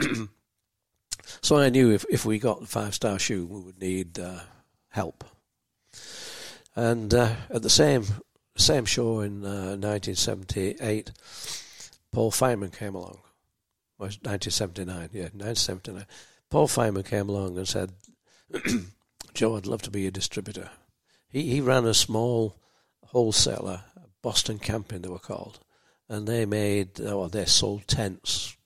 so 1.42 1.56
I 1.56 1.70
knew 1.70 1.90
if, 1.90 2.04
if 2.10 2.24
we 2.24 2.38
got 2.38 2.60
the 2.60 2.66
five 2.66 2.94
star 2.94 3.18
shoe, 3.18 3.46
we 3.46 3.60
would 3.60 3.80
need 3.80 4.18
uh, 4.18 4.40
help. 4.88 5.24
And 6.76 7.12
uh, 7.12 7.34
at 7.50 7.62
the 7.62 7.70
same 7.70 8.04
same 8.56 8.84
show 8.84 9.20
in 9.20 9.44
uh, 9.44 9.76
1978, 9.76 11.12
Paul 12.12 12.30
Fireman 12.30 12.70
came 12.70 12.94
along. 12.94 13.20
Was 13.98 14.18
1979, 14.22 15.10
yeah, 15.12 15.22
1979. 15.24 16.06
Paul 16.48 16.68
Fireman 16.68 17.02
came 17.02 17.28
along 17.28 17.58
and 17.58 17.68
said, 17.68 17.92
Joe, 19.34 19.56
I'd 19.56 19.66
love 19.66 19.82
to 19.82 19.90
be 19.90 20.06
a 20.06 20.10
distributor. 20.10 20.70
He, 21.28 21.42
he 21.42 21.60
ran 21.60 21.84
a 21.84 21.94
small 21.94 22.56
wholesaler, 23.10 23.82
Boston 24.22 24.58
Camping, 24.58 25.02
they 25.02 25.08
were 25.08 25.18
called, 25.18 25.60
and 26.08 26.26
they 26.26 26.46
made, 26.46 27.00
or 27.00 27.28
they 27.28 27.44
sold 27.44 27.86
tents, 27.86 28.56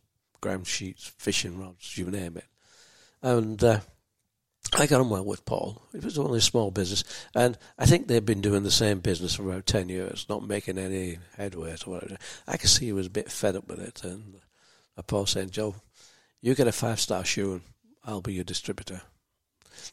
ground 0.40 0.66
sheets, 0.66 1.12
fishing 1.18 1.59
rods, 1.59 1.97
you 1.97 2.11
name 2.11 2.36
it. 2.36 2.45
And 3.22 3.62
uh, 3.64 3.80
I 4.74 4.86
got 4.86 5.01
on 5.01 5.09
well 5.09 5.24
with 5.24 5.45
Paul. 5.45 5.82
It 5.95 6.05
was 6.05 6.18
only 6.18 6.38
a 6.38 6.42
small 6.42 6.70
business, 6.70 7.05
and 7.34 7.57
I 7.78 7.86
think 7.86 8.07
they've 8.07 8.24
been 8.24 8.40
doing 8.40 8.62
the 8.62 8.70
same 8.70 9.01
business 9.01 9.36
for 9.36 9.49
about 9.49 9.66
10 9.66 9.88
years, 9.88 10.26
not 10.28 10.47
making 10.47 10.78
any 10.78 11.18
headway 11.36 11.72
or 11.86 11.92
whatever. 11.92 12.16
I 12.47 12.57
could 12.57 12.70
see 12.70 12.86
he 12.86 12.92
was 12.92 13.07
a 13.07 13.11
bit 13.11 13.30
fed 13.30 13.57
up 13.57 13.68
with 13.68 13.80
it, 13.80 14.05
and 14.05 14.36
uh, 14.99 15.03
Paul 15.03 15.26
said, 15.26 15.53
Joe, 15.53 15.76
you 16.40 16.55
get 16.55 16.68
a 16.68 16.72
five 16.72 17.01
star 17.01 17.24
shoe, 17.24 17.53
and 17.53 17.61
I'll 18.05 18.20
be 18.20 18.34
your 18.34 18.45
distributor. 18.45 19.01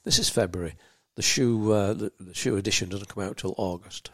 This 0.03 0.19
is 0.19 0.29
February. 0.29 0.75
The 1.15 1.21
shoe, 1.21 1.71
uh, 1.71 1.93
the, 1.93 2.11
the 2.19 2.33
shoe 2.33 2.57
edition 2.57 2.89
doesn't 2.89 3.07
come 3.07 3.23
out 3.23 3.37
till 3.37 3.55
August. 3.57 4.11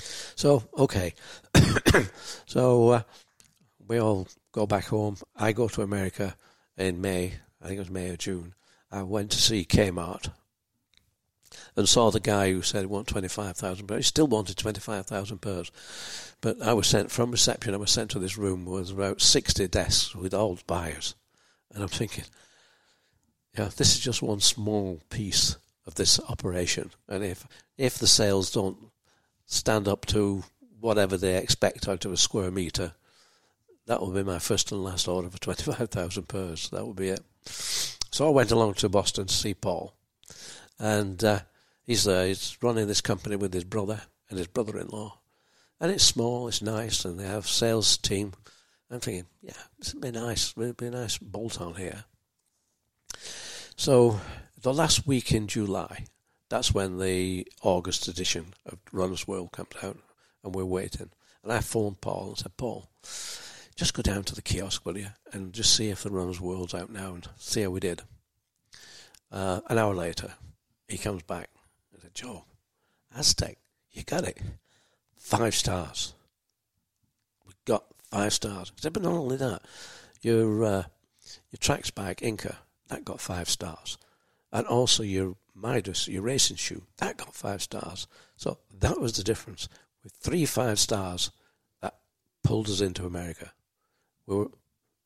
So 0.00 0.64
okay, 0.76 1.14
so 2.46 2.88
uh, 2.88 3.02
we 3.86 4.00
all 4.00 4.28
go 4.52 4.66
back 4.66 4.86
home. 4.86 5.16
I 5.36 5.52
go 5.52 5.68
to 5.68 5.82
America 5.82 6.36
in 6.76 7.00
May. 7.00 7.34
I 7.60 7.66
think 7.66 7.76
it 7.76 7.80
was 7.80 7.90
May 7.90 8.10
or 8.10 8.16
June. 8.16 8.54
I 8.90 9.02
went 9.02 9.30
to 9.30 9.40
see 9.40 9.64
Kmart 9.64 10.30
and 11.76 11.88
saw 11.88 12.10
the 12.10 12.20
guy 12.20 12.52
who 12.52 12.62
said 12.62 12.80
he 12.80 12.86
wanted 12.86 13.08
25,000 13.08 13.86
pairs. 13.86 13.98
He 13.98 14.02
still 14.02 14.26
wanted 14.26 14.56
25,000 14.56 15.38
pairs. 15.38 15.70
But 16.40 16.60
I 16.60 16.72
was 16.72 16.86
sent 16.86 17.10
from 17.10 17.30
reception, 17.30 17.74
I 17.74 17.78
was 17.78 17.90
sent 17.90 18.10
to 18.10 18.18
this 18.18 18.36
room 18.36 18.64
with 18.64 18.90
about 18.90 19.22
60 19.22 19.68
desks 19.68 20.14
with 20.14 20.34
old 20.34 20.66
buyers. 20.66 21.14
And 21.72 21.82
I'm 21.82 21.88
thinking, 21.88 22.24
yeah, 23.56 23.70
this 23.76 23.94
is 23.94 24.00
just 24.00 24.22
one 24.22 24.40
small 24.40 25.00
piece 25.08 25.56
of 25.86 25.94
this 25.94 26.20
operation. 26.28 26.90
And 27.08 27.24
if, 27.24 27.46
if 27.78 27.98
the 27.98 28.06
sales 28.06 28.50
don't 28.50 28.91
stand 29.46 29.88
up 29.88 30.06
to 30.06 30.44
whatever 30.80 31.16
they 31.16 31.36
expect 31.36 31.88
out 31.88 32.04
of 32.04 32.12
a 32.12 32.16
square 32.16 32.50
metre, 32.50 32.92
that 33.86 34.00
will 34.00 34.12
be 34.12 34.22
my 34.22 34.38
first 34.38 34.72
and 34.72 34.82
last 34.82 35.08
order 35.08 35.30
for 35.30 35.38
25,000 35.38 36.28
pairs. 36.28 36.70
That 36.70 36.84
will 36.84 36.94
be 36.94 37.08
it. 37.08 37.20
So 37.44 38.26
I 38.26 38.30
went 38.30 38.50
along 38.50 38.74
to 38.74 38.88
Boston 38.88 39.26
to 39.26 39.34
see 39.34 39.54
Paul. 39.54 39.94
And 40.78 41.22
uh, 41.22 41.40
he's 41.84 42.04
there, 42.04 42.26
he's 42.26 42.56
running 42.62 42.86
this 42.86 43.00
company 43.00 43.36
with 43.36 43.52
his 43.52 43.64
brother 43.64 44.02
and 44.28 44.38
his 44.38 44.48
brother 44.48 44.78
in 44.78 44.88
law. 44.88 45.18
And 45.80 45.90
it's 45.90 46.04
small, 46.04 46.46
it's 46.48 46.62
nice, 46.62 47.04
and 47.04 47.18
they 47.18 47.26
have 47.26 47.48
sales 47.48 47.96
team. 47.96 48.32
I'm 48.90 49.00
thinking, 49.00 49.26
yeah, 49.40 49.52
this 49.78 49.94
would 49.94 50.02
be 50.02 50.10
nice, 50.10 50.50
it 50.50 50.56
would 50.56 50.76
be 50.76 50.86
a 50.86 50.90
nice 50.90 51.18
bolt 51.18 51.60
on 51.60 51.74
here. 51.74 52.04
So 53.76 54.20
the 54.60 54.72
last 54.72 55.06
week 55.06 55.32
in 55.32 55.48
July, 55.48 56.04
that's 56.52 56.74
when 56.74 56.98
the 56.98 57.48
August 57.62 58.08
edition 58.08 58.52
of 58.66 58.78
Runner's 58.92 59.26
World 59.26 59.52
comes 59.52 59.70
out, 59.82 59.96
and 60.44 60.54
we're 60.54 60.66
waiting. 60.66 61.08
And 61.42 61.50
I 61.50 61.60
phoned 61.60 62.02
Paul 62.02 62.28
and 62.28 62.36
said, 62.36 62.58
Paul, 62.58 62.90
just 63.74 63.94
go 63.94 64.02
down 64.02 64.24
to 64.24 64.34
the 64.34 64.42
kiosk, 64.42 64.84
will 64.84 64.98
you, 64.98 65.06
and 65.32 65.54
just 65.54 65.74
see 65.74 65.88
if 65.88 66.02
the 66.02 66.10
Runner's 66.10 66.42
World's 66.42 66.74
out 66.74 66.90
now 66.90 67.14
and 67.14 67.26
see 67.38 67.62
how 67.62 67.70
we 67.70 67.80
did. 67.80 68.02
Uh, 69.30 69.62
an 69.70 69.78
hour 69.78 69.94
later, 69.94 70.34
he 70.88 70.98
comes 70.98 71.22
back 71.22 71.48
and 71.90 72.02
said, 72.02 72.14
Joe, 72.14 72.44
Aztec, 73.16 73.56
you 73.92 74.02
got 74.02 74.28
it. 74.28 74.36
Five 75.16 75.54
stars. 75.54 76.12
We 77.46 77.54
got 77.64 77.84
five 78.10 78.34
stars. 78.34 78.72
I 78.76 78.80
said, 78.82 78.92
but 78.92 79.02
not 79.02 79.14
only 79.14 79.38
that, 79.38 79.62
your 80.20 80.64
uh, 80.64 80.82
your 81.50 81.58
tracks 81.60 81.90
bag 81.90 82.18
Inca 82.20 82.58
that 82.88 83.06
got 83.06 83.22
five 83.22 83.48
stars, 83.48 83.96
and 84.52 84.66
also 84.66 85.02
your 85.02 85.36
Midas, 85.54 86.08
your 86.08 86.22
racing 86.22 86.56
shoe 86.56 86.82
that 86.98 87.16
got 87.16 87.34
five 87.34 87.62
stars. 87.62 88.06
So 88.36 88.58
that 88.80 89.00
was 89.00 89.12
the 89.14 89.22
difference. 89.22 89.68
With 90.02 90.12
three 90.14 90.46
five 90.46 90.78
stars, 90.78 91.30
that 91.80 91.94
pulled 92.42 92.68
us 92.68 92.80
into 92.80 93.06
America. 93.06 93.52
We 94.26 94.36
were, 94.36 94.50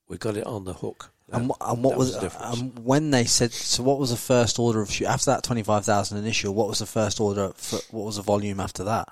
we 0.09 0.19
got 0.19 0.37
it 0.37 0.47
on 0.47 0.65
the 0.65 0.75
hook. 0.75 1.11
That, 1.29 1.41
And, 1.41 1.53
and 1.61 1.83
what 1.83 1.99
was, 1.99 2.15
the 2.15 2.21
difference. 2.21 2.61
um, 2.61 2.71
when 2.85 3.11
they 3.11 3.25
said 3.25 3.53
so? 3.53 3.83
What 3.83 3.99
was 3.99 4.11
the 4.11 4.17
first 4.17 4.59
order 4.59 4.81
of 4.81 4.91
shoe 4.91 5.07
after 5.07 5.33
that 5.33 5.43
twenty 5.43 5.63
five 5.63 5.85
thousand 5.85 6.19
initial? 6.19 6.55
What 6.55 6.69
was 6.69 6.79
the 6.79 6.87
first 6.87 7.21
order? 7.21 7.53
For, 7.57 7.81
what 7.91 8.07
was 8.07 8.17
the 8.17 8.23
volume 8.23 8.61
after 8.61 8.85
that? 8.85 9.09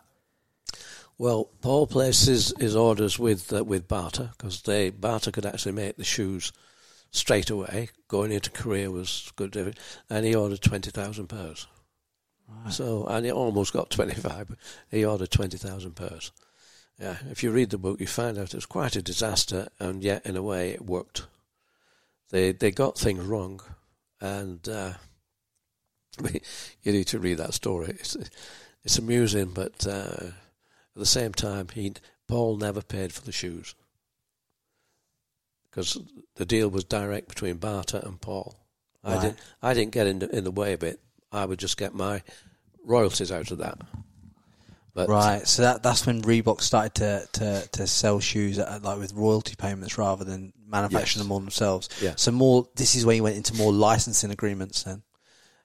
Well, 1.18 1.48
Paul 1.60 1.86
places 1.86 2.26
his, 2.26 2.54
his 2.60 2.76
orders 2.76 3.18
with 3.18 3.52
uh, 3.52 3.64
with 3.64 3.88
Bata 3.88 4.30
because 4.36 4.62
they 4.62 4.90
Bata 4.90 5.32
could 5.32 5.46
actually 5.46 5.72
make 5.72 5.96
the 5.96 6.04
shoes 6.04 6.52
straight 7.14 7.48
away. 7.48 7.88
Going 8.08 8.32
into 8.32 8.50
Korea 8.50 8.90
was 8.90 9.32
good, 9.36 9.78
and 10.10 10.26
he 10.26 10.34
ordered 10.34 10.60
twenty 10.60 10.90
thousand 10.90 11.28
pairs. 11.28 11.66
So 12.70 13.06
and 13.06 13.24
he 13.24 13.32
almost 13.32 13.72
got 13.72 13.90
twenty 13.90 14.14
five, 14.14 14.54
he 14.90 15.04
ordered 15.04 15.30
twenty 15.30 15.56
thousand 15.56 15.92
pairs. 15.92 16.32
Yeah, 16.98 17.16
if 17.30 17.42
you 17.42 17.50
read 17.50 17.70
the 17.70 17.78
book, 17.78 18.00
you 18.00 18.06
find 18.06 18.38
out 18.38 18.54
it 18.54 18.54
was 18.54 18.66
quite 18.66 18.94
a 18.96 19.02
disaster, 19.02 19.68
and 19.80 20.02
yet 20.02 20.26
in 20.26 20.36
a 20.36 20.42
way 20.42 20.70
it 20.70 20.84
worked. 20.84 21.26
They 22.30 22.52
they 22.52 22.70
got 22.70 22.98
things 22.98 23.24
wrong, 23.24 23.60
and 24.20 24.68
uh, 24.68 24.92
you 26.82 26.92
need 26.92 27.06
to 27.08 27.18
read 27.18 27.38
that 27.38 27.54
story. 27.54 27.90
It's 27.98 28.16
it's 28.84 28.98
amusing, 28.98 29.52
but. 29.52 29.86
Uh, 29.86 30.30
at 30.96 31.00
the 31.00 31.06
same 31.06 31.32
time, 31.32 31.66
he 31.74 31.92
Paul 32.28 32.56
never 32.56 32.80
paid 32.80 33.12
for 33.12 33.22
the 33.22 33.32
shoes 33.32 33.74
because 35.74 35.98
the 36.36 36.46
deal 36.46 36.68
was 36.68 36.84
direct 36.84 37.28
between 37.28 37.56
Bata 37.56 38.06
and 38.06 38.20
Paul. 38.20 38.56
I 39.02 39.20
didn't. 39.20 39.38
I 39.60 39.74
didn't 39.74 39.92
get 39.92 40.06
in 40.06 40.20
the, 40.20 40.34
in 40.34 40.44
the 40.44 40.50
way 40.50 40.72
of 40.72 40.82
it. 40.82 41.00
I 41.30 41.44
would 41.44 41.58
just 41.58 41.76
get 41.76 41.94
my 41.94 42.22
royalties 42.84 43.32
out 43.32 43.50
of 43.50 43.58
that. 43.58 43.78
But 44.94 45.08
Right, 45.08 45.46
so 45.46 45.62
that 45.62 45.82
that's 45.82 46.06
when 46.06 46.22
Reebok 46.22 46.60
started 46.60 46.94
to, 46.94 47.28
to, 47.40 47.68
to 47.72 47.86
sell 47.88 48.20
shoes 48.20 48.60
at, 48.60 48.84
like 48.84 48.98
with 48.98 49.12
royalty 49.12 49.56
payments 49.56 49.98
rather 49.98 50.24
than 50.24 50.52
manufacturing 50.68 51.18
Yes. 51.18 51.24
them 51.24 51.32
all 51.32 51.40
themselves. 51.40 51.88
Yeah. 52.00 52.14
So 52.16 52.30
more, 52.30 52.68
this 52.76 52.94
is 52.94 53.04
where 53.04 53.16
you 53.16 53.24
went 53.24 53.36
into 53.36 53.54
more 53.54 53.72
licensing 53.72 54.30
agreements 54.30 54.84
then. 54.84 55.02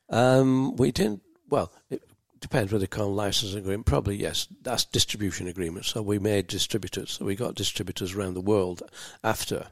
Um, 0.10 0.76
we 0.78 0.92
didn't. 0.92 1.22
Well, 1.48 1.72
it 1.92 2.02
depends 2.40 2.72
whether 2.72 2.82
they 2.82 2.88
call 2.88 3.14
licensing 3.14 3.60
agreement. 3.60 3.86
Probably 3.86 4.16
yes. 4.18 4.48
That's 4.64 4.84
distribution 4.86 5.48
agreements. 5.48 5.90
So 5.90 6.02
we 6.02 6.18
made 6.18 6.48
distributors. 6.48 7.12
So 7.12 7.26
we 7.26 7.36
got 7.36 7.54
distributors 7.54 8.16
around 8.16 8.34
the 8.34 8.42
world 8.42 8.82
after 9.24 9.68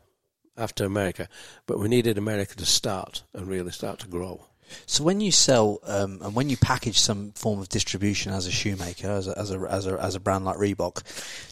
after 0.57 0.85
America, 0.85 1.27
but 1.65 1.79
we 1.79 1.87
needed 1.87 2.17
America 2.17 2.55
to 2.55 2.65
start 2.65 3.23
and 3.33 3.47
really 3.47 3.71
start 3.71 3.99
to 3.99 4.07
grow. 4.07 4.45
So 4.85 5.01
when 5.05 5.21
you 5.21 5.31
sell 5.31 5.79
um, 5.85 6.19
and 6.21 6.35
when 6.35 6.49
you 6.49 6.57
package 6.57 6.99
some 6.99 7.31
form 7.31 7.59
of 7.61 7.69
distribution 7.69 8.33
as 8.33 8.47
a 8.47 8.51
shoemaker, 8.51 9.07
as 9.09 9.27
a, 9.29 9.39
as 9.39 9.49
a 9.51 9.59
as 9.59 9.87
a 9.87 9.97
as 9.97 10.15
a 10.15 10.19
brand 10.19 10.43
like 10.43 10.57
Reebok, 10.57 11.03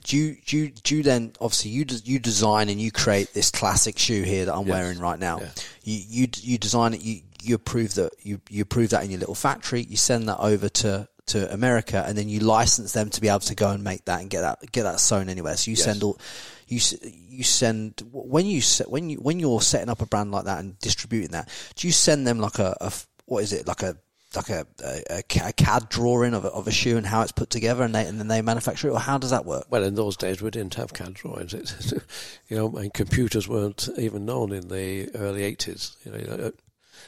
do 0.04 0.18
you 0.18 0.36
do 0.46 0.58
you, 0.58 0.72
do 0.72 0.98
you 0.98 1.04
then 1.04 1.32
obviously 1.40 1.72
you 1.72 1.86
des- 1.86 2.02
you 2.04 2.20
design 2.20 2.68
and 2.68 2.82
you 2.82 2.92
create 2.92 3.34
this 3.34 3.52
classic 3.52 3.98
shoe 3.98 4.24
here 4.24 4.44
that 4.46 4.54
I'm 4.54 4.68
Yes. 4.68 4.74
wearing 4.74 5.00
right 5.00 5.18
now. 5.20 5.40
Yeah. 5.40 5.50
You 5.86 6.02
you 6.10 6.28
you 6.42 6.58
design 6.58 6.94
it. 6.94 7.02
You 7.04 7.22
you 7.42 7.56
approve 7.56 7.94
that 7.96 8.12
you 8.22 8.42
you 8.50 8.64
approve 8.64 8.90
that 8.90 9.06
in 9.06 9.12
your 9.12 9.20
little 9.22 9.36
factory. 9.36 9.84
You 9.90 9.96
send 9.96 10.28
that 10.28 10.40
over 10.40 10.68
to 10.68 11.08
to 11.28 11.52
America, 11.54 12.04
and 12.06 12.18
then 12.18 12.28
you 12.28 12.40
license 12.42 12.92
them 12.92 13.10
to 13.12 13.22
be 13.22 13.30
able 13.30 13.40
to 13.40 13.56
go 13.56 13.70
and 13.72 13.82
make 13.84 14.04
that 14.06 14.20
and 14.20 14.30
get 14.30 14.42
that 14.42 14.72
get 14.74 14.84
that 14.84 15.00
sewn 15.00 15.30
anywhere. 15.30 15.56
So 15.56 15.72
you 15.72 15.78
Yes. 15.78 15.86
send 15.86 16.04
all 16.04 16.20
you 16.68 16.80
you 17.02 17.44
send 17.44 18.02
when 18.12 18.46
you 18.46 18.62
when 18.88 19.10
you 19.10 19.18
when 19.18 19.40
you're 19.40 19.62
setting 19.62 19.90
up 19.90 20.02
a 20.02 20.06
brand 20.06 20.32
like 20.32 20.46
that 20.46 20.60
and 20.60 20.78
distributing 20.80 21.32
that. 21.32 21.50
Do 21.76 21.88
you 21.88 21.94
send 21.94 22.26
them 22.26 22.40
like 22.40 22.60
a 22.60 22.92
what 23.26 23.44
is 23.44 23.54
it 23.54 23.68
like 23.68 23.84
a 23.84 23.98
like 24.36 24.50
a, 24.50 24.68
a, 24.84 25.24
a 25.44 25.54
CAD 25.54 25.90
drawing 25.90 26.34
of 26.34 26.46
a, 26.46 26.50
of 26.50 26.68
a 26.68 26.72
shoe 26.72 26.98
and 26.98 27.06
how 27.06 27.22
it's 27.22 27.32
put 27.32 27.50
together, 27.50 27.84
and 27.84 27.96
they 27.96 28.06
and 28.06 28.20
then 28.20 28.28
they 28.28 28.42
manufacture 28.42 28.90
it, 28.90 28.92
or 28.92 29.00
how 29.00 29.18
does 29.18 29.30
that 29.30 29.46
work? 29.46 29.66
Well, 29.70 29.84
in 29.84 29.96
those 29.96 30.18
days, 30.18 30.42
we 30.42 30.50
didn't 30.50 30.76
have 30.76 30.94
CAD 30.94 31.14
drawings. 31.14 31.54
It, 31.54 31.94
you 32.50 32.58
know, 32.58 32.76
and 32.76 32.94
computers 32.94 33.48
weren't 33.48 33.90
even 33.98 34.26
known 34.26 34.52
in 34.52 34.68
the 34.68 35.10
early 35.16 35.42
80s. 35.56 35.96
You 36.06 36.12
know, 36.12 36.46
uh, 36.48 36.52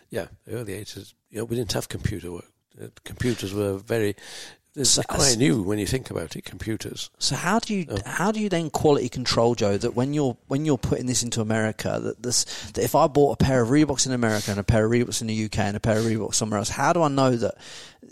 yeah, 0.10 0.28
early 0.49 0.74
80s. 0.74 1.14
You 1.30 1.39
know, 1.39 1.45
we 1.45 1.55
didn't 1.55 1.74
have 1.74 1.89
computer 1.89 2.32
work. 2.32 2.51
Uh, 2.82 2.88
Computers 3.03 3.53
were 3.53 3.78
very. 3.78 4.16
It's 4.76 4.91
So- 4.91 5.01
quite 5.03 5.38
new 5.38 5.63
when 5.63 5.80
you 5.80 5.88
think 5.88 6.11
about 6.11 6.36
it. 6.36 6.45
Computers. 6.45 7.09
So 7.18 7.36
how 7.36 7.57
do 7.59 7.74
you 7.74 7.86
Oh. 7.89 7.97
how 8.05 8.32
do 8.32 8.39
you 8.39 8.47
then 8.47 8.70
quality 8.70 9.09
control, 9.09 9.55
Joe? 9.55 9.75
That 9.78 9.96
when 9.96 10.13
you're 10.13 10.37
when 10.47 10.66
you're 10.66 10.78
putting 10.78 11.08
this 11.08 11.24
into 11.24 11.41
America, 11.41 12.00
that 12.04 12.21
this 12.21 12.46
that 12.74 12.83
if 12.83 12.93
I 12.93 13.08
bought 13.08 13.41
a 13.41 13.43
pair 13.43 13.62
of 13.62 13.70
Reeboks 13.70 14.05
in 14.05 14.12
America 14.12 14.51
and 14.51 14.59
a 14.59 14.63
pair 14.63 14.86
of 14.86 14.91
Reeboks 14.91 15.21
in 15.21 15.28
the 15.28 15.33
UK 15.33 15.67
and 15.67 15.75
a 15.75 15.79
pair 15.79 15.97
of 15.97 16.05
Reeboks 16.05 16.36
somewhere 16.36 16.59
else, 16.59 16.70
how 16.70 16.93
do 16.93 17.01
I 17.01 17.08
know 17.08 17.36
that 17.36 17.55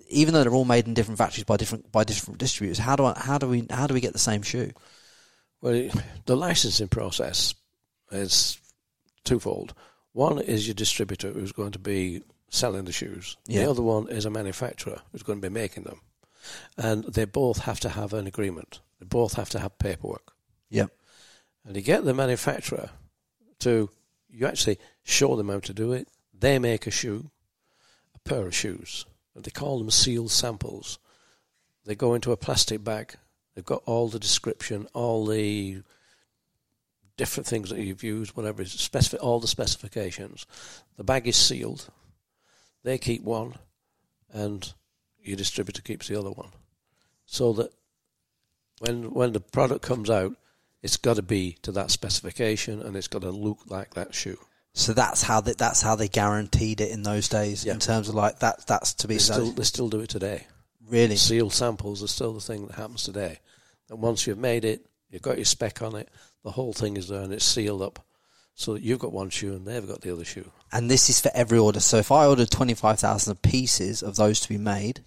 even 0.10 0.34
though 0.34 0.44
they're 0.44 0.54
all 0.54 0.66
made 0.66 0.88
in 0.88 0.96
different 0.96 1.20
factories 1.20 1.44
by 1.44 1.58
different 1.58 1.92
by 1.92 2.04
different 2.04 2.40
distributors, 2.40 2.80
how 2.80 2.96
do 2.96 3.06
I 3.06 3.14
how 3.18 3.38
do 3.38 3.48
we 3.48 3.68
how 3.70 3.86
do 3.86 3.94
we 3.94 4.02
get 4.02 4.14
the 4.14 4.20
same 4.20 4.42
shoe? 4.42 4.72
Well, 5.62 5.90
the 6.26 6.36
licensing 6.36 6.88
process 6.88 7.54
is 8.12 8.58
twofold. 9.24 9.74
One 10.14 10.40
is 10.40 10.68
your 10.68 10.74
distributor 10.76 11.32
who's 11.32 11.52
going 11.52 11.72
to 11.74 11.80
be 11.80 12.24
selling 12.50 12.86
the 12.86 12.92
shoes. 12.92 13.36
Yeah. 13.48 13.66
The 13.66 13.72
other 13.72 13.82
one 13.82 14.08
is 14.08 14.26
a 14.26 14.30
manufacturer 14.30 15.02
who's 15.12 15.24
going 15.24 15.42
to 15.42 15.48
be 15.50 15.54
making 15.54 15.84
them. 15.84 16.02
And 16.78 17.04
they 17.06 17.26
both 17.26 17.60
have 17.60 17.80
to 17.82 17.90
have 17.90 18.14
an 18.14 18.28
agreement. 18.28 18.80
They 19.00 19.06
both 19.06 19.34
have 19.34 19.50
to 19.52 19.60
have 19.60 19.78
paperwork. 19.80 20.34
Yep. 20.70 20.92
And 21.66 21.76
you 21.76 21.82
get 21.82 22.06
the 22.06 22.14
manufacturer 22.14 22.92
to, 23.60 23.90
you 24.30 24.46
actually 24.46 24.78
show 25.04 25.36
them 25.36 25.50
how 25.50 25.60
to 25.60 25.74
do 25.74 25.94
it. 25.94 26.08
They 26.38 26.60
make 26.60 26.86
a 26.86 26.92
shoe, 26.92 27.32
a 28.14 28.20
pair 28.20 28.46
of 28.46 28.56
shoes, 28.56 29.06
and 29.34 29.44
they 29.44 29.52
call 29.52 29.80
them 29.80 29.90
sealed 29.90 30.32
samples. 30.32 31.00
They 31.86 31.96
go 31.96 32.14
into 32.14 32.32
a 32.32 32.38
plastic 32.38 32.84
bag. 32.84 33.16
They've 33.54 33.64
got 33.64 33.84
all 33.86 34.10
the 34.10 34.20
description, 34.20 34.88
all 34.94 35.26
the 35.26 35.82
different 37.18 37.48
things 37.48 37.70
that 37.70 37.80
you've 37.80 38.04
used, 38.04 38.36
whatever 38.36 38.62
is 38.62 38.74
specific, 38.74 39.24
all 39.24 39.40
the 39.40 39.48
specifications. 39.48 40.46
The 40.98 41.04
bag 41.04 41.28
is 41.28 41.38
sealed. 41.38 41.88
They 42.84 42.98
keep 42.98 43.24
one, 43.24 43.56
and 44.32 44.74
your 45.28 45.38
distributor 45.38 45.82
keeps 45.82 46.08
the 46.08 46.20
other 46.20 46.32
one, 46.32 46.50
so 47.26 47.54
that 47.54 47.72
when 48.80 49.12
when 49.14 49.34
the 49.34 49.40
product 49.40 49.82
comes 49.82 50.10
out, 50.10 50.36
it's 50.82 50.98
got 50.98 51.16
to 51.16 51.22
be 51.22 51.58
to 51.64 51.72
that 51.74 51.92
specification 51.92 52.82
and 52.82 52.96
it's 52.96 53.08
got 53.08 53.22
to 53.22 53.32
look 53.32 53.60
like 53.68 53.94
that 53.94 54.14
shoe. 54.14 54.38
So 54.74 54.92
that's 54.94 55.22
how 55.22 55.40
they, 55.42 55.54
that's 55.54 55.82
how 55.82 55.96
they 55.96 56.10
guaranteed 56.10 56.82
it 56.82 56.92
in 56.92 57.04
those 57.04 57.30
days 57.30 57.64
Yeah. 57.66 57.74
in 57.74 57.80
terms 57.80 58.10
of 58.10 58.16
like 58.16 58.40
that 58.40 58.68
that's 58.68 58.94
to 58.96 59.08
be 59.08 59.16
They 59.16 59.20
still 59.20 59.52
they 59.52 59.64
still 59.64 59.90
do 59.90 60.02
it 60.02 60.10
today. 60.10 60.48
really 60.88 61.16
Sealed 61.16 61.54
samples 61.54 62.04
are 62.04 62.08
still 62.08 62.34
the 62.34 62.42
thing 62.42 62.68
that 62.68 62.76
happens 62.76 63.04
today. 63.04 63.40
And 63.90 64.02
once 64.02 64.28
you've 64.28 64.38
made 64.38 64.66
it, 64.66 64.86
you've 65.10 65.22
got 65.22 65.38
your 65.38 65.46
spec 65.46 65.82
on 65.82 65.96
it, 65.96 66.10
the 66.44 66.52
whole 66.52 66.74
thing 66.74 66.98
is 66.98 67.08
there 67.08 67.22
and 67.22 67.32
it's 67.32 67.46
sealed 67.46 67.82
up, 67.82 68.04
so 68.54 68.74
that 68.74 68.82
you've 68.84 69.00
got 69.00 69.14
one 69.14 69.30
shoe 69.30 69.54
and 69.54 69.66
they've 69.66 69.88
got 69.88 70.02
the 70.02 70.12
other 70.12 70.26
shoe. 70.26 70.52
And 70.74 70.92
this 70.92 71.10
is 71.10 71.22
for 71.22 71.32
every 71.34 71.58
order. 71.58 71.80
So 71.80 71.98
if 71.98 72.12
I 72.12 72.26
ordered 72.26 72.52
25,000 72.52 73.42
pieces 73.42 74.04
of 74.04 74.18
those 74.18 74.42
to 74.42 74.50
be 74.50 74.58
made. 74.58 75.04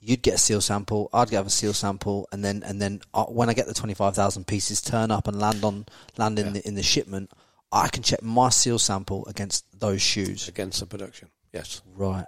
You'd 0.00 0.22
get 0.22 0.34
a 0.34 0.38
seal 0.38 0.60
sample, 0.60 1.10
I'd 1.12 1.30
get 1.30 1.44
a 1.44 1.50
seal 1.50 1.72
sample, 1.72 2.28
and 2.30 2.44
then 2.44 2.62
and 2.64 2.80
then 2.80 3.00
uh, 3.12 3.24
when 3.24 3.48
I 3.50 3.54
get 3.54 3.66
the 3.66 3.74
25,000 3.74 4.46
pieces 4.46 4.80
turn 4.80 5.10
up 5.10 5.26
and 5.26 5.38
land 5.40 5.64
on 5.64 5.86
land 6.16 6.38
in 6.38 6.46
Yeah. 6.46 6.52
the 6.52 6.68
in 6.68 6.74
the 6.76 6.82
shipment, 6.84 7.30
I 7.72 7.88
can 7.88 8.02
check 8.02 8.22
my 8.22 8.48
seal 8.50 8.78
sample 8.78 9.26
against 9.26 9.64
those 9.78 10.00
shoes. 10.00 10.46
against 10.48 10.78
the 10.80 10.86
production. 10.86 11.28
Yes. 11.52 11.82
Right. 11.96 12.24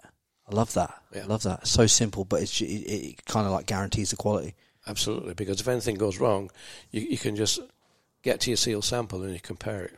I 0.51 0.55
love 0.55 0.75
that. 0.75 0.93
I 1.15 1.21
love 1.27 1.45
that. 1.45 1.65
So 1.67 1.87
simple, 1.87 2.25
but 2.25 2.43
it's, 2.43 2.61
it, 2.61 2.65
it 2.67 3.25
kind 3.27 3.47
of 3.47 3.53
like 3.53 3.67
guarantees 3.67 4.11
the 4.11 4.17
quality. 4.17 4.57
Absolutely, 4.87 5.35
because 5.35 5.61
if 5.61 5.69
anything 5.69 5.95
goes 5.95 6.19
wrong, 6.19 6.51
you, 6.91 7.03
you 7.03 7.19
can 7.19 7.37
just 7.37 7.61
get 8.23 8.41
to 8.41 8.51
your 8.51 8.57
seal 8.57 8.83
sample 8.83 9.23
and 9.23 9.33
you 9.33 9.39
compare 9.41 9.85
it. 9.85 9.97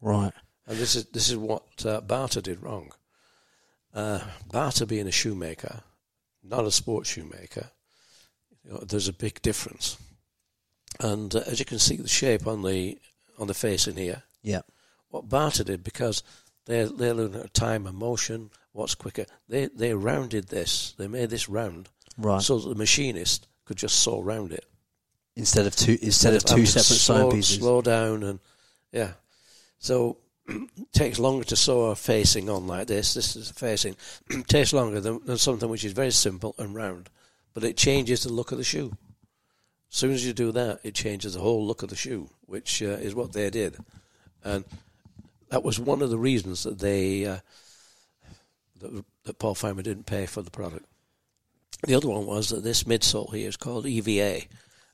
Right. 0.00 0.32
And 0.68 0.78
this 0.78 0.94
is 0.94 1.06
this 1.06 1.28
is 1.28 1.36
what 1.36 1.64
uh, 1.84 2.00
Bata 2.02 2.40
did 2.40 2.62
wrong. 2.62 2.92
Uh, 3.92 4.20
Bata 4.52 4.86
being 4.86 5.08
a 5.08 5.10
shoemaker, 5.12 5.80
not 6.48 6.64
a 6.66 6.70
sports 6.70 7.10
shoemaker, 7.10 7.70
you 8.64 8.72
know, 8.72 8.78
there's 8.78 9.08
a 9.08 9.12
big 9.12 9.40
difference. 9.42 9.96
And 11.00 11.34
uh, 11.34 11.40
as 11.46 11.58
you 11.58 11.64
can 11.64 11.78
see, 11.78 11.96
the 11.96 12.08
shape 12.08 12.46
on 12.46 12.62
the 12.62 12.98
on 13.38 13.46
the 13.46 13.54
face 13.54 13.86
in 13.86 13.96
here, 13.96 14.22
Yeah. 14.42 14.62
what 15.08 15.28
Bata 15.28 15.62
did 15.64 15.84
because 15.84 16.22
they're 16.66 16.86
they're 16.88 17.14
looking 17.14 17.40
at 17.40 17.54
time 17.54 17.86
and 17.86 17.96
motion, 17.96 18.50
what's 18.72 18.94
quicker. 18.94 19.26
They 19.48 19.66
they 19.66 19.94
rounded 19.94 20.48
this. 20.48 20.94
They 20.98 21.06
made 21.08 21.30
this 21.30 21.48
round 21.48 21.88
Right. 22.16 22.42
so 22.42 22.58
that 22.58 22.68
the 22.68 22.74
machinist 22.74 23.46
could 23.64 23.76
just 23.76 24.00
saw 24.02 24.20
round 24.22 24.52
it. 24.52 24.64
instead 25.36 25.66
of 25.66 25.76
two 25.76 25.96
instead 26.02 26.34
of 26.34 26.44
two 26.44 26.66
separate 26.66 26.84
slow, 26.84 27.16
sewing 27.16 27.30
pieces. 27.36 27.58
Slow 27.58 27.80
down 27.82 28.22
and 28.24 28.40
yeah. 28.92 29.12
So 29.78 30.16
takes 30.92 31.18
longer 31.18 31.44
to 31.44 31.56
sew 31.56 31.86
a 31.86 31.94
facing 31.96 32.48
on 32.48 32.66
like 32.66 32.86
this. 32.86 33.14
This 33.14 33.36
is 33.36 33.50
a 33.50 33.54
facing. 33.54 33.96
takes 34.46 34.72
longer 34.72 35.00
than, 35.00 35.24
than 35.24 35.38
something 35.38 35.68
which 35.68 35.84
is 35.84 35.92
very 35.92 36.10
simple 36.10 36.54
and 36.58 36.74
round, 36.74 37.10
but 37.54 37.64
it 37.64 37.76
changes 37.76 38.22
the 38.22 38.32
look 38.32 38.52
of 38.52 38.58
the 38.58 38.64
shoe. 38.64 38.96
As 39.90 39.96
soon 39.96 40.12
as 40.12 40.26
you 40.26 40.32
do 40.32 40.52
that, 40.52 40.80
it 40.82 40.94
changes 40.94 41.34
the 41.34 41.40
whole 41.40 41.66
look 41.66 41.82
of 41.82 41.88
the 41.88 41.96
shoe, 41.96 42.28
which 42.46 42.82
uh, 42.82 42.86
is 42.86 43.14
what 43.14 43.32
they 43.32 43.48
did, 43.48 43.76
and 44.44 44.64
that 45.50 45.64
was 45.64 45.80
one 45.80 46.02
of 46.02 46.10
the 46.10 46.18
reasons 46.18 46.64
that 46.64 46.78
they 46.78 47.24
uh, 47.24 47.38
that, 48.80 49.04
that 49.24 49.38
Paul 49.38 49.54
Fireman 49.54 49.84
didn't 49.84 50.06
pay 50.06 50.26
for 50.26 50.42
the 50.42 50.50
product. 50.50 50.84
The 51.86 51.94
other 51.94 52.08
one 52.08 52.26
was 52.26 52.48
that 52.50 52.64
this 52.64 52.84
midsole 52.84 53.32
here 53.34 53.48
is 53.48 53.56
called 53.56 53.86
EVA, 53.86 54.42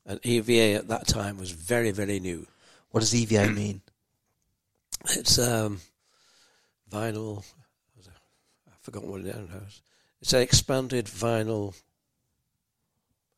and 0.07 0.21
EVA 0.25 0.79
at 0.79 0.89
that 0.89 1.07
time 1.07 1.39
was 1.39 1.51
very, 1.51 1.91
very 1.91 2.21
new. 2.21 2.47
What 2.91 3.01
does 3.01 3.15
EVA 3.15 3.51
mean? 3.51 3.81
It's 5.11 5.39
um, 5.39 5.81
vinyl. 6.91 7.45
I've 8.67 8.79
forgotten 8.81 9.11
what 9.11 9.21
it 9.21 9.27
is. 9.27 9.81
It's 10.21 10.33
an 10.33 10.41
expanded 10.41 11.07
vinyl 11.07 11.75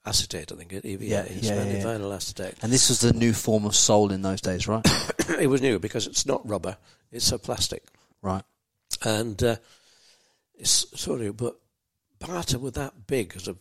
acetate, 0.06 0.52
I 0.52 0.54
think 0.54 0.72
it 0.72 0.84
Yeah, 0.84 0.98
yeah, 1.00 1.22
expanded 1.22 1.78
yeah. 1.78 1.84
vinyl 1.84 2.14
acetate. 2.14 2.54
And 2.62 2.72
this 2.72 2.88
was 2.88 3.00
the 3.00 3.12
new 3.12 3.32
form 3.32 3.64
of 3.64 3.74
sole 3.74 4.12
in 4.12 4.22
those 4.22 4.40
days, 4.40 4.68
right? 4.68 4.86
it 5.40 5.48
was 5.48 5.60
new 5.60 5.78
because 5.78 6.06
it's 6.06 6.26
not 6.26 6.48
rubber; 6.48 6.76
it's 7.10 7.32
a 7.32 7.38
plastic, 7.38 7.84
right. 8.22 8.44
and 9.04 9.42
uh, 9.42 9.56
it's 10.54 10.86
sorry, 10.98 11.32
but 11.32 11.56
Bata 12.20 12.58
were 12.58 12.70
that 12.72 13.06
big 13.06 13.32
as 13.36 13.48
a 13.48 13.56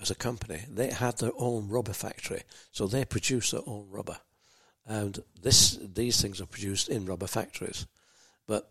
as 0.00 0.10
a 0.10 0.14
company. 0.14 0.60
They 0.72 0.90
had 0.90 1.18
their 1.18 1.32
own 1.36 1.68
rubber 1.68 1.92
factory, 1.92 2.42
so 2.70 2.86
they 2.86 3.04
produced 3.04 3.50
their 3.52 3.62
own 3.66 3.88
rubber, 3.90 4.18
and 4.88 5.22
this 5.42 5.78
these 5.94 6.20
things 6.20 6.40
are 6.40 6.46
produced 6.46 6.88
in 6.88 7.04
rubber 7.04 7.26
factories, 7.26 7.86
but 8.46 8.70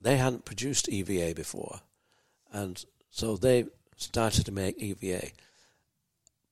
they 0.00 0.16
hadn't 0.16 0.44
produced 0.44 0.88
EVA 0.88 1.34
before, 1.34 1.80
and 2.52 2.84
so 3.10 3.36
they 3.36 3.66
started 3.96 4.46
to 4.46 4.52
make 4.52 4.78
EVA. 4.78 5.30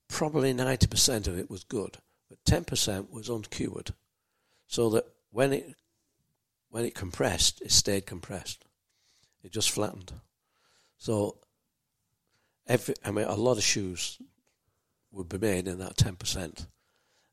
Probably 0.09 0.53
ninety 0.53 0.89
percent 0.89 1.29
of 1.29 1.39
it 1.39 1.49
was 1.49 1.63
good, 1.65 1.99
but 2.29 2.45
ten 2.45 2.65
percent 2.65 3.13
was 3.13 3.29
uncured, 3.29 3.95
so 4.67 4.91
that 4.91 5.07
when 5.31 5.53
it 5.53 5.75
when 6.71 6.85
it 6.85 6.95
compressed, 6.95 7.63
it 7.63 7.71
stayed 7.71 8.07
compressed. 8.07 8.65
It 9.45 9.53
just 9.53 9.71
flattened. 9.71 10.13
So 10.99 11.37
every, 12.67 12.95
I 13.05 13.13
mean, 13.13 13.27
a 13.27 13.37
lot 13.37 13.59
of 13.59 13.63
shoes 13.63 14.19
would 15.13 15.29
be 15.29 15.39
made 15.39 15.69
in 15.69 15.79
that 15.79 15.97
ten 15.97 16.17
percent. 16.17 16.67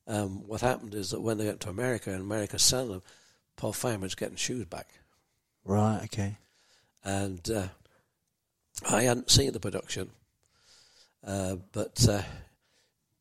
Um, 0.06 0.46
what 0.48 0.60
happened 0.60 0.94
is 0.94 1.10
that 1.10 1.20
when 1.20 1.38
they 1.38 1.46
went 1.46 1.60
to 1.60 1.70
America 1.70 2.10
and 2.10 2.20
America 2.20 2.58
selling 2.58 2.90
them, 2.92 3.02
Paul 3.56 3.72
Fireman's 3.72 4.14
getting 4.16 4.36
shoes 4.36 4.64
back, 4.64 4.88
Right, 5.64 6.02
okay. 6.04 6.36
and 7.04 7.48
uh, 7.50 7.68
I 8.90 9.02
hadn't 9.02 9.30
seen 9.30 9.52
the 9.52 9.60
production, 9.60 10.10
uh, 11.24 11.56
but 11.72 12.04
uh, 12.08 12.22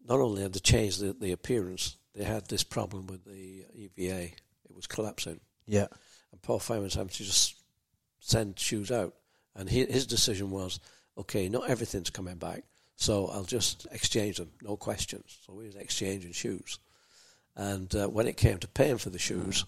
not 0.07 0.19
only 0.19 0.41
had 0.41 0.53
they 0.53 0.59
changed 0.59 0.99
the, 1.01 1.13
the 1.13 1.31
appearance, 1.33 1.97
they 2.15 2.23
had 2.23 2.47
this 2.47 2.63
problem 2.63 3.05
with 3.07 3.25
the 3.25 3.65
EVA; 3.75 4.23
it 4.23 4.75
was 4.75 4.87
collapsing. 4.87 5.39
Yeah. 5.67 5.87
and 6.31 6.41
Paul 6.41 6.59
Fireman's 6.59 6.95
having 6.95 7.09
to 7.09 7.23
just 7.23 7.55
send 8.19 8.57
shoes 8.59 8.91
out. 8.91 9.13
And 9.55 9.69
he, 9.69 9.85
his 9.85 10.07
decision 10.07 10.49
was, 10.49 10.79
okay, 11.17 11.47
not 11.49 11.69
everything's 11.69 12.09
coming 12.09 12.37
back, 12.37 12.63
so 13.02 13.26
I'll 13.30 13.45
just 13.45 13.88
exchange 13.91 14.38
them, 14.38 14.52
no 14.61 14.78
questions. 14.78 15.40
So 15.44 15.53
we 15.53 15.65
was 15.65 15.76
exchanging 15.76 16.34
shoes. 16.34 16.78
And 17.56 17.94
uh, 17.95 18.07
when 18.07 18.28
it 18.28 18.38
came 18.38 18.60
to 18.60 18.68
paying 18.68 18.99
for 18.99 19.10
the 19.10 19.18
shoes, 19.18 19.65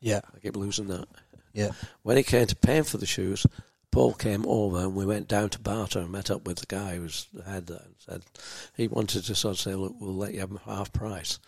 Yeah. 0.00 0.20
I 0.34 0.40
keep 0.40 0.56
losing 0.56 0.88
that. 0.88 1.06
Yeah. 1.52 1.70
When 2.02 2.18
it 2.18 2.26
came 2.26 2.44
to 2.48 2.56
paying 2.56 2.82
for 2.82 2.98
the 2.98 3.06
shoes, 3.06 3.46
Paul 3.92 4.14
came 4.14 4.44
over 4.46 4.78
and 4.80 4.96
we 4.96 5.06
went 5.06 5.28
down 5.28 5.50
to 5.50 5.60
Bata 5.60 6.00
and 6.00 6.10
met 6.10 6.28
up 6.28 6.44
with 6.44 6.58
the 6.58 6.66
guy 6.66 6.96
who 6.96 7.02
was 7.02 7.28
the 7.32 7.44
head 7.44 7.68
there 7.68 7.82
and 7.84 7.94
said 7.98 8.22
he 8.76 8.88
wanted 8.88 9.22
to 9.26 9.34
sort 9.36 9.54
of 9.54 9.60
say, 9.60 9.76
look, 9.76 9.94
we'll 10.00 10.16
let 10.16 10.34
you 10.34 10.40
have 10.40 10.50
half 10.64 10.92
price. 10.92 11.38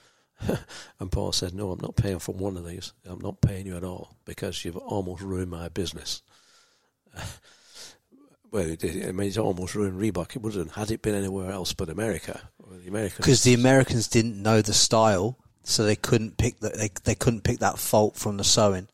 and 1.01 1.11
Paul 1.11 1.33
said, 1.33 1.53
no, 1.53 1.73
I'm 1.73 1.81
not 1.81 1.97
paying 1.97 2.21
for 2.21 2.33
one 2.33 2.57
of 2.57 2.65
these. 2.65 2.93
I'm 3.05 3.19
not 3.21 3.41
paying 3.41 3.67
you 3.67 3.77
at 3.77 3.83
all 3.83 4.17
because 4.25 4.65
you've 4.65 4.77
almost 4.77 5.21
ruined 5.21 5.51
my 5.51 5.69
business. 5.69 6.23
well, 8.51 8.69
it, 8.69 8.85
I 8.85 9.13
mean, 9.13 9.37
almost 9.39 9.75
ruined 9.75 10.01
Reebok. 10.01 10.37
It 10.37 10.43
wouldn't 10.43 10.73
had 10.73 10.91
it 10.91 11.03
been 11.03 11.15
anywhere 11.15 11.51
else 11.51 11.73
but 11.73 11.89
America. 11.89 12.41
The 12.71 12.89
Americans, 12.89 13.17
Because 13.17 13.43
the 13.43 13.55
Americans 13.55 14.09
didn't 14.09 14.43
know 14.43 14.63
the 14.63 14.75
style, 14.75 15.39
so 15.63 15.85
they 15.85 15.97
couldn't 15.97 16.37
pick 16.37 16.61
the, 16.61 16.71
they 16.71 16.91
they 17.05 17.15
couldn't 17.15 17.45
pick 17.45 17.59
that 17.59 17.79
fault 17.79 18.17
from 18.17 18.37
the 18.37 18.45
sewing. 18.45 18.89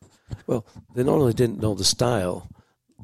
Well, 0.47 0.65
they 0.93 1.03
not 1.03 1.15
only 1.15 1.33
didn't 1.33 1.61
know 1.61 1.75
the 1.75 1.83
style, 1.83 2.49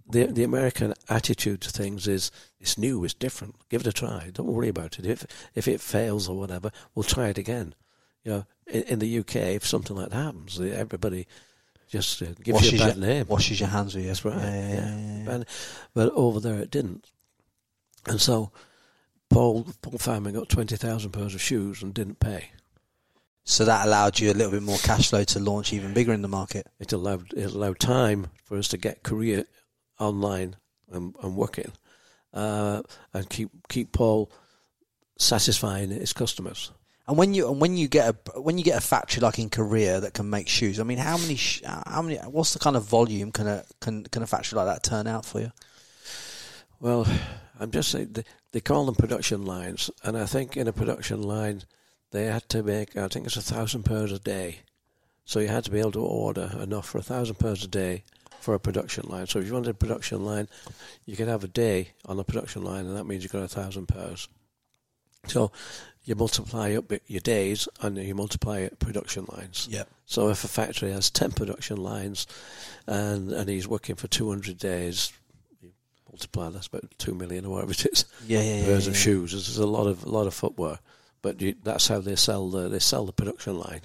the 0.10 0.26
the 0.26 0.44
American 0.44 0.94
attitude 1.10 1.62
to 1.62 1.70
things 1.70 2.08
is 2.08 2.32
it's 2.60 2.78
new, 2.78 3.04
it's 3.04 3.14
different. 3.14 3.56
Give 3.70 3.82
it 3.82 3.88
a 3.88 3.94
try. 3.94 4.30
Don't 4.34 4.48
worry 4.48 4.70
about 4.70 5.00
it. 5.00 5.06
If 5.06 5.26
if 5.56 5.68
it 5.68 5.82
fails 5.82 6.28
or 6.28 6.38
whatever, 6.38 6.72
we'll 6.96 7.04
try 7.04 7.28
it 7.28 7.38
again. 7.38 7.76
You 8.24 8.32
know, 8.32 8.46
in, 8.68 8.84
in 8.84 9.00
the 9.00 9.20
UK, 9.20 9.36
if 9.36 9.66
something 9.66 9.96
like 9.96 10.10
that 10.10 10.24
happens, 10.24 10.60
everybody 10.60 11.28
just 11.92 12.22
uh, 12.22 12.28
gives 12.42 12.72
you 12.72 12.78
a 12.78 12.88
bad 12.88 12.98
your, 12.98 13.06
name. 13.06 13.28
Washes 13.28 13.60
your 13.60 13.70
hands 13.70 13.94
with 13.94 14.04
you. 14.06 14.10
That's 14.10 14.24
right. 14.24 14.36
Yeah, 14.38 14.70
yeah, 14.70 15.24
yeah. 15.28 15.44
But 15.94 16.14
over 16.14 16.40
there, 16.40 16.60
it 16.60 16.72
didn't. 16.72 17.06
And 18.08 18.20
so, 18.20 18.52
Paul 19.30 19.68
Paul 19.82 19.98
Fireman 19.98 20.34
got 20.34 20.50
twenty 20.50 20.78
thousand 20.78 21.12
pairs 21.12 21.36
of 21.36 21.42
shoes 21.42 21.84
and 21.84 21.94
didn't 21.94 22.20
pay. 22.20 22.52
So 23.44 23.66
that 23.66 23.86
allowed 23.86 24.20
you 24.20 24.32
a 24.32 24.34
little 24.34 24.52
bit 24.52 24.64
more 24.64 24.78
cash 24.78 25.10
flow 25.10 25.24
to 25.24 25.40
launch 25.40 25.74
even 25.74 25.94
bigger 25.94 26.14
in 26.14 26.22
the 26.22 26.28
market. 26.28 26.68
it 26.80 26.94
allowed 26.94 27.34
it 27.34 27.54
allowed 27.54 27.80
time 27.80 28.28
for 28.46 28.58
us 28.58 28.70
to 28.70 28.78
get 28.78 29.04
Korea 29.04 29.46
online 30.00 30.56
and, 30.92 31.16
and 31.22 31.36
working, 31.36 31.72
uh, 32.34 32.84
and 33.14 33.30
keep 33.30 33.50
keep 33.68 33.92
Paul 33.92 34.32
satisfying 35.18 35.90
his 35.90 36.14
customers. 36.14 36.72
And 37.08 37.18
when 37.18 37.34
you 37.34 37.50
and 37.50 37.60
when 37.60 37.78
you 37.78 37.88
get 37.88 38.16
a 38.16 38.42
when 38.42 38.58
you 38.58 38.64
get 38.64 38.78
a 38.78 38.82
factory 38.82 39.22
like 39.22 39.40
in 39.40 39.50
Korea 39.50 40.00
that 40.00 40.14
can 40.14 40.30
make 40.30 40.48
shoes, 40.48 40.80
I 40.80 40.84
mean, 40.84 41.00
how 41.00 41.18
many 41.18 41.38
how 41.66 42.02
many 42.02 42.18
what's 42.18 42.54
the 42.54 42.60
kind 42.60 42.76
of 42.76 42.84
volume 42.84 43.32
can 43.32 43.48
a 43.48 43.66
can 43.80 44.04
can 44.04 44.24
a 44.24 44.28
factory 44.28 44.58
like 44.58 44.68
that 44.68 44.84
turn 44.84 45.08
out 45.08 45.26
for 45.26 45.40
you? 45.40 45.52
Well, 46.80 47.08
I'm 47.60 47.72
just 47.72 47.92
saying 47.92 48.14
they, 48.14 48.24
they 48.52 48.62
call 48.62 48.86
them 48.86 48.96
production 48.96 49.46
lines, 49.46 49.90
and 50.04 50.18
I 50.18 50.26
think 50.26 50.56
in 50.56 50.68
a 50.68 50.74
production 50.74 51.22
line 51.22 51.64
they 52.12 52.26
had 52.26 52.48
to 52.50 52.64
make 52.64 52.96
I 52.96 53.08
think 53.08 53.26
it's 53.26 53.36
a 53.36 53.42
thousand 53.42 53.84
pairs 53.84 54.12
a 54.12 54.20
day, 54.20 54.60
so 55.26 55.40
you 55.40 55.48
had 55.48 55.64
to 55.66 55.72
be 55.72 55.80
able 55.80 55.92
to 55.94 56.02
order 56.02 56.52
enough 56.62 56.88
for 56.88 57.00
a 57.00 57.04
thousand 57.04 57.36
pairs 57.36 57.64
a 57.64 57.68
day 57.68 58.04
for 58.40 58.54
a 58.54 58.60
production 58.60 59.08
line. 59.08 59.28
So 59.28 59.40
if 59.40 59.48
you 59.48 59.54
wanted 59.54 59.70
a 59.70 59.74
production 59.74 60.26
line, 60.26 60.48
you 61.06 61.16
could 61.16 61.28
have 61.28 61.44
a 61.44 61.48
day 61.48 61.90
on 62.06 62.20
a 62.20 62.24
production 62.24 62.64
line, 62.64 62.86
and 62.86 62.98
that 62.98 63.06
means 63.06 63.24
you've 63.24 63.32
got 63.32 63.44
a 63.44 63.48
thousand 63.48 63.88
pairs. 63.88 64.28
So 65.28 65.52
you 66.04 66.16
multiply 66.16 66.74
up 66.76 66.92
your 67.08 67.22
days 67.22 67.68
and 67.82 67.98
you 67.98 68.16
multiply 68.16 68.60
it 68.60 68.80
production 68.80 69.26
lines. 69.30 69.68
Yeah. 69.70 69.84
So 70.06 70.30
if 70.30 70.44
a 70.44 70.48
factory 70.48 70.92
has 70.92 71.10
10 71.10 71.32
production 71.32 71.78
lines 71.78 72.28
and, 72.88 73.32
and 73.32 73.50
he's 73.50 73.68
working 73.68 73.96
for 73.96 74.08
200 74.08 74.58
days, 74.58 75.14
you 75.62 75.72
multiply 76.10 76.50
that's 76.50 76.68
about 76.68 76.84
2 76.98 77.14
million 77.14 77.46
or 77.46 77.54
whatever 77.56 77.72
it 77.72 77.86
is, 77.86 78.06
Yeah, 78.26 78.42
yeah, 78.42 78.56
yeah. 78.58 78.66
pairs 78.66 78.86
yeah, 78.86 78.92
of 78.92 78.96
yeah. 78.98 79.02
shoes. 79.02 79.32
There's 79.32 79.58
a 79.58 79.68
lot 79.68 79.88
of 79.88 80.04
a 80.04 80.10
lot 80.10 80.28
of 80.28 80.34
footwear. 80.34 80.80
But 81.22 81.40
you, 81.40 81.54
that's 81.64 81.88
how 81.88 82.00
they 82.00 82.16
sell 82.16 82.50
the 82.50 82.68
they 82.68 82.80
sell 82.80 83.06
the 83.06 83.14
production 83.14 83.60
line. 83.60 83.82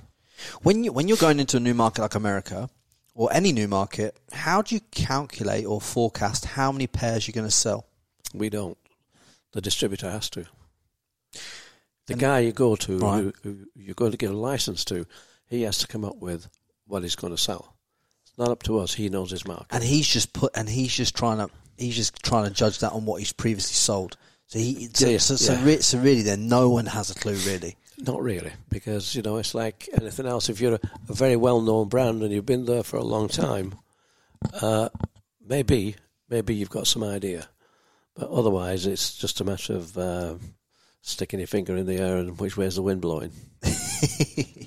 When 0.62 0.84
you 0.84 0.92
when 0.92 1.06
you're 1.08 1.18
going 1.18 1.38
into 1.38 1.58
a 1.58 1.60
new 1.60 1.74
market 1.74 2.00
like 2.00 2.14
America, 2.14 2.70
or 3.14 3.30
any 3.32 3.52
new 3.52 3.68
market, 3.68 4.16
how 4.32 4.62
do 4.62 4.74
you 4.74 4.80
calculate 4.90 5.66
or 5.66 5.80
forecast 5.82 6.44
how 6.46 6.72
many 6.72 6.86
pairs 6.86 7.26
you're 7.26 7.34
going 7.34 7.46
to 7.46 7.50
sell? 7.50 7.86
We 8.34 8.48
don't. 8.50 8.78
The 9.52 9.60
distributor 9.60 10.10
has 10.10 10.30
to. 10.30 10.46
The 12.06 12.14
guy 12.14 12.40
you 12.40 12.52
go 12.52 12.76
to, 12.76 12.98
Right. 12.98 13.22
who, 13.22 13.32
who 13.42 13.56
you're 13.74 13.94
going 13.94 14.12
to 14.12 14.16
get 14.16 14.30
a 14.30 14.36
license 14.36 14.84
to, 14.86 15.06
he 15.48 15.62
has 15.62 15.78
to 15.78 15.86
come 15.86 16.04
up 16.04 16.16
with 16.16 16.48
what 16.86 17.02
he's 17.02 17.16
going 17.16 17.32
to 17.32 17.38
sell. 17.38 17.74
It's 18.24 18.38
not 18.38 18.48
up 18.50 18.62
to 18.64 18.78
us. 18.78 18.94
He 18.94 19.08
knows 19.08 19.30
his 19.30 19.46
market. 19.46 19.66
And 19.70 19.82
he's 19.82 20.06
just 20.06 20.32
put, 20.32 20.56
and 20.56 20.68
he's 20.68 20.94
just 20.94 21.16
trying 21.16 21.38
to, 21.38 21.50
he's 21.76 21.96
just 21.96 22.22
trying 22.22 22.44
to 22.44 22.50
judge 22.50 22.78
that 22.80 22.92
on 22.92 23.04
what 23.06 23.18
he's 23.20 23.32
previously 23.32 23.74
sold. 23.74 24.16
So 24.46 24.58
he, 24.60 24.88
so, 24.94 25.08
Yeah, 25.08 25.18
so, 25.18 25.34
so, 25.36 25.54
yeah. 25.54 25.64
re- 25.64 25.80
so 25.80 25.98
really, 25.98 26.22
then 26.22 26.46
no 26.48 26.70
one 26.70 26.86
has 26.86 27.10
a 27.10 27.14
clue, 27.14 27.34
really. 27.46 27.76
Not 27.98 28.22
really, 28.22 28.52
because 28.68 29.14
you 29.14 29.22
know 29.22 29.38
it's 29.38 29.54
like 29.54 29.88
anything 29.98 30.26
else. 30.26 30.50
If 30.50 30.60
you're 30.60 30.74
a, 30.74 30.80
a 31.08 31.14
very 31.14 31.34
well-known 31.34 31.88
brand 31.88 32.22
and 32.22 32.30
you've 32.30 32.44
been 32.44 32.66
there 32.66 32.82
for 32.82 32.98
a 32.98 33.02
long 33.02 33.26
time, 33.26 33.74
uh, 34.60 34.90
maybe 35.44 35.96
maybe 36.28 36.54
you've 36.54 36.68
got 36.68 36.86
some 36.86 37.02
idea, 37.02 37.48
but 38.14 38.28
otherwise 38.28 38.84
it's 38.86 39.16
just 39.16 39.40
a 39.40 39.44
matter 39.44 39.72
of 39.74 39.96
uh, 39.96 40.34
sticking 41.06 41.40
your 41.40 41.46
finger 41.46 41.76
in 41.76 41.86
the 41.86 41.96
air 41.96 42.16
and 42.18 42.38
which 42.38 42.56
way's 42.56 42.76
the 42.76 42.82
wind 42.82 43.00
blowing. 43.00 43.32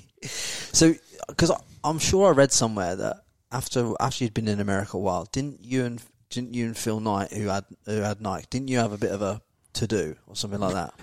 So, 0.72 0.94
because 1.28 1.52
I'm 1.82 1.98
sure 1.98 2.28
I 2.28 2.30
read 2.30 2.52
somewhere 2.52 2.96
that 2.96 3.24
after 3.52 3.92
after 4.00 4.24
you'd 4.24 4.34
been 4.34 4.48
in 4.48 4.60
America 4.60 4.96
a 4.96 5.00
while, 5.00 5.26
didn't 5.30 5.64
you 5.64 5.84
and 5.84 6.02
didn't 6.30 6.54
you 6.54 6.66
and 6.66 6.76
Phil 6.76 7.00
Knight, 7.00 7.32
who 7.32 7.48
had 7.48 7.64
who 7.86 8.00
had 8.00 8.20
Nike, 8.20 8.46
didn't 8.50 8.68
you 8.68 8.78
have 8.78 8.92
a 8.92 8.98
bit 8.98 9.10
of 9.10 9.22
a 9.22 9.42
to 9.74 9.86
do 9.86 10.16
or 10.26 10.36
something 10.36 10.60
like 10.60 10.74
that? 10.74 10.94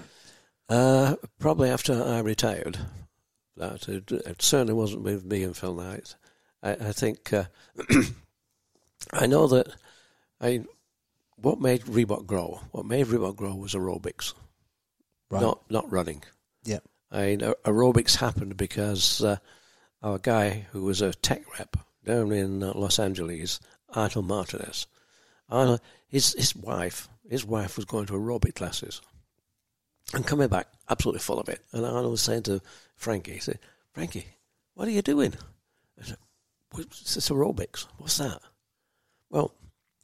Uh, 0.69 1.15
probably 1.39 1.69
after 1.69 2.01
I 2.01 2.19
retired, 2.19 2.77
that 3.55 3.87
it, 3.87 4.11
it 4.11 4.41
certainly 4.41 4.73
wasn't 4.73 5.03
with 5.03 5.25
me 5.25 5.43
and 5.43 5.55
Phil 5.55 5.75
Knight. 5.75 6.15
I, 6.63 6.71
I 6.71 6.91
think 6.91 7.31
uh, 7.33 7.45
I 9.13 9.27
know 9.27 9.47
that 9.47 9.67
I 10.41 10.63
what 11.35 11.59
made 11.59 11.81
Reebok 11.83 12.25
grow. 12.25 12.61
What 12.71 12.85
made 12.85 13.07
Reebok 13.07 13.35
grow 13.35 13.55
was 13.55 13.73
aerobics, 13.73 14.33
Right. 15.29 15.41
not 15.41 15.69
not 15.69 15.91
running. 15.91 16.23
Yeah. 16.63 16.79
I 17.11 17.27
mean, 17.27 17.39
aerobics 17.39 18.17
happened 18.17 18.57
because 18.57 19.23
uh, 19.23 19.37
our 20.01 20.17
guy 20.17 20.65
who 20.71 20.83
was 20.83 21.01
a 21.01 21.13
tech 21.13 21.43
rep 21.57 21.77
down 22.03 22.31
in 22.31 22.63
uh, 22.63 22.73
Los 22.75 22.99
Angeles, 22.99 23.59
Arnold 23.89 24.27
Martinez, 24.27 24.87
Arnold, 25.49 25.81
his 26.07 26.33
his 26.33 26.55
wife, 26.55 27.09
his 27.29 27.45
wife 27.45 27.75
was 27.75 27.85
going 27.85 28.05
to 28.07 28.13
aerobic 28.13 28.55
classes, 28.55 29.01
and 30.13 30.25
coming 30.25 30.47
back 30.47 30.67
absolutely 30.89 31.19
full 31.19 31.39
of 31.39 31.49
it. 31.49 31.61
And 31.71 31.85
Arnold 31.85 32.11
was 32.11 32.21
saying 32.21 32.43
to 32.43 32.61
Frankie, 32.95 33.33
he 33.33 33.39
said, 33.39 33.59
"Frankie, 33.93 34.27
what 34.73 34.87
are 34.87 34.91
you 34.91 35.01
doing?" 35.01 35.33
I 35.99 36.05
said, 36.05 36.17
"What's 36.71 37.15
this 37.15 37.29
aerobics? 37.29 37.85
What's 37.97 38.17
that?" 38.17 38.41
Well, 39.29 39.53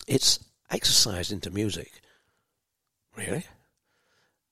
it's 0.07 0.39
exercise 0.69 1.31
into 1.31 1.49
music. 1.51 1.91
Really? 3.15 3.45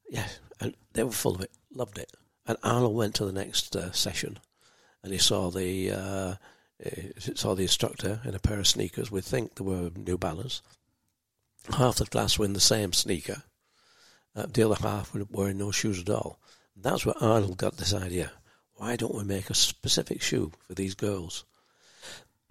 Yeah, 0.10 0.28
and 0.62 0.76
they 0.94 1.04
were 1.04 1.12
full 1.12 1.36
of 1.36 1.42
it, 1.42 1.52
loved 1.74 1.98
it. 1.98 2.12
And 2.46 2.58
Arnold 2.64 2.96
went 2.96 3.16
to 3.16 3.26
the 3.26 3.34
next 3.34 3.76
uh, 3.76 3.92
session, 3.92 4.40
and 5.04 5.12
he 5.12 5.20
saw 5.20 5.50
the 5.50 5.92
uh, 5.92 6.36
he 6.82 7.12
saw 7.36 7.54
the 7.54 7.64
instructor 7.64 8.22
in 8.24 8.36
a 8.36 8.40
pair 8.40 8.60
of 8.60 8.68
sneakers. 8.68 9.12
We 9.12 9.22
think 9.22 9.56
they 9.56 9.64
were 9.64 9.92
New 9.96 10.18
Balance. 10.18 10.62
Half 11.78 11.98
the 11.98 12.06
class 12.06 12.40
were 12.40 12.46
in 12.46 12.54
the 12.54 12.60
same 12.60 12.94
sneaker. 12.94 13.44
Uh, 14.36 14.46
the 14.52 14.64
other 14.64 14.82
half 14.82 15.14
were 15.14 15.26
wearing 15.30 15.58
no 15.58 15.72
shoes 15.72 16.00
at 16.00 16.10
all. 16.10 16.40
That's 16.76 17.06
where 17.06 17.22
Arnold 17.22 17.58
got 17.58 17.78
this 17.78 17.94
idea. 17.94 18.32
Why 18.76 18.96
don't 18.96 19.14
we 19.14 19.24
make 19.24 19.50
a 19.50 19.56
specific 19.56 20.22
shoe 20.22 20.52
for 20.68 20.74
these 20.74 20.96
girls? 20.96 21.44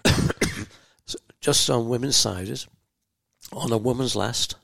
Just 1.40 1.68
on 1.70 1.88
women's 1.88 2.16
sizes, 2.16 2.68
on 3.52 3.72
a 3.72 3.78
woman's 3.78 4.14
last, 4.14 4.54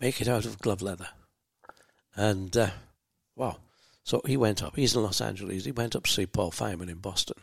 make 0.00 0.20
it 0.20 0.28
out 0.28 0.46
of 0.46 0.58
glove 0.58 0.82
leather. 0.82 1.08
And, 2.16 2.56
uh, 2.56 2.70
wow. 3.36 3.58
So 4.02 4.22
he 4.24 4.36
went 4.36 4.62
up. 4.62 4.74
He's 4.76 4.96
in 4.96 5.02
Los 5.02 5.20
Angeles. 5.20 5.64
He 5.64 5.72
went 5.72 5.94
up 5.94 6.04
to 6.04 6.10
see 6.10 6.26
Paul 6.26 6.50
Fireman 6.50 6.88
in 6.88 6.98
Boston. 6.98 7.36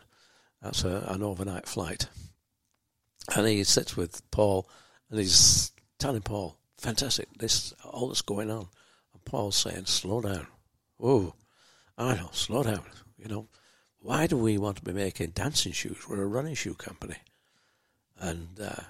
That's 0.60 0.84
a, 0.84 1.04
an 1.08 1.22
overnight 1.22 1.66
flight. 1.66 2.08
And 3.34 3.46
he 3.46 3.62
sits 3.64 3.96
with 3.96 4.28
Paul 4.30 4.68
and 5.10 5.18
he's 5.18 5.72
telling 5.98 6.22
Paul, 6.22 6.58
fantastic, 6.78 7.28
this, 7.38 7.72
all 7.84 8.08
that's 8.08 8.22
going 8.22 8.50
on. 8.50 8.68
And 9.12 9.24
Paul's 9.24 9.56
saying, 9.56 9.86
slow 9.86 10.20
down. 10.20 10.46
Whoa, 10.96 11.34
I 11.96 12.14
know, 12.14 12.30
slow 12.32 12.62
down. 12.62 12.82
You 13.18 13.28
know, 13.28 13.48
why 13.98 14.26
do 14.26 14.36
we 14.36 14.58
want 14.58 14.76
to 14.78 14.82
be 14.82 14.92
making 14.92 15.30
dancing 15.30 15.72
shoes? 15.72 16.08
We're 16.08 16.22
a 16.22 16.26
running 16.26 16.54
shoe 16.54 16.74
company. 16.74 17.16
And 18.18 18.48
uh, 18.60 18.82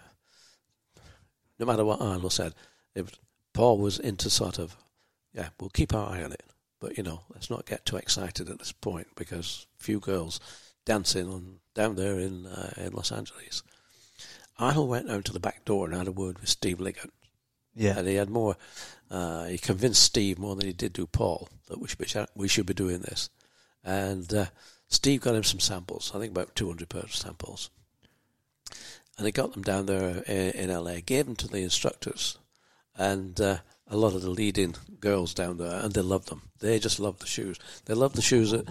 no 1.58 1.66
matter 1.66 1.84
what 1.84 2.00
Arnold 2.00 2.32
said, 2.32 2.54
it, 2.94 3.18
Paul 3.52 3.78
was 3.78 3.98
into 3.98 4.30
sort 4.30 4.58
of, 4.58 4.76
yeah, 5.34 5.48
we'll 5.60 5.70
keep 5.70 5.94
our 5.94 6.10
eye 6.10 6.22
on 6.22 6.32
it. 6.32 6.44
But, 6.80 6.96
you 6.96 7.02
know, 7.02 7.22
let's 7.32 7.50
not 7.50 7.66
get 7.66 7.84
too 7.84 7.96
excited 7.96 8.48
at 8.48 8.58
this 8.58 8.72
point 8.72 9.08
because 9.16 9.66
few 9.76 10.00
girls 10.00 10.40
dancing 10.84 11.28
on 11.28 11.56
down 11.74 11.96
there 11.96 12.18
in 12.18 12.46
uh, 12.46 12.72
in 12.76 12.92
Los 12.92 13.10
Angeles. 13.10 13.62
Arnold 14.58 14.88
went 14.88 15.10
out 15.10 15.24
to 15.24 15.32
the 15.32 15.40
back 15.40 15.64
door 15.64 15.86
and 15.86 15.96
had 15.96 16.06
a 16.06 16.12
word 16.12 16.38
with 16.38 16.48
Steve 16.48 16.80
Liggett. 16.80 17.10
Yeah. 17.74 17.98
And 17.98 18.06
he 18.06 18.14
had 18.14 18.30
more, 18.30 18.56
uh, 19.10 19.46
he 19.46 19.58
convinced 19.58 20.04
Steve 20.04 20.38
more 20.38 20.54
than 20.54 20.66
he 20.66 20.72
did 20.72 20.92
do 20.92 21.06
Paul 21.06 21.48
that 21.66 21.80
we 21.80 21.88
should 21.88 21.98
be, 21.98 22.06
we 22.36 22.46
should 22.46 22.66
be 22.66 22.74
doing 22.74 23.00
this. 23.00 23.30
And 23.82 24.32
uh, 24.32 24.46
Steve 24.88 25.22
got 25.22 25.34
him 25.34 25.42
some 25.42 25.58
samples, 25.58 26.12
I 26.14 26.18
think 26.18 26.30
about 26.30 26.54
200 26.54 26.88
pairs 26.88 27.04
of 27.04 27.16
samples. 27.16 27.70
And 29.18 29.26
he 29.26 29.32
got 29.32 29.52
them 29.52 29.62
down 29.62 29.86
there 29.86 30.22
in, 30.26 30.50
in 30.52 30.70
LA, 30.70 30.96
gave 31.04 31.26
them 31.26 31.36
to 31.36 31.48
the 31.48 31.58
instructors 31.58 32.38
and 32.96 33.40
uh, 33.40 33.58
a 33.88 33.96
lot 33.96 34.14
of 34.14 34.22
the 34.22 34.30
leading 34.30 34.74
girls 35.00 35.34
down 35.34 35.58
there, 35.58 35.80
and 35.80 35.92
they 35.92 36.00
loved 36.00 36.28
them. 36.28 36.42
They 36.60 36.78
just 36.78 36.98
loved 36.98 37.20
the 37.20 37.26
shoes. 37.26 37.58
They 37.84 37.94
loved 37.94 38.16
the 38.16 38.22
shoes 38.22 38.50
that 38.50 38.68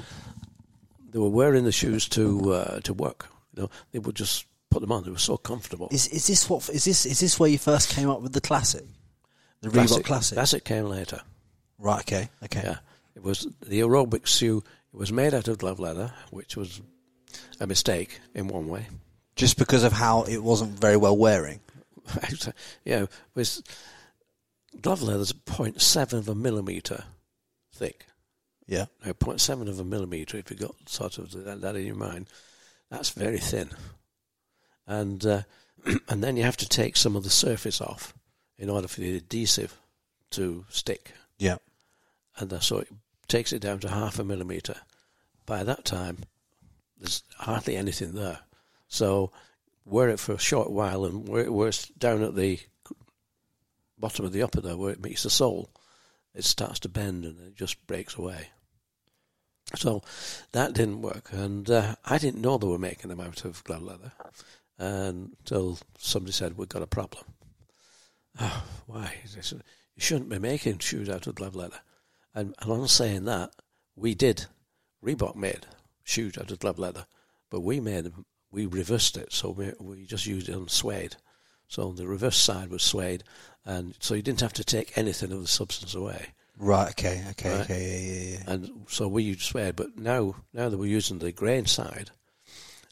they 1.11 1.19
were 1.19 1.30
wearing 1.30 1.64
the 1.64 1.72
shoes 1.72 2.07
to 2.10 2.53
uh, 2.53 2.80
to 2.81 2.94
work. 2.94 3.27
You 3.56 3.64
know, 3.64 3.69
they 3.91 3.99
would 3.99 4.15
just 4.15 4.45
put 4.69 4.81
them 4.81 4.91
on. 4.91 5.03
They 5.03 5.11
were 5.11 5.18
so 5.18 5.38
comfortable. 5.38 5.88
Is 5.91 6.07
is 6.07 6.27
this 6.27 6.49
what 6.49 6.68
is 6.69 6.85
this 6.85 7.06
is 7.06 7.19
this 7.19 7.40
where 7.40 7.49
you 7.49 7.57
first 7.60 7.90
came 7.90 8.10
up 8.10 8.22
with 8.22 8.34
the 8.34 8.41
classic, 8.41 8.84
the 9.61 9.69
Reebok 9.69 10.03
Classic? 10.06 10.35
Classic 10.35 10.64
came 10.64 10.85
later. 10.85 11.22
Right. 11.77 12.02
Okay. 12.02 12.30
Okay. 12.44 12.61
Yeah, 12.64 12.77
it 13.15 13.23
was 13.23 13.48
the 13.61 13.81
aerobic 13.81 14.26
shoe. 14.26 14.64
It 14.94 14.98
was 14.98 15.11
made 15.11 15.34
out 15.34 15.48
of 15.48 15.57
glove 15.60 15.80
leather, 15.80 16.14
which 16.31 16.56
was 16.57 16.81
a 17.60 17.68
mistake 17.68 18.19
in 18.34 18.48
one 18.48 18.68
way. 18.68 18.88
Just 19.35 19.57
because 19.57 19.84
of 19.84 19.94
how 19.94 20.23
it 20.23 20.44
wasn't 20.44 20.80
very 20.80 20.98
well 20.98 21.18
wearing. 21.18 21.60
yeah, 22.85 23.03
it 23.03 23.10
was 23.34 23.64
glove 24.82 25.02
leather's 25.02 25.34
0.7 25.34 26.14
of 26.14 26.30
a 26.30 26.36
millimeter 26.36 27.06
thick. 27.74 28.06
Yeah. 28.68 28.86
Now, 29.06 29.14
0.7 29.14 29.68
of 29.68 29.80
a 29.80 29.84
millimeter, 29.84 30.38
if 30.38 30.50
you've 30.50 30.60
got 30.60 30.76
sort 30.88 31.18
of 31.18 31.32
that, 31.44 31.62
that 31.62 31.76
in 31.76 31.86
your 31.86 31.95
mind, 31.95 32.28
that's 32.90 33.10
very 33.10 33.40
thin. 33.40 33.70
And 34.88 35.26
uh, 35.26 35.41
and 36.10 36.24
then 36.24 36.38
you 36.38 36.44
have 36.44 36.58
to 36.58 36.68
take 36.68 36.95
some 36.95 37.16
of 37.16 37.24
the 37.24 37.30
surface 37.30 37.82
off 37.82 38.14
in 38.58 38.70
order 38.70 38.88
for 38.88 39.02
the 39.02 39.18
adhesive 39.18 39.78
to 40.32 40.66
stick. 40.70 41.12
Yeah. 41.38 41.58
And 42.38 42.52
uh, 42.52 42.60
so 42.60 42.80
it 42.80 42.88
takes 43.28 43.54
it 43.54 43.62
down 43.62 43.80
to 43.80 43.90
half 43.90 44.20
a 44.20 44.24
millimeter. 44.24 44.76
By 45.45 45.64
that 45.64 45.86
time, 45.86 46.20
there's 47.00 47.24
hardly 47.38 47.76
anything 47.76 48.14
there. 48.14 48.40
So 48.88 49.32
wear 49.86 50.10
it 50.10 50.20
for 50.20 50.34
a 50.34 50.40
short 50.40 50.72
while 50.72 51.06
and 51.06 51.28
wear 51.28 51.44
it, 51.44 51.54
wear 51.54 51.70
it 51.70 51.91
down 51.98 52.24
at 52.24 52.36
the 52.36 52.60
bottom 53.98 54.26
of 54.26 54.32
the 54.32 54.44
upper 54.44 54.61
there 54.61 54.78
where 54.78 54.91
it 54.91 55.03
meets 55.03 55.24
the 55.24 55.30
sole, 55.30 55.70
it 56.34 56.44
starts 56.44 56.80
to 56.82 56.90
bend 56.90 57.26
and 57.26 57.40
it 57.40 57.56
just 57.56 57.86
breaks 57.88 58.15
away. 58.15 58.49
So 59.76 60.03
that 60.52 60.74
didn't 60.74 61.02
work, 61.02 61.30
and 61.32 61.70
uh, 61.70 61.95
I 62.06 62.18
didn't 62.18 62.41
know 62.41 62.57
they 62.57 62.68
were 62.68 62.78
making 62.78 63.10
them 63.10 63.22
out 63.22 63.44
of 63.45 63.64
glove 63.64 63.82
leather 63.82 64.11
until 64.78 65.80
somebody 65.98 66.32
said 66.32 66.57
we've 66.57 66.70
got 66.70 66.82
a 66.84 66.88
problem. 66.88 67.26
Oh, 68.40 68.64
why? 68.88 69.15
You 69.36 69.41
shouldn't 69.98 70.30
be 70.30 70.40
making 70.40 70.80
shoes 70.80 71.10
out 71.10 71.28
of 71.28 71.36
glove 71.36 71.56
leather. 71.56 71.80
And, 72.36 72.56
and 72.60 72.72
on 72.72 72.88
saying 72.88 73.26
that, 73.26 73.52
we 73.95 74.15
did. 74.15 74.45
Reebok 75.03 75.36
made 75.36 75.65
shoes 76.03 76.38
out 76.38 76.52
of 76.52 76.60
glove 76.60 76.80
leather, 76.80 77.06
but 77.49 77.61
we 77.61 77.80
made 77.80 78.06
them. 78.06 78.26
We 78.52 78.65
reversed 78.65 79.18
it, 79.18 79.34
so 79.34 79.49
we 79.49 79.74
we 79.80 80.06
just 80.06 80.26
used 80.26 80.49
it 80.49 80.56
on 80.56 80.68
suede. 80.68 81.15
So 81.68 81.91
the 81.91 82.07
reverse 82.07 82.38
side 82.38 82.70
was 82.70 82.84
suede, 82.84 83.24
and 83.65 83.95
so 83.99 84.14
you 84.14 84.22
didn't 84.22 84.41
have 84.41 84.53
to 84.53 84.64
take 84.64 84.98
anything 84.98 85.31
of 85.31 85.41
the 85.41 85.48
substance 85.48 85.94
away. 85.95 86.27
Right. 86.57 86.90
Okay. 86.91 87.23
Okay. 87.31 87.52
Right. 87.52 87.61
Okay. 87.61 87.81
Yeah. 87.81 88.14
Yeah. 88.14 88.38
Yeah. 88.38 88.53
And 88.53 88.85
so 88.88 89.07
we 89.07 89.23
used 89.23 89.41
suede, 89.41 89.76
but 89.76 89.98
now 89.98 90.35
now 90.53 90.69
that 90.69 90.77
we're 90.77 90.85
using 90.85 91.19
the 91.19 91.31
grain 91.31 91.65
side, 91.65 92.11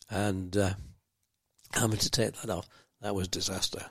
and 0.10 0.56
uh, 0.58 0.74
having 1.74 1.98
to 2.00 2.10
take 2.10 2.34
that 2.34 2.50
off, 2.50 2.68
that 3.02 3.16
was 3.16 3.28
disaster. 3.28 3.86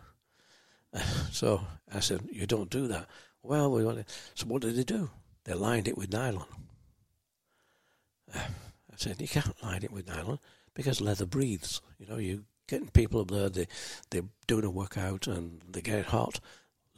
So 1.30 1.60
I 1.94 2.00
said, 2.00 2.22
"You 2.32 2.46
don't 2.46 2.68
do 2.68 2.88
that." 2.88 3.06
Well, 3.42 3.70
we 3.70 3.84
want 3.84 3.98
it. 3.98 4.08
So 4.34 4.46
what 4.46 4.62
did 4.62 4.76
they 4.76 4.82
do? 4.82 5.10
They 5.44 5.54
lined 5.54 5.88
it 5.88 5.96
with 5.96 6.12
nylon. 6.12 6.46
I 8.34 8.96
said, 8.96 9.20
you 9.20 9.28
can't 9.28 9.62
line 9.62 9.82
it 9.82 9.92
with 9.92 10.06
nylon 10.06 10.38
because 10.74 11.00
leather 11.00 11.26
breathes. 11.26 11.80
You 11.98 12.06
know, 12.06 12.18
you 12.18 12.44
getting 12.68 12.88
people 12.88 13.20
up 13.20 13.30
there, 13.30 13.48
they, 13.48 13.66
they're 14.10 14.24
doing 14.46 14.64
a 14.64 14.70
workout 14.70 15.26
and 15.26 15.60
they 15.68 15.80
get 15.80 16.06
hot. 16.06 16.40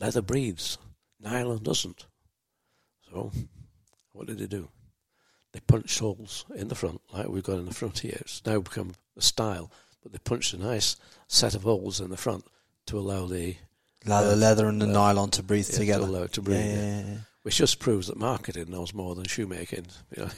Leather 0.02 0.20
breathes. 0.20 0.78
Nylon 1.20 1.62
doesn't. 1.62 2.06
So, 3.08 3.30
what 4.10 4.26
did 4.26 4.38
they 4.38 4.46
do? 4.46 4.68
They 5.52 5.60
punched 5.60 6.00
holes 6.00 6.44
in 6.56 6.66
the 6.66 6.74
front, 6.74 7.00
like 7.12 7.28
we've 7.28 7.44
got 7.44 7.58
in 7.58 7.66
the 7.66 7.74
front 7.74 8.00
here. 8.00 8.18
It's 8.20 8.44
now 8.44 8.58
become 8.58 8.94
a 9.16 9.22
style, 9.22 9.70
but 10.02 10.10
they 10.10 10.18
punched 10.18 10.54
a 10.54 10.58
nice 10.58 10.96
set 11.28 11.54
of 11.54 11.62
holes 11.62 12.00
in 12.00 12.10
the 12.10 12.16
front 12.16 12.44
to 12.86 12.98
allow 12.98 13.26
the 13.26 13.54
Leather, 14.04 14.32
uh, 14.32 14.34
leather, 14.36 14.66
and 14.66 14.82
the 14.82 14.86
uh, 14.86 14.92
nylon 14.92 15.30
to 15.30 15.44
breathe 15.44 15.68
yeah, 15.70 15.78
together. 15.78 16.06
To 16.06 16.28
to 16.28 16.42
breathe. 16.42 16.58
Yeah, 16.58 16.74
yeah. 16.74 17.02
yeah. 17.06 17.16
Which 17.42 17.58
just 17.58 17.78
proves 17.78 18.08
that 18.08 18.16
marketing 18.16 18.70
knows 18.70 18.92
more 18.92 19.14
than 19.14 19.26
shoemaking. 19.26 19.86
You 20.16 20.24
know, 20.24 20.30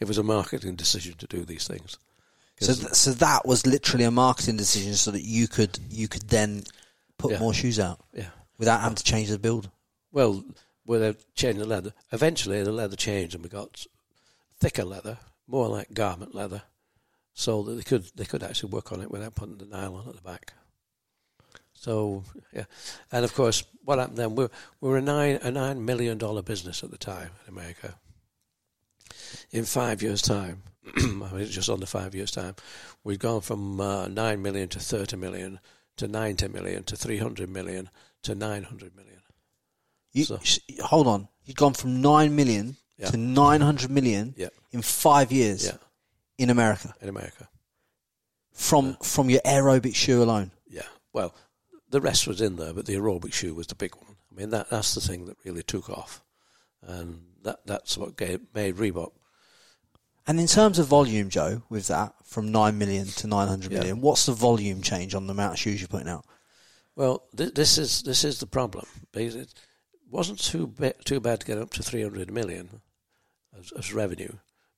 it 0.00 0.06
was 0.06 0.18
a 0.18 0.22
marketing 0.22 0.76
decision 0.76 1.14
to 1.18 1.26
do 1.26 1.46
these 1.46 1.66
things. 1.66 1.98
So, 2.60 2.74
th- 2.74 2.92
so 2.92 3.12
that 3.12 3.46
was 3.46 3.66
literally 3.66 4.04
a 4.04 4.10
marketing 4.10 4.58
decision, 4.58 4.92
so 4.94 5.12
that 5.12 5.22
you 5.22 5.48
could 5.48 5.78
you 5.88 6.08
could 6.08 6.28
then 6.28 6.64
put 7.16 7.40
more 7.40 7.54
shoes 7.54 7.80
out 7.80 8.00
Yeah. 8.12 8.28
Without 8.58 8.80
having 8.80 8.96
to 8.96 9.04
change 9.04 9.28
the 9.28 9.38
build. 9.38 9.70
Well, 10.12 10.44
with 10.84 11.34
changing 11.34 11.60
the 11.60 11.66
leather, 11.68 11.92
eventually 12.12 12.62
the 12.62 12.72
leather 12.72 12.96
changed 12.96 13.34
and 13.34 13.44
we 13.44 13.50
got 13.50 13.86
thicker 14.58 14.84
leather, 14.84 15.18
more 15.46 15.68
like 15.68 15.92
garment 15.92 16.34
leather, 16.34 16.62
so 17.34 17.62
that 17.62 17.74
they 17.74 17.82
could 17.82 18.04
they 18.16 18.24
could 18.24 18.42
actually 18.42 18.70
work 18.70 18.90
on 18.90 19.00
it 19.00 19.10
without 19.10 19.34
putting 19.34 19.58
the 19.58 19.66
nylon 19.66 20.08
at 20.08 20.16
the 20.16 20.22
back. 20.22 20.54
So 21.74 22.24
yeah, 22.52 22.64
and 23.12 23.24
of 23.24 23.34
course, 23.34 23.62
what 23.84 23.98
happened 23.98 24.18
then? 24.18 24.34
We 24.34 24.48
we 24.80 24.88
were 24.88 24.98
a 24.98 25.02
nine 25.02 25.38
a 25.42 25.50
nine 25.50 25.84
million 25.84 26.18
dollar 26.18 26.42
business 26.42 26.82
at 26.82 26.90
the 26.90 26.98
time 26.98 27.30
in 27.46 27.54
America. 27.54 27.94
In 29.50 29.64
five 29.64 30.02
years' 30.02 30.22
time, 30.22 30.62
I 30.96 31.30
mean, 31.32 31.46
just 31.46 31.70
under 31.70 31.86
five 31.86 32.14
years' 32.14 32.30
time, 32.30 32.56
we'd 33.04 33.20
gone 33.20 33.42
from 33.42 33.80
uh, 33.80 34.08
nine 34.08 34.42
million 34.42 34.68
to 34.70 34.80
thirty 34.80 35.16
million 35.16 35.60
to 35.98 36.08
ninety 36.08 36.48
million 36.48 36.82
to 36.84 36.96
three 36.96 37.18
hundred 37.18 37.50
million 37.50 37.90
to 38.28 38.34
nine 38.34 38.62
hundred 38.64 38.94
million. 38.96 39.20
You, 40.12 40.24
So- 40.24 40.40
sh- 40.42 40.58
hold 40.82 41.06
on, 41.06 41.28
you've 41.44 41.56
gone 41.56 41.74
from 41.74 42.00
nine 42.00 42.34
million 42.36 42.76
Yeah. 42.96 43.10
to 43.10 43.16
nine 43.16 43.60
hundred 43.60 43.90
million 43.90 44.34
Yeah. 44.36 44.48
in 44.72 44.82
five 44.82 45.30
years 45.32 45.64
Yeah, 45.66 45.76
in 46.38 46.50
America 46.50 46.94
in 47.02 47.08
America. 47.08 47.48
from 48.52 48.96
from 49.02 49.30
your 49.30 49.40
aerobic 49.42 49.94
shoe 49.94 50.22
alone. 50.22 50.50
Yeah. 50.68 50.88
Well, 51.12 51.34
the 51.90 52.00
rest 52.00 52.26
was 52.26 52.40
in 52.40 52.56
there, 52.56 52.72
but 52.72 52.86
the 52.86 52.94
aerobic 52.94 53.32
shoe 53.32 53.54
was 53.54 53.66
the 53.66 53.74
big 53.74 53.94
one. 53.96 54.16
I 54.30 54.34
mean, 54.34 54.50
that 54.50 54.70
that's 54.70 54.94
the 54.94 55.00
thing 55.00 55.26
that 55.26 55.36
really 55.44 55.62
took 55.62 55.88
off, 55.90 56.22
and 56.82 57.22
that 57.42 57.60
that's 57.66 57.96
what 57.96 58.16
gave, 58.16 58.40
made 58.54 58.76
Reebok. 58.76 59.12
And 60.26 60.38
in 60.38 60.46
terms 60.46 60.78
of 60.78 60.86
volume, 60.86 61.30
Joe, 61.30 61.62
with 61.70 61.86
that 61.88 62.12
from 62.24 62.52
nine 62.52 62.76
million 62.76 63.06
to 63.06 63.26
nine 63.26 63.48
hundred 63.48 63.72
million, 63.72 63.96
Yeah. 63.96 64.02
what's 64.02 64.26
the 64.26 64.32
volume 64.32 64.82
change 64.82 65.14
on 65.14 65.26
the 65.26 65.32
amount 65.32 65.54
of 65.54 65.58
shoes 65.58 65.80
you're 65.80 65.88
putting 65.88 66.08
out? 66.08 66.26
Well, 66.98 67.22
th- 67.36 67.54
this 67.54 67.78
is 67.78 68.02
this 68.02 68.24
is 68.24 68.40
the 68.40 68.46
problem. 68.46 68.84
It 69.14 69.54
wasn't 70.10 70.40
too 70.40 70.66
ba- 70.66 70.94
too 71.04 71.20
bad 71.20 71.38
to 71.38 71.46
get 71.46 71.56
up 71.56 71.70
to 71.74 71.82
300 71.84 72.28
million 72.28 72.80
as, 73.56 73.70
as 73.70 73.94
revenue, 73.94 74.32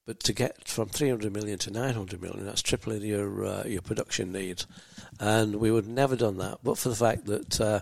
but 0.04 0.20
to 0.24 0.34
get 0.34 0.68
from 0.68 0.90
300 0.90 1.32
million 1.32 1.58
to 1.60 1.70
900 1.70 2.20
million, 2.20 2.44
that's 2.44 2.60
tripling 2.60 3.00
your 3.00 3.46
uh, 3.46 3.64
your 3.64 3.80
production 3.80 4.32
needs, 4.32 4.66
and 5.18 5.56
we 5.56 5.70
would 5.70 5.88
never 5.88 6.14
done 6.14 6.36
that. 6.36 6.58
But 6.62 6.76
for 6.76 6.90
the 6.90 6.94
fact 6.94 7.24
that 7.24 7.58
uh, 7.58 7.80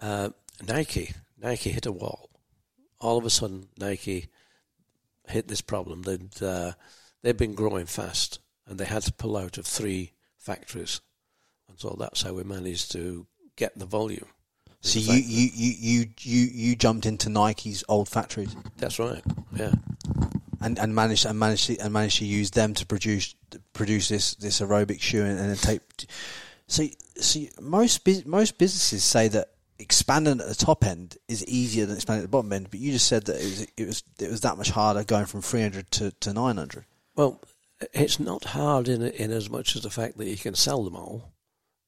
uh, 0.00 0.30
Nike 0.66 1.12
Nike 1.36 1.70
hit 1.70 1.84
a 1.84 1.92
wall, 1.92 2.30
all 2.98 3.18
of 3.18 3.26
a 3.26 3.30
sudden 3.30 3.68
Nike 3.76 4.28
hit 5.28 5.48
this 5.48 5.60
problem. 5.60 6.00
They'd 6.04 6.42
uh, 6.42 6.72
they'd 7.20 7.36
been 7.36 7.54
growing 7.54 7.84
fast, 7.84 8.38
and 8.66 8.78
they 8.78 8.86
had 8.86 9.02
to 9.02 9.12
pull 9.12 9.36
out 9.36 9.58
of 9.58 9.66
three 9.66 10.12
factories, 10.38 11.02
so 11.78 11.96
that's 11.98 12.22
how 12.22 12.34
we 12.34 12.44
managed 12.44 12.92
to 12.92 13.26
get 13.56 13.78
the 13.78 13.86
volume. 13.86 14.26
So 14.80 14.98
you, 14.98 15.14
you, 15.14 15.50
you, 15.54 15.74
you, 15.78 16.06
you, 16.20 16.48
you 16.52 16.76
jumped 16.76 17.06
into 17.06 17.28
Nike's 17.28 17.82
old 17.88 18.08
factories 18.08 18.54
That's 18.76 18.98
right. 18.98 19.22
Yeah. 19.56 19.72
and, 20.60 20.78
and 20.78 20.94
managed 20.94 21.24
and 21.26 21.38
managed 21.38 21.66
to, 21.66 21.76
and 21.78 21.92
managed 21.92 22.18
to 22.18 22.24
use 22.24 22.50
them 22.50 22.74
to 22.74 22.86
produce 22.86 23.34
produce 23.72 24.08
this, 24.08 24.34
this 24.34 24.60
aerobic 24.60 25.00
shoe 25.00 25.24
and, 25.24 25.38
and 25.38 25.58
take. 25.58 25.80
So 26.66 26.86
so 27.16 27.40
most 27.60 28.06
most 28.26 28.58
businesses 28.58 29.02
say 29.02 29.28
that 29.28 29.48
expanding 29.78 30.40
at 30.40 30.48
the 30.48 30.54
top 30.54 30.84
end 30.84 31.16
is 31.28 31.44
easier 31.46 31.86
than 31.86 31.96
expanding 31.96 32.24
at 32.24 32.30
the 32.30 32.36
bottom 32.36 32.52
end, 32.52 32.70
but 32.70 32.80
you 32.80 32.92
just 32.92 33.08
said 33.08 33.24
that 33.26 33.36
it 33.36 33.44
was 33.44 33.62
it 33.76 33.86
was 33.86 34.02
it 34.20 34.30
was 34.30 34.40
that 34.42 34.58
much 34.58 34.70
harder 34.70 35.04
going 35.04 35.26
from 35.26 35.42
three 35.42 35.62
hundred 35.62 35.90
to, 35.92 36.10
to 36.20 36.32
nine 36.32 36.56
hundred. 36.56 36.84
Well, 37.16 37.40
it's 37.92 38.20
not 38.20 38.44
hard 38.44 38.88
in 38.88 39.02
in 39.02 39.30
as 39.32 39.48
much 39.48 39.76
as 39.76 39.82
the 39.82 39.90
fact 39.90 40.18
that 40.18 40.26
you 40.26 40.36
can 40.36 40.54
sell 40.54 40.84
them 40.84 40.96
all. 40.96 41.32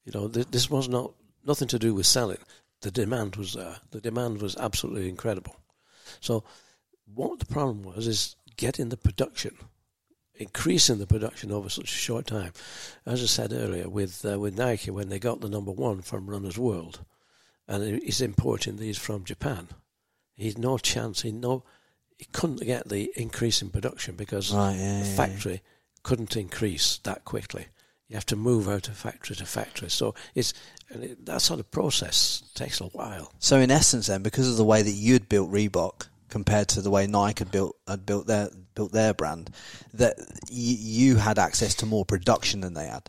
You 0.05 0.13
know, 0.15 0.29
th- 0.29 0.49
this 0.51 0.71
was 0.71 0.89
not 0.89 1.13
nothing 1.45 1.69
to 1.69 1.79
do 1.79 1.95
with 1.95 2.07
selling. 2.07 2.39
The 2.81 2.91
demand 2.91 3.37
was 3.37 3.55
there. 3.55 3.77
The 3.91 4.01
demand 4.01 4.41
was 4.41 4.57
absolutely 4.57 5.09
incredible. 5.09 5.57
So, 6.21 6.45
what 7.15 7.39
the 7.39 7.47
problem 7.47 7.83
was 7.83 8.07
is 8.07 8.37
getting 8.57 8.89
the 8.89 8.97
production, 8.97 9.57
increasing 10.35 10.99
the 10.99 11.07
production 11.07 11.53
over 11.53 11.69
such 11.69 11.93
a 11.93 11.97
short 11.99 12.27
time. 12.27 12.53
As 13.05 13.23
I 13.23 13.27
said 13.27 13.53
earlier, 13.53 13.89
with 13.89 14.25
uh, 14.25 14.39
with 14.39 14.57
Nike, 14.57 14.91
when 14.91 15.09
they 15.09 15.19
got 15.19 15.41
the 15.41 15.49
number 15.49 15.73
one 15.73 16.01
from 16.03 16.29
Runners 16.31 16.59
World, 16.59 17.01
and 17.69 18.03
he's 18.03 18.21
importing 18.21 18.77
these 18.77 18.99
from 18.99 19.25
Japan, 19.25 19.69
he's 20.35 20.57
no 20.59 20.79
chance. 20.79 21.23
He 21.23 21.33
no, 21.33 21.65
he 22.19 22.25
couldn't 22.33 22.63
get 22.63 22.89
the 22.89 23.13
increase 23.17 23.61
in 23.63 23.71
production 23.71 24.17
because 24.17 24.53
Right, 24.55 24.77
yeah, 24.77 25.01
the 25.01 25.07
yeah, 25.09 25.17
factory 25.17 25.63
couldn't 26.03 26.37
increase 26.37 26.99
that 27.05 27.25
quickly. 27.25 27.67
You 28.11 28.17
have 28.17 28.27
to 28.27 28.37
move 28.37 28.69
out 28.69 28.89
of 28.89 28.97
factory 28.97 29.37
to 29.37 29.47
factory. 29.47 29.89
So 29.89 30.17
it's 30.35 30.53
it, 30.91 31.25
that 31.27 31.43
sort 31.43 31.61
of 31.61 31.71
process 31.71 32.43
takes 32.55 32.81
a 32.81 32.87
while. 32.87 33.33
So 33.39 33.59
in 33.59 33.71
essence, 33.71 34.09
then, 34.09 34.25
because 34.25 34.51
of 34.51 34.57
the 34.57 34.65
way 34.65 34.83
that 34.83 34.91
you'd 34.91 35.29
built 35.29 35.53
Reebok 35.53 36.09
compared 36.29 36.67
to 36.71 36.83
the 36.83 36.91
way 36.91 37.07
Nike 37.07 37.45
had 37.45 37.53
built 37.53 37.77
had 37.87 38.05
built 38.05 38.27
their 38.27 38.51
built 38.75 38.91
their 38.91 39.15
brand, 39.15 39.51
that 39.95 40.17
y- 40.19 40.27
you 40.51 41.17
had 41.17 41.39
access 41.39 41.73
to 41.77 41.87
more 41.87 42.05
production 42.05 42.63
than 42.63 42.75
they 42.75 42.89
had. 42.89 43.09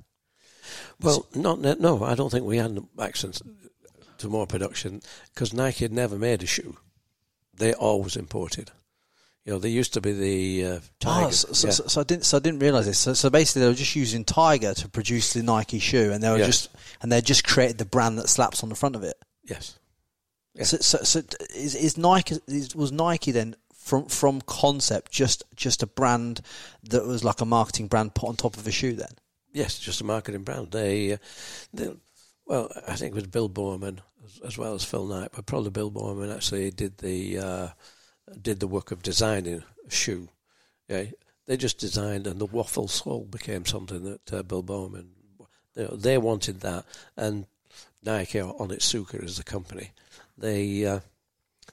Well, 1.01 1.25
not 1.33 1.59
no, 1.59 2.03
I 2.03 2.13
don't 2.13 2.29
think 2.29 2.45
we 2.45 2.57
had 2.57 2.77
access 2.99 3.41
to 4.19 4.27
more 4.27 4.45
production 4.45 5.01
because 5.33 5.51
Nike 5.51 5.83
had 5.83 5.91
never 5.91 6.19
made 6.19 6.43
a 6.43 6.45
shoe. 6.45 6.77
They 7.55 7.73
always 7.73 8.15
imported. 8.15 8.69
You 9.45 9.53
know, 9.53 9.59
they 9.59 9.69
used 9.69 9.93
to 9.95 10.01
be 10.01 10.11
the 10.13 10.65
uh, 10.65 10.75
Oh, 10.75 10.79
Tiger. 10.99 11.31
so, 11.31 11.53
so, 11.53 11.67
yeah. 11.67 11.73
so, 11.73 11.87
so 11.87 12.01
I 12.01 12.03
didn't. 12.03 12.25
So 12.25 12.37
I 12.37 12.39
didn't 12.41 12.59
realize 12.59 12.85
this. 12.85 12.99
So, 12.99 13.13
so 13.13 13.29
basically, 13.29 13.63
they 13.63 13.67
were 13.69 13.73
just 13.73 13.95
using 13.95 14.23
Tiger 14.23 14.73
to 14.75 14.87
produce 14.89 15.33
the 15.33 15.41
Nike 15.41 15.79
shoe, 15.79 16.11
and 16.11 16.21
they 16.23 16.29
were 16.29 16.37
Yes. 16.37 16.45
just 16.47 16.69
and 17.01 17.11
they 17.11 17.21
just 17.21 17.43
created 17.43 17.77
the 17.79 17.85
brand 17.85 18.19
that 18.19 18.29
slaps 18.29 18.61
on 18.63 18.69
the 18.69 18.75
front 18.75 18.95
of 18.95 19.03
it. 19.03 19.15
yes. 19.47 19.77
Yeah. 20.53 20.65
So, 20.65 20.77
so, 20.77 20.97
so 21.03 21.21
is, 21.55 21.75
is 21.75 21.97
Nike 21.97 22.35
is, 22.45 22.75
was 22.75 22.91
Nike 22.91 23.31
then 23.31 23.55
from 23.73 24.07
from 24.07 24.41
concept 24.41 25.09
just 25.11 25.43
just 25.55 25.81
a 25.81 25.87
brand 25.87 26.41
that 26.83 27.05
was 27.05 27.23
like 27.23 27.39
a 27.39 27.45
marketing 27.45 27.87
brand 27.87 28.13
put 28.15 28.27
on 28.27 28.35
top 28.35 28.57
of 28.57 28.67
a 28.67 28.71
shoe? 28.71 28.91
Then 28.93 29.07
Yes, 29.53 29.79
just 29.79 30.01
a 30.01 30.03
marketing 30.03 30.43
brand. 30.43 30.71
They, 30.71 31.13
uh, 31.13 31.17
they 31.73 31.89
well, 32.45 32.69
I 32.87 32.95
think 32.95 33.13
it 33.13 33.15
was 33.15 33.27
Bill 33.27 33.47
Bowerman 33.49 34.01
as, 34.25 34.39
as 34.45 34.57
well 34.57 34.73
as 34.75 34.83
Phil 34.83 35.05
Knight, 35.07 35.29
but 35.33 35.45
probably 35.45 35.69
Bill 35.71 35.89
Bowerman 35.89 36.31
actually 36.31 36.69
did 36.71 36.97
the 36.97 37.39
uh, 37.39 37.67
did 38.39 38.59
the 38.59 38.67
work 38.67 38.91
of 38.91 39.01
designing 39.01 39.63
a 39.87 39.91
shoe. 39.91 40.29
Yeah, 40.87 41.05
they 41.45 41.57
just 41.57 41.79
designed, 41.79 42.27
and 42.27 42.39
the 42.39 42.45
waffle 42.45 42.87
sole 42.87 43.25
became 43.25 43.65
something 43.65 44.03
that 44.03 44.33
uh, 44.33 44.43
Bill 44.43 44.61
Bowerman. 44.61 45.09
You 45.75 45.83
know, 45.83 45.95
they 45.95 46.17
wanted 46.17 46.61
that, 46.61 46.85
and 47.15 47.45
Nike 48.03 48.41
or 48.41 48.53
Onitsuka 48.55 49.23
as 49.23 49.37
the 49.37 49.43
company, 49.43 49.91
they 50.37 50.85
uh, 50.85 50.99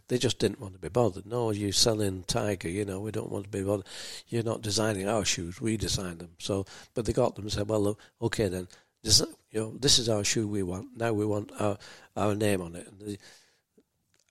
they 0.09 0.19
just 0.19 0.39
didn't 0.39 0.61
want 0.61 0.75
to 0.75 0.81
be 0.81 0.89
bothered. 0.89 1.27
No, 1.27 1.51
you're 1.51 1.73
selling 1.73 2.25
Tiger, 2.27 2.69
you 2.69 2.85
know, 2.85 3.01
we 3.01 3.11
don't 3.11 3.31
want 3.31 3.45
to 3.45 3.51
be 3.51 3.63
bothered. 3.63 3.87
You're 4.29 4.43
not 4.43 4.63
designing 4.63 5.09
our 5.09 5.25
shoes, 5.25 5.61
we 5.61 5.77
design 5.77 6.19
them. 6.19 6.31
So, 6.39 6.67
but 6.95 7.05
they 7.05 7.13
got 7.13 7.35
them 7.35 7.45
and 7.45 7.53
said, 7.53 7.69
well, 7.69 7.99
okay 8.23 8.49
then, 8.49 8.69
this, 9.03 9.23
you 9.51 9.61
know, 9.61 9.75
this 9.79 9.99
is 9.99 10.09
our 10.09 10.25
shoe 10.25 10.47
we 10.47 10.63
want. 10.63 10.97
Now 10.97 11.13
we 11.13 11.27
want 11.27 11.53
our 11.61 11.79
our 12.17 12.35
name 12.35 12.61
on 12.61 12.77
it. 12.77 13.21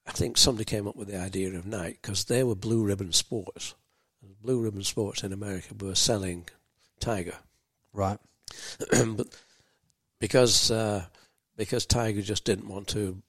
I 0.08 0.12
think 0.12 0.38
somebody 0.38 0.66
came 0.66 0.88
up 0.88 0.96
with 0.96 1.10
the 1.10 1.20
idea 1.20 1.50
of 1.50 1.66
Nike 1.66 2.00
because 2.02 2.26
they 2.26 2.44
were 2.44 2.56
Blue 2.56 2.84
Ribbon 2.84 3.12
Sports. 3.12 3.76
Blue 4.42 4.62
Ribbon 4.62 4.84
Sports 4.84 5.24
in 5.24 5.34
America 5.34 5.74
were 5.80 5.96
selling 5.96 6.48
Tiger, 7.00 7.36
right? 7.94 8.20
but 8.90 9.28
because 10.20 10.72
uh, 10.72 11.06
because 11.58 11.86
Tiger 11.86 12.22
just 12.22 12.46
didn't 12.46 12.68
want 12.70 12.88
to 12.90 13.22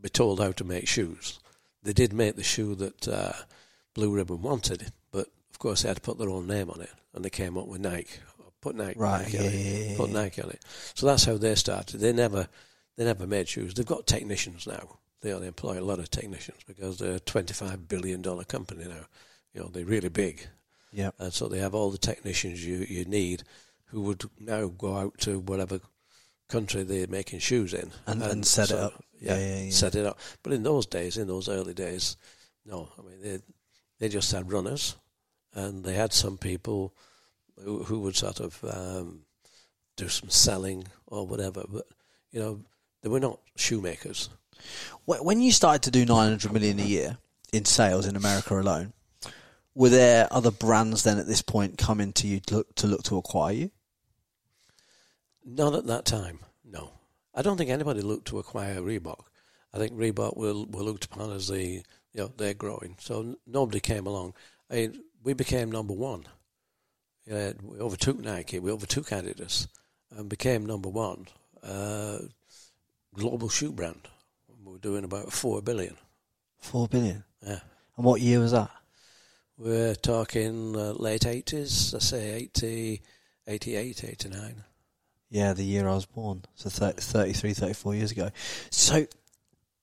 be 0.00 0.08
told 0.08 0.40
how 0.40 0.52
to 0.52 0.64
make 0.64 0.86
shoes, 0.86 1.40
they 1.82 1.92
did 1.92 2.12
make 2.12 2.36
the 2.36 2.42
shoe 2.44 2.74
that 2.76 3.08
uh, 3.08 3.32
Blue 3.94 4.14
Ribbon 4.14 4.42
wanted, 4.42 4.92
but 5.10 5.26
of 5.50 5.58
course 5.58 5.82
they 5.82 5.88
had 5.88 5.96
to 5.96 6.02
put 6.02 6.18
their 6.18 6.30
own 6.30 6.46
name 6.46 6.70
on 6.70 6.80
it, 6.80 6.90
and 7.14 7.24
they 7.24 7.30
came 7.30 7.58
up 7.58 7.66
with 7.66 7.80
Nike. 7.80 8.20
Put 8.60 8.76
Nike, 8.76 8.98
Right, 8.98 9.22
Nike 9.24 9.38
on 9.38 9.44
it. 9.46 9.54
yeah, 9.54 9.90
yeah, 9.92 9.96
Put. 9.96 10.10
Nike 10.10 10.42
on 10.42 10.50
it. 10.50 10.62
So 10.94 11.06
that's 11.06 11.24
how 11.24 11.38
they 11.38 11.54
started. 11.54 11.98
They 11.98 12.12
never 12.12 12.46
they 12.96 13.04
never 13.04 13.26
made 13.26 13.48
shoes. 13.48 13.72
They've 13.74 13.86
got 13.86 14.06
technicians 14.06 14.66
now. 14.66 14.98
They 15.22 15.32
only 15.32 15.48
employ 15.48 15.78
a 15.78 15.84
lot 15.84 15.98
of 15.98 16.10
technicians 16.10 16.58
because 16.66 16.98
they're 16.98 17.16
a 17.16 17.20
twenty 17.20 17.52
five 17.54 17.88
billion 17.88 18.22
dollar 18.22 18.44
company 18.44 18.84
now. 18.84 19.06
You 19.52 19.60
know, 19.62 19.68
they're 19.68 19.84
really 19.84 20.08
big. 20.08 20.46
Yeah. 20.92 21.10
And 21.18 21.32
so 21.32 21.48
they 21.48 21.58
have 21.58 21.74
all 21.74 21.90
the 21.90 21.98
technicians 21.98 22.64
you, 22.64 22.78
you 22.88 23.04
need 23.04 23.42
who 23.86 24.00
would 24.02 24.22
now 24.38 24.66
go 24.68 24.96
out 24.96 25.18
to 25.20 25.38
whatever 25.40 25.80
country 26.48 26.82
they're 26.82 27.06
making 27.06 27.40
shoes 27.40 27.74
in 27.74 27.90
And- 28.06 28.22
and 28.22 28.46
set 28.46 28.70
it 28.70 28.78
up. 28.78 29.04
Yeah, 29.20 29.36
Yeah, 29.36 29.46
yeah, 29.56 29.62
yeah. 29.64 29.70
set 29.70 29.94
it 29.94 30.06
up. 30.06 30.18
But 30.42 30.52
in 30.52 30.62
those 30.62 30.86
days, 30.86 31.16
in 31.16 31.26
those 31.28 31.48
early 31.48 31.74
days, 31.74 32.16
no. 32.64 32.88
I 32.98 33.02
mean, 33.02 33.20
they 33.22 33.40
they 33.98 34.08
just 34.08 34.32
had 34.32 34.50
runners, 34.50 34.96
and 35.52 35.84
they 35.84 35.94
had 35.94 36.12
some 36.12 36.38
people 36.38 36.94
who, 37.62 37.84
who 37.84 38.00
would 38.00 38.16
sort 38.16 38.40
of 38.40 38.64
um, 38.64 39.26
do 39.96 40.08
some 40.08 40.30
selling 40.30 40.86
or 41.06 41.26
whatever. 41.26 41.64
But 41.68 41.86
you 42.30 42.40
know, 42.40 42.64
they 43.02 43.10
were 43.10 43.20
not 43.20 43.40
shoemakers. 43.56 44.30
Wh- 45.06 45.24
When 45.24 45.40
you 45.40 45.52
started 45.52 45.82
to 45.82 45.90
do 45.90 46.04
900 46.04 46.52
million 46.52 46.78
a 46.80 46.84
year 46.84 47.18
in 47.52 47.64
sales 47.64 48.06
in 48.06 48.16
America 48.16 48.58
alone, 48.58 48.92
were 49.74 49.88
there 49.88 50.28
other 50.30 50.50
brands 50.50 51.02
then 51.04 51.18
at 51.18 51.26
this 51.26 51.42
point 51.42 51.78
coming 51.78 52.12
to 52.14 52.26
you 52.26 52.40
to 52.40 52.56
look 52.56 52.74
to, 52.76 52.86
look 52.86 53.02
to 53.04 53.16
acquire 53.18 53.52
you? 53.54 53.70
Not 55.44 55.74
at 55.74 55.86
that 55.86 56.04
time, 56.04 56.40
no. 56.64 56.92
I 57.34 57.42
don't 57.42 57.56
think 57.56 57.70
anybody 57.70 58.02
looked 58.02 58.26
to 58.28 58.38
acquire 58.38 58.80
Reebok. 58.80 59.24
I 59.72 59.78
think 59.78 59.92
Reebok 59.92 60.36
were, 60.36 60.52
were 60.52 60.82
looked 60.82 61.04
upon 61.04 61.30
as 61.30 61.48
the, 61.48 61.62
you 61.62 61.82
know, 62.14 62.32
they're 62.36 62.54
growing. 62.54 62.96
So 62.98 63.36
nobody 63.46 63.80
came 63.80 64.06
along. 64.06 64.34
I 64.70 64.74
mean, 64.74 65.02
we 65.22 65.32
became 65.32 65.70
number 65.70 65.94
one. 65.94 66.24
We 67.26 67.78
overtook 67.78 68.18
Nike, 68.18 68.58
we 68.58 68.72
overtook 68.72 69.08
Adidas, 69.10 69.68
and 70.10 70.28
became 70.28 70.66
number 70.66 70.88
one 70.88 71.28
uh, 71.62 72.18
global 73.14 73.48
shoe 73.48 73.72
brand. 73.72 74.08
We 74.70 74.74
were 74.74 74.78
doing 74.78 75.02
about 75.02 75.32
four 75.32 75.60
billion. 75.62 75.96
Four 76.60 76.86
billion. 76.86 77.24
Yeah. 77.44 77.58
And 77.96 78.06
what 78.06 78.20
year 78.20 78.38
was 78.38 78.52
that? 78.52 78.70
We're 79.58 79.96
talking 79.96 80.76
uh, 80.76 80.92
late 80.92 81.22
80s, 81.22 81.92
I 81.92 81.98
say 81.98 82.34
80, 82.34 83.02
88, 83.48 84.04
89. 84.04 84.64
Yeah, 85.28 85.54
the 85.54 85.64
year 85.64 85.88
I 85.88 85.94
was 85.94 86.06
born. 86.06 86.44
So 86.54 86.70
30, 86.70 87.00
33, 87.00 87.52
34 87.52 87.94
years 87.96 88.12
ago. 88.12 88.30
So 88.70 89.08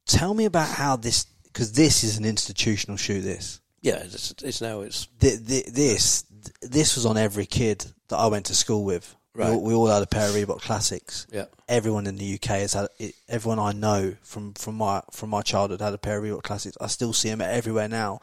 tell 0.05 0.33
me 0.33 0.45
about 0.45 0.69
how 0.69 0.95
this, 0.95 1.25
because 1.43 1.73
this 1.73 2.05
is 2.05 2.17
an 2.17 2.23
institutional 2.23 2.95
shoe, 2.95 3.19
this. 3.19 3.59
Yeah, 3.81 3.97
it's, 3.97 4.33
it's 4.41 4.61
now, 4.61 4.81
it's, 4.81 5.07
Th 5.19 5.45
th 5.45 5.65
this, 5.65 6.23
this 6.61 6.95
was 6.95 7.05
on 7.05 7.17
every 7.17 7.45
kid 7.45 7.85
that 8.07 8.15
I 8.15 8.27
went 8.27 8.45
to 8.45 8.55
school 8.55 8.85
with. 8.85 9.13
We, 9.37 9.43
Right. 9.43 9.53
all, 9.53 9.61
we 9.63 9.73
all 9.73 9.87
had 9.87 10.01
a 10.01 10.07
pair 10.07 10.27
of 10.29 10.35
Reebok 10.35 10.61
Classics. 10.61 11.27
yeah. 11.31 11.45
everyone 11.69 12.07
in 12.07 12.17
the 12.17 12.33
UK 12.35 12.61
has 12.61 12.73
had 12.73 12.87
it, 12.97 13.13
everyone 13.29 13.59
I 13.59 13.71
know 13.71 14.15
from 14.23 14.53
from 14.55 14.75
my 14.75 15.01
from 15.11 15.29
my 15.29 15.41
childhood 15.41 15.79
had 15.81 15.93
a 15.93 15.97
pair 15.99 16.17
of 16.17 16.23
Reebok 16.23 16.43
Classics. 16.43 16.75
I 16.81 16.87
still 16.87 17.13
see 17.13 17.29
them 17.29 17.41
everywhere 17.41 17.87
now. 17.87 18.19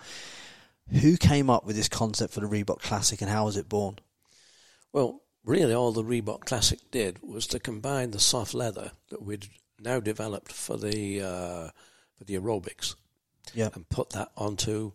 Who 1.00 1.16
came 1.16 1.48
up 1.48 1.64
with 1.64 1.76
this 1.76 1.88
concept 1.88 2.34
for 2.34 2.40
the 2.40 2.46
Reebok 2.46 2.80
Classic 2.82 3.20
and 3.22 3.30
how 3.30 3.44
was 3.46 3.56
it 3.56 3.68
born? 3.68 3.98
Well, 4.92 5.22
really, 5.44 5.72
all 5.72 5.92
the 5.92 6.02
Reebok 6.04 6.44
Classic 6.46 6.80
did 6.90 7.20
was 7.22 7.46
to 7.48 7.58
combine 7.60 8.10
the 8.10 8.18
soft 8.20 8.52
leather 8.52 8.90
that 9.10 9.22
we'd 9.22 9.48
now 9.80 10.00
developed 10.00 10.52
for 10.52 10.76
the 10.76 11.22
uh, 11.22 11.68
for 12.18 12.24
the 12.24 12.34
aerobics, 12.34 12.96
Yeah, 13.54 13.70
and 13.74 13.88
put 13.88 14.10
that 14.10 14.30
onto 14.36 14.92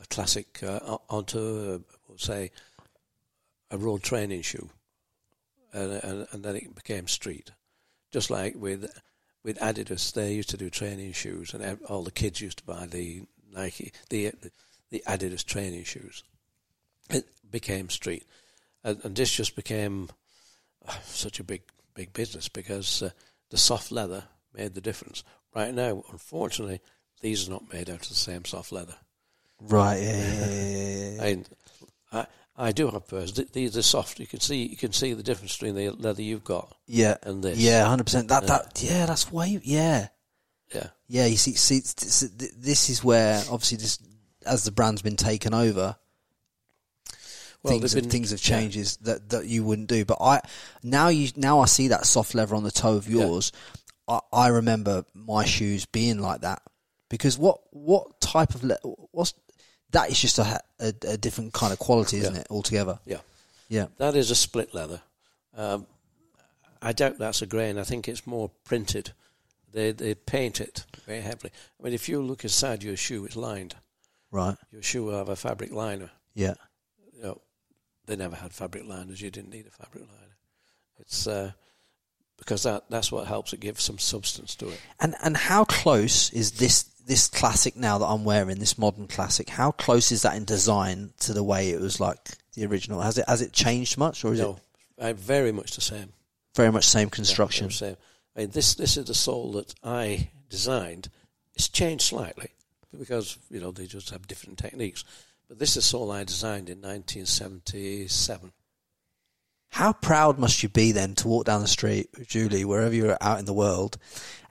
a 0.00 0.06
classic, 0.06 0.62
uh, 0.62 0.98
onto 1.08 1.82
uh, 2.10 2.16
say 2.16 2.50
a 3.70 3.78
road 3.78 4.02
training 4.02 4.42
shoe, 4.42 4.70
and, 5.72 5.92
and 5.92 6.26
and 6.32 6.44
then 6.44 6.56
it 6.56 6.74
became 6.74 7.08
street, 7.08 7.50
just 8.10 8.30
like 8.30 8.54
with 8.56 8.90
with 9.42 9.58
Adidas. 9.58 10.12
They 10.12 10.34
used 10.34 10.50
to 10.50 10.56
do 10.56 10.70
training 10.70 11.12
shoes, 11.12 11.54
and 11.54 11.80
all 11.88 12.02
the 12.02 12.10
kids 12.10 12.40
used 12.40 12.58
to 12.58 12.64
buy 12.64 12.86
the 12.86 13.22
Nike, 13.52 13.92
the 14.08 14.32
the 14.90 15.02
Adidas 15.06 15.44
training 15.44 15.84
shoes. 15.84 16.22
It 17.10 17.26
became 17.50 17.90
street, 17.90 18.26
and, 18.84 19.00
and 19.04 19.16
this 19.16 19.32
just 19.32 19.56
became 19.56 20.10
uh, 20.86 20.94
such 21.04 21.40
a 21.40 21.44
big 21.44 21.62
big 21.94 22.12
business 22.12 22.48
because 22.48 23.02
uh, 23.02 23.10
the 23.50 23.58
soft 23.58 23.92
leather 23.92 24.24
made 24.54 24.74
the 24.74 24.80
difference. 24.80 25.24
Right 25.54 25.74
now, 25.74 26.04
unfortunately, 26.10 26.80
these 27.20 27.46
are 27.46 27.52
not 27.52 27.72
made 27.72 27.90
out 27.90 28.02
of 28.02 28.08
the 28.08 28.14
same 28.14 28.44
soft 28.44 28.72
leather. 28.72 28.96
right. 29.60 30.00
Yeah, 30.00 30.26
yeah, 30.26 30.46
yeah, 30.46 31.10
yeah. 31.10 31.22
I, 32.12 32.18
I, 32.20 32.26
I 32.62 32.70
do 32.70 32.88
have. 32.90 33.08
Th- 33.08 33.50
These 33.52 33.76
are 33.76 33.82
soft. 33.82 34.20
You 34.20 34.26
can 34.26 34.38
see 34.38 34.64
you 34.66 34.76
can 34.76 34.92
see 34.92 35.14
the 35.14 35.22
difference 35.24 35.56
between 35.56 35.74
the 35.74 35.90
leather 35.90 36.22
you've 36.22 36.44
got 36.44 36.72
yeah. 36.86 37.16
and 37.24 37.42
this. 37.42 37.58
Yeah, 37.58 37.84
hundred 37.84 38.04
percent. 38.04 38.28
That 38.28 38.46
that 38.46 38.80
yeah, 38.80 39.04
that's 39.06 39.32
way 39.32 39.60
yeah. 39.64 40.08
yeah, 40.72 40.86
Yeah, 41.08 41.26
you 41.26 41.36
see, 41.36 41.54
see, 41.54 41.80
this, 41.80 42.88
is 42.88 43.02
where 43.02 43.38
obviously 43.50 43.78
this, 43.78 43.98
as 44.46 44.62
the 44.62 44.70
brand's 44.70 45.02
been 45.02 45.16
taken 45.16 45.54
over, 45.54 45.96
Well, 47.64 47.72
things 47.72 47.92
have, 47.94 48.02
been- 48.04 48.10
things 48.10 48.30
have 48.30 48.40
yeah. 48.48 48.58
changes 48.58 48.96
that 48.98 49.30
that 49.30 49.46
you 49.46 49.64
wouldn't 49.64 49.88
do. 49.88 50.04
But 50.04 50.18
I 50.20 50.40
now 50.84 51.08
you 51.08 51.30
now 51.36 51.58
I 51.60 51.64
see 51.64 51.88
that 51.88 52.06
soft 52.06 52.32
leather 52.32 52.54
on 52.54 52.62
the 52.62 52.70
toe 52.70 52.94
of 52.94 53.08
yours. 53.08 53.50
I, 54.06 54.20
I 54.32 54.46
remember 54.48 55.04
my 55.14 55.44
shoes 55.44 55.84
being 55.86 56.20
like 56.20 56.42
that 56.42 56.62
because 57.08 57.36
what 57.36 57.58
what 57.72 58.20
type 58.20 58.54
of 58.54 58.62
le- 58.62 58.78
what's 59.10 59.34
that 59.90 60.10
is 60.10 60.18
just 60.20 60.38
a, 60.38 60.60
a, 60.82 60.92
a 61.08 61.16
different 61.16 61.52
kind 61.54 61.72
of 61.72 61.78
quality, 61.78 62.18
isn't 62.18 62.34
Yeah. 62.34 62.40
it? 62.40 62.46
Altogether, 62.50 62.98
Yeah, 63.06 63.20
yeah, 63.68 63.86
that 63.98 64.14
is 64.16 64.30
a 64.30 64.34
split 64.34 64.74
leather. 64.74 65.00
Um, 65.56 65.86
I 66.80 66.92
doubt 66.92 67.18
that's 67.18 67.42
a 67.42 67.46
grain. 67.46 67.78
I 67.78 67.84
think 67.84 68.08
it's 68.08 68.26
more 68.26 68.50
printed. 68.64 69.12
They 69.72 69.92
they 69.92 70.14
paint 70.14 70.60
it 70.60 70.84
very 71.06 71.20
heavily. 71.22 71.52
I 71.78 71.84
mean, 71.84 71.92
if 71.94 72.08
you 72.08 72.20
look 72.22 72.42
inside 72.44 72.82
your 72.82 72.96
shoe, 72.96 73.24
it's 73.24 73.36
lined. 73.36 73.74
right, 74.30 74.56
Your 74.70 74.82
shoe 74.82 75.04
will 75.04 75.16
have 75.18 75.28
a 75.30 75.36
fabric 75.36 75.72
liner. 75.72 76.10
yeah, 76.34 76.54
You 77.14 77.22
know, 77.22 77.40
they 78.06 78.16
never 78.16 78.36
had 78.36 78.52
fabric 78.52 78.84
liners. 78.86 79.20
You 79.20 79.30
didn't 79.30 79.50
need 79.50 79.66
a 79.66 79.70
fabric 79.70 80.04
liner. 80.04 80.36
It's 80.98 81.26
uh, 81.26 81.52
because 82.36 82.64
that 82.64 82.84
that's 82.90 83.12
what 83.12 83.26
helps 83.26 83.52
it 83.52 83.60
give 83.60 83.80
some 83.80 83.98
substance 83.98 84.56
to 84.56 84.68
it. 84.68 84.80
And 85.00 85.14
and 85.22 85.36
how 85.36 85.64
close 85.64 86.30
is 86.32 86.52
this 86.52 86.84
this 87.12 87.28
classic 87.28 87.76
now 87.76 87.98
that 87.98 88.06
I'm 88.06 88.24
wearing 88.24 88.58
this 88.58 88.78
modern 88.78 89.06
classic? 89.06 89.50
How 89.50 89.70
close 89.70 90.10
is 90.12 90.22
that 90.22 90.34
in 90.34 90.46
design 90.46 91.12
to 91.20 91.34
the 91.34 91.42
way 91.44 91.68
it 91.68 91.78
was 91.78 92.00
like 92.00 92.16
the 92.54 92.64
original? 92.64 93.02
Has 93.02 93.18
it 93.18 93.28
has 93.28 93.42
it 93.42 93.52
changed 93.52 93.98
much, 93.98 94.24
or 94.24 94.32
is 94.32 94.40
No, 94.40 94.58
it 94.96 95.04
I 95.04 95.12
very 95.12 95.52
much 95.52 95.74
the 95.74 95.82
same. 95.82 96.14
very 96.56 96.72
much 96.72 96.86
same 96.86 97.10
construction? 97.10 97.64
very 97.68 97.72
same. 97.74 97.96
I 98.34 98.40
mean, 98.40 98.50
this 98.52 98.74
this 98.76 98.96
is 98.96 99.04
the 99.04 99.14
sole 99.14 99.52
that 99.52 99.74
I 99.84 100.30
designed. 100.48 101.10
It's 101.54 101.68
changed 101.68 102.04
slightly 102.04 102.48
because 102.98 103.36
you 103.50 103.60
know 103.60 103.72
they 103.72 103.86
just 103.86 104.08
have 104.08 104.26
different 104.26 104.58
techniques. 104.58 105.04
But 105.48 105.58
this 105.58 105.70
is 105.70 105.74
the 105.76 105.82
sole 105.82 106.10
I 106.10 106.24
designed 106.24 106.70
in 106.70 106.78
1977. 106.80 108.52
How 109.68 109.92
proud 109.92 110.38
must 110.38 110.62
you 110.62 110.70
be 110.70 110.92
then 110.92 111.14
to 111.16 111.28
walk 111.28 111.44
down 111.44 111.60
the 111.60 111.68
street 111.68 112.08
Julie, 112.26 112.64
wherever 112.64 112.94
you're 112.94 113.18
out 113.20 113.38
in 113.38 113.44
the 113.44 113.52
world, 113.52 113.98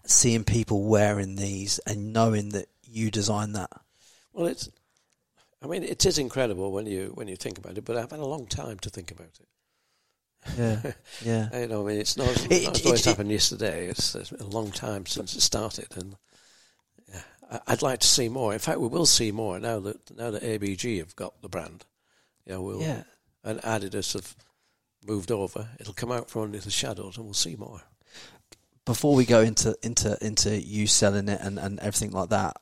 seeing 0.06 0.44
people 0.44 0.84
wearing 0.84 1.36
these 1.36 1.80
and 1.80 2.14
knowing 2.14 2.50
that 2.50 2.68
you 2.84 3.12
designed 3.12 3.56
that? 3.56 3.72
Well, 4.34 4.48
it's. 4.48 4.70
I 5.64 5.68
mean, 5.68 5.84
it 5.84 6.06
is 6.06 6.18
incredible 6.18 6.72
when 6.72 6.86
you 6.88 7.12
when 7.16 7.28
you 7.28 7.36
think 7.36 7.58
about 7.58 7.78
it. 7.78 7.86
But 7.86 7.98
I've 7.98 8.10
had 8.12 8.20
a 8.20 8.26
long 8.26 8.48
time 8.48 8.80
to 8.80 8.90
think 8.90 9.12
about 9.12 9.28
it. 9.40 9.48
Yeah, 10.58 10.92
yeah. 11.24 11.50
I 11.54 11.66
know. 11.68 11.84
I 11.88 11.92
mean, 11.92 12.00
it's 12.00 12.18
not, 12.18 12.30
It- 12.52 12.64
not 12.64 12.76
as 12.76 12.82
though 12.82 12.94
it- 12.94 13.00
it 13.00 13.06
happened 13.06 13.30
yesterday. 13.32 13.88
It's, 13.88 14.16
it's 14.16 14.32
been 14.32 14.42
a 14.42 14.46
long 14.50 14.72
time 14.72 15.06
since 15.06 15.36
it 15.36 15.42
started, 15.42 15.96
and 15.96 16.16
yeah, 17.14 17.60
I'd 17.68 17.84
like 17.84 18.00
to 18.00 18.08
see 18.08 18.28
more. 18.28 18.54
In 18.54 18.60
fact, 18.60 18.80
we 18.80 18.88
will 18.88 19.06
see 19.06 19.32
more 19.32 19.60
now 19.60 19.80
that 19.82 20.18
now 20.18 20.32
that 20.32 20.42
ABG 20.42 20.98
have 20.98 21.16
got 21.16 21.40
the 21.44 21.50
brand. 21.50 21.86
You 22.48 22.54
know, 22.54 22.62
we'll 22.64 22.82
Yeah. 22.82 23.04
and 23.44 23.60
Adidas 23.62 24.14
have 24.14 24.36
moved 25.06 25.30
over. 25.32 25.70
It'll 25.80 25.94
come 25.94 26.12
out 26.12 26.30
from 26.32 26.42
under 26.44 26.58
the 26.60 26.72
shadows, 26.72 27.18
and 27.18 27.26
we'll 27.26 27.36
see 27.36 27.56
more. 27.56 27.82
Before 28.86 29.16
we 29.16 29.26
go 29.26 29.42
into 29.42 29.76
into 29.84 30.18
into 30.22 30.60
you 30.60 30.88
selling 30.88 31.30
it 31.30 31.40
and, 31.42 31.60
and 31.60 31.80
everything 31.80 32.12
like 32.12 32.30
that, 32.30 32.58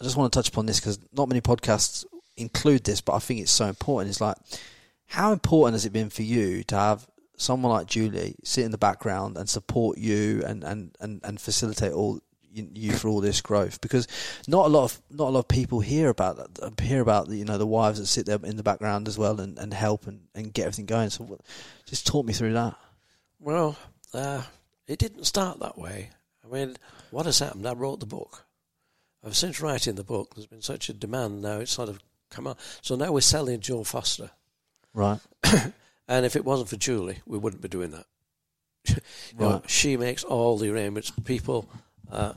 I 0.00 0.04
just 0.04 0.16
want 0.16 0.32
to 0.32 0.38
touch 0.38 0.48
upon 0.48 0.66
this 0.66 0.80
because 0.80 0.98
not 1.12 1.28
many 1.28 1.40
podcasts 1.40 2.04
include 2.36 2.84
this, 2.84 3.00
but 3.00 3.14
I 3.14 3.18
think 3.18 3.40
it's 3.40 3.52
so 3.52 3.66
important. 3.66 4.10
It's 4.10 4.20
like, 4.20 4.36
how 5.06 5.32
important 5.32 5.74
has 5.74 5.84
it 5.84 5.92
been 5.92 6.10
for 6.10 6.22
you 6.22 6.62
to 6.64 6.76
have 6.76 7.06
someone 7.36 7.72
like 7.72 7.86
Julie 7.86 8.36
sit 8.44 8.64
in 8.64 8.70
the 8.70 8.78
background 8.78 9.36
and 9.36 9.48
support 9.48 9.98
you 9.98 10.42
and 10.46 10.64
and 10.64 10.96
and, 11.00 11.20
and 11.24 11.40
facilitate 11.40 11.92
all 11.92 12.20
you, 12.50 12.92
for 12.92 13.08
all 13.08 13.20
this 13.20 13.40
growth? 13.40 13.80
Because 13.80 14.06
not 14.46 14.66
a 14.66 14.68
lot 14.68 14.84
of 14.84 15.00
not 15.10 15.28
a 15.28 15.30
lot 15.30 15.40
of 15.40 15.48
people 15.48 15.80
hear 15.80 16.08
about 16.08 16.36
that. 16.36 16.80
Hear 16.80 17.02
about 17.02 17.28
the, 17.28 17.36
you 17.36 17.44
know 17.44 17.58
the 17.58 17.66
wives 17.66 17.98
that 17.98 18.06
sit 18.06 18.26
there 18.26 18.38
in 18.42 18.56
the 18.56 18.62
background 18.62 19.08
as 19.08 19.18
well 19.18 19.40
and, 19.40 19.58
and 19.58 19.74
help 19.74 20.06
and, 20.06 20.22
and 20.34 20.52
get 20.52 20.62
everything 20.62 20.86
going. 20.86 21.10
So, 21.10 21.38
just 21.86 22.06
talk 22.06 22.24
me 22.24 22.32
through 22.32 22.54
that. 22.54 22.76
Well, 23.40 23.76
uh, 24.14 24.42
it 24.88 24.98
didn't 24.98 25.24
start 25.24 25.60
that 25.60 25.78
way. 25.78 26.10
I 26.44 26.52
mean, 26.52 26.76
what 27.10 27.26
has 27.26 27.38
happened? 27.38 27.66
I 27.66 27.74
wrote 27.74 28.00
the 28.00 28.06
book. 28.06 28.44
I've 29.24 29.36
since 29.36 29.60
writing 29.60 29.94
the 29.96 30.04
book. 30.04 30.34
There's 30.34 30.46
been 30.46 30.62
such 30.62 30.88
a 30.88 30.92
demand 30.92 31.42
now. 31.42 31.58
It's 31.58 31.72
sort 31.72 31.88
of 31.88 32.00
come 32.30 32.46
out. 32.46 32.58
So 32.82 32.96
now 32.96 33.12
we're 33.12 33.20
selling 33.20 33.60
Joe 33.60 33.84
Foster. 33.84 34.30
Right. 34.94 35.20
And 36.10 36.24
if 36.24 36.36
it 36.36 36.44
wasn't 36.46 36.70
for 36.70 36.76
Julie, 36.76 37.18
we 37.26 37.36
wouldn't 37.36 37.60
be 37.60 37.68
doing 37.68 37.90
that. 37.90 38.06
You 39.34 39.38
know, 39.38 39.50
Right. 39.56 39.70
she 39.70 39.98
makes 39.98 40.24
all 40.24 40.56
the 40.56 40.70
arrangements. 40.72 41.12
People, 41.24 41.68
uh, 42.10 42.32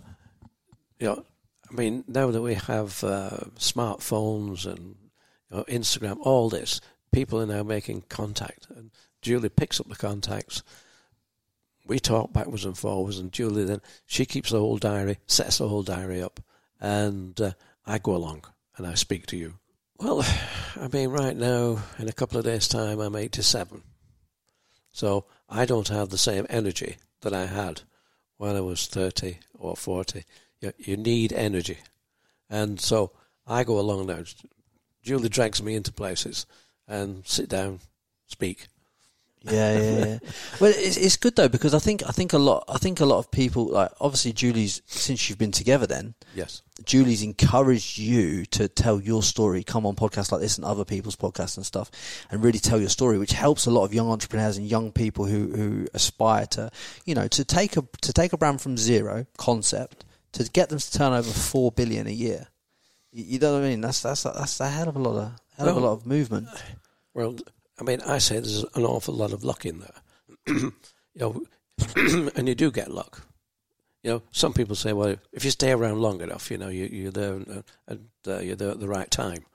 you 0.99 1.07
know, 1.07 1.23
I 1.69 1.73
mean, 1.73 2.03
now 2.05 2.31
that 2.31 2.41
we 2.41 2.55
have 2.55 3.01
uh, 3.01 3.37
smartphones 3.55 4.65
and 4.65 4.95
you 5.49 5.57
know, 5.57 5.63
Instagram, 5.69 6.17
all 6.21 6.49
this, 6.49 6.81
people 7.13 7.39
are 7.41 7.45
now 7.45 7.63
making 7.63 8.03
contact, 8.09 8.67
and 8.75 8.91
Julie 9.21 9.47
picks 9.47 9.79
up 9.79 9.87
the 9.87 9.95
contacts. 9.95 10.63
We 11.85 11.99
talk 11.99 12.31
backwards 12.31 12.65
and 12.65 12.77
forwards, 12.77 13.17
and 13.17 13.31
Julie 13.31 13.65
then 13.65 13.81
she 14.05 14.25
keeps 14.25 14.51
the 14.51 14.59
whole 14.59 14.77
diary, 14.77 15.17
sets 15.27 15.57
the 15.57 15.67
whole 15.67 15.83
diary 15.83 16.21
up, 16.21 16.39
and 16.79 17.39
uh, 17.39 17.51
I 17.85 17.97
go 17.97 18.15
along 18.15 18.45
and 18.77 18.85
I 18.85 18.93
speak 18.93 19.25
to 19.27 19.37
you. 19.37 19.55
Well, 19.97 20.25
I 20.79 20.87
mean, 20.91 21.09
right 21.09 21.35
now, 21.35 21.83
in 21.99 22.07
a 22.07 22.13
couple 22.13 22.37
of 22.37 22.45
days' 22.45 22.67
time, 22.67 22.99
I'm 22.99 23.15
87. 23.15 23.83
So 24.91 25.25
I 25.49 25.65
don't 25.65 25.87
have 25.87 26.09
the 26.09 26.17
same 26.17 26.45
energy 26.49 26.97
that 27.21 27.33
I 27.33 27.45
had 27.45 27.81
when 28.37 28.55
I 28.55 28.61
was 28.61 28.87
30 28.87 29.37
or 29.53 29.75
40. 29.75 30.23
You, 30.59 30.73
you 30.77 30.97
need 30.97 31.33
energy. 31.33 31.77
And 32.49 32.79
so 32.79 33.11
I 33.47 33.63
go 33.63 33.79
along 33.79 34.07
now. 34.07 34.23
Julie 35.03 35.29
drags 35.29 35.61
me 35.63 35.75
into 35.75 35.91
places 35.91 36.45
and 36.87 37.25
sit 37.25 37.49
down, 37.49 37.79
speak. 38.27 38.67
Yeah, 39.43 39.79
yeah, 39.79 40.05
yeah. 40.05 40.19
well, 40.59 40.71
it's 40.75 40.97
it's 40.97 41.17
good 41.17 41.35
though 41.35 41.49
because 41.49 41.73
I 41.73 41.79
think 41.79 42.03
I 42.07 42.11
think 42.11 42.33
a 42.33 42.37
lot 42.37 42.63
I 42.69 42.77
think 42.77 42.99
a 42.99 43.05
lot 43.05 43.17
of 43.17 43.31
people 43.31 43.65
like 43.65 43.89
obviously 43.99 44.33
Julie's 44.33 44.81
since 44.85 45.29
you've 45.29 45.39
been 45.39 45.51
together 45.51 45.87
then 45.87 46.13
Yes. 46.33 46.61
Julie's 46.85 47.21
encouraged 47.21 47.97
you 47.97 48.45
to 48.47 48.67
tell 48.67 48.99
your 49.01 49.21
story, 49.21 49.63
come 49.63 49.85
on 49.85 49.95
podcasts 49.95 50.31
like 50.31 50.41
this 50.41 50.57
and 50.57 50.65
other 50.65 50.85
people's 50.85 51.15
podcasts 51.15 51.57
and 51.57 51.65
stuff, 51.65 51.91
and 52.31 52.43
really 52.43 52.59
tell 52.59 52.79
your 52.79 52.89
story, 52.89 53.19
which 53.19 53.33
helps 53.33 53.65
a 53.65 53.71
lot 53.71 53.85
of 53.85 53.93
young 53.93 54.09
entrepreneurs 54.09 54.57
and 54.57 54.65
young 54.65 54.91
people 54.91 55.25
who, 55.25 55.51
who 55.55 55.87
aspire 55.93 56.45
to, 56.47 56.71
you 57.05 57.13
know, 57.13 57.27
to 57.27 57.45
take 57.45 57.77
a 57.77 57.83
to 58.01 58.13
take 58.13 58.33
a 58.33 58.37
brand 58.37 58.61
from 58.61 58.77
zero 58.77 59.25
concept 59.37 60.05
to 60.33 60.43
get 60.51 60.69
them 60.69 60.79
to 60.79 60.91
turn 60.91 61.13
over 61.13 61.29
four 61.29 61.71
billion 61.71 62.07
a 62.07 62.11
year. 62.11 62.47
You, 63.11 63.25
you 63.25 63.39
know 63.39 63.53
what 63.53 63.63
I 63.63 63.69
mean? 63.69 63.81
That's 63.81 64.01
that's 64.01 64.23
that's 64.23 64.59
a 64.59 64.69
hell 64.69 64.89
of 64.89 64.95
a 64.95 64.99
lot 64.99 65.17
of 65.17 65.31
hell 65.57 65.69
of 65.69 65.77
a 65.77 65.79
lot 65.79 65.93
of 65.93 66.05
movement. 66.05 66.47
Well, 67.13 67.35
I 67.81 67.83
mean, 67.83 68.01
I 68.01 68.19
say 68.19 68.35
there's 68.35 68.63
an 68.75 68.85
awful 68.85 69.15
lot 69.15 69.33
of 69.33 69.43
luck 69.43 69.65
in 69.65 69.79
there. 69.79 69.95
you 70.47 70.71
know, 71.15 71.43
and 72.35 72.47
you 72.47 72.53
do 72.53 72.69
get 72.69 72.91
luck. 72.91 73.25
You 74.03 74.11
know, 74.11 74.21
some 74.31 74.53
people 74.53 74.75
say, 74.75 74.93
well, 74.93 75.15
if 75.33 75.43
you 75.43 75.49
stay 75.49 75.71
around 75.71 75.99
long 75.99 76.21
enough, 76.21 76.51
you 76.51 76.59
know, 76.59 76.69
you, 76.69 76.85
you're 76.85 77.11
there 77.11 77.33
and, 77.87 78.09
uh, 78.27 78.37
you're 78.37 78.55
there 78.55 78.69
at 78.69 78.79
the 78.79 78.87
right 78.87 79.09
time, 79.09 79.45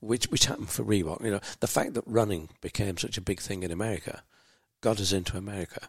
which 0.00 0.26
which 0.26 0.44
happened 0.44 0.68
for 0.68 0.84
Reebok. 0.84 1.24
You 1.24 1.30
know, 1.30 1.40
the 1.60 1.66
fact 1.66 1.94
that 1.94 2.04
running 2.06 2.50
became 2.60 2.98
such 2.98 3.16
a 3.16 3.22
big 3.22 3.40
thing 3.40 3.62
in 3.62 3.70
America 3.70 4.24
got 4.82 5.00
us 5.00 5.12
into 5.12 5.38
America. 5.38 5.88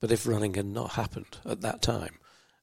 But 0.00 0.12
if 0.12 0.28
running 0.28 0.54
had 0.54 0.66
not 0.66 0.92
happened 0.92 1.38
at 1.44 1.60
that 1.62 1.82
time, 1.82 2.14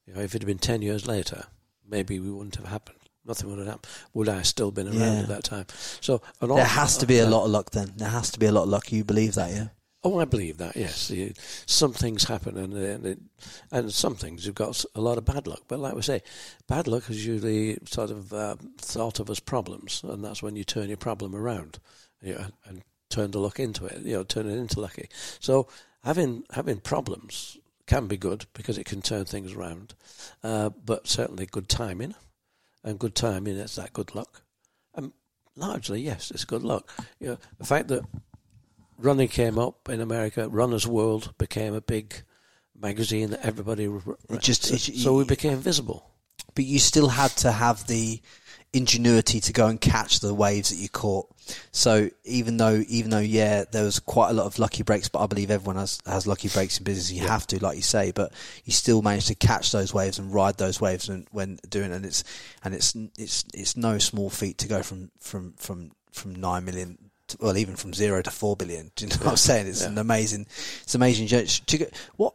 you 0.05 0.13
know, 0.13 0.21
if 0.21 0.33
it 0.33 0.41
had 0.41 0.47
been 0.47 0.57
ten 0.57 0.81
years 0.81 1.05
later, 1.05 1.47
maybe 1.85 2.17
we 2.17 2.31
wouldn't 2.31 2.55
have 2.55 2.67
happened. 2.67 2.96
Nothing 3.27 3.49
would 3.49 3.59
have 3.59 3.67
happened. 3.67 3.87
Would 4.13 4.29
I 4.29 4.35
have 4.37 4.47
still 4.47 4.71
been 4.71 4.87
around 4.87 4.97
Yeah. 4.99 5.19
at 5.21 5.27
that 5.27 5.43
time? 5.43 5.65
So 6.01 6.21
an 6.41 6.49
There 6.49 6.63
has 6.63 6.97
to 6.97 7.05
be 7.05 7.19
a 7.19 7.25
of- 7.25 7.31
lot 7.31 7.45
of 7.45 7.51
luck 7.51 7.71
then. 7.71 7.93
There 7.97 8.09
has 8.09 8.31
to 8.31 8.39
be 8.39 8.45
a 8.45 8.51
lot 8.51 8.63
of 8.63 8.69
luck. 8.69 8.91
You 8.91 9.03
believe 9.03 9.35
that, 9.35 9.51
yeah? 9.51 9.67
Oh, 10.03 10.19
I 10.19 10.25
believe 10.25 10.57
that. 10.59 10.75
Yes, 10.77 11.11
some 11.65 11.91
things 11.91 12.23
happen, 12.25 12.55
and 12.55 12.73
and, 12.73 13.05
it, 13.05 13.19
and 13.71 13.91
some 13.91 14.15
things 14.15 14.45
you've 14.45 14.55
got 14.55 14.85
a 14.95 15.01
lot 15.01 15.17
of 15.17 15.25
bad 15.25 15.47
luck. 15.47 15.63
But 15.67 15.79
like 15.79 15.95
we 15.95 16.01
say, 16.01 16.21
bad 16.67 16.87
luck 16.87 17.09
is 17.09 17.25
usually 17.25 17.77
sort 17.85 18.11
of 18.11 18.31
uh, 18.31 18.55
thought 18.77 19.19
of 19.19 19.29
as 19.29 19.39
problems, 19.41 20.01
and 20.03 20.23
that's 20.23 20.41
when 20.41 20.55
you 20.55 20.63
turn 20.63 20.87
your 20.87 20.97
problem 20.97 21.35
around, 21.35 21.79
you 22.21 22.35
know, 22.35 22.45
and 22.65 22.83
turn 23.09 23.31
the 23.31 23.39
luck 23.39 23.59
into 23.59 23.85
it. 23.85 23.99
You 24.03 24.13
know, 24.17 24.23
turn 24.23 24.47
it 24.47 24.55
into 24.57 24.79
lucky. 24.79 25.09
So 25.41 25.67
having 26.05 26.43
having 26.51 26.79
problems 26.79 27.57
can 27.87 28.07
be 28.07 28.17
good 28.17 28.45
because 28.53 28.77
it 28.77 28.85
can 28.85 29.01
turn 29.01 29.25
things 29.25 29.51
around, 29.53 29.93
uh, 30.43 30.69
but 30.69 31.07
certainly 31.07 31.47
good 31.47 31.67
timing, 31.67 32.15
and 32.87 32.99
good 32.99 33.15
timing 33.15 33.57
is 33.57 33.75
that 33.75 33.93
good 33.93 34.15
luck. 34.15 34.41
And 34.95 35.11
largely, 35.55 36.01
yes, 36.01 36.31
it's 36.31 36.45
good 36.45 36.63
luck. 36.63 36.89
You 37.19 37.27
know, 37.27 37.37
the 37.57 37.65
fact 37.65 37.87
that 37.89 38.03
running 38.97 39.27
came 39.27 39.59
up 39.59 39.89
in 39.89 40.01
America. 40.01 40.47
Runner's 40.49 40.87
World 40.87 41.33
became 41.37 41.73
a 41.73 41.81
big 41.81 42.23
magazine 42.79 43.31
that 43.31 43.45
everybody. 43.45 43.85
It 44.29 44.41
just- 44.41 44.71
it- 44.71 44.97
so 44.97 45.15
we 45.15 45.23
became 45.25 45.59
visible. 45.59 46.11
but 46.55 46.65
you 46.65 46.79
still 46.79 47.09
had 47.09 47.31
to 47.31 47.51
have 47.51 47.85
the 47.87 48.19
ingenuity 48.73 49.39
to 49.39 49.53
go 49.53 49.67
and 49.67 49.79
catch 49.81 50.19
the 50.21 50.33
waves 50.33 50.69
that 50.69 50.77
you 50.77 50.89
caught. 50.89 51.27
So 51.71 52.09
even 52.23 52.57
though, 52.57 52.83
even 52.87 53.11
though, 53.11 53.19
yeah, 53.19 53.65
there 53.71 53.83
was 53.83 53.99
quite 53.99 54.29
a 54.29 54.33
lot 54.33 54.45
of 54.45 54.59
lucky 54.59 54.83
breaks, 54.83 55.09
but 55.09 55.19
I 55.19 55.27
believe 55.27 55.51
everyone 55.51 55.77
has, 55.77 55.99
has 56.05 56.27
lucky 56.27 56.49
breaks 56.49 56.77
in 56.77 56.83
business. 56.83 57.11
You 57.11 57.27
have 57.27 57.47
to, 57.47 57.63
like 57.63 57.75
you 57.75 57.83
say, 57.83 58.11
but 58.11 58.31
you 58.65 58.73
still 58.73 59.01
manage 59.01 59.27
to 59.27 59.35
catch 59.35 59.71
those 59.71 59.93
waves 59.93 60.19
and 60.19 60.33
ride 60.33 60.57
those 60.57 60.81
waves 60.81 61.09
when, 61.09 61.27
when 61.31 61.59
doing, 61.69 61.91
it. 61.91 61.95
and 61.95 62.05
it's, 62.05 62.23
and 62.63 62.73
it's, 62.73 62.95
it's, 63.17 63.45
it's 63.53 63.77
no 63.77 63.97
small 63.97 64.29
feat 64.29 64.57
to 64.59 64.67
go 64.67 64.81
from, 64.83 65.11
from, 65.19 65.53
from, 65.57 65.91
from 66.11 66.35
nine 66.35 66.65
million. 66.65 66.97
Well, 67.41 67.57
even 67.57 67.75
from 67.75 67.93
zero 67.93 68.21
to 68.21 68.31
four 68.31 68.55
billion. 68.55 68.91
Do 68.95 69.05
you 69.05 69.09
know 69.09 69.17
what 69.17 69.31
I'm 69.31 69.37
saying? 69.37 69.67
It's 69.67 69.83
an 69.83 69.97
amazing, 69.97 70.47
it's 70.83 70.95
amazing. 70.95 71.27
journey. 71.27 71.47
What, 72.15 72.33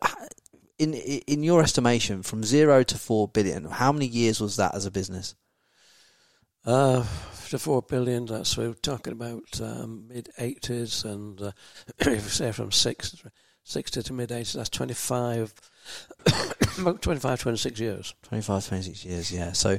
in 0.78 0.94
in 0.94 1.42
your 1.42 1.62
estimation, 1.62 2.22
from 2.22 2.42
zero 2.42 2.82
to 2.82 2.98
four 2.98 3.28
billion, 3.28 3.64
how 3.64 3.92
many 3.92 4.06
years 4.06 4.40
was 4.40 4.56
that 4.56 4.74
as 4.74 4.84
a 4.84 4.90
business? 4.90 5.34
Uh, 6.64 7.04
to 7.50 7.58
four 7.58 7.82
billion, 7.82 8.26
that's 8.26 8.56
we're 8.56 8.72
talking 8.72 9.12
about 9.12 9.60
um, 9.60 10.06
mid 10.08 10.30
eighties, 10.38 11.04
and 11.04 11.40
uh, 11.40 11.52
if 11.98 12.06
you 12.06 12.18
say 12.20 12.52
from 12.52 12.72
six, 12.72 13.22
60 13.64 14.02
to 14.04 14.12
mid 14.12 14.32
eighties, 14.32 14.54
that's 14.54 14.70
25, 14.70 15.52
about 16.78 17.02
25, 17.02 17.40
26 17.40 17.80
years. 17.80 18.14
25, 18.22 18.66
26 18.68 19.04
years, 19.04 19.32
yeah. 19.32 19.52
So, 19.52 19.78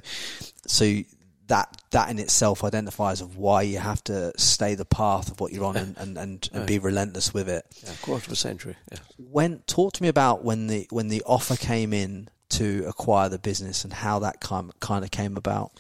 so 0.68 1.02
that 1.48 1.82
that 1.92 2.10
in 2.10 2.20
itself 2.20 2.64
identifies 2.64 3.22
of 3.22 3.38
why 3.38 3.64
you 3.64 3.78
have 3.80 4.04
to 4.06 4.32
stay 4.38 4.76
the 4.76 4.86
path 4.86 5.32
of 5.32 5.40
what 5.40 5.52
you're 5.52 5.66
on 5.66 5.76
and, 5.76 5.98
and, 5.98 6.18
and, 6.18 6.50
and 6.54 6.68
be 6.68 6.80
relentless 6.80 7.34
with 7.34 7.50
it. 7.50 7.66
Yeah, 7.84 7.94
quarter 8.02 8.26
of 8.26 8.32
a 8.32 8.36
century. 8.36 8.76
Yeah. 8.92 9.00
When 9.18 9.60
talk 9.68 9.94
to 9.94 10.04
me 10.04 10.10
about 10.10 10.44
when 10.44 10.68
the 10.68 10.88
when 10.90 11.08
the 11.08 11.24
offer 11.26 11.56
came 11.56 11.94
in 11.94 12.30
to 12.50 12.86
acquire 12.88 13.30
the 13.30 13.40
business 13.40 13.84
and 13.84 13.92
how 13.92 14.20
that 14.20 14.40
kind 14.40 14.72
kind 14.80 15.04
of 15.04 15.12
came 15.12 15.38
about. 15.38 15.72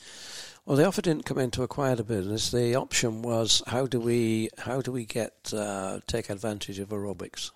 Well, 0.65 0.77
the 0.77 0.87
offer 0.87 1.01
didn't 1.01 1.25
come 1.25 1.39
in 1.39 1.51
to 1.51 1.63
acquire 1.63 1.95
the 1.95 2.05
business. 2.05 2.49
The 2.49 2.75
option 2.75 3.21
was 3.21 3.61
how 3.67 3.85
do 3.85 3.99
we 3.99 4.49
how 4.57 4.81
do 4.81 4.93
we 4.93 5.05
get 5.05 5.53
uh, 5.53 5.99
take 6.07 6.29
advantage 6.29 6.79
of 6.79 6.89
aerobics? 6.89 7.51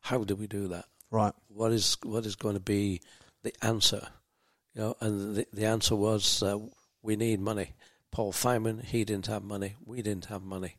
How 0.00 0.24
do 0.24 0.34
we 0.34 0.46
do 0.46 0.66
that? 0.68 0.86
Right. 1.10 1.34
What 1.48 1.72
is 1.72 1.98
what 2.02 2.24
is 2.24 2.36
going 2.36 2.54
to 2.54 2.60
be 2.60 3.02
the 3.42 3.52
answer? 3.62 4.08
You 4.74 4.80
know, 4.80 4.96
and 5.00 5.36
the, 5.36 5.46
the 5.52 5.66
answer 5.66 5.94
was 5.94 6.42
uh, 6.42 6.58
we 7.02 7.16
need 7.16 7.40
money. 7.40 7.74
Paul 8.10 8.32
Fireman, 8.32 8.78
he 8.78 9.04
didn't 9.04 9.26
have 9.26 9.44
money. 9.44 9.76
We 9.84 10.00
didn't 10.00 10.26
have 10.26 10.42
money, 10.42 10.76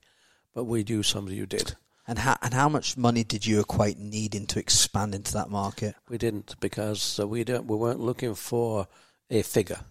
but 0.55 0.63
we 0.63 0.83
knew 0.83 1.03
somebody 1.03 1.37
who 1.37 1.45
did. 1.45 1.75
And 2.07 2.17
how 2.17 2.37
and 2.41 2.55
how 2.55 2.69
much 2.69 2.97
money 2.97 3.23
did 3.23 3.45
you 3.45 3.59
equate 3.59 3.99
needing 3.99 4.47
to 4.47 4.59
expand 4.59 5.13
into 5.13 5.33
that 5.33 5.51
market? 5.51 5.93
We 6.09 6.17
didn't 6.17 6.55
because 6.59 7.19
uh, 7.19 7.27
we 7.27 7.43
don't. 7.43 7.67
We 7.67 7.77
weren't 7.77 7.99
looking 7.99 8.33
for 8.33 8.87
a 9.29 9.43
figure. 9.43 9.81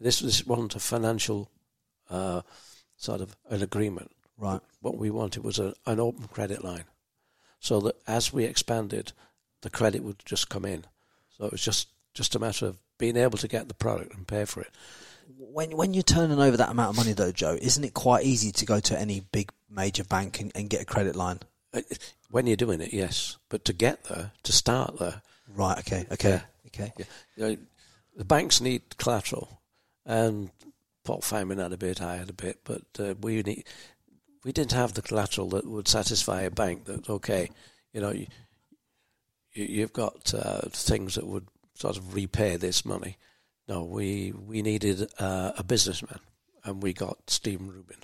This 0.00 0.20
this 0.20 0.46
wasn't 0.46 0.76
a 0.76 0.80
financial 0.80 1.50
uh, 2.10 2.42
sort 2.96 3.20
of 3.20 3.36
an 3.50 3.62
agreement. 3.62 4.10
Right. 4.38 4.60
What 4.80 4.98
we 4.98 5.10
wanted 5.10 5.42
was 5.44 5.58
a, 5.58 5.74
an 5.86 5.98
open 6.00 6.28
credit 6.28 6.62
line, 6.62 6.84
so 7.60 7.80
that 7.80 7.96
as 8.06 8.32
we 8.32 8.44
expanded, 8.44 9.12
the 9.62 9.70
credit 9.70 10.02
would 10.02 10.22
just 10.24 10.48
come 10.48 10.64
in. 10.64 10.84
So 11.36 11.46
it 11.46 11.52
was 11.52 11.64
just 11.64 11.88
just 12.14 12.34
a 12.34 12.38
matter 12.38 12.66
of 12.66 12.78
being 12.98 13.16
able 13.16 13.38
to 13.38 13.48
get 13.48 13.68
the 13.68 13.74
product 13.74 14.14
and 14.14 14.26
pay 14.26 14.44
for 14.44 14.60
it. 14.60 14.70
When 15.38 15.76
when 15.76 15.94
you're 15.94 16.02
turning 16.02 16.38
over 16.40 16.56
that 16.56 16.70
amount 16.70 16.90
of 16.90 16.96
money, 16.96 17.12
though, 17.12 17.32
Joe, 17.32 17.58
isn't 17.60 17.84
it 17.84 17.94
quite 17.94 18.24
easy 18.24 18.52
to 18.52 18.66
go 18.66 18.80
to 18.80 18.98
any 18.98 19.20
big 19.20 19.50
major 19.70 20.04
bank 20.04 20.40
and, 20.40 20.52
and 20.54 20.70
get 20.70 20.82
a 20.82 20.86
credit 20.86 21.16
line? 21.16 21.40
Uh, 21.74 21.82
When 22.30 22.46
you're 22.46 22.56
doing 22.56 22.80
it, 22.80 22.92
yes, 22.92 23.38
but 23.48 23.64
to 23.66 23.72
get 23.72 24.04
there, 24.04 24.32
to 24.42 24.52
start 24.52 24.98
there, 24.98 25.22
Right. 25.48 25.78
Okay. 25.78 26.06
Okay. 26.12 26.30
Yeah. 26.30 26.40
Okay. 26.66 26.92
Yeah. 26.98 27.04
You 27.36 27.42
know, 27.42 27.56
the 28.16 28.24
banks 28.24 28.60
need 28.60 28.82
collateral, 28.98 29.55
and 30.06 30.50
Paul 31.04 31.20
Fireman 31.20 31.58
had 31.58 31.72
a 31.72 31.76
bit, 31.76 32.00
I 32.00 32.16
had 32.16 32.30
a 32.30 32.34
bit, 32.34 32.60
but 32.64 32.82
uh, 32.98 33.14
we 33.20 33.42
need, 33.42 33.64
we 34.44 34.52
didn't 34.52 34.72
have 34.72 34.94
the 34.94 35.02
collateral 35.02 35.48
that 35.50 35.66
would 35.66 35.88
satisfy 35.88 36.42
a 36.42 36.50
bank. 36.50 36.84
That 36.84 37.10
okay, 37.10 37.50
you 37.92 38.00
know, 38.00 38.12
you, 38.12 38.26
you, 39.52 39.64
you've 39.64 39.92
got 39.92 40.32
uh, 40.32 40.62
things 40.70 41.16
that 41.16 41.26
would 41.26 41.48
sort 41.74 41.96
of 41.96 42.14
repay 42.14 42.56
this 42.56 42.84
money. 42.84 43.18
No, 43.68 43.82
we 43.82 44.32
we 44.32 44.62
needed 44.62 45.10
uh, 45.18 45.52
a 45.58 45.64
businessman, 45.64 46.20
and 46.64 46.82
we 46.82 46.92
got 46.92 47.18
Stephen 47.28 47.68
Rubin. 47.68 47.98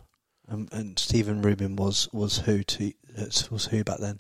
Um, 0.48 0.68
and 0.72 0.98
Stephen 0.98 1.40
Rubin 1.40 1.76
was 1.76 2.08
was 2.12 2.38
who 2.38 2.62
to 2.64 2.92
was 3.50 3.66
who 3.66 3.84
back 3.84 3.98
then? 3.98 4.18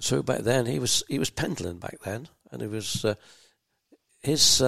So 0.00 0.22
back 0.22 0.40
then 0.40 0.66
he 0.66 0.78
was 0.78 1.02
he 1.08 1.18
was 1.18 1.30
Pentland 1.30 1.80
back 1.80 1.98
then, 2.04 2.28
and 2.50 2.62
it 2.62 2.70
was 2.70 3.04
uh, 3.04 3.14
his. 4.22 4.62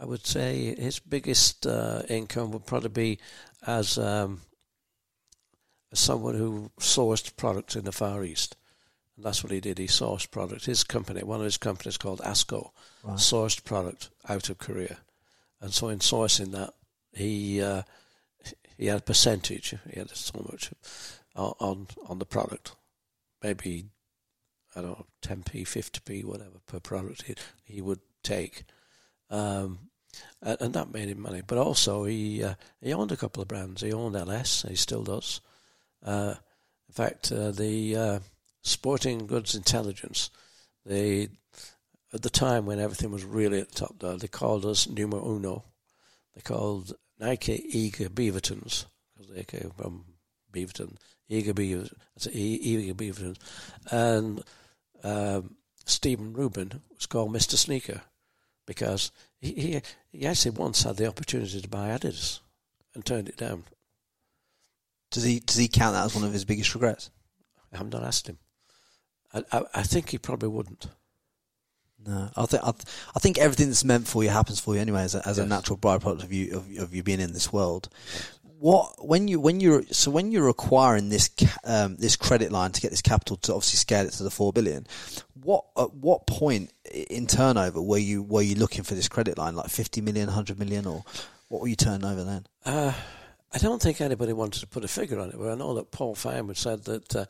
I 0.00 0.06
would 0.06 0.26
say 0.26 0.74
his 0.76 0.98
biggest 0.98 1.66
uh, 1.66 2.02
income 2.08 2.52
would 2.52 2.64
probably 2.64 2.88
be 2.88 3.18
as 3.66 3.98
um, 3.98 4.40
someone 5.92 6.34
who 6.36 6.70
sourced 6.80 7.36
products 7.36 7.76
in 7.76 7.84
the 7.84 7.92
Far 7.92 8.24
East, 8.24 8.56
and 9.16 9.24
that's 9.26 9.44
what 9.44 9.52
he 9.52 9.60
did. 9.60 9.76
He 9.78 9.86
sourced 9.86 10.30
product. 10.30 10.64
His 10.64 10.84
company, 10.84 11.22
one 11.22 11.40
of 11.40 11.44
his 11.44 11.58
companies 11.58 11.98
called 11.98 12.20
Asco, 12.20 12.70
Right. 13.02 13.16
sourced 13.16 13.62
product 13.64 14.10
out 14.28 14.48
of 14.48 14.58
Korea, 14.58 14.98
and 15.60 15.72
so 15.72 15.88
in 15.88 15.98
sourcing 15.98 16.52
that, 16.52 16.72
he 17.12 17.62
uh, 17.62 17.82
he 18.78 18.86
had 18.86 19.00
a 19.00 19.02
percentage. 19.02 19.74
He 19.90 19.98
had 19.98 20.10
so 20.10 20.46
much 20.50 20.70
on 21.36 21.52
on, 21.60 21.86
on 22.08 22.18
the 22.18 22.26
product. 22.26 22.74
Maybe 23.42 23.86
I 24.74 24.80
don't 24.80 24.98
know, 24.98 25.06
10p, 25.22 25.62
50p, 25.62 26.24
whatever 26.24 26.60
per 26.66 26.78
product 26.80 27.22
he, 27.22 27.34
he 27.64 27.82
would 27.82 28.00
take. 28.22 28.64
Um, 29.28 29.89
and, 30.42 30.56
and 30.60 30.74
that 30.74 30.92
made 30.92 31.08
him 31.08 31.20
money. 31.20 31.42
But 31.46 31.58
also, 31.58 32.04
he 32.04 32.42
uh, 32.42 32.54
he 32.80 32.92
owned 32.92 33.12
a 33.12 33.16
couple 33.16 33.42
of 33.42 33.48
brands. 33.48 33.82
He 33.82 33.92
owned 33.92 34.14
Ellesse, 34.14 34.68
he 34.68 34.76
still 34.76 35.04
does. 35.04 35.40
Uh, 36.04 36.34
in 36.88 36.94
fact, 36.94 37.30
uh, 37.30 37.50
the 37.50 37.96
uh, 37.96 38.18
Sporting 38.62 39.26
Goods 39.26 39.54
Intelligence, 39.54 40.30
they 40.84 41.28
at 42.12 42.22
the 42.22 42.30
time 42.30 42.66
when 42.66 42.80
everything 42.80 43.10
was 43.12 43.24
really 43.24 43.60
at 43.60 43.68
the 43.68 43.74
top, 43.74 43.94
though, 43.98 44.16
they 44.16 44.28
called 44.28 44.66
us 44.66 44.88
numero 44.88 45.24
uno. 45.36 45.64
They 46.34 46.40
called 46.40 46.94
Nike 47.18 47.62
Eager 47.78 48.08
Beavertons 48.08 48.86
because 49.12 49.34
they 49.34 49.44
came 49.44 49.70
from 49.76 50.04
Beaverton, 50.52 50.96
Eager 51.28 51.54
Beavertons, 51.54 52.28
Eager 52.32 52.94
Beavertons, 52.94 53.38
and 53.90 54.42
um, 55.04 55.56
Stephen 55.84 56.32
Rubin 56.32 56.80
was 56.94 57.06
called 57.06 57.32
Mr. 57.32 57.54
Sneaker 57.54 58.02
because 58.70 59.10
he, 59.40 59.52
he, 59.52 59.82
he 60.12 60.26
actually 60.28 60.52
once 60.52 60.84
had 60.84 60.96
the 60.96 61.08
opportunity 61.08 61.60
to 61.60 61.68
buy 61.68 61.88
Adidas 61.88 62.38
and 62.94 63.04
turned 63.04 63.28
it 63.28 63.36
down. 63.36 63.64
Does 65.10 65.24
he 65.24 65.40
does 65.40 65.56
he 65.56 65.66
count 65.66 65.94
that 65.94 66.04
as 66.04 66.14
one 66.14 66.22
of 66.22 66.32
his 66.32 66.44
biggest 66.44 66.72
regrets? 66.72 67.10
I 67.72 67.78
have 67.78 67.90
not 67.90 68.04
asked 68.04 68.28
him. 68.28 68.38
I, 69.34 69.42
I, 69.50 69.62
I 69.74 69.82
think 69.82 70.10
he 70.10 70.18
probably 70.18 70.50
wouldn't. 70.50 70.86
No, 72.06 72.30
I 72.36 72.46
think 72.46 72.62
I, 72.62 72.70
th- 72.70 72.84
I 73.16 73.18
think 73.18 73.38
everything 73.38 73.66
that's 73.66 73.84
meant 73.84 74.06
for 74.06 74.22
you 74.22 74.30
happens 74.30 74.60
for 74.60 74.76
you 74.76 74.80
anyway, 74.80 75.02
as 75.02 75.16
a, 75.16 75.26
as 75.26 75.38
a 75.38 75.46
natural 75.46 75.76
byproduct 75.76 76.22
of 76.22 76.32
you 76.32 76.56
of, 76.56 76.70
of 76.78 76.94
you 76.94 77.02
being 77.02 77.20
in 77.20 77.32
this 77.32 77.52
world. 77.52 77.88
What 78.60 79.08
when 79.08 79.26
you 79.26 79.40
when 79.40 79.58
you're 79.60 79.84
so 79.90 80.10
when 80.10 80.32
you're 80.32 80.50
acquiring 80.50 81.08
this 81.08 81.30
um, 81.64 81.96
this 81.96 82.14
credit 82.14 82.52
line 82.52 82.72
to 82.72 82.80
get 82.82 82.90
this 82.90 83.00
capital 83.00 83.36
to 83.38 83.54
obviously 83.54 83.78
scale 83.78 84.04
it 84.04 84.12
to 84.12 84.22
the 84.22 84.30
four 84.30 84.52
billion, 84.52 84.86
what 85.42 85.64
at 85.78 85.94
what 85.94 86.26
point 86.26 86.70
in 86.84 87.26
turnover 87.26 87.80
were 87.80 87.96
you 87.96 88.22
were 88.22 88.42
you 88.42 88.56
looking 88.56 88.84
for 88.84 88.94
this 88.94 89.08
credit 89.08 89.38
line 89.38 89.56
like 89.56 89.70
50 89.70 90.02
million, 90.02 90.26
100 90.26 90.58
million, 90.58 90.84
or 90.84 91.04
what 91.48 91.62
were 91.62 91.68
you 91.68 91.76
turning 91.76 92.04
over 92.04 92.22
then? 92.22 92.46
Uh, 92.66 92.92
I 93.50 93.56
don't 93.56 93.80
think 93.80 93.98
anybody 94.02 94.34
wanted 94.34 94.60
to 94.60 94.66
put 94.66 94.84
a 94.84 94.88
figure 94.88 95.18
on 95.18 95.30
it, 95.30 95.36
but 95.38 95.50
I 95.50 95.54
know 95.54 95.72
that 95.76 95.90
Paul 95.90 96.14
Fireman 96.14 96.54
said 96.54 96.84
that 96.84 97.16
uh, 97.16 97.24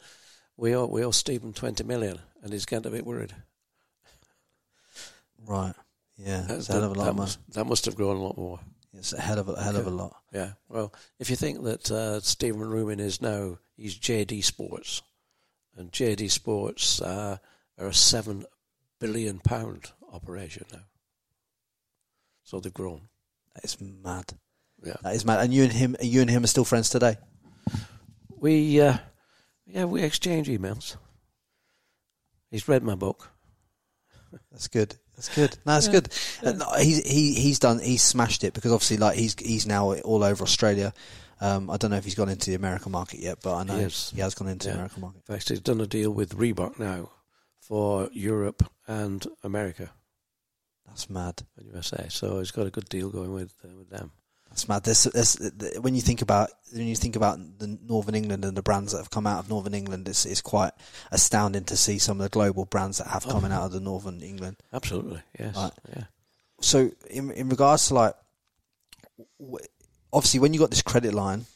we 0.57 0.75
owe 0.75 0.87
we 0.87 1.05
owe 1.05 1.13
Stephen 1.13 1.53
twenty 1.53 1.85
million, 1.85 2.19
and 2.43 2.53
he's 2.53 2.67
getting 2.67 2.91
a 2.91 2.95
bit 2.95 3.07
worried. 3.07 3.35
Right. 5.47 5.75
Yeah, 6.19 6.41
That, 6.43 6.59
it's 6.59 6.69
a 6.69 6.73
hell 6.73 6.85
of 6.85 6.91
a 6.91 6.95
lot 6.95 7.05
that 7.05 7.15
must, 7.15 7.39
that 7.55 7.65
must 7.65 7.85
have 7.87 7.95
grown 7.95 8.17
a 8.17 8.21
lot 8.21 8.37
more. 8.37 8.59
It's 8.93 9.13
a 9.13 9.21
hell 9.21 9.39
of 9.39 9.49
a 9.49 9.63
hell 9.63 9.77
of 9.77 9.87
a 9.87 9.91
lot. 9.91 10.17
Yeah. 10.33 10.53
Well, 10.69 10.93
if 11.19 11.31
you 11.31 11.37
think 11.37 11.63
that 11.63 11.91
uh, 11.91 12.21
Stephen 12.21 12.69
Rubin 12.69 12.99
is 12.99 13.23
now, 13.23 13.59
he's 13.77 13.97
JD 13.97 14.43
Sports, 14.43 15.03
and 15.77 15.93
JD 15.93 16.31
Sports 16.31 17.01
uh, 17.01 17.39
are 17.79 17.87
a 17.87 17.95
seven 17.95 18.45
billion 18.99 19.39
pound 19.39 19.93
operation 20.13 20.67
now. 20.73 20.83
So 22.43 22.59
they've 22.59 22.75
grown. 22.75 23.03
That 23.55 23.65
is 23.65 23.81
mad. 23.81 24.33
Yeah. 24.85 24.97
That 25.03 25.15
is 25.15 25.25
mad. 25.25 25.41
And 25.41 25.55
you 25.55 25.65
and 25.65 25.73
him, 25.73 25.97
you 26.01 26.21
and 26.21 26.31
him 26.31 26.43
are 26.43 26.49
still 26.49 26.65
friends 26.65 26.91
today. 26.91 27.17
We, 28.37 28.81
uh, 28.81 28.97
yeah, 29.67 29.85
we 29.85 30.03
exchange 30.03 30.49
emails. 30.49 30.97
He's 32.51 32.67
read 32.67 32.83
my 32.83 32.97
book. 32.97 33.31
That's 34.51 34.69
good. 34.69 34.97
That's 35.27 35.35
good. 35.35 35.59
No, 35.67 35.73
that's 35.75 35.89
good. 35.89 36.09
Uh, 36.43 36.53
no, 36.53 36.73
he's 36.79 37.05
he 37.07 37.35
he's 37.35 37.59
done. 37.59 37.79
He's 37.79 38.03
smashed 38.03 38.43
it 38.45 38.55
because 38.55 38.73
obviously, 38.73 38.97
like 38.97 39.17
he's 39.19 39.35
he's 39.39 39.67
now 39.67 39.93
all 39.93 40.25
over 40.25 40.43
Australia. 40.43 40.93
Um, 41.43 41.71
I 41.71 41.77
don't 41.77 41.91
know 41.91 41.97
if 41.97 42.05
he's 42.05 42.15
gone 42.15 42.29
into 42.29 42.51
the 42.51 42.57
American 42.57 42.93
market 42.93 43.21
yet, 43.21 43.39
but 43.43 43.55
I 43.55 43.63
know 43.65 43.73
He 43.75 43.79
he, 43.79 43.85
has. 43.85 44.11
has 44.17 44.35
gone 44.35 44.49
into 44.49 44.69
Yeah. 44.69 44.73
the 44.75 44.79
American 44.81 45.01
market. 45.03 45.23
In 45.29 45.35
fact, 45.35 45.49
he's 45.49 45.61
done 45.61 45.81
a 45.81 45.87
deal 45.87 46.11
with 46.11 46.37
Reebok 46.37 46.79
now 46.79 47.11
for 47.61 48.09
Europe 48.13 48.63
and 48.87 49.27
America 49.43 49.91
That's 50.87 51.09
mad. 51.09 51.43
and 51.57 51.67
USA. 51.73 52.07
So 52.11 52.39
he's 52.41 52.51
got 52.51 52.67
a 52.67 52.71
good 52.71 52.89
deal 52.89 53.11
going 53.11 53.33
with 53.33 53.55
uh, 53.65 53.77
with 53.77 53.91
them. 53.91 54.13
That's 54.51 54.69
mad. 54.69 54.83
There's, 54.83 55.05
there's, 55.05 55.37
when 55.81 55.95
you 55.95 56.01
think 56.01 56.23
about 56.23 56.51
when 56.73 56.87
you 56.87 56.97
think 56.97 57.15
about 57.15 57.39
the 57.59 57.79
Northern 57.87 58.17
England 58.17 58.45
and 58.45 58.57
the 58.57 58.63
brands 58.63 58.93
that 58.93 58.99
have 58.99 59.11
come 59.11 59.27
out 59.27 59.39
of 59.39 59.49
Northern 59.49 59.75
England, 59.75 60.09
it's 60.09 60.27
it's 60.27 60.41
quite 60.43 60.73
astounding 61.13 61.65
to 61.65 61.77
see 61.77 61.99
some 61.99 62.21
of 62.21 62.25
the 62.25 62.31
global 62.31 62.65
brands 62.65 62.99
that 62.99 63.07
have 63.07 63.27
oh. 63.27 63.31
coming 63.31 63.53
out 63.53 63.63
of 63.63 63.73
the 63.73 63.81
Northern 63.81 64.21
England. 64.21 64.57
Absolutely, 64.73 65.23
yes, 65.39 65.57
Right. 65.57 65.73
yeah. 65.97 66.05
So 66.61 66.91
in 67.09 67.31
in 67.31 67.49
regards 67.49 67.89
to 67.89 67.95
like, 67.95 68.15
obviously 70.13 70.41
when 70.41 70.53
you 70.53 70.59
got 70.59 70.71
this 70.71 70.83
credit 70.83 71.15
line, 71.15 71.47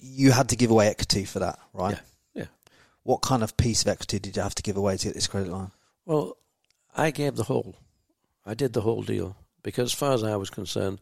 you 0.00 0.32
had 0.32 0.48
to 0.48 0.56
give 0.56 0.70
away 0.70 0.88
equity 0.88 1.24
for 1.24 1.38
that, 1.38 1.60
right? 1.72 1.94
Yeah, 2.34 2.42
yeah. 2.42 2.46
What 3.04 3.22
kind 3.22 3.44
of 3.44 3.56
piece 3.56 3.82
of 3.82 3.88
equity 3.88 4.18
did 4.18 4.36
you 4.36 4.42
have 4.42 4.54
to 4.56 4.62
give 4.62 4.76
away 4.76 4.96
to 4.96 5.06
get 5.06 5.14
this 5.14 5.28
credit 5.28 5.50
line? 5.52 5.70
Well, 6.06 6.36
I 6.96 7.12
gave 7.12 7.36
the 7.36 7.44
whole. 7.44 7.76
I 8.44 8.54
did 8.54 8.72
the 8.72 8.80
whole 8.80 9.02
deal 9.02 9.36
because, 9.62 9.92
as 9.92 9.98
far 9.98 10.12
as 10.12 10.24
I 10.24 10.34
was 10.34 10.50
concerned, 10.50 10.98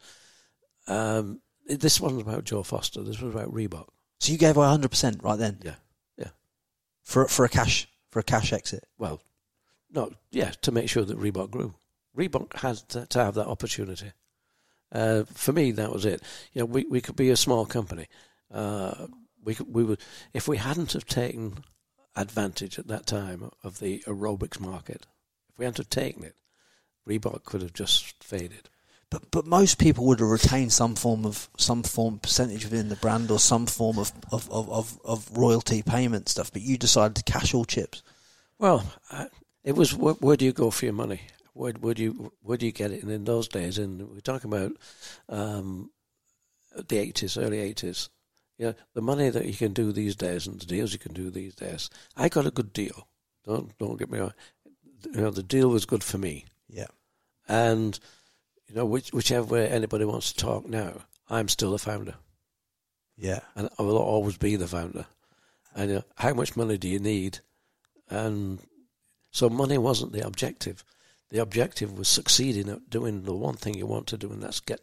um, 0.86 1.40
it- 1.66 1.80
this 1.80 2.00
wasn't 2.00 2.22
about 2.22 2.44
Joe 2.44 2.62
Foster. 2.62 3.02
This 3.02 3.20
was 3.20 3.34
about 3.34 3.52
Reebok. 3.52 3.88
So 4.18 4.32
you 4.32 4.38
gave 4.38 4.56
away 4.56 4.68
hundred 4.68 4.90
percent 4.90 5.22
right 5.22 5.38
then 5.38 5.58
Yeah, 5.62 5.76
yeah. 6.18 6.28
for 7.02 7.26
for 7.28 7.44
a 7.44 7.48
cash 7.48 7.88
for 8.10 8.18
a 8.18 8.24
cash 8.24 8.52
exit. 8.52 8.84
Well, 8.98 9.22
no, 9.90 10.12
yeah, 10.30 10.50
to 10.62 10.72
make 10.72 10.88
sure 10.88 11.04
that 11.04 11.18
Reebok 11.18 11.50
grew. 11.50 11.74
Reebok 12.16 12.56
had 12.56 12.76
to, 12.90 13.06
to 13.06 13.24
have 13.24 13.34
that 13.34 13.46
opportunity. 13.46 14.12
Uh, 14.92 15.22
for 15.32 15.52
me, 15.52 15.70
that 15.72 15.92
was 15.92 16.04
it. 16.04 16.22
You 16.52 16.60
know, 16.60 16.66
we 16.66 16.84
we 16.84 17.00
could 17.00 17.16
be 17.16 17.30
a 17.30 17.36
small 17.36 17.64
company. 17.66 18.08
Uh, 18.50 19.06
we 19.44 19.54
could, 19.54 19.72
we 19.72 19.84
would 19.84 20.00
if 20.34 20.48
we 20.48 20.56
hadn't 20.56 20.92
have 20.92 21.06
taken 21.06 21.64
advantage 22.16 22.78
at 22.78 22.88
that 22.88 23.06
time 23.06 23.50
of 23.62 23.78
the 23.78 24.00
aerobics 24.06 24.58
market. 24.58 25.06
If 25.48 25.58
we 25.58 25.64
hadn't 25.64 25.78
have 25.78 25.90
taken 25.90 26.24
it, 26.24 26.34
Reebok 27.08 27.44
could 27.44 27.62
have 27.62 27.72
just 27.72 28.22
faded. 28.24 28.69
But 29.10 29.30
but 29.32 29.46
most 29.46 29.78
people 29.78 30.06
would 30.06 30.20
have 30.20 30.28
retained 30.28 30.72
some 30.72 30.94
form 30.94 31.26
of 31.26 31.48
some 31.56 31.82
form 31.82 32.20
percentage 32.20 32.64
within 32.64 32.88
the 32.88 32.96
brand 32.96 33.30
or 33.30 33.40
some 33.40 33.66
form 33.66 33.98
of 33.98 34.12
of, 34.30 34.48
of, 34.50 34.70
of, 34.70 35.00
of 35.04 35.36
royalty 35.36 35.82
payment 35.82 36.28
stuff. 36.28 36.52
But 36.52 36.62
you 36.62 36.78
decided 36.78 37.16
to 37.16 37.32
cash 37.32 37.52
all 37.52 37.64
chips. 37.64 38.02
Well, 38.58 38.84
I, 39.10 39.26
it 39.64 39.74
was 39.74 39.94
where, 39.94 40.14
where 40.14 40.36
do 40.36 40.44
you 40.44 40.52
go 40.52 40.70
for 40.70 40.84
your 40.84 40.94
money? 40.94 41.22
Where, 41.54 41.72
where 41.72 41.94
do 41.94 42.02
you 42.02 42.32
where 42.42 42.56
do 42.56 42.66
you 42.66 42.72
get 42.72 42.92
it? 42.92 43.02
And 43.02 43.10
in 43.10 43.24
those 43.24 43.48
days, 43.48 43.78
and 43.78 44.08
we're 44.08 44.20
talking 44.20 44.52
about 44.52 44.72
um, 45.28 45.90
the 46.88 46.98
eighties, 46.98 47.36
early 47.36 47.58
eighties. 47.58 48.08
You 48.58 48.66
know, 48.66 48.74
the 48.94 49.02
money 49.02 49.30
that 49.30 49.46
you 49.46 49.54
can 49.54 49.72
do 49.72 49.90
these 49.90 50.14
days 50.14 50.46
and 50.46 50.60
the 50.60 50.66
deals 50.66 50.92
you 50.92 50.98
can 50.98 51.14
do 51.14 51.30
these 51.30 51.54
days. 51.54 51.88
I 52.16 52.28
got 52.28 52.46
a 52.46 52.50
good 52.50 52.72
deal. 52.72 53.08
Don't 53.44 53.76
don't 53.78 53.98
get 53.98 54.10
me 54.10 54.18
wrong. 54.18 54.34
You 55.06 55.22
know, 55.22 55.30
the 55.30 55.42
deal 55.42 55.70
was 55.70 55.86
good 55.86 56.04
for 56.04 56.18
me. 56.18 56.44
Yeah. 56.68 56.88
And 57.48 57.98
you 58.70 58.76
know, 58.76 58.86
which, 58.86 59.12
whichever 59.12 59.46
way 59.54 59.68
anybody 59.68 60.04
wants 60.04 60.32
to 60.32 60.38
talk 60.38 60.68
now, 60.68 60.92
I'm 61.28 61.48
still 61.48 61.72
the 61.72 61.78
founder, 61.78 62.14
Yeah. 63.18 63.40
and 63.56 63.68
I 63.78 63.82
will 63.82 63.98
always 63.98 64.38
be 64.38 64.54
the 64.56 64.68
founder. 64.68 65.06
And 65.74 65.92
know, 65.92 66.02
how 66.16 66.34
much 66.34 66.56
money 66.56 66.78
do 66.78 66.88
you 66.88 66.98
need? 67.00 67.40
And 68.08 68.60
so 69.32 69.48
money 69.50 69.78
wasn't 69.78 70.12
the 70.12 70.24
objective. 70.26 70.84
The 71.30 71.38
objective 71.38 71.96
was 71.96 72.08
succeeding 72.08 72.68
at 72.68 72.90
doing 72.90 73.22
the 73.22 73.34
one 73.34 73.54
thing 73.56 73.74
you 73.74 73.86
want 73.86 74.06
to 74.08 74.16
do, 74.16 74.30
and 74.30 74.42
that's 74.42 74.60
get 74.60 74.80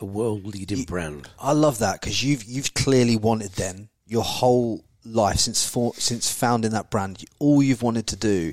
a 0.00 0.04
world-leading 0.04 0.84
brand. 0.84 1.28
I 1.38 1.52
love 1.52 1.78
that 1.78 2.00
because 2.00 2.22
you've 2.22 2.44
you've 2.44 2.74
clearly 2.74 3.16
wanted 3.16 3.52
then 3.52 3.88
your 4.06 4.24
whole 4.24 4.84
life 5.04 5.38
since 5.38 5.66
for, 5.66 5.94
since 5.94 6.30
founding 6.30 6.72
that 6.72 6.90
brand. 6.90 7.24
All 7.38 7.62
you've 7.62 7.82
wanted 7.82 8.06
to 8.08 8.16
do 8.16 8.52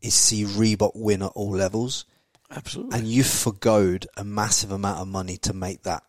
is 0.00 0.14
see 0.14 0.44
Reebok 0.44 0.92
win 0.94 1.22
at 1.22 1.32
all 1.34 1.50
levels, 1.50 2.04
Absolutely. 2.50 2.98
and 2.98 3.08
you've 3.08 3.26
forgoed 3.26 4.06
a 4.16 4.24
massive 4.24 4.70
amount 4.70 5.00
of 5.00 5.08
money 5.08 5.36
to 5.38 5.52
make 5.52 5.82
that 5.84 6.02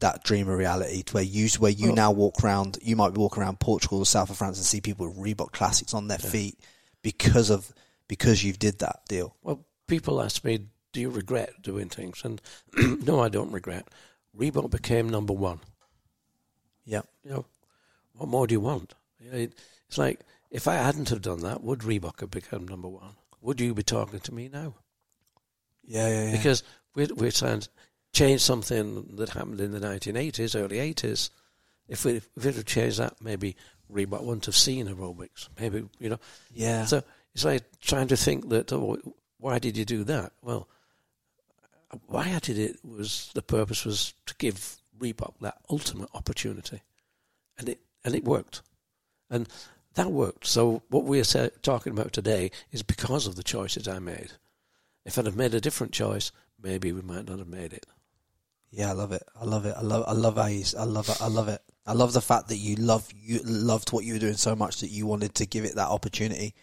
that 0.00 0.24
dream 0.24 0.48
a 0.48 0.56
reality. 0.56 1.02
To 1.04 1.14
where 1.14 1.22
you 1.22 1.48
where 1.58 1.70
you 1.70 1.86
Well- 1.88 1.94
now 1.96 2.10
walk 2.10 2.42
around, 2.42 2.78
you 2.82 2.96
might 2.96 3.14
walk 3.14 3.38
around 3.38 3.60
Portugal 3.60 3.98
or 3.98 4.06
south 4.06 4.30
of 4.30 4.36
France 4.36 4.58
and 4.58 4.66
see 4.66 4.80
people 4.80 5.06
with 5.08 5.16
Reebok 5.16 5.52
classics 5.52 5.94
on 5.94 6.08
their 6.08 6.18
feet 6.18 6.58
because 7.02 7.50
of 7.50 7.72
because 8.08 8.42
you've 8.42 8.58
did 8.58 8.80
that 8.80 9.02
deal. 9.08 9.36
Well, 9.42 9.64
people 9.86 10.20
ask 10.20 10.42
me, 10.44 10.66
"Do 10.92 11.00
you 11.00 11.08
regret 11.08 11.62
doing 11.62 11.88
things?" 11.88 12.22
And 12.24 12.42
no, 13.06 13.20
I 13.20 13.28
don't 13.28 13.52
regret. 13.52 13.86
Reebok 14.36 14.70
became 14.70 15.08
number 15.08 15.32
one. 15.32 15.60
Yeah, 16.84 17.02
You 17.22 17.30
know, 17.30 17.46
what 18.14 18.28
more 18.28 18.46
do 18.48 18.54
you 18.54 18.60
want? 18.60 18.94
You 19.20 19.52
It's 19.88 19.98
like 19.98 20.20
if 20.50 20.66
I 20.66 20.74
hadn't 20.74 21.10
have 21.10 21.22
done 21.22 21.40
that, 21.42 21.62
would 21.62 21.80
Reebok 21.80 22.20
have 22.20 22.30
become 22.30 22.66
number 22.66 22.88
one? 22.88 23.14
Would 23.40 23.60
you 23.60 23.72
be 23.72 23.84
talking 23.84 24.18
to 24.20 24.34
me 24.34 24.48
now? 24.48 24.74
Yeah, 25.84 26.08
yeah. 26.08 26.24
yeah. 26.26 26.32
Because 26.32 26.62
we're, 26.94 27.08
we're 27.14 27.30
trying 27.30 27.60
to 27.60 27.68
change 28.12 28.40
something 28.40 29.16
that 29.16 29.30
happened 29.30 29.60
in 29.60 29.72
the 29.72 29.80
1980s, 29.80 30.58
early 30.58 30.76
80s. 30.76 31.30
If 31.88 32.04
we 32.04 32.12
if 32.12 32.28
we'd 32.36 32.54
have 32.54 32.64
changed 32.64 32.98
that, 32.98 33.20
maybe 33.20 33.56
Reebok 33.92 34.22
wouldn't 34.22 34.46
have 34.46 34.56
seen 34.56 34.86
aerobics. 34.88 35.48
Maybe 35.60 35.84
you 35.98 36.10
know. 36.10 36.20
yeah. 36.54 36.84
So 36.84 37.02
it's 37.34 37.44
like 37.44 37.64
trying 37.80 38.08
to 38.08 38.16
think 38.16 38.48
that, 38.50 38.72
oh, 38.72 38.98
why 39.38 39.58
did 39.58 39.76
you 39.76 39.84
do 39.84 40.04
that? 40.04 40.32
Well, 40.42 40.68
why 42.06 42.32
I 42.34 42.38
did 42.38 42.58
it 42.58 42.78
was 42.84 43.30
the 43.34 43.42
purpose 43.42 43.84
was 43.84 44.14
to 44.26 44.34
give 44.38 44.76
Reebok 44.98 45.34
that 45.40 45.58
ultimate 45.68 46.08
opportunity, 46.14 46.80
and 47.58 47.68
it 47.68 47.80
and 48.04 48.14
it 48.14 48.24
worked, 48.24 48.62
and 49.30 49.48
that 49.94 50.10
worked. 50.10 50.46
So 50.46 50.82
what 50.88 51.04
we're 51.04 51.24
talking 51.24 51.92
about 51.92 52.12
today 52.12 52.50
is 52.70 52.82
because 52.82 53.26
of 53.26 53.36
the 53.36 53.42
choices 53.42 53.88
I 53.88 53.98
made. 53.98 54.32
If 55.04 55.18
I'd 55.18 55.26
have 55.26 55.36
made 55.36 55.54
a 55.54 55.60
different 55.60 55.92
choice, 55.92 56.32
maybe 56.62 56.92
we 56.92 57.02
might 57.02 57.28
not 57.28 57.38
have 57.38 57.48
made 57.48 57.72
it. 57.72 57.86
Yeah, 58.70 58.90
I 58.90 58.92
love 58.92 59.12
it. 59.12 59.22
I 59.38 59.44
love 59.44 59.66
it. 59.66 59.74
I 59.76 59.82
love. 59.82 60.04
I 60.06 60.12
love 60.12 60.36
how 60.36 60.46
you. 60.46 60.64
I 60.78 60.84
love 60.84 61.08
it. 61.08 61.20
I 61.20 61.28
love 61.28 61.48
it. 61.48 61.60
I 61.86 61.92
love 61.92 62.12
the 62.12 62.20
fact 62.20 62.48
that 62.48 62.56
you 62.56 62.76
love 62.76 63.08
you 63.14 63.40
loved 63.44 63.92
what 63.92 64.04
you 64.04 64.14
were 64.14 64.18
doing 64.18 64.34
so 64.34 64.56
much 64.56 64.80
that 64.80 64.88
you 64.88 65.06
wanted 65.06 65.34
to 65.36 65.46
give 65.46 65.64
it 65.64 65.74
that 65.74 65.88
opportunity. 65.88 66.54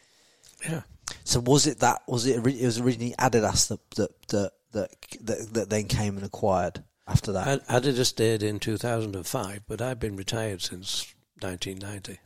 Yeah. 0.68 0.82
So 1.24 1.40
was 1.40 1.68
it 1.68 1.80
that? 1.80 2.02
Was 2.08 2.26
it? 2.26 2.46
It 2.46 2.66
was 2.66 2.80
originally 2.80 3.14
Adidas 3.20 3.68
that 3.68 3.92
that 3.92 4.28
that 4.30 4.52
that 4.72 4.92
that, 5.22 5.54
that 5.54 5.70
then 5.70 5.86
came 5.86 6.18
and 6.18 6.26
acquired 6.26 6.84
after 7.08 7.32
that. 7.34 7.68
Adidas 7.68 8.06
stayed 8.08 8.42
in 8.42 8.60
2005, 8.60 9.62
but 9.68 9.82
I've 9.82 10.00
been 10.00 10.16
retired 10.16 10.62
since 10.62 11.14
1990. 11.42 12.20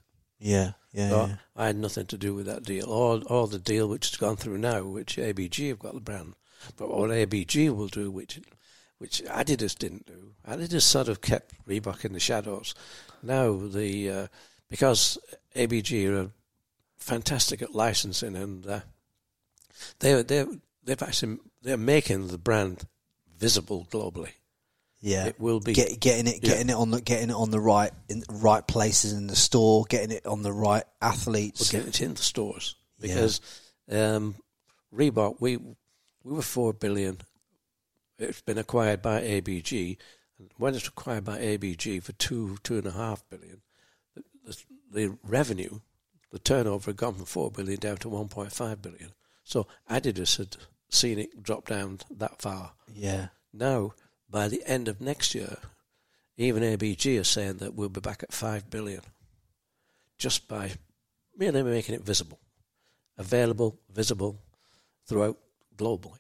Yeah, 0.44 0.72
yeah, 0.92 1.10
So 1.10 1.26
yeah. 1.28 1.36
I 1.56 1.66
had 1.68 1.78
nothing 1.78 2.06
to 2.08 2.18
do 2.18 2.36
with 2.36 2.46
that 2.48 2.64
deal, 2.64 2.90
or 2.90 3.22
or 3.28 3.48
the 3.48 3.60
deal 3.60 3.88
which 3.88 4.10
has 4.10 4.18
gone 4.18 4.36
through 4.36 4.58
now, 4.58 4.84
which 4.84 5.16
ABG 5.16 5.70
have 5.70 5.80
got 5.80 5.94
the 5.94 6.02
brand. 6.02 6.36
But 6.78 6.90
what 6.90 7.10
ABG 7.10 7.74
will 7.76 7.88
do, 7.88 8.12
which 8.12 8.42
which 8.98 9.24
Adidas 9.24 9.78
didn't 9.78 10.06
do, 10.06 10.36
Adidas 10.48 10.84
sort 10.84 11.08
of 11.08 11.22
kept 11.22 11.66
Reebok 11.66 12.06
in 12.06 12.14
the 12.14 12.20
shadows. 12.20 12.76
Now 13.22 13.56
the 13.56 14.10
uh, 14.10 14.28
because 14.70 15.18
ABG 15.56 16.10
are 16.10 16.32
fantastic 16.98 17.62
at 17.62 17.74
licensing, 17.74 18.36
and 18.36 18.68
uh, 18.68 18.80
they 20.00 20.22
they 20.24 20.46
they've 20.84 21.02
actually 21.02 21.38
they're 21.62 21.78
making 21.78 22.28
the 22.28 22.38
brand 22.38 22.84
visible 23.38 23.88
globally. 23.90 24.34
Yeah, 25.06 25.26
It 25.26 25.38
will 25.38 25.60
be 25.60 25.74
Get, 25.74 26.00
getting 26.00 26.28
it, 26.28 26.40
Yeah. 26.42 26.52
getting 26.52 26.70
it 26.70 26.76
on 26.76 26.90
the, 26.92 27.02
getting 27.02 27.30
it 27.30 27.36
on 27.36 27.52
the 27.52 27.60
right, 27.60 27.92
in 28.08 28.24
right 28.30 28.66
places 28.66 29.12
in 29.12 29.28
the 29.28 29.36
store, 29.36 29.84
getting 29.90 30.12
it 30.16 30.26
on 30.26 30.44
the 30.44 30.54
right 30.54 30.86
We'll 31.02 31.12
athletes. 31.12 31.70
get 31.72 31.86
it 31.86 32.02
in 32.02 32.14
the 32.14 32.22
stores 32.22 32.76
Yeah. 33.00 33.08
because 33.08 33.42
um, 33.92 34.36
Reebok, 34.96 35.42
we 35.42 35.58
we 35.58 36.34
were 36.34 36.42
four 36.42 36.72
billion. 36.74 37.18
It's 38.18 38.40
been 38.42 38.58
acquired 38.58 39.02
by 39.02 39.22
ABG, 39.22 39.98
and 40.40 40.50
when 40.56 40.74
it's 40.74 40.88
acquired 40.88 41.26
by 41.26 41.38
ABG 41.40 42.02
for 42.02 42.14
two 42.14 42.58
two 42.64 42.78
and 42.78 42.88
a 42.88 42.92
half 42.92 43.28
billion, 43.30 43.62
the, 44.16 44.24
the, 44.46 44.58
the 44.92 45.18
revenue, 45.24 45.82
the 46.32 46.40
turnover 46.40 46.92
had 46.92 46.98
gone 46.98 47.16
from 47.16 47.26
four 47.26 47.52
billion 47.52 47.78
down 47.80 47.98
to 47.98 48.10
one 48.10 48.30
point 48.30 48.54
five 48.54 48.82
billion. 48.82 49.10
So 49.44 49.68
Adidas 49.90 50.38
had 50.38 50.56
seen 50.90 51.20
it 51.20 51.44
drop 51.44 51.68
down 51.68 52.00
that 52.10 52.42
far. 52.42 52.72
Yeah, 52.94 53.28
Now, 53.52 53.94
by 54.34 54.48
the 54.50 54.64
end 54.66 54.88
of 54.88 55.00
next 55.00 55.36
year, 55.36 55.58
even 56.38 56.64
ABG 56.64 57.20
are 57.20 57.24
saying 57.24 57.58
that 57.58 57.76
we'll 57.76 57.88
be 57.88 58.02
back 58.02 58.24
at 58.24 58.34
five 58.34 58.68
billion, 58.70 59.02
just 60.18 60.48
by 60.48 60.72
merely 61.38 61.62
making 61.62 61.94
it 61.94 62.02
visible, 62.02 62.40
available, 63.18 63.80
visible 63.94 64.40
throughout 65.08 65.38
globally. 65.78 66.18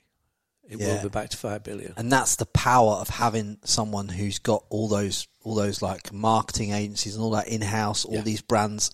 It 0.69 0.79
Yeah. 0.79 0.95
will 0.95 1.03
be 1.03 1.09
back 1.09 1.29
to 1.31 1.37
five 1.37 1.63
billion. 1.63 1.93
and 1.97 2.11
that's 2.11 2.35
the 2.37 2.45
power 2.45 2.93
of 2.93 3.09
having 3.09 3.57
someone 3.65 4.07
who's 4.09 4.39
got 4.39 4.63
all 4.69 4.87
those 4.87 5.27
all 5.43 5.55
those 5.55 5.81
like 5.81 6.13
marketing 6.13 6.71
agencies 6.71 7.15
and 7.15 7.23
all 7.23 7.31
that 7.31 7.47
in 7.49 7.61
house, 7.61 8.05
all 8.05 8.13
Yeah. 8.15 8.21
these 8.21 8.41
brands 8.41 8.91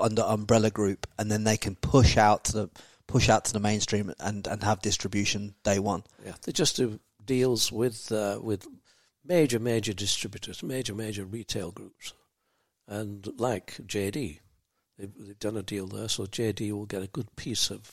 under 0.00 0.22
umbrella 0.22 0.70
group, 0.70 1.06
and 1.18 1.30
then 1.32 1.42
they 1.44 1.56
can 1.56 1.74
push 1.74 2.16
out 2.16 2.44
to 2.44 2.52
the 2.52 2.70
push 3.08 3.28
out 3.30 3.46
to 3.46 3.52
the 3.54 3.58
mainstream 3.60 4.12
and 4.20 4.46
and 4.46 4.62
have 4.62 4.80
distribution 4.82 5.54
day 5.64 5.78
one. 5.78 6.04
Yeah, 6.24 6.34
they 6.42 6.52
just 6.52 6.76
do 6.76 7.00
deals 7.28 7.70
with 7.70 8.10
uh, 8.10 8.40
with 8.42 8.66
major, 9.24 9.60
major 9.60 9.92
distributors, 9.92 10.62
major, 10.62 10.94
major 10.94 11.24
retail 11.24 11.70
groups, 11.70 12.14
and 12.88 13.28
like 13.38 13.76
JD, 13.86 14.40
they've, 14.98 15.12
they've 15.16 15.38
done 15.38 15.58
a 15.58 15.62
deal 15.62 15.86
there, 15.86 16.08
so 16.08 16.24
JD 16.24 16.72
will 16.72 16.86
get 16.86 17.02
a 17.02 17.06
good 17.08 17.36
piece 17.36 17.70
of 17.70 17.92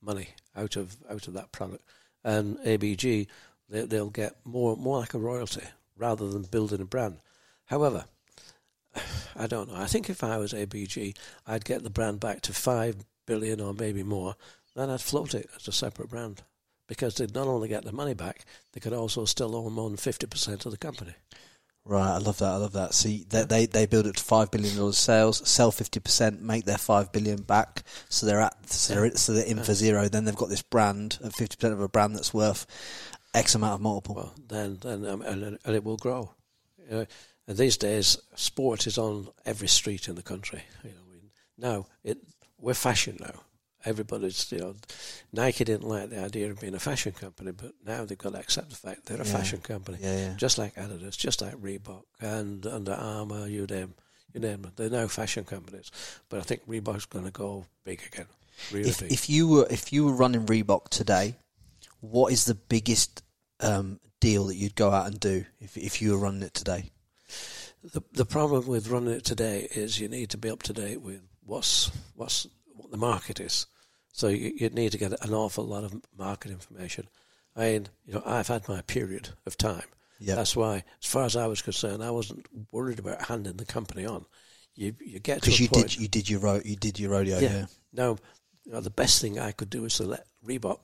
money 0.00 0.28
out 0.54 0.76
of 0.76 0.96
out 1.10 1.26
of 1.26 1.34
that 1.34 1.50
product, 1.50 1.88
and 2.22 2.58
ABG 2.58 3.26
they, 3.68 3.86
they'll 3.86 4.10
get 4.10 4.36
more 4.44 4.76
more 4.76 5.00
like 5.00 5.14
a 5.14 5.18
royalty 5.18 5.64
rather 5.96 6.28
than 6.28 6.42
building 6.42 6.82
a 6.82 6.84
brand. 6.84 7.16
However, 7.64 8.04
I 9.36 9.46
don't 9.46 9.72
know. 9.72 9.80
I 9.80 9.86
think 9.86 10.10
if 10.10 10.22
I 10.22 10.36
was 10.36 10.52
ABG, 10.52 11.16
I'd 11.46 11.64
get 11.64 11.82
the 11.82 11.90
brand 11.90 12.20
back 12.20 12.42
to 12.42 12.52
five 12.52 12.96
billion 13.24 13.60
or 13.60 13.72
maybe 13.72 14.02
more. 14.02 14.36
Then 14.74 14.90
I'd 14.90 15.00
float 15.00 15.34
it 15.34 15.48
as 15.56 15.66
a 15.66 15.72
separate 15.72 16.10
brand 16.10 16.42
because 16.86 17.14
they'd 17.14 17.34
not 17.34 17.46
only 17.46 17.68
get 17.68 17.84
the 17.84 17.92
money 17.92 18.14
back, 18.14 18.44
they 18.72 18.80
could 18.80 18.92
also 18.92 19.24
still 19.24 19.56
own 19.56 19.72
more 19.72 19.88
than 19.88 19.96
fifty 19.96 20.26
percent 20.26 20.66
of 20.66 20.72
the 20.72 20.78
company. 20.78 21.14
Right, 21.88 22.14
I 22.14 22.18
love 22.18 22.38
that. 22.38 22.50
I 22.50 22.56
love 22.56 22.72
that. 22.72 22.94
See, 22.94 23.24
they 23.28 23.44
they, 23.44 23.66
they 23.66 23.86
build 23.86 24.06
it 24.06 24.16
to 24.16 24.24
five 24.24 24.50
billion 24.50 24.76
dollars 24.76 24.98
sales, 24.98 25.48
sell 25.48 25.70
fifty 25.70 26.00
percent, 26.00 26.42
make 26.42 26.64
their 26.64 26.78
five 26.78 27.12
billion 27.12 27.42
back, 27.42 27.84
so 28.08 28.26
they're 28.26 28.40
at 28.40 28.68
so 28.68 28.94
they're, 28.94 29.14
so 29.14 29.32
they're 29.32 29.46
in 29.46 29.62
for 29.62 29.72
zero. 29.72 30.08
Then 30.08 30.24
they've 30.24 30.34
got 30.34 30.48
this 30.48 30.62
brand 30.62 31.18
at 31.24 31.32
fifty 31.32 31.56
percent 31.56 31.74
of 31.74 31.80
a 31.80 31.88
brand 31.88 32.16
that's 32.16 32.34
worth 32.34 32.66
X 33.34 33.54
amount 33.54 33.74
of 33.74 33.80
multiple. 33.80 34.16
Well, 34.16 34.34
then, 34.48 34.78
then 34.82 35.06
um, 35.06 35.22
and, 35.22 35.58
and 35.64 35.76
it 35.76 35.84
will 35.84 35.96
grow. 35.96 36.34
Uh, 36.90 37.04
and 37.46 37.56
these 37.56 37.76
days, 37.76 38.18
sport 38.34 38.88
is 38.88 38.98
on 38.98 39.28
every 39.44 39.68
street 39.68 40.08
in 40.08 40.16
the 40.16 40.22
country. 40.22 40.64
You 40.82 40.90
know, 40.90 40.96
we, 41.08 41.18
now 41.56 41.86
it 42.02 42.18
we're 42.58 42.74
fashion 42.74 43.18
now. 43.20 43.42
Everybody's, 43.86 44.50
you 44.52 44.58
know, 44.58 44.74
Nike 45.32 45.64
didn't 45.64 45.88
like 45.88 46.10
the 46.10 46.20
idea 46.22 46.50
of 46.50 46.60
being 46.60 46.74
a 46.74 46.78
fashion 46.80 47.12
company, 47.12 47.52
but 47.52 47.72
now 47.84 48.04
they've 48.04 48.18
got 48.18 48.32
to 48.32 48.38
accept 48.40 48.70
the 48.70 48.76
fact 48.76 49.06
they're 49.06 49.20
a 49.20 49.24
Yeah. 49.26 49.32
fashion 49.32 49.60
company. 49.60 49.98
Yeah, 50.00 50.16
yeah. 50.18 50.34
Just 50.36 50.58
like 50.58 50.74
Adidas, 50.74 51.16
just 51.16 51.40
like 51.40 51.54
Reebok 51.54 52.02
and 52.20 52.66
Under 52.66 52.92
Armour, 52.92 53.46
you 53.46 53.64
name, 53.66 53.94
you 54.34 54.40
name 54.40 54.62
them. 54.62 54.72
They're 54.76 54.90
now 54.90 55.06
fashion 55.08 55.44
companies. 55.44 55.90
But 56.28 56.40
I 56.40 56.42
think 56.42 56.66
Reebok's 56.68 57.06
going 57.06 57.24
to 57.24 57.30
go 57.30 57.66
big 57.84 58.02
again. 58.12 58.26
Really 58.72 58.90
if 58.90 59.00
big. 59.00 59.12
if 59.12 59.30
you 59.30 59.48
were 59.48 59.66
if 59.70 59.92
you 59.92 60.04
were 60.06 60.12
running 60.12 60.46
Reebok 60.46 60.88
today, 60.88 61.36
what 62.00 62.32
is 62.32 62.44
the 62.46 62.54
biggest 62.54 63.22
um, 63.60 64.00
deal 64.20 64.46
that 64.46 64.56
you'd 64.56 64.74
go 64.74 64.90
out 64.90 65.06
and 65.06 65.20
do 65.20 65.44
if 65.60 65.76
if 65.76 66.02
you 66.02 66.12
were 66.12 66.18
running 66.18 66.42
it 66.42 66.54
today? 66.54 66.90
The 67.84 68.02
the 68.12 68.24
problem 68.24 68.66
with 68.66 68.88
running 68.88 69.12
it 69.14 69.24
today 69.24 69.68
is 69.70 70.00
you 70.00 70.08
need 70.08 70.30
to 70.30 70.38
be 70.38 70.50
up 70.50 70.62
to 70.64 70.72
date 70.72 71.00
with 71.02 71.20
what's 71.44 71.90
what's 72.14 72.46
what 72.74 72.90
the 72.90 72.96
market 72.96 73.38
is. 73.40 73.66
So 74.16 74.28
you, 74.28 74.54
you'd 74.56 74.74
need 74.74 74.92
to 74.92 74.98
get 74.98 75.12
an 75.22 75.34
awful 75.34 75.64
lot 75.64 75.84
of 75.84 75.94
market 76.16 76.50
information. 76.50 77.06
I 77.54 77.60
mean, 77.60 77.88
you 78.06 78.14
know, 78.14 78.22
I've 78.24 78.48
had 78.48 78.66
my 78.66 78.80
period 78.80 79.28
of 79.44 79.58
time. 79.58 79.84
Yeah. 80.18 80.36
That's 80.36 80.56
why, 80.56 80.84
as 81.02 81.08
far 81.08 81.24
as 81.24 81.36
I 81.36 81.46
was 81.46 81.60
concerned, 81.60 82.02
I 82.02 82.10
wasn't 82.10 82.46
worried 82.72 82.98
about 82.98 83.26
handing 83.26 83.58
the 83.58 83.66
company 83.66 84.06
on. 84.06 84.24
You 84.74 84.94
you 85.04 85.18
get 85.18 85.42
to 85.42 85.50
Because 85.50 85.60
you 85.60 85.68
point. 85.68 85.88
did 85.90 85.98
you 85.98 86.08
did 86.08 86.30
your 86.30 86.40
ro- 86.40 86.62
you 86.64 86.76
did 86.76 86.98
your 86.98 87.10
rodeo, 87.10 87.38
yeah. 87.38 87.52
yeah. 87.52 87.66
Now, 87.92 88.16
you 88.64 88.72
know, 88.72 88.80
the 88.80 88.88
best 88.88 89.20
thing 89.20 89.38
I 89.38 89.52
could 89.52 89.68
do 89.68 89.84
is 89.84 89.96
to 89.98 90.04
let 90.04 90.26
Reebok 90.42 90.78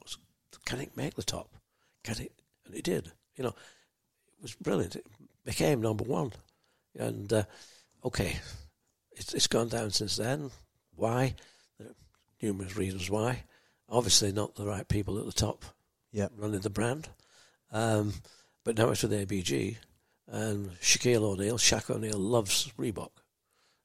can 0.67 0.81
it 0.81 0.95
make 0.95 1.15
the 1.15 1.23
top? 1.23 1.49
Can 2.05 2.21
it? 2.21 2.33
And 2.67 2.75
it 2.75 2.85
did. 2.85 3.13
You 3.37 3.45
know, 3.45 3.55
it 4.37 4.43
was 4.43 4.55
brilliant. 4.55 4.97
It 4.97 5.07
became 5.47 5.81
number 5.81 6.05
one, 6.05 6.33
and 6.99 7.33
uh, 7.33 7.45
okay, 8.05 8.41
it's 9.13 9.33
it's 9.33 9.47
gone 9.47 9.69
down 9.69 9.91
since 9.91 10.17
then. 10.17 10.51
Why? 10.97 11.35
Numerous 12.43 12.77
reasons 12.77 13.09
why. 13.09 13.45
Obviously, 13.89 14.33
not 14.33 14.55
the 14.57 14.67
right 14.67 14.87
people 14.89 15.19
at 15.19 15.27
the 15.27 15.33
top 15.33 15.65
Yeah. 16.11 16.29
running 16.37 16.61
the 16.61 16.71
brand. 16.71 17.09
Um, 17.71 18.15
but 18.65 18.77
now 18.77 18.91
it's 18.91 19.03
with 19.03 19.13
ABG, 19.13 19.79
and 20.27 20.71
Shaquille 20.81 21.23
O'Neal, 21.23 21.57
Shaq 21.59 21.89
O'Neal 21.89 22.19
loves 22.19 22.71
Reebok. 22.79 23.11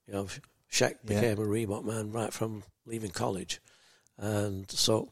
You 0.08 0.14
know, 0.14 0.28
Shaq 0.72 0.98
Yeah. 1.04 1.22
became 1.22 1.40
a 1.40 1.46
Reebok 1.48 1.86
man 1.86 2.12
right 2.12 2.34
from 2.34 2.64
leaving 2.86 3.12
college, 3.12 3.62
and 4.18 4.70
so 4.72 5.10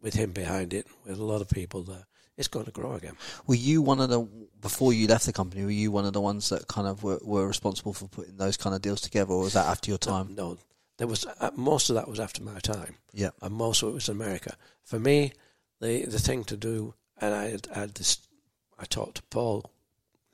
with 0.00 0.14
him 0.14 0.32
behind 0.32 0.74
it, 0.74 0.86
with 1.04 1.18
a 1.18 1.24
lot 1.24 1.40
of 1.40 1.48
people 1.48 1.82
there, 1.82 2.06
it's 2.36 2.48
going 2.48 2.64
to 2.66 2.70
grow 2.72 2.94
again. 2.94 3.16
Were 3.46 3.54
you 3.54 3.80
one 3.82 4.00
of 4.00 4.08
the 4.10 4.20
before 4.60 4.92
you 4.92 5.06
left 5.06 5.26
the 5.26 5.32
company? 5.32 5.64
Were 5.64 5.70
you 5.70 5.90
one 5.90 6.04
of 6.06 6.12
the 6.12 6.20
ones 6.20 6.48
that 6.50 6.68
kind 6.68 6.86
of 6.86 7.02
were, 7.02 7.18
were 7.22 7.46
responsible 7.46 7.92
for 7.92 8.08
putting 8.08 8.36
those 8.36 8.56
kind 8.56 8.74
of 8.74 8.82
deals 8.82 9.00
together, 9.00 9.32
or 9.32 9.42
was 9.42 9.52
that 9.54 9.66
after 9.66 9.90
your 9.90 9.98
time? 9.98 10.34
No, 10.34 10.58
there 10.98 11.06
was 11.06 11.26
uh, 11.26 11.50
most 11.54 11.90
of 11.90 11.94
that 11.96 12.08
was 12.08 12.20
after 12.20 12.42
my 12.42 12.58
time. 12.60 12.96
Yeah. 13.12 13.30
and 13.40 13.54
most 13.54 13.82
of 13.82 13.90
it 13.90 13.94
was 13.94 14.08
America. 14.08 14.56
For 14.84 14.98
me, 14.98 15.32
the 15.80 16.04
the 16.04 16.18
thing 16.18 16.44
to 16.44 16.56
do, 16.56 16.94
and 17.20 17.34
I 17.34 17.50
had, 17.50 17.68
I 17.74 17.78
had 17.80 17.94
this, 17.94 18.18
I 18.78 18.84
talked 18.84 19.16
to 19.16 19.22
Paul 19.24 19.70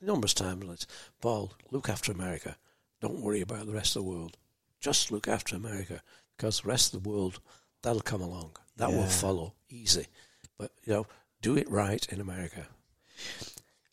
numerous 0.01 0.33
times. 0.33 0.63
Like, 0.65 0.79
Paul, 1.21 1.53
look 1.71 1.89
after 1.89 2.11
America. 2.11 2.57
Don't 3.01 3.21
worry 3.21 3.41
about 3.41 3.65
the 3.65 3.73
rest 3.73 3.95
of 3.95 4.03
the 4.03 4.09
world. 4.09 4.37
Just 4.79 5.11
look 5.11 5.27
after 5.27 5.55
America 5.55 6.01
because 6.35 6.61
the 6.61 6.69
rest 6.69 6.93
of 6.93 7.03
the 7.03 7.09
world 7.09 7.39
that'll 7.81 8.01
come 8.01 8.21
along. 8.21 8.51
That 8.77 8.91
will 8.91 9.07
follow 9.07 9.53
easy. 9.69 10.07
But 10.57 10.71
you 10.85 10.93
know, 10.93 11.07
do 11.41 11.57
it 11.57 11.69
right 11.69 12.05
in 12.09 12.21
America. 12.21 12.67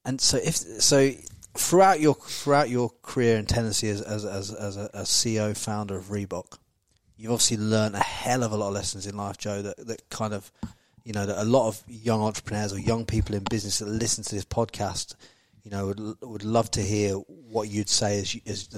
And 0.05 0.20
so 0.20 0.36
if 0.38 0.56
so 0.56 1.12
throughout 1.57 2.01
your 2.01 2.15
throughout 2.15 2.69
your 2.69 2.91
career 3.03 3.37
in 3.37 3.47
Tennessee 3.47 3.89
as 3.89 4.01
as 4.01 4.24
as, 4.24 4.53
as 4.53 4.77
a, 4.77 4.91
a 4.95 5.03
CEO 5.03 5.57
founder 5.57 5.97
of 5.97 6.07
Reebok, 6.07 6.59
you've 7.16 7.33
obviously 7.33 7.57
learned 7.57 7.95
a 7.95 8.01
hell 8.03 8.43
of 8.43 8.53
a 8.53 8.57
lot 8.57 8.69
of 8.69 8.74
lessons 8.74 9.07
in 9.07 9.16
life, 9.16 9.39
Joe. 9.39 9.62
That 9.62 9.87
that 9.87 10.09
kind 10.11 10.35
of 10.35 10.51
you 11.05 11.12
know 11.12 11.27
that 11.27 11.41
a 11.41 11.45
lot 11.45 11.69
of 11.69 11.83
young 11.89 12.20
entrepreneurs 12.20 12.73
or 12.73 12.78
young 12.78 13.05
people 13.07 13.35
in 13.35 13.45
business 13.49 13.78
that 13.78 13.89
listen 13.89 14.24
to 14.24 14.35
this 14.35 14.45
podcast, 14.45 15.15
you 15.62 15.70
know, 15.70 15.87
would 15.87 16.20
would 16.23 16.45
love 16.45 16.70
to 16.73 16.83
hear 16.83 17.15
what 17.15 17.69
you'd 17.69 17.89
say 17.89 18.19
as, 18.20 18.35
you, 18.35 18.41
as 18.47 18.69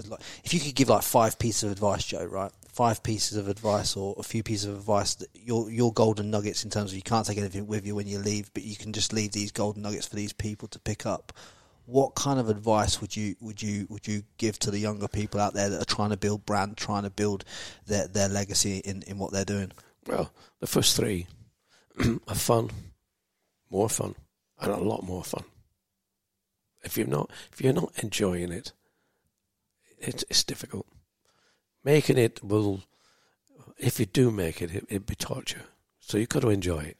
if 0.44 0.54
you 0.54 0.60
could 0.60 0.74
give 0.74 0.88
like 0.88 1.02
five 1.02 1.38
pieces 1.38 1.64
of 1.64 1.72
advice, 1.72 2.04
Joe. 2.04 2.24
Right, 2.24 2.52
five 2.78 3.02
pieces 3.02 3.36
of 3.36 3.48
advice 3.48 3.96
or 3.96 4.14
a 4.18 4.22
few 4.22 4.42
pieces 4.42 4.66
of 4.66 4.76
advice 4.76 5.14
that 5.16 5.28
your 5.34 5.70
your 5.70 5.92
golden 5.92 6.30
nuggets 6.30 6.64
in 6.64 6.70
terms 6.70 6.92
of 6.92 6.96
you 6.96 7.02
can't 7.02 7.26
take 7.26 7.38
anything 7.38 7.66
with 7.66 7.86
you 7.86 7.94
when 7.94 8.06
you 8.06 8.18
leave, 8.18 8.52
but 8.54 8.62
you 8.62 8.76
can 8.76 8.92
just 8.92 9.12
leave 9.12 9.32
these 9.32 9.50
golden 9.50 9.82
nuggets 9.82 10.06
for 10.06 10.16
these 10.16 10.32
people 10.32 10.68
to 10.68 10.78
pick 10.78 11.04
up. 11.04 11.32
What 11.88 12.14
kind 12.14 12.38
of 12.38 12.50
advice 12.50 13.00
would 13.00 13.16
you 13.16 13.34
would 13.40 13.62
you 13.62 13.86
would 13.88 14.06
you 14.06 14.22
give 14.36 14.58
to 14.58 14.70
the 14.70 14.78
younger 14.78 15.08
people 15.08 15.40
out 15.40 15.54
there 15.54 15.70
that 15.70 15.80
are 15.80 15.94
trying 15.96 16.10
to 16.10 16.18
build 16.18 16.44
brand, 16.44 16.76
trying 16.76 17.04
to 17.04 17.10
build 17.10 17.46
their 17.86 18.06
their 18.06 18.28
legacy 18.28 18.82
in, 18.84 19.02
in 19.06 19.16
what 19.16 19.32
they're 19.32 19.46
doing? 19.46 19.72
Well, 20.06 20.30
the 20.60 20.66
first 20.66 20.94
three 20.94 21.26
are 22.28 22.34
fun, 22.34 22.68
more 23.70 23.88
fun, 23.88 24.16
and 24.60 24.70
a 24.70 24.76
lot 24.76 25.02
more 25.02 25.24
fun. 25.24 25.44
If 26.84 26.98
you're 26.98 27.06
not 27.06 27.30
if 27.50 27.62
you're 27.62 27.72
not 27.72 27.94
enjoying 28.02 28.52
it, 28.52 28.72
it 29.98 30.24
it's 30.28 30.44
difficult. 30.44 30.86
Making 31.84 32.18
it 32.18 32.44
will, 32.44 32.82
if 33.78 33.98
you 33.98 34.04
do 34.04 34.30
make 34.30 34.60
it, 34.60 34.74
it 34.74 34.84
it'd 34.90 35.06
be 35.06 35.14
torture. 35.14 35.62
So 36.00 36.18
you've 36.18 36.28
got 36.28 36.42
to 36.42 36.50
enjoy 36.50 36.80
it. 36.80 36.98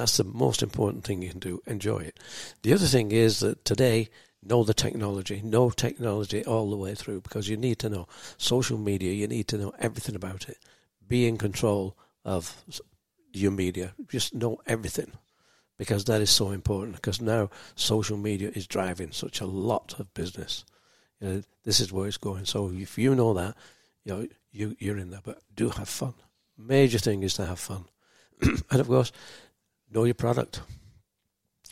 That's 0.00 0.16
the 0.16 0.24
most 0.24 0.62
important 0.62 1.04
thing 1.04 1.20
you 1.20 1.28
can 1.28 1.40
do. 1.40 1.60
Enjoy 1.66 1.98
it. 1.98 2.18
The 2.62 2.72
other 2.72 2.86
thing 2.86 3.12
is 3.12 3.40
that 3.40 3.66
today, 3.66 4.08
know 4.42 4.64
the 4.64 4.72
technology, 4.72 5.42
know 5.44 5.68
technology 5.68 6.42
all 6.42 6.70
the 6.70 6.76
way 6.78 6.94
through 6.94 7.20
because 7.20 7.50
you 7.50 7.58
need 7.58 7.78
to 7.80 7.90
know 7.90 8.08
social 8.38 8.78
media. 8.78 9.12
You 9.12 9.28
need 9.28 9.46
to 9.48 9.58
know 9.58 9.74
everything 9.78 10.14
about 10.14 10.48
it. 10.48 10.56
Be 11.06 11.28
in 11.28 11.36
control 11.36 11.98
of 12.24 12.64
your 13.34 13.50
media. 13.50 13.92
Just 14.08 14.34
know 14.34 14.58
everything 14.66 15.12
because 15.76 16.06
that 16.06 16.22
is 16.22 16.30
so 16.30 16.50
important. 16.50 16.96
Because 16.96 17.20
now 17.20 17.50
social 17.74 18.16
media 18.16 18.52
is 18.54 18.66
driving 18.66 19.12
such 19.12 19.42
a 19.42 19.46
lot 19.46 20.00
of 20.00 20.14
business. 20.14 20.64
You 21.20 21.28
know, 21.28 21.42
this 21.64 21.78
is 21.78 21.92
where 21.92 22.08
it's 22.08 22.16
going. 22.16 22.46
So 22.46 22.70
if 22.72 22.96
you 22.96 23.14
know 23.14 23.34
that, 23.34 23.54
you 24.06 24.14
know, 24.14 24.26
you 24.50 24.76
you're 24.78 24.96
in 24.96 25.10
there. 25.10 25.20
But 25.22 25.42
do 25.54 25.68
have 25.68 25.90
fun. 25.90 26.14
Major 26.56 26.98
thing 26.98 27.22
is 27.22 27.34
to 27.34 27.44
have 27.44 27.58
fun, 27.58 27.84
and 28.40 28.80
of 28.80 28.88
course, 28.88 29.12
know 29.90 30.04
your 30.04 30.14
product. 30.14 30.62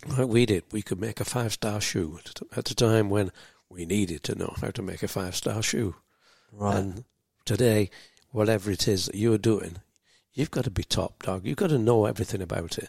Like 0.07 0.28
we 0.28 0.47
did, 0.47 0.65
we 0.70 0.82
could 0.82 1.01
make 1.01 1.20
a 1.20 1.24
five 1.24 1.53
star 1.53 1.81
shoe 1.81 2.19
at 2.57 2.65
the 2.65 2.74
time 2.74 3.11
when 3.11 3.32
we 3.69 3.85
needed 3.85 4.23
to 4.24 4.35
know 4.35 4.55
how 4.61 4.70
to 4.70 4.82
make 4.82 5.03
a 5.03 5.09
five 5.09 5.35
star 5.35 5.62
shoe. 5.62 5.97
Right. 6.53 6.77
And 6.77 7.05
today, 7.45 7.90
whatever 8.31 8.70
it 8.70 8.86
is 8.86 9.07
that 9.07 9.15
you're 9.15 9.39
doing, 9.39 9.78
you've 10.32 10.51
got 10.51 10.65
to 10.65 10.70
be 10.70 10.85
top 10.85 11.23
dog. 11.24 11.45
You've 11.45 11.57
got 11.57 11.70
to 11.70 11.78
know 11.78 12.07
everything 12.07 12.40
about 12.40 12.78
it. 12.78 12.89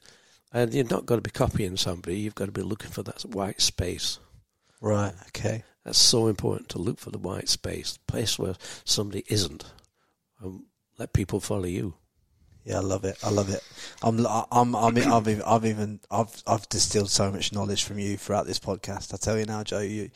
And 0.52 0.74
you've 0.74 0.92
not 0.92 1.06
got 1.06 1.16
to 1.16 1.22
be 1.22 1.30
copying 1.30 1.78
somebody, 1.78 2.18
you've 2.20 2.36
got 2.36 2.46
to 2.46 2.52
be 2.52 2.62
looking 2.62 2.92
for 2.92 3.04
that 3.04 3.22
white 3.24 3.62
space. 3.62 4.20
Right. 4.82 5.14
Okay. 5.28 5.64
That's 5.84 6.00
so 6.00 6.28
important 6.28 6.70
to 6.70 6.80
look 6.80 7.00
for 7.00 7.12
the 7.12 7.18
white 7.18 7.50
space, 7.50 7.94
the 7.94 8.12
place 8.12 8.38
where 8.38 8.56
somebody 8.84 9.26
isn't. 9.28 9.66
And 10.42 10.64
let 10.98 11.14
people 11.14 11.40
follow 11.40 11.66
you. 11.66 11.96
Yeah, 12.66 12.78
I 12.78 12.82
love 12.82 13.06
it. 13.06 13.18
I 13.24 13.30
love 13.30 13.50
it. 13.50 13.64
I'm, 14.04 14.26
I'm, 14.52 14.76
I'm, 14.76 14.98
I've 14.98 15.28
even, 15.28 15.42
I've 15.44 15.66
even, 15.66 16.00
I've, 16.12 16.44
I've 16.46 16.68
distilled 16.70 17.10
so 17.10 17.32
much 17.32 17.54
knowledge 17.54 17.84
from 17.84 18.00
you 18.00 18.18
throughout 18.18 18.46
this 18.46 18.60
podcast. 18.60 19.14
I 19.14 19.18
tell 19.18 19.38
you 19.40 19.46
now, 19.46 19.64
Joe, 19.64 19.80
you, 19.80 20.12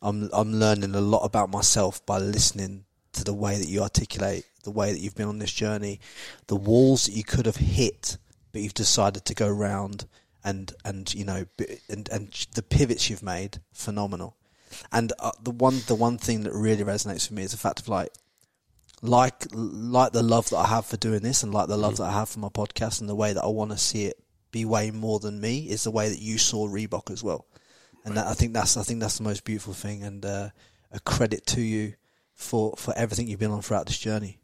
I'm, 0.00 0.28
I'm 0.32 0.54
learning 0.54 0.94
a 0.94 1.00
lot 1.00 1.24
about 1.24 1.50
myself 1.50 2.04
by 2.06 2.18
listening 2.18 2.84
to 3.12 3.24
the 3.24 3.34
way 3.34 3.58
that 3.58 3.68
you 3.68 3.82
articulate, 3.82 4.44
the 4.64 4.70
way 4.70 4.92
that 4.92 4.98
you've 4.98 5.14
been 5.14 5.28
on 5.28 5.38
this 5.38 5.52
journey, 5.52 6.00
the 6.46 6.56
walls 6.56 7.06
that 7.06 7.12
you 7.12 7.24
could 7.24 7.46
have 7.46 7.56
hit, 7.56 8.16
but 8.52 8.62
you've 8.62 8.74
decided 8.74 9.24
to 9.26 9.34
go 9.34 9.48
round, 9.48 10.06
and 10.44 10.72
and 10.84 11.12
you 11.14 11.24
know, 11.24 11.44
and 11.88 12.08
and 12.08 12.46
the 12.54 12.62
pivots 12.62 13.08
you've 13.10 13.22
made, 13.22 13.60
phenomenal. 13.72 14.36
And 14.90 15.12
uh, 15.18 15.32
the 15.42 15.50
one, 15.50 15.80
the 15.86 15.94
one 15.94 16.18
thing 16.18 16.42
that 16.42 16.52
really 16.52 16.84
resonates 16.84 17.28
for 17.28 17.34
me 17.34 17.42
is 17.42 17.52
the 17.52 17.58
fact 17.58 17.80
of 17.80 17.88
like 17.88 18.12
like 19.02 19.46
like 19.52 20.12
the 20.12 20.22
love 20.22 20.48
that 20.50 20.56
I 20.56 20.66
have 20.68 20.86
for 20.86 20.96
doing 20.96 21.20
this 21.20 21.42
and 21.42 21.52
like 21.52 21.68
the 21.68 21.76
love 21.76 21.94
mm. 21.94 21.96
that 21.98 22.04
I 22.04 22.12
have 22.12 22.28
for 22.28 22.38
my 22.38 22.48
podcast 22.48 23.00
and 23.00 23.10
the 23.10 23.14
way 23.14 23.32
that 23.32 23.42
I 23.42 23.48
want 23.48 23.72
to 23.72 23.78
see 23.78 24.06
it 24.06 24.18
be 24.52 24.64
way 24.64 24.90
more 24.90 25.18
than 25.18 25.40
me 25.40 25.68
is 25.68 25.84
the 25.84 25.90
way 25.90 26.08
that 26.08 26.20
you 26.20 26.38
saw 26.38 26.68
Reebok 26.68 27.10
as 27.10 27.22
well. 27.22 27.46
And 28.04 28.14
right. 28.14 28.22
that, 28.22 28.30
I 28.30 28.34
think 28.34 28.52
that's 28.54 28.76
I 28.76 28.82
think 28.82 29.00
that's 29.00 29.18
the 29.18 29.24
most 29.24 29.44
beautiful 29.44 29.74
thing 29.74 30.02
and 30.04 30.24
uh, 30.24 30.50
a 30.92 31.00
credit 31.00 31.46
to 31.46 31.60
you 31.60 31.94
for 32.34 32.74
for 32.76 32.94
everything 32.96 33.28
you've 33.28 33.40
been 33.40 33.50
on 33.50 33.62
throughout 33.62 33.86
this 33.86 33.98
journey. 33.98 34.38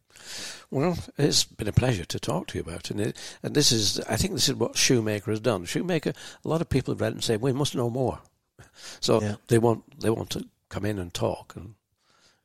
Well, 0.71 0.99
it's 1.17 1.45
been 1.45 1.69
a 1.69 1.73
pleasure 1.73 2.05
to 2.05 2.21
talk 2.21 2.49
to 2.49 2.59
you 2.59 2.63
about 2.63 2.91
it. 2.91 3.17
And 3.43 3.55
this 3.55 3.73
is, 3.73 4.01
I 4.01 4.17
think 4.17 4.35
this 4.35 4.49
is 4.49 4.55
what 4.55 4.77
Shoemaker 4.77 5.31
has 5.31 5.41
done. 5.41 5.65
Shoemaker, 5.65 6.13
a 6.45 6.49
lot 6.49 6.61
of 6.61 6.69
people 6.69 6.93
have 6.93 7.01
read 7.01 7.13
it 7.13 7.15
and 7.15 7.25
say, 7.25 7.39
we 7.39 7.53
must 7.53 7.75
know 7.75 7.91
more. 7.91 8.21
So 9.01 9.21
yeah. 9.21 9.37
they 9.49 9.59
want 9.59 10.01
they 10.01 10.11
want 10.11 10.31
to 10.31 10.47
come 10.69 10.85
in 10.85 11.01
and 11.01 11.13
talk 11.13 11.55
and 11.57 11.75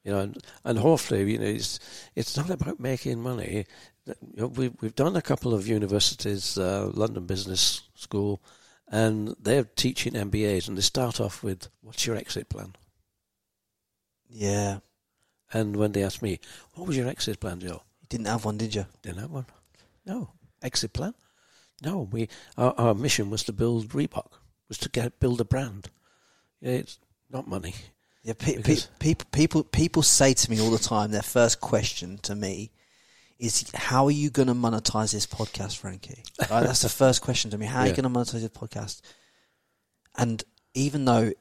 you 0.03 0.11
know, 0.11 0.19
and, 0.19 0.38
and 0.65 0.80
hopefully, 0.80 1.31
you 1.31 1.39
know, 1.39 1.45
it's 1.45 1.80
it's 2.15 2.35
not 2.35 2.49
about 2.49 2.80
making 2.80 3.21
money. 3.21 3.65
You 4.05 4.15
know, 4.35 4.47
we've 4.47 4.73
we've 4.81 4.95
done 4.95 5.15
a 5.15 5.21
couple 5.21 5.53
of 5.53 5.67
universities, 5.67 6.57
uh, 6.57 6.91
London 6.93 7.25
Business 7.25 7.81
School, 7.95 8.41
and 8.88 9.35
they're 9.39 9.63
teaching 9.63 10.13
MBAs, 10.13 10.67
and 10.67 10.77
they 10.77 10.81
start 10.81 11.21
off 11.21 11.41
with, 11.43 11.69
"What's 11.81 12.05
your 12.05 12.17
exit 12.17 12.49
plan?" 12.49 12.75
Yeah. 14.30 14.80
And 15.53 15.75
when 15.75 15.91
they 15.91 16.03
asked 16.03 16.21
me, 16.21 16.39
"What 16.73 16.88
was 16.88 16.97
your 16.97 17.07
exit 17.07 17.39
plan, 17.39 17.59
Joe?" 17.59 17.84
You 18.01 18.07
didn't 18.09 18.27
have 18.27 18.45
one, 18.45 18.57
did 18.57 18.75
you? 18.75 18.85
Didn't 19.01 19.19
have 19.19 19.31
one. 19.31 19.45
No 20.05 20.31
exit 20.61 20.93
plan. 20.93 21.13
No, 21.81 22.07
we 22.11 22.30
our, 22.57 22.73
our 22.77 22.93
mission 22.93 23.30
was 23.30 23.43
to 23.43 23.53
build 23.53 23.89
Reebok, 23.89 24.31
was 24.67 24.77
to 24.80 24.89
get 24.89 25.19
build 25.19 25.41
a 25.41 25.45
brand. 25.45 25.89
It's 26.61 26.99
not 27.30 27.47
money. 27.47 27.75
Yeah, 28.24 28.34
pe- 28.40 28.62
pe- 28.62 28.78
people 29.00 29.28
people 29.32 29.64
people 29.66 30.02
say 30.02 30.34
to 30.34 30.50
me 30.52 30.62
all 30.62 30.72
the 30.72 30.80
time. 30.80 31.12
Their 31.12 31.22
first 31.22 31.60
question 31.60 32.20
to 32.20 32.36
me 32.36 32.72
is, 33.38 33.70
"How 33.74 34.06
are 34.06 34.12
you 34.12 34.30
going 34.30 34.48
to 34.48 34.54
monetize 34.54 35.12
this 35.12 35.28
podcast, 35.28 35.78
Frankie?" 35.78 36.24
Right? 36.50 36.64
That's 36.64 36.84
the 36.84 36.90
first 36.90 37.22
question 37.22 37.52
to 37.52 37.58
me. 37.58 37.66
How 37.66 37.82
are 37.82 37.88
you 37.88 37.94
going 37.94 38.04
to 38.04 38.10
monetize 38.10 38.41
this 38.41 38.48
podcast? 38.48 39.02
And 40.18 40.41
even 40.74 41.04
though 41.04 41.34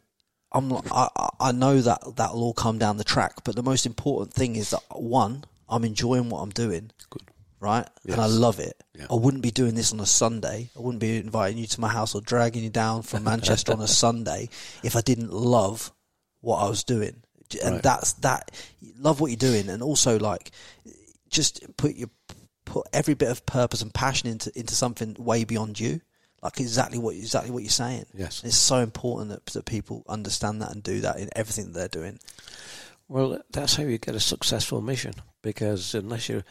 I'm, 0.51 0.69
not, 0.69 0.87
I 0.91 1.09
I 1.39 1.53
know 1.53 1.81
that 1.81 2.17
that'll 2.17 2.43
all 2.43 2.53
come 2.53 2.79
down 2.79 2.97
the 2.97 3.05
track, 3.05 3.45
but 3.45 3.55
the 3.55 3.63
most 3.63 3.87
important 3.87 4.35
thing 4.35 4.57
is 4.57 4.71
that 4.71 4.83
one, 4.91 5.45
I'm 5.69 5.85
enjoying 5.85 6.31
what 6.31 6.41
I'm 6.41 6.51
doing. 6.51 6.91
Good. 7.11 7.23
Right, 7.61 7.87
yes. 8.05 8.15
and 8.15 8.21
I 8.21 8.27
love 8.27 8.59
it. 8.59 8.83
Yeah. 8.99 9.07
I 9.09 9.15
wouldn't 9.15 9.45
be 9.45 9.53
doing 9.53 9.77
this 9.77 9.93
on 9.93 10.01
a 10.01 10.07
Sunday. 10.07 10.69
I 10.77 10.81
wouldn't 10.81 11.01
be 11.01 11.19
inviting 11.19 11.59
you 11.59 11.69
to 11.69 11.81
my 11.81 11.87
house 11.87 12.13
or 12.13 12.21
dragging 12.21 12.65
you 12.65 12.71
down 12.71 13.03
from 13.03 13.23
Manchester 13.33 13.73
on 13.73 13.81
a 13.81 13.87
Sunday 13.87 14.49
if 14.83 14.97
I 14.97 15.01
didn't 15.01 15.33
love 15.33 15.93
what 16.43 16.59
I 16.59 16.69
was 16.69 16.85
doing, 16.85 17.23
and 17.65 17.75
right. 17.77 17.83
that's 17.83 18.13
that. 18.15 18.51
Love 18.99 19.21
what 19.21 19.31
you're 19.31 19.37
doing, 19.37 19.71
and 19.71 19.83
also 19.83 20.19
like 20.19 20.51
just 21.31 21.65
put 21.79 21.97
your 21.97 22.11
put 22.67 22.87
every 22.93 23.15
bit 23.15 23.31
of 23.31 23.47
purpose 23.47 23.81
and 23.81 23.93
passion 23.93 24.29
into 24.29 24.57
into 24.57 24.75
something 24.75 25.17
way 25.19 25.45
beyond 25.45 25.81
you. 25.81 26.03
Like 26.43 26.61
exactly 26.61 26.99
what 26.99 27.15
exactly 27.15 27.51
what 27.51 27.63
you're 27.63 27.71
saying. 27.71 28.05
Yes, 28.15 28.43
it's 28.45 28.57
so 28.57 28.77
important 28.77 29.31
that 29.31 29.47
that 29.55 29.65
people 29.65 30.05
understand 30.09 30.61
that 30.61 30.73
and 30.73 30.83
do 30.83 31.01
that 31.01 31.19
in 31.19 31.31
everything 31.35 31.73
that 31.73 31.79
they're 31.79 32.03
doing. 32.03 32.19
Well, 33.09 33.41
that's 33.51 33.77
how 33.77 33.85
you 33.85 33.99
get 33.99 34.15
a 34.15 34.21
successful 34.21 34.81
mission. 34.81 35.15
Because 35.43 35.95
unless 35.95 36.29
you're, 36.29 36.45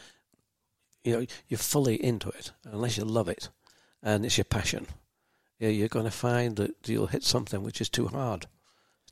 you 1.02 1.12
know, 1.12 1.26
you're 1.48 1.58
fully 1.58 2.02
into 2.02 2.28
it, 2.28 2.52
unless 2.64 2.96
you 2.96 3.04
love 3.04 3.28
it, 3.28 3.48
and 4.02 4.24
it's 4.24 4.38
your 4.38 4.44
passion, 4.44 4.86
you're 5.58 5.88
going 5.88 6.04
to 6.04 6.10
find 6.10 6.56
that 6.56 6.74
you'll 6.86 7.06
hit 7.06 7.24
something 7.24 7.62
which 7.62 7.80
is 7.80 7.88
too 7.88 8.08
hard. 8.08 8.46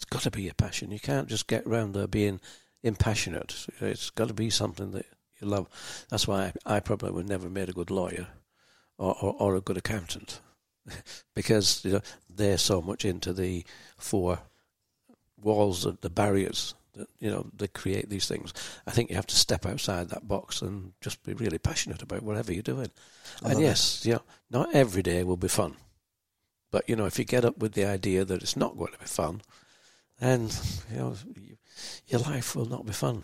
It's 0.00 0.06
got 0.06 0.22
to 0.22 0.30
be 0.30 0.48
a 0.48 0.54
passion. 0.54 0.90
You 0.90 0.98
can't 0.98 1.28
just 1.28 1.46
get 1.46 1.66
around 1.66 1.92
there 1.92 2.06
being 2.06 2.40
impassionate. 2.82 3.66
It's 3.80 4.08
got 4.08 4.28
to 4.28 4.34
be 4.34 4.48
something 4.48 4.92
that 4.92 5.04
you 5.38 5.46
love. 5.46 5.68
That's 6.08 6.26
why 6.26 6.52
I, 6.66 6.76
I 6.76 6.80
probably 6.80 7.10
would 7.10 7.28
never 7.28 7.50
made 7.50 7.68
a 7.68 7.74
good 7.74 7.90
lawyer 7.90 8.28
or, 8.96 9.14
or, 9.20 9.34
or 9.38 9.56
a 9.56 9.60
good 9.60 9.76
accountant 9.76 10.40
because 11.34 11.84
you 11.84 11.92
know 11.92 12.00
they're 12.28 12.56
so 12.56 12.80
much 12.80 13.04
into 13.04 13.34
the 13.34 13.62
four 13.98 14.38
walls, 15.36 15.82
the, 15.84 15.98
the 16.00 16.08
barriers 16.08 16.74
that 16.94 17.08
you 17.18 17.30
know 17.30 17.46
they 17.54 17.68
create 17.68 18.08
these 18.08 18.26
things. 18.26 18.54
I 18.86 18.92
think 18.92 19.10
you 19.10 19.16
have 19.16 19.26
to 19.26 19.36
step 19.36 19.66
outside 19.66 20.08
that 20.08 20.26
box 20.26 20.62
and 20.62 20.94
just 21.02 21.22
be 21.22 21.34
really 21.34 21.58
passionate 21.58 22.00
about 22.00 22.22
whatever 22.22 22.54
you're 22.54 22.62
doing. 22.62 22.90
and 23.44 23.60
yes, 23.60 24.06
you 24.06 24.14
know, 24.14 24.22
not 24.50 24.74
every 24.74 25.02
day 25.02 25.24
will 25.24 25.36
be 25.36 25.48
fun, 25.48 25.76
but 26.70 26.88
you 26.88 26.96
know 26.96 27.04
if 27.04 27.18
you 27.18 27.26
get 27.26 27.44
up 27.44 27.58
with 27.58 27.72
the 27.72 27.84
idea 27.84 28.24
that 28.24 28.42
it's 28.42 28.56
not 28.56 28.78
going 28.78 28.92
to 28.92 28.98
be 28.98 29.04
fun, 29.04 29.42
and 30.20 30.56
you 30.90 30.98
know, 30.98 31.14
your 32.06 32.20
life 32.20 32.54
will 32.54 32.66
not 32.66 32.86
be 32.86 32.92
fun. 32.92 33.22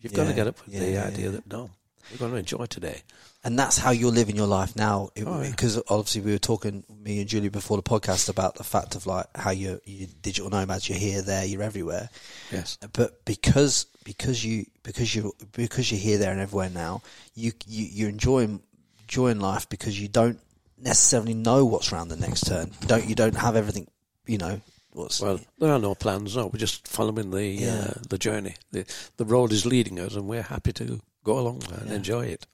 You've 0.00 0.12
yeah, 0.12 0.16
got 0.16 0.28
to 0.28 0.34
get 0.34 0.46
up 0.46 0.64
with 0.64 0.74
yeah, 0.74 0.80
the 0.80 0.90
yeah, 0.90 1.04
idea 1.06 1.30
that 1.30 1.50
no, 1.50 1.70
we're 2.10 2.18
going 2.18 2.32
to 2.32 2.38
enjoy 2.38 2.66
today. 2.66 3.02
And 3.42 3.58
that's 3.58 3.76
how 3.76 3.90
you're 3.90 4.10
living 4.10 4.36
your 4.36 4.46
life 4.46 4.74
now. 4.74 5.10
Oh, 5.24 5.42
because 5.42 5.78
oh, 5.78 5.82
obviously 5.88 6.22
we 6.22 6.32
were 6.32 6.38
talking, 6.38 6.82
me 7.02 7.20
and 7.20 7.28
Julie, 7.28 7.50
before 7.50 7.76
the 7.76 7.82
podcast 7.82 8.30
about 8.30 8.54
the 8.54 8.64
fact 8.64 8.94
of 8.94 9.06
like 9.06 9.26
how 9.34 9.50
you're, 9.50 9.80
you 9.84 10.06
digital 10.22 10.50
nomads. 10.50 10.88
You're 10.88 10.98
here, 10.98 11.20
there, 11.20 11.44
you're 11.44 11.62
everywhere. 11.62 12.08
Yes. 12.50 12.78
But 12.92 13.24
because 13.24 13.86
because 14.04 14.44
you 14.44 14.66
because 14.82 15.14
you 15.14 15.34
because 15.52 15.90
you're 15.90 16.00
here, 16.00 16.18
there, 16.18 16.32
and 16.32 16.40
everywhere 16.40 16.70
now, 16.70 17.02
you 17.34 17.52
you 17.66 17.86
you're 17.90 18.08
enjoying 18.08 18.62
enjoying 19.02 19.40
life 19.40 19.68
because 19.68 20.00
you 20.00 20.08
don't 20.08 20.40
necessarily 20.80 21.34
know 21.34 21.64
what's 21.66 21.92
around 21.92 22.08
the 22.08 22.16
next 22.16 22.46
turn. 22.46 22.70
You 22.80 22.86
don't 22.86 23.06
you 23.06 23.14
don't 23.14 23.36
have 23.36 23.56
everything 23.56 23.88
you 24.26 24.38
know 24.38 24.60
what's 24.94 25.20
Well, 25.20 25.40
there 25.58 25.72
are 25.72 25.78
no 25.78 25.94
plans. 25.94 26.36
No, 26.36 26.46
we're 26.46 26.58
just 26.58 26.88
following 26.88 27.30
the 27.30 27.44
Yeah. 27.46 27.74
uh, 27.88 27.94
the 28.08 28.18
journey. 28.18 28.54
The 28.72 28.84
the 29.18 29.24
road 29.26 29.52
is 29.52 29.66
leading 29.66 29.98
us, 30.00 30.14
and 30.14 30.26
we're 30.26 30.42
happy 30.42 30.72
to 30.74 31.00
go 31.22 31.38
along 31.38 31.62
and 31.80 31.90
enjoy 31.92 32.26
it. 32.26 32.46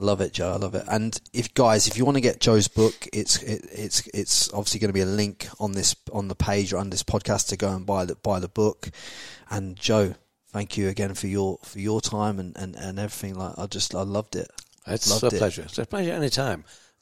I 0.00 0.04
love 0.04 0.20
it, 0.20 0.32
Joe. 0.32 0.52
I 0.52 0.56
love 0.56 0.76
it. 0.76 0.84
And 0.88 1.20
if 1.32 1.52
guys, 1.54 1.88
if 1.88 1.96
you 1.98 2.04
want 2.04 2.16
to 2.16 2.20
get 2.20 2.40
Joe's 2.40 2.68
book, 2.68 3.08
it's 3.12 3.42
it, 3.42 3.64
it's 3.72 4.06
it's 4.14 4.52
obviously 4.52 4.78
going 4.80 4.90
to 4.90 4.92
be 4.94 5.00
a 5.00 5.06
link 5.06 5.48
on 5.58 5.72
this 5.72 5.96
on 6.12 6.28
the 6.28 6.36
page 6.36 6.72
or 6.72 6.78
on 6.78 6.90
this 6.90 7.02
podcast 7.02 7.48
to 7.48 7.56
go 7.56 7.70
and 7.74 7.84
buy 7.86 8.04
the 8.04 8.14
buy 8.14 8.38
the 8.40 8.48
book. 8.48 8.88
And 9.50 9.76
Joe, 9.76 10.14
thank 10.52 10.76
you 10.76 10.88
again 10.88 11.14
for 11.14 11.26
your 11.26 11.58
for 11.64 11.80
your 11.80 12.00
time 12.00 12.38
and, 12.38 12.56
and, 12.56 12.76
and 12.76 12.98
everything. 13.00 13.34
Like 13.34 13.54
I 13.58 13.66
just 13.66 13.94
I 13.94 14.02
loved 14.02 14.36
it. 14.36 14.48
It's 14.86 15.10
Loved 15.10 15.32
a 15.34 15.36
it. 15.36 15.38
pleasure. 15.38 15.62
It's 15.62 15.78
a 15.78 15.84
pleasure 15.86 16.12
any 16.12 16.30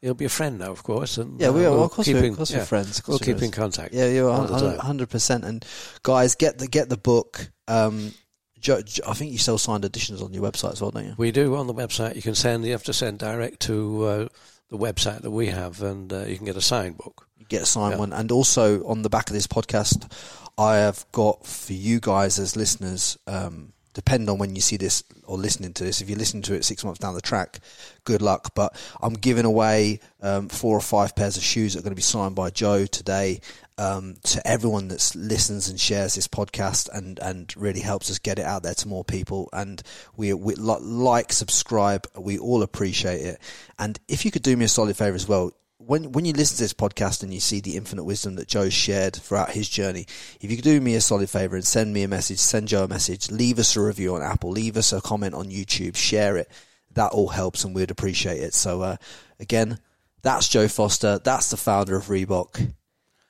You'll 0.06 0.14
be 0.14 0.24
a 0.24 0.28
friend 0.30 0.58
now, 0.58 0.70
of 0.70 0.82
course. 0.82 1.18
And 1.18 1.40
Yeah, 1.40 1.50
we 1.50 1.66
uh, 1.66 1.68
are. 1.68 1.72
we'll 1.72 1.84
of 1.84 1.90
course, 1.90 2.06
keep 2.06 2.16
we're, 2.16 2.24
in- 2.24 2.30
of 2.30 2.36
course 2.36 2.50
yeah, 2.52 2.58
we're 2.60 2.64
friends. 2.64 3.00
Course 3.00 3.20
We'll 3.20 3.34
keep 3.34 3.42
in 3.42 3.50
contact. 3.50 3.92
Yeah, 3.92 4.06
you're 4.08 4.30
all 4.30 4.46
the 4.46 4.58
time. 4.58 4.78
hundred 4.78 5.10
percent. 5.10 5.44
And 5.44 5.64
guys, 6.02 6.34
get 6.36 6.58
the 6.58 6.68
get 6.68 6.88
the 6.88 6.96
book. 6.96 7.50
Um, 7.68 8.12
Jo- 8.58 8.80
I 9.06 9.12
think 9.12 9.32
you 9.32 9.38
sell 9.38 9.58
signed 9.58 9.84
editions 9.84 10.22
on 10.22 10.32
your 10.32 10.42
website 10.42 10.72
as 10.72 10.80
well, 10.80 10.90
don't 10.90 11.04
you? 11.04 11.14
We 11.18 11.30
do 11.32 11.54
on 11.56 11.66
the 11.66 11.74
website. 11.74 12.16
You 12.16 12.22
can 12.22 12.34
send. 12.34 12.64
You 12.64 12.72
have 12.72 12.84
to 12.84 12.92
send 12.94 13.18
direct 13.18 13.60
to 13.62 14.04
uh, 14.04 14.28
the 14.70 14.78
website 14.78 15.20
that 15.22 15.30
we 15.30 15.48
have, 15.48 15.82
and 15.82 16.10
uh, 16.12 16.20
you 16.24 16.36
can 16.36 16.46
get 16.46 16.56
a 16.56 16.60
signed 16.62 16.96
book. 16.96 17.26
You 17.36 17.44
get 17.46 17.62
a 17.62 17.66
signed 17.66 17.92
Yeah. 17.94 17.98
one. 17.98 18.12
And 18.12 18.32
also 18.32 18.84
on 18.86 19.02
the 19.02 19.10
back 19.10 19.28
of 19.28 19.34
this 19.34 19.46
podcast, 19.46 20.10
I 20.56 20.76
have 20.76 21.04
got 21.12 21.44
for 21.46 21.74
you 21.74 22.00
guys 22.00 22.38
as 22.38 22.56
listeners. 22.56 23.18
Um, 23.26 23.72
depend 23.96 24.28
on 24.28 24.36
when 24.36 24.54
you 24.54 24.60
see 24.60 24.76
this 24.76 25.02
or 25.24 25.38
listening 25.38 25.72
to 25.72 25.82
this. 25.82 26.02
If 26.02 26.10
you're 26.10 26.18
listening 26.18 26.42
to 26.44 26.54
it 26.54 26.66
six 26.66 26.84
months 26.84 27.00
down 27.00 27.14
the 27.14 27.22
track, 27.22 27.60
good 28.04 28.20
luck. 28.20 28.54
But 28.54 28.76
I'm 29.00 29.14
giving 29.14 29.46
away 29.46 30.00
um, 30.20 30.50
four 30.50 30.76
or 30.76 30.82
five 30.82 31.16
pairs 31.16 31.38
of 31.38 31.42
shoes 31.42 31.72
that 31.72 31.80
are 31.80 31.82
going 31.82 31.92
to 31.92 31.96
be 31.96 32.02
signed 32.02 32.34
by 32.34 32.50
Joe 32.50 32.84
today 32.84 33.40
um, 33.78 34.16
to 34.24 34.46
everyone 34.46 34.88
that 34.88 35.12
listens 35.16 35.70
and 35.70 35.80
shares 35.80 36.14
this 36.14 36.28
podcast 36.28 36.90
and, 36.92 37.18
and 37.20 37.56
really 37.56 37.80
helps 37.80 38.10
us 38.10 38.18
get 38.18 38.38
it 38.38 38.44
out 38.44 38.62
there 38.62 38.74
to 38.74 38.86
more 38.86 39.02
people. 39.02 39.48
And 39.54 39.82
we, 40.14 40.34
we 40.34 40.54
like, 40.56 41.32
subscribe. 41.32 42.06
We 42.18 42.38
all 42.38 42.62
appreciate 42.62 43.22
it. 43.22 43.40
And 43.78 43.98
if 44.08 44.26
you 44.26 44.30
could 44.30 44.42
do 44.42 44.58
me 44.58 44.66
a 44.66 44.68
solid 44.68 44.98
favor 44.98 45.16
as 45.16 45.26
well, 45.26 45.52
when 45.86 46.12
when 46.12 46.24
you 46.24 46.32
listen 46.32 46.56
to 46.56 46.64
this 46.64 46.72
podcast 46.72 47.22
and 47.22 47.32
you 47.32 47.40
see 47.40 47.60
the 47.60 47.76
infinite 47.76 48.04
wisdom 48.04 48.36
that 48.36 48.48
Joe 48.48 48.68
shared 48.68 49.16
throughout 49.16 49.50
his 49.50 49.68
journey, 49.68 50.06
if 50.40 50.50
you 50.50 50.56
could 50.56 50.64
do 50.64 50.80
me 50.80 50.94
a 50.94 51.00
solid 51.00 51.30
favor 51.30 51.56
and 51.56 51.64
send 51.64 51.92
me 51.92 52.02
a 52.02 52.08
message, 52.08 52.38
send 52.38 52.68
Joe 52.68 52.84
a 52.84 52.88
message, 52.88 53.30
leave 53.30 53.58
us 53.58 53.76
a 53.76 53.80
review 53.80 54.14
on 54.14 54.22
Apple, 54.22 54.50
leave 54.50 54.76
us 54.76 54.92
a 54.92 55.00
comment 55.00 55.34
on 55.34 55.46
YouTube, 55.46 55.96
share 55.96 56.36
it. 56.36 56.50
That 56.94 57.12
all 57.12 57.28
helps 57.28 57.64
and 57.64 57.74
we'd 57.74 57.90
appreciate 57.90 58.40
it. 58.40 58.54
So 58.54 58.82
uh, 58.82 58.96
again, 59.38 59.78
that's 60.22 60.48
Joe 60.48 60.66
Foster. 60.66 61.20
That's 61.22 61.50
the 61.50 61.56
founder 61.56 61.96
of 61.96 62.06
Reebok, 62.06 62.72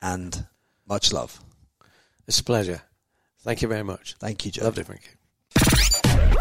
and 0.01 0.47
much 0.87 1.13
love. 1.13 1.39
It's 2.27 2.39
a 2.39 2.43
pleasure. 2.43 2.81
Thank 3.41 3.61
you 3.61 3.67
very 3.67 3.83
much. 3.83 4.15
Thank 4.19 4.45
you, 4.45 4.51
Joe. 4.51 4.65
Lovely, 4.65 4.83
Frankie. 4.83 5.09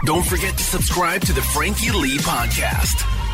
Don't 0.05 0.25
forget 0.25 0.57
to 0.57 0.65
subscribe 0.65 1.23
to 1.23 1.33
the 1.33 1.43
Frankie 1.43 1.91
Lee 1.91 2.19
Podcast. 2.19 3.26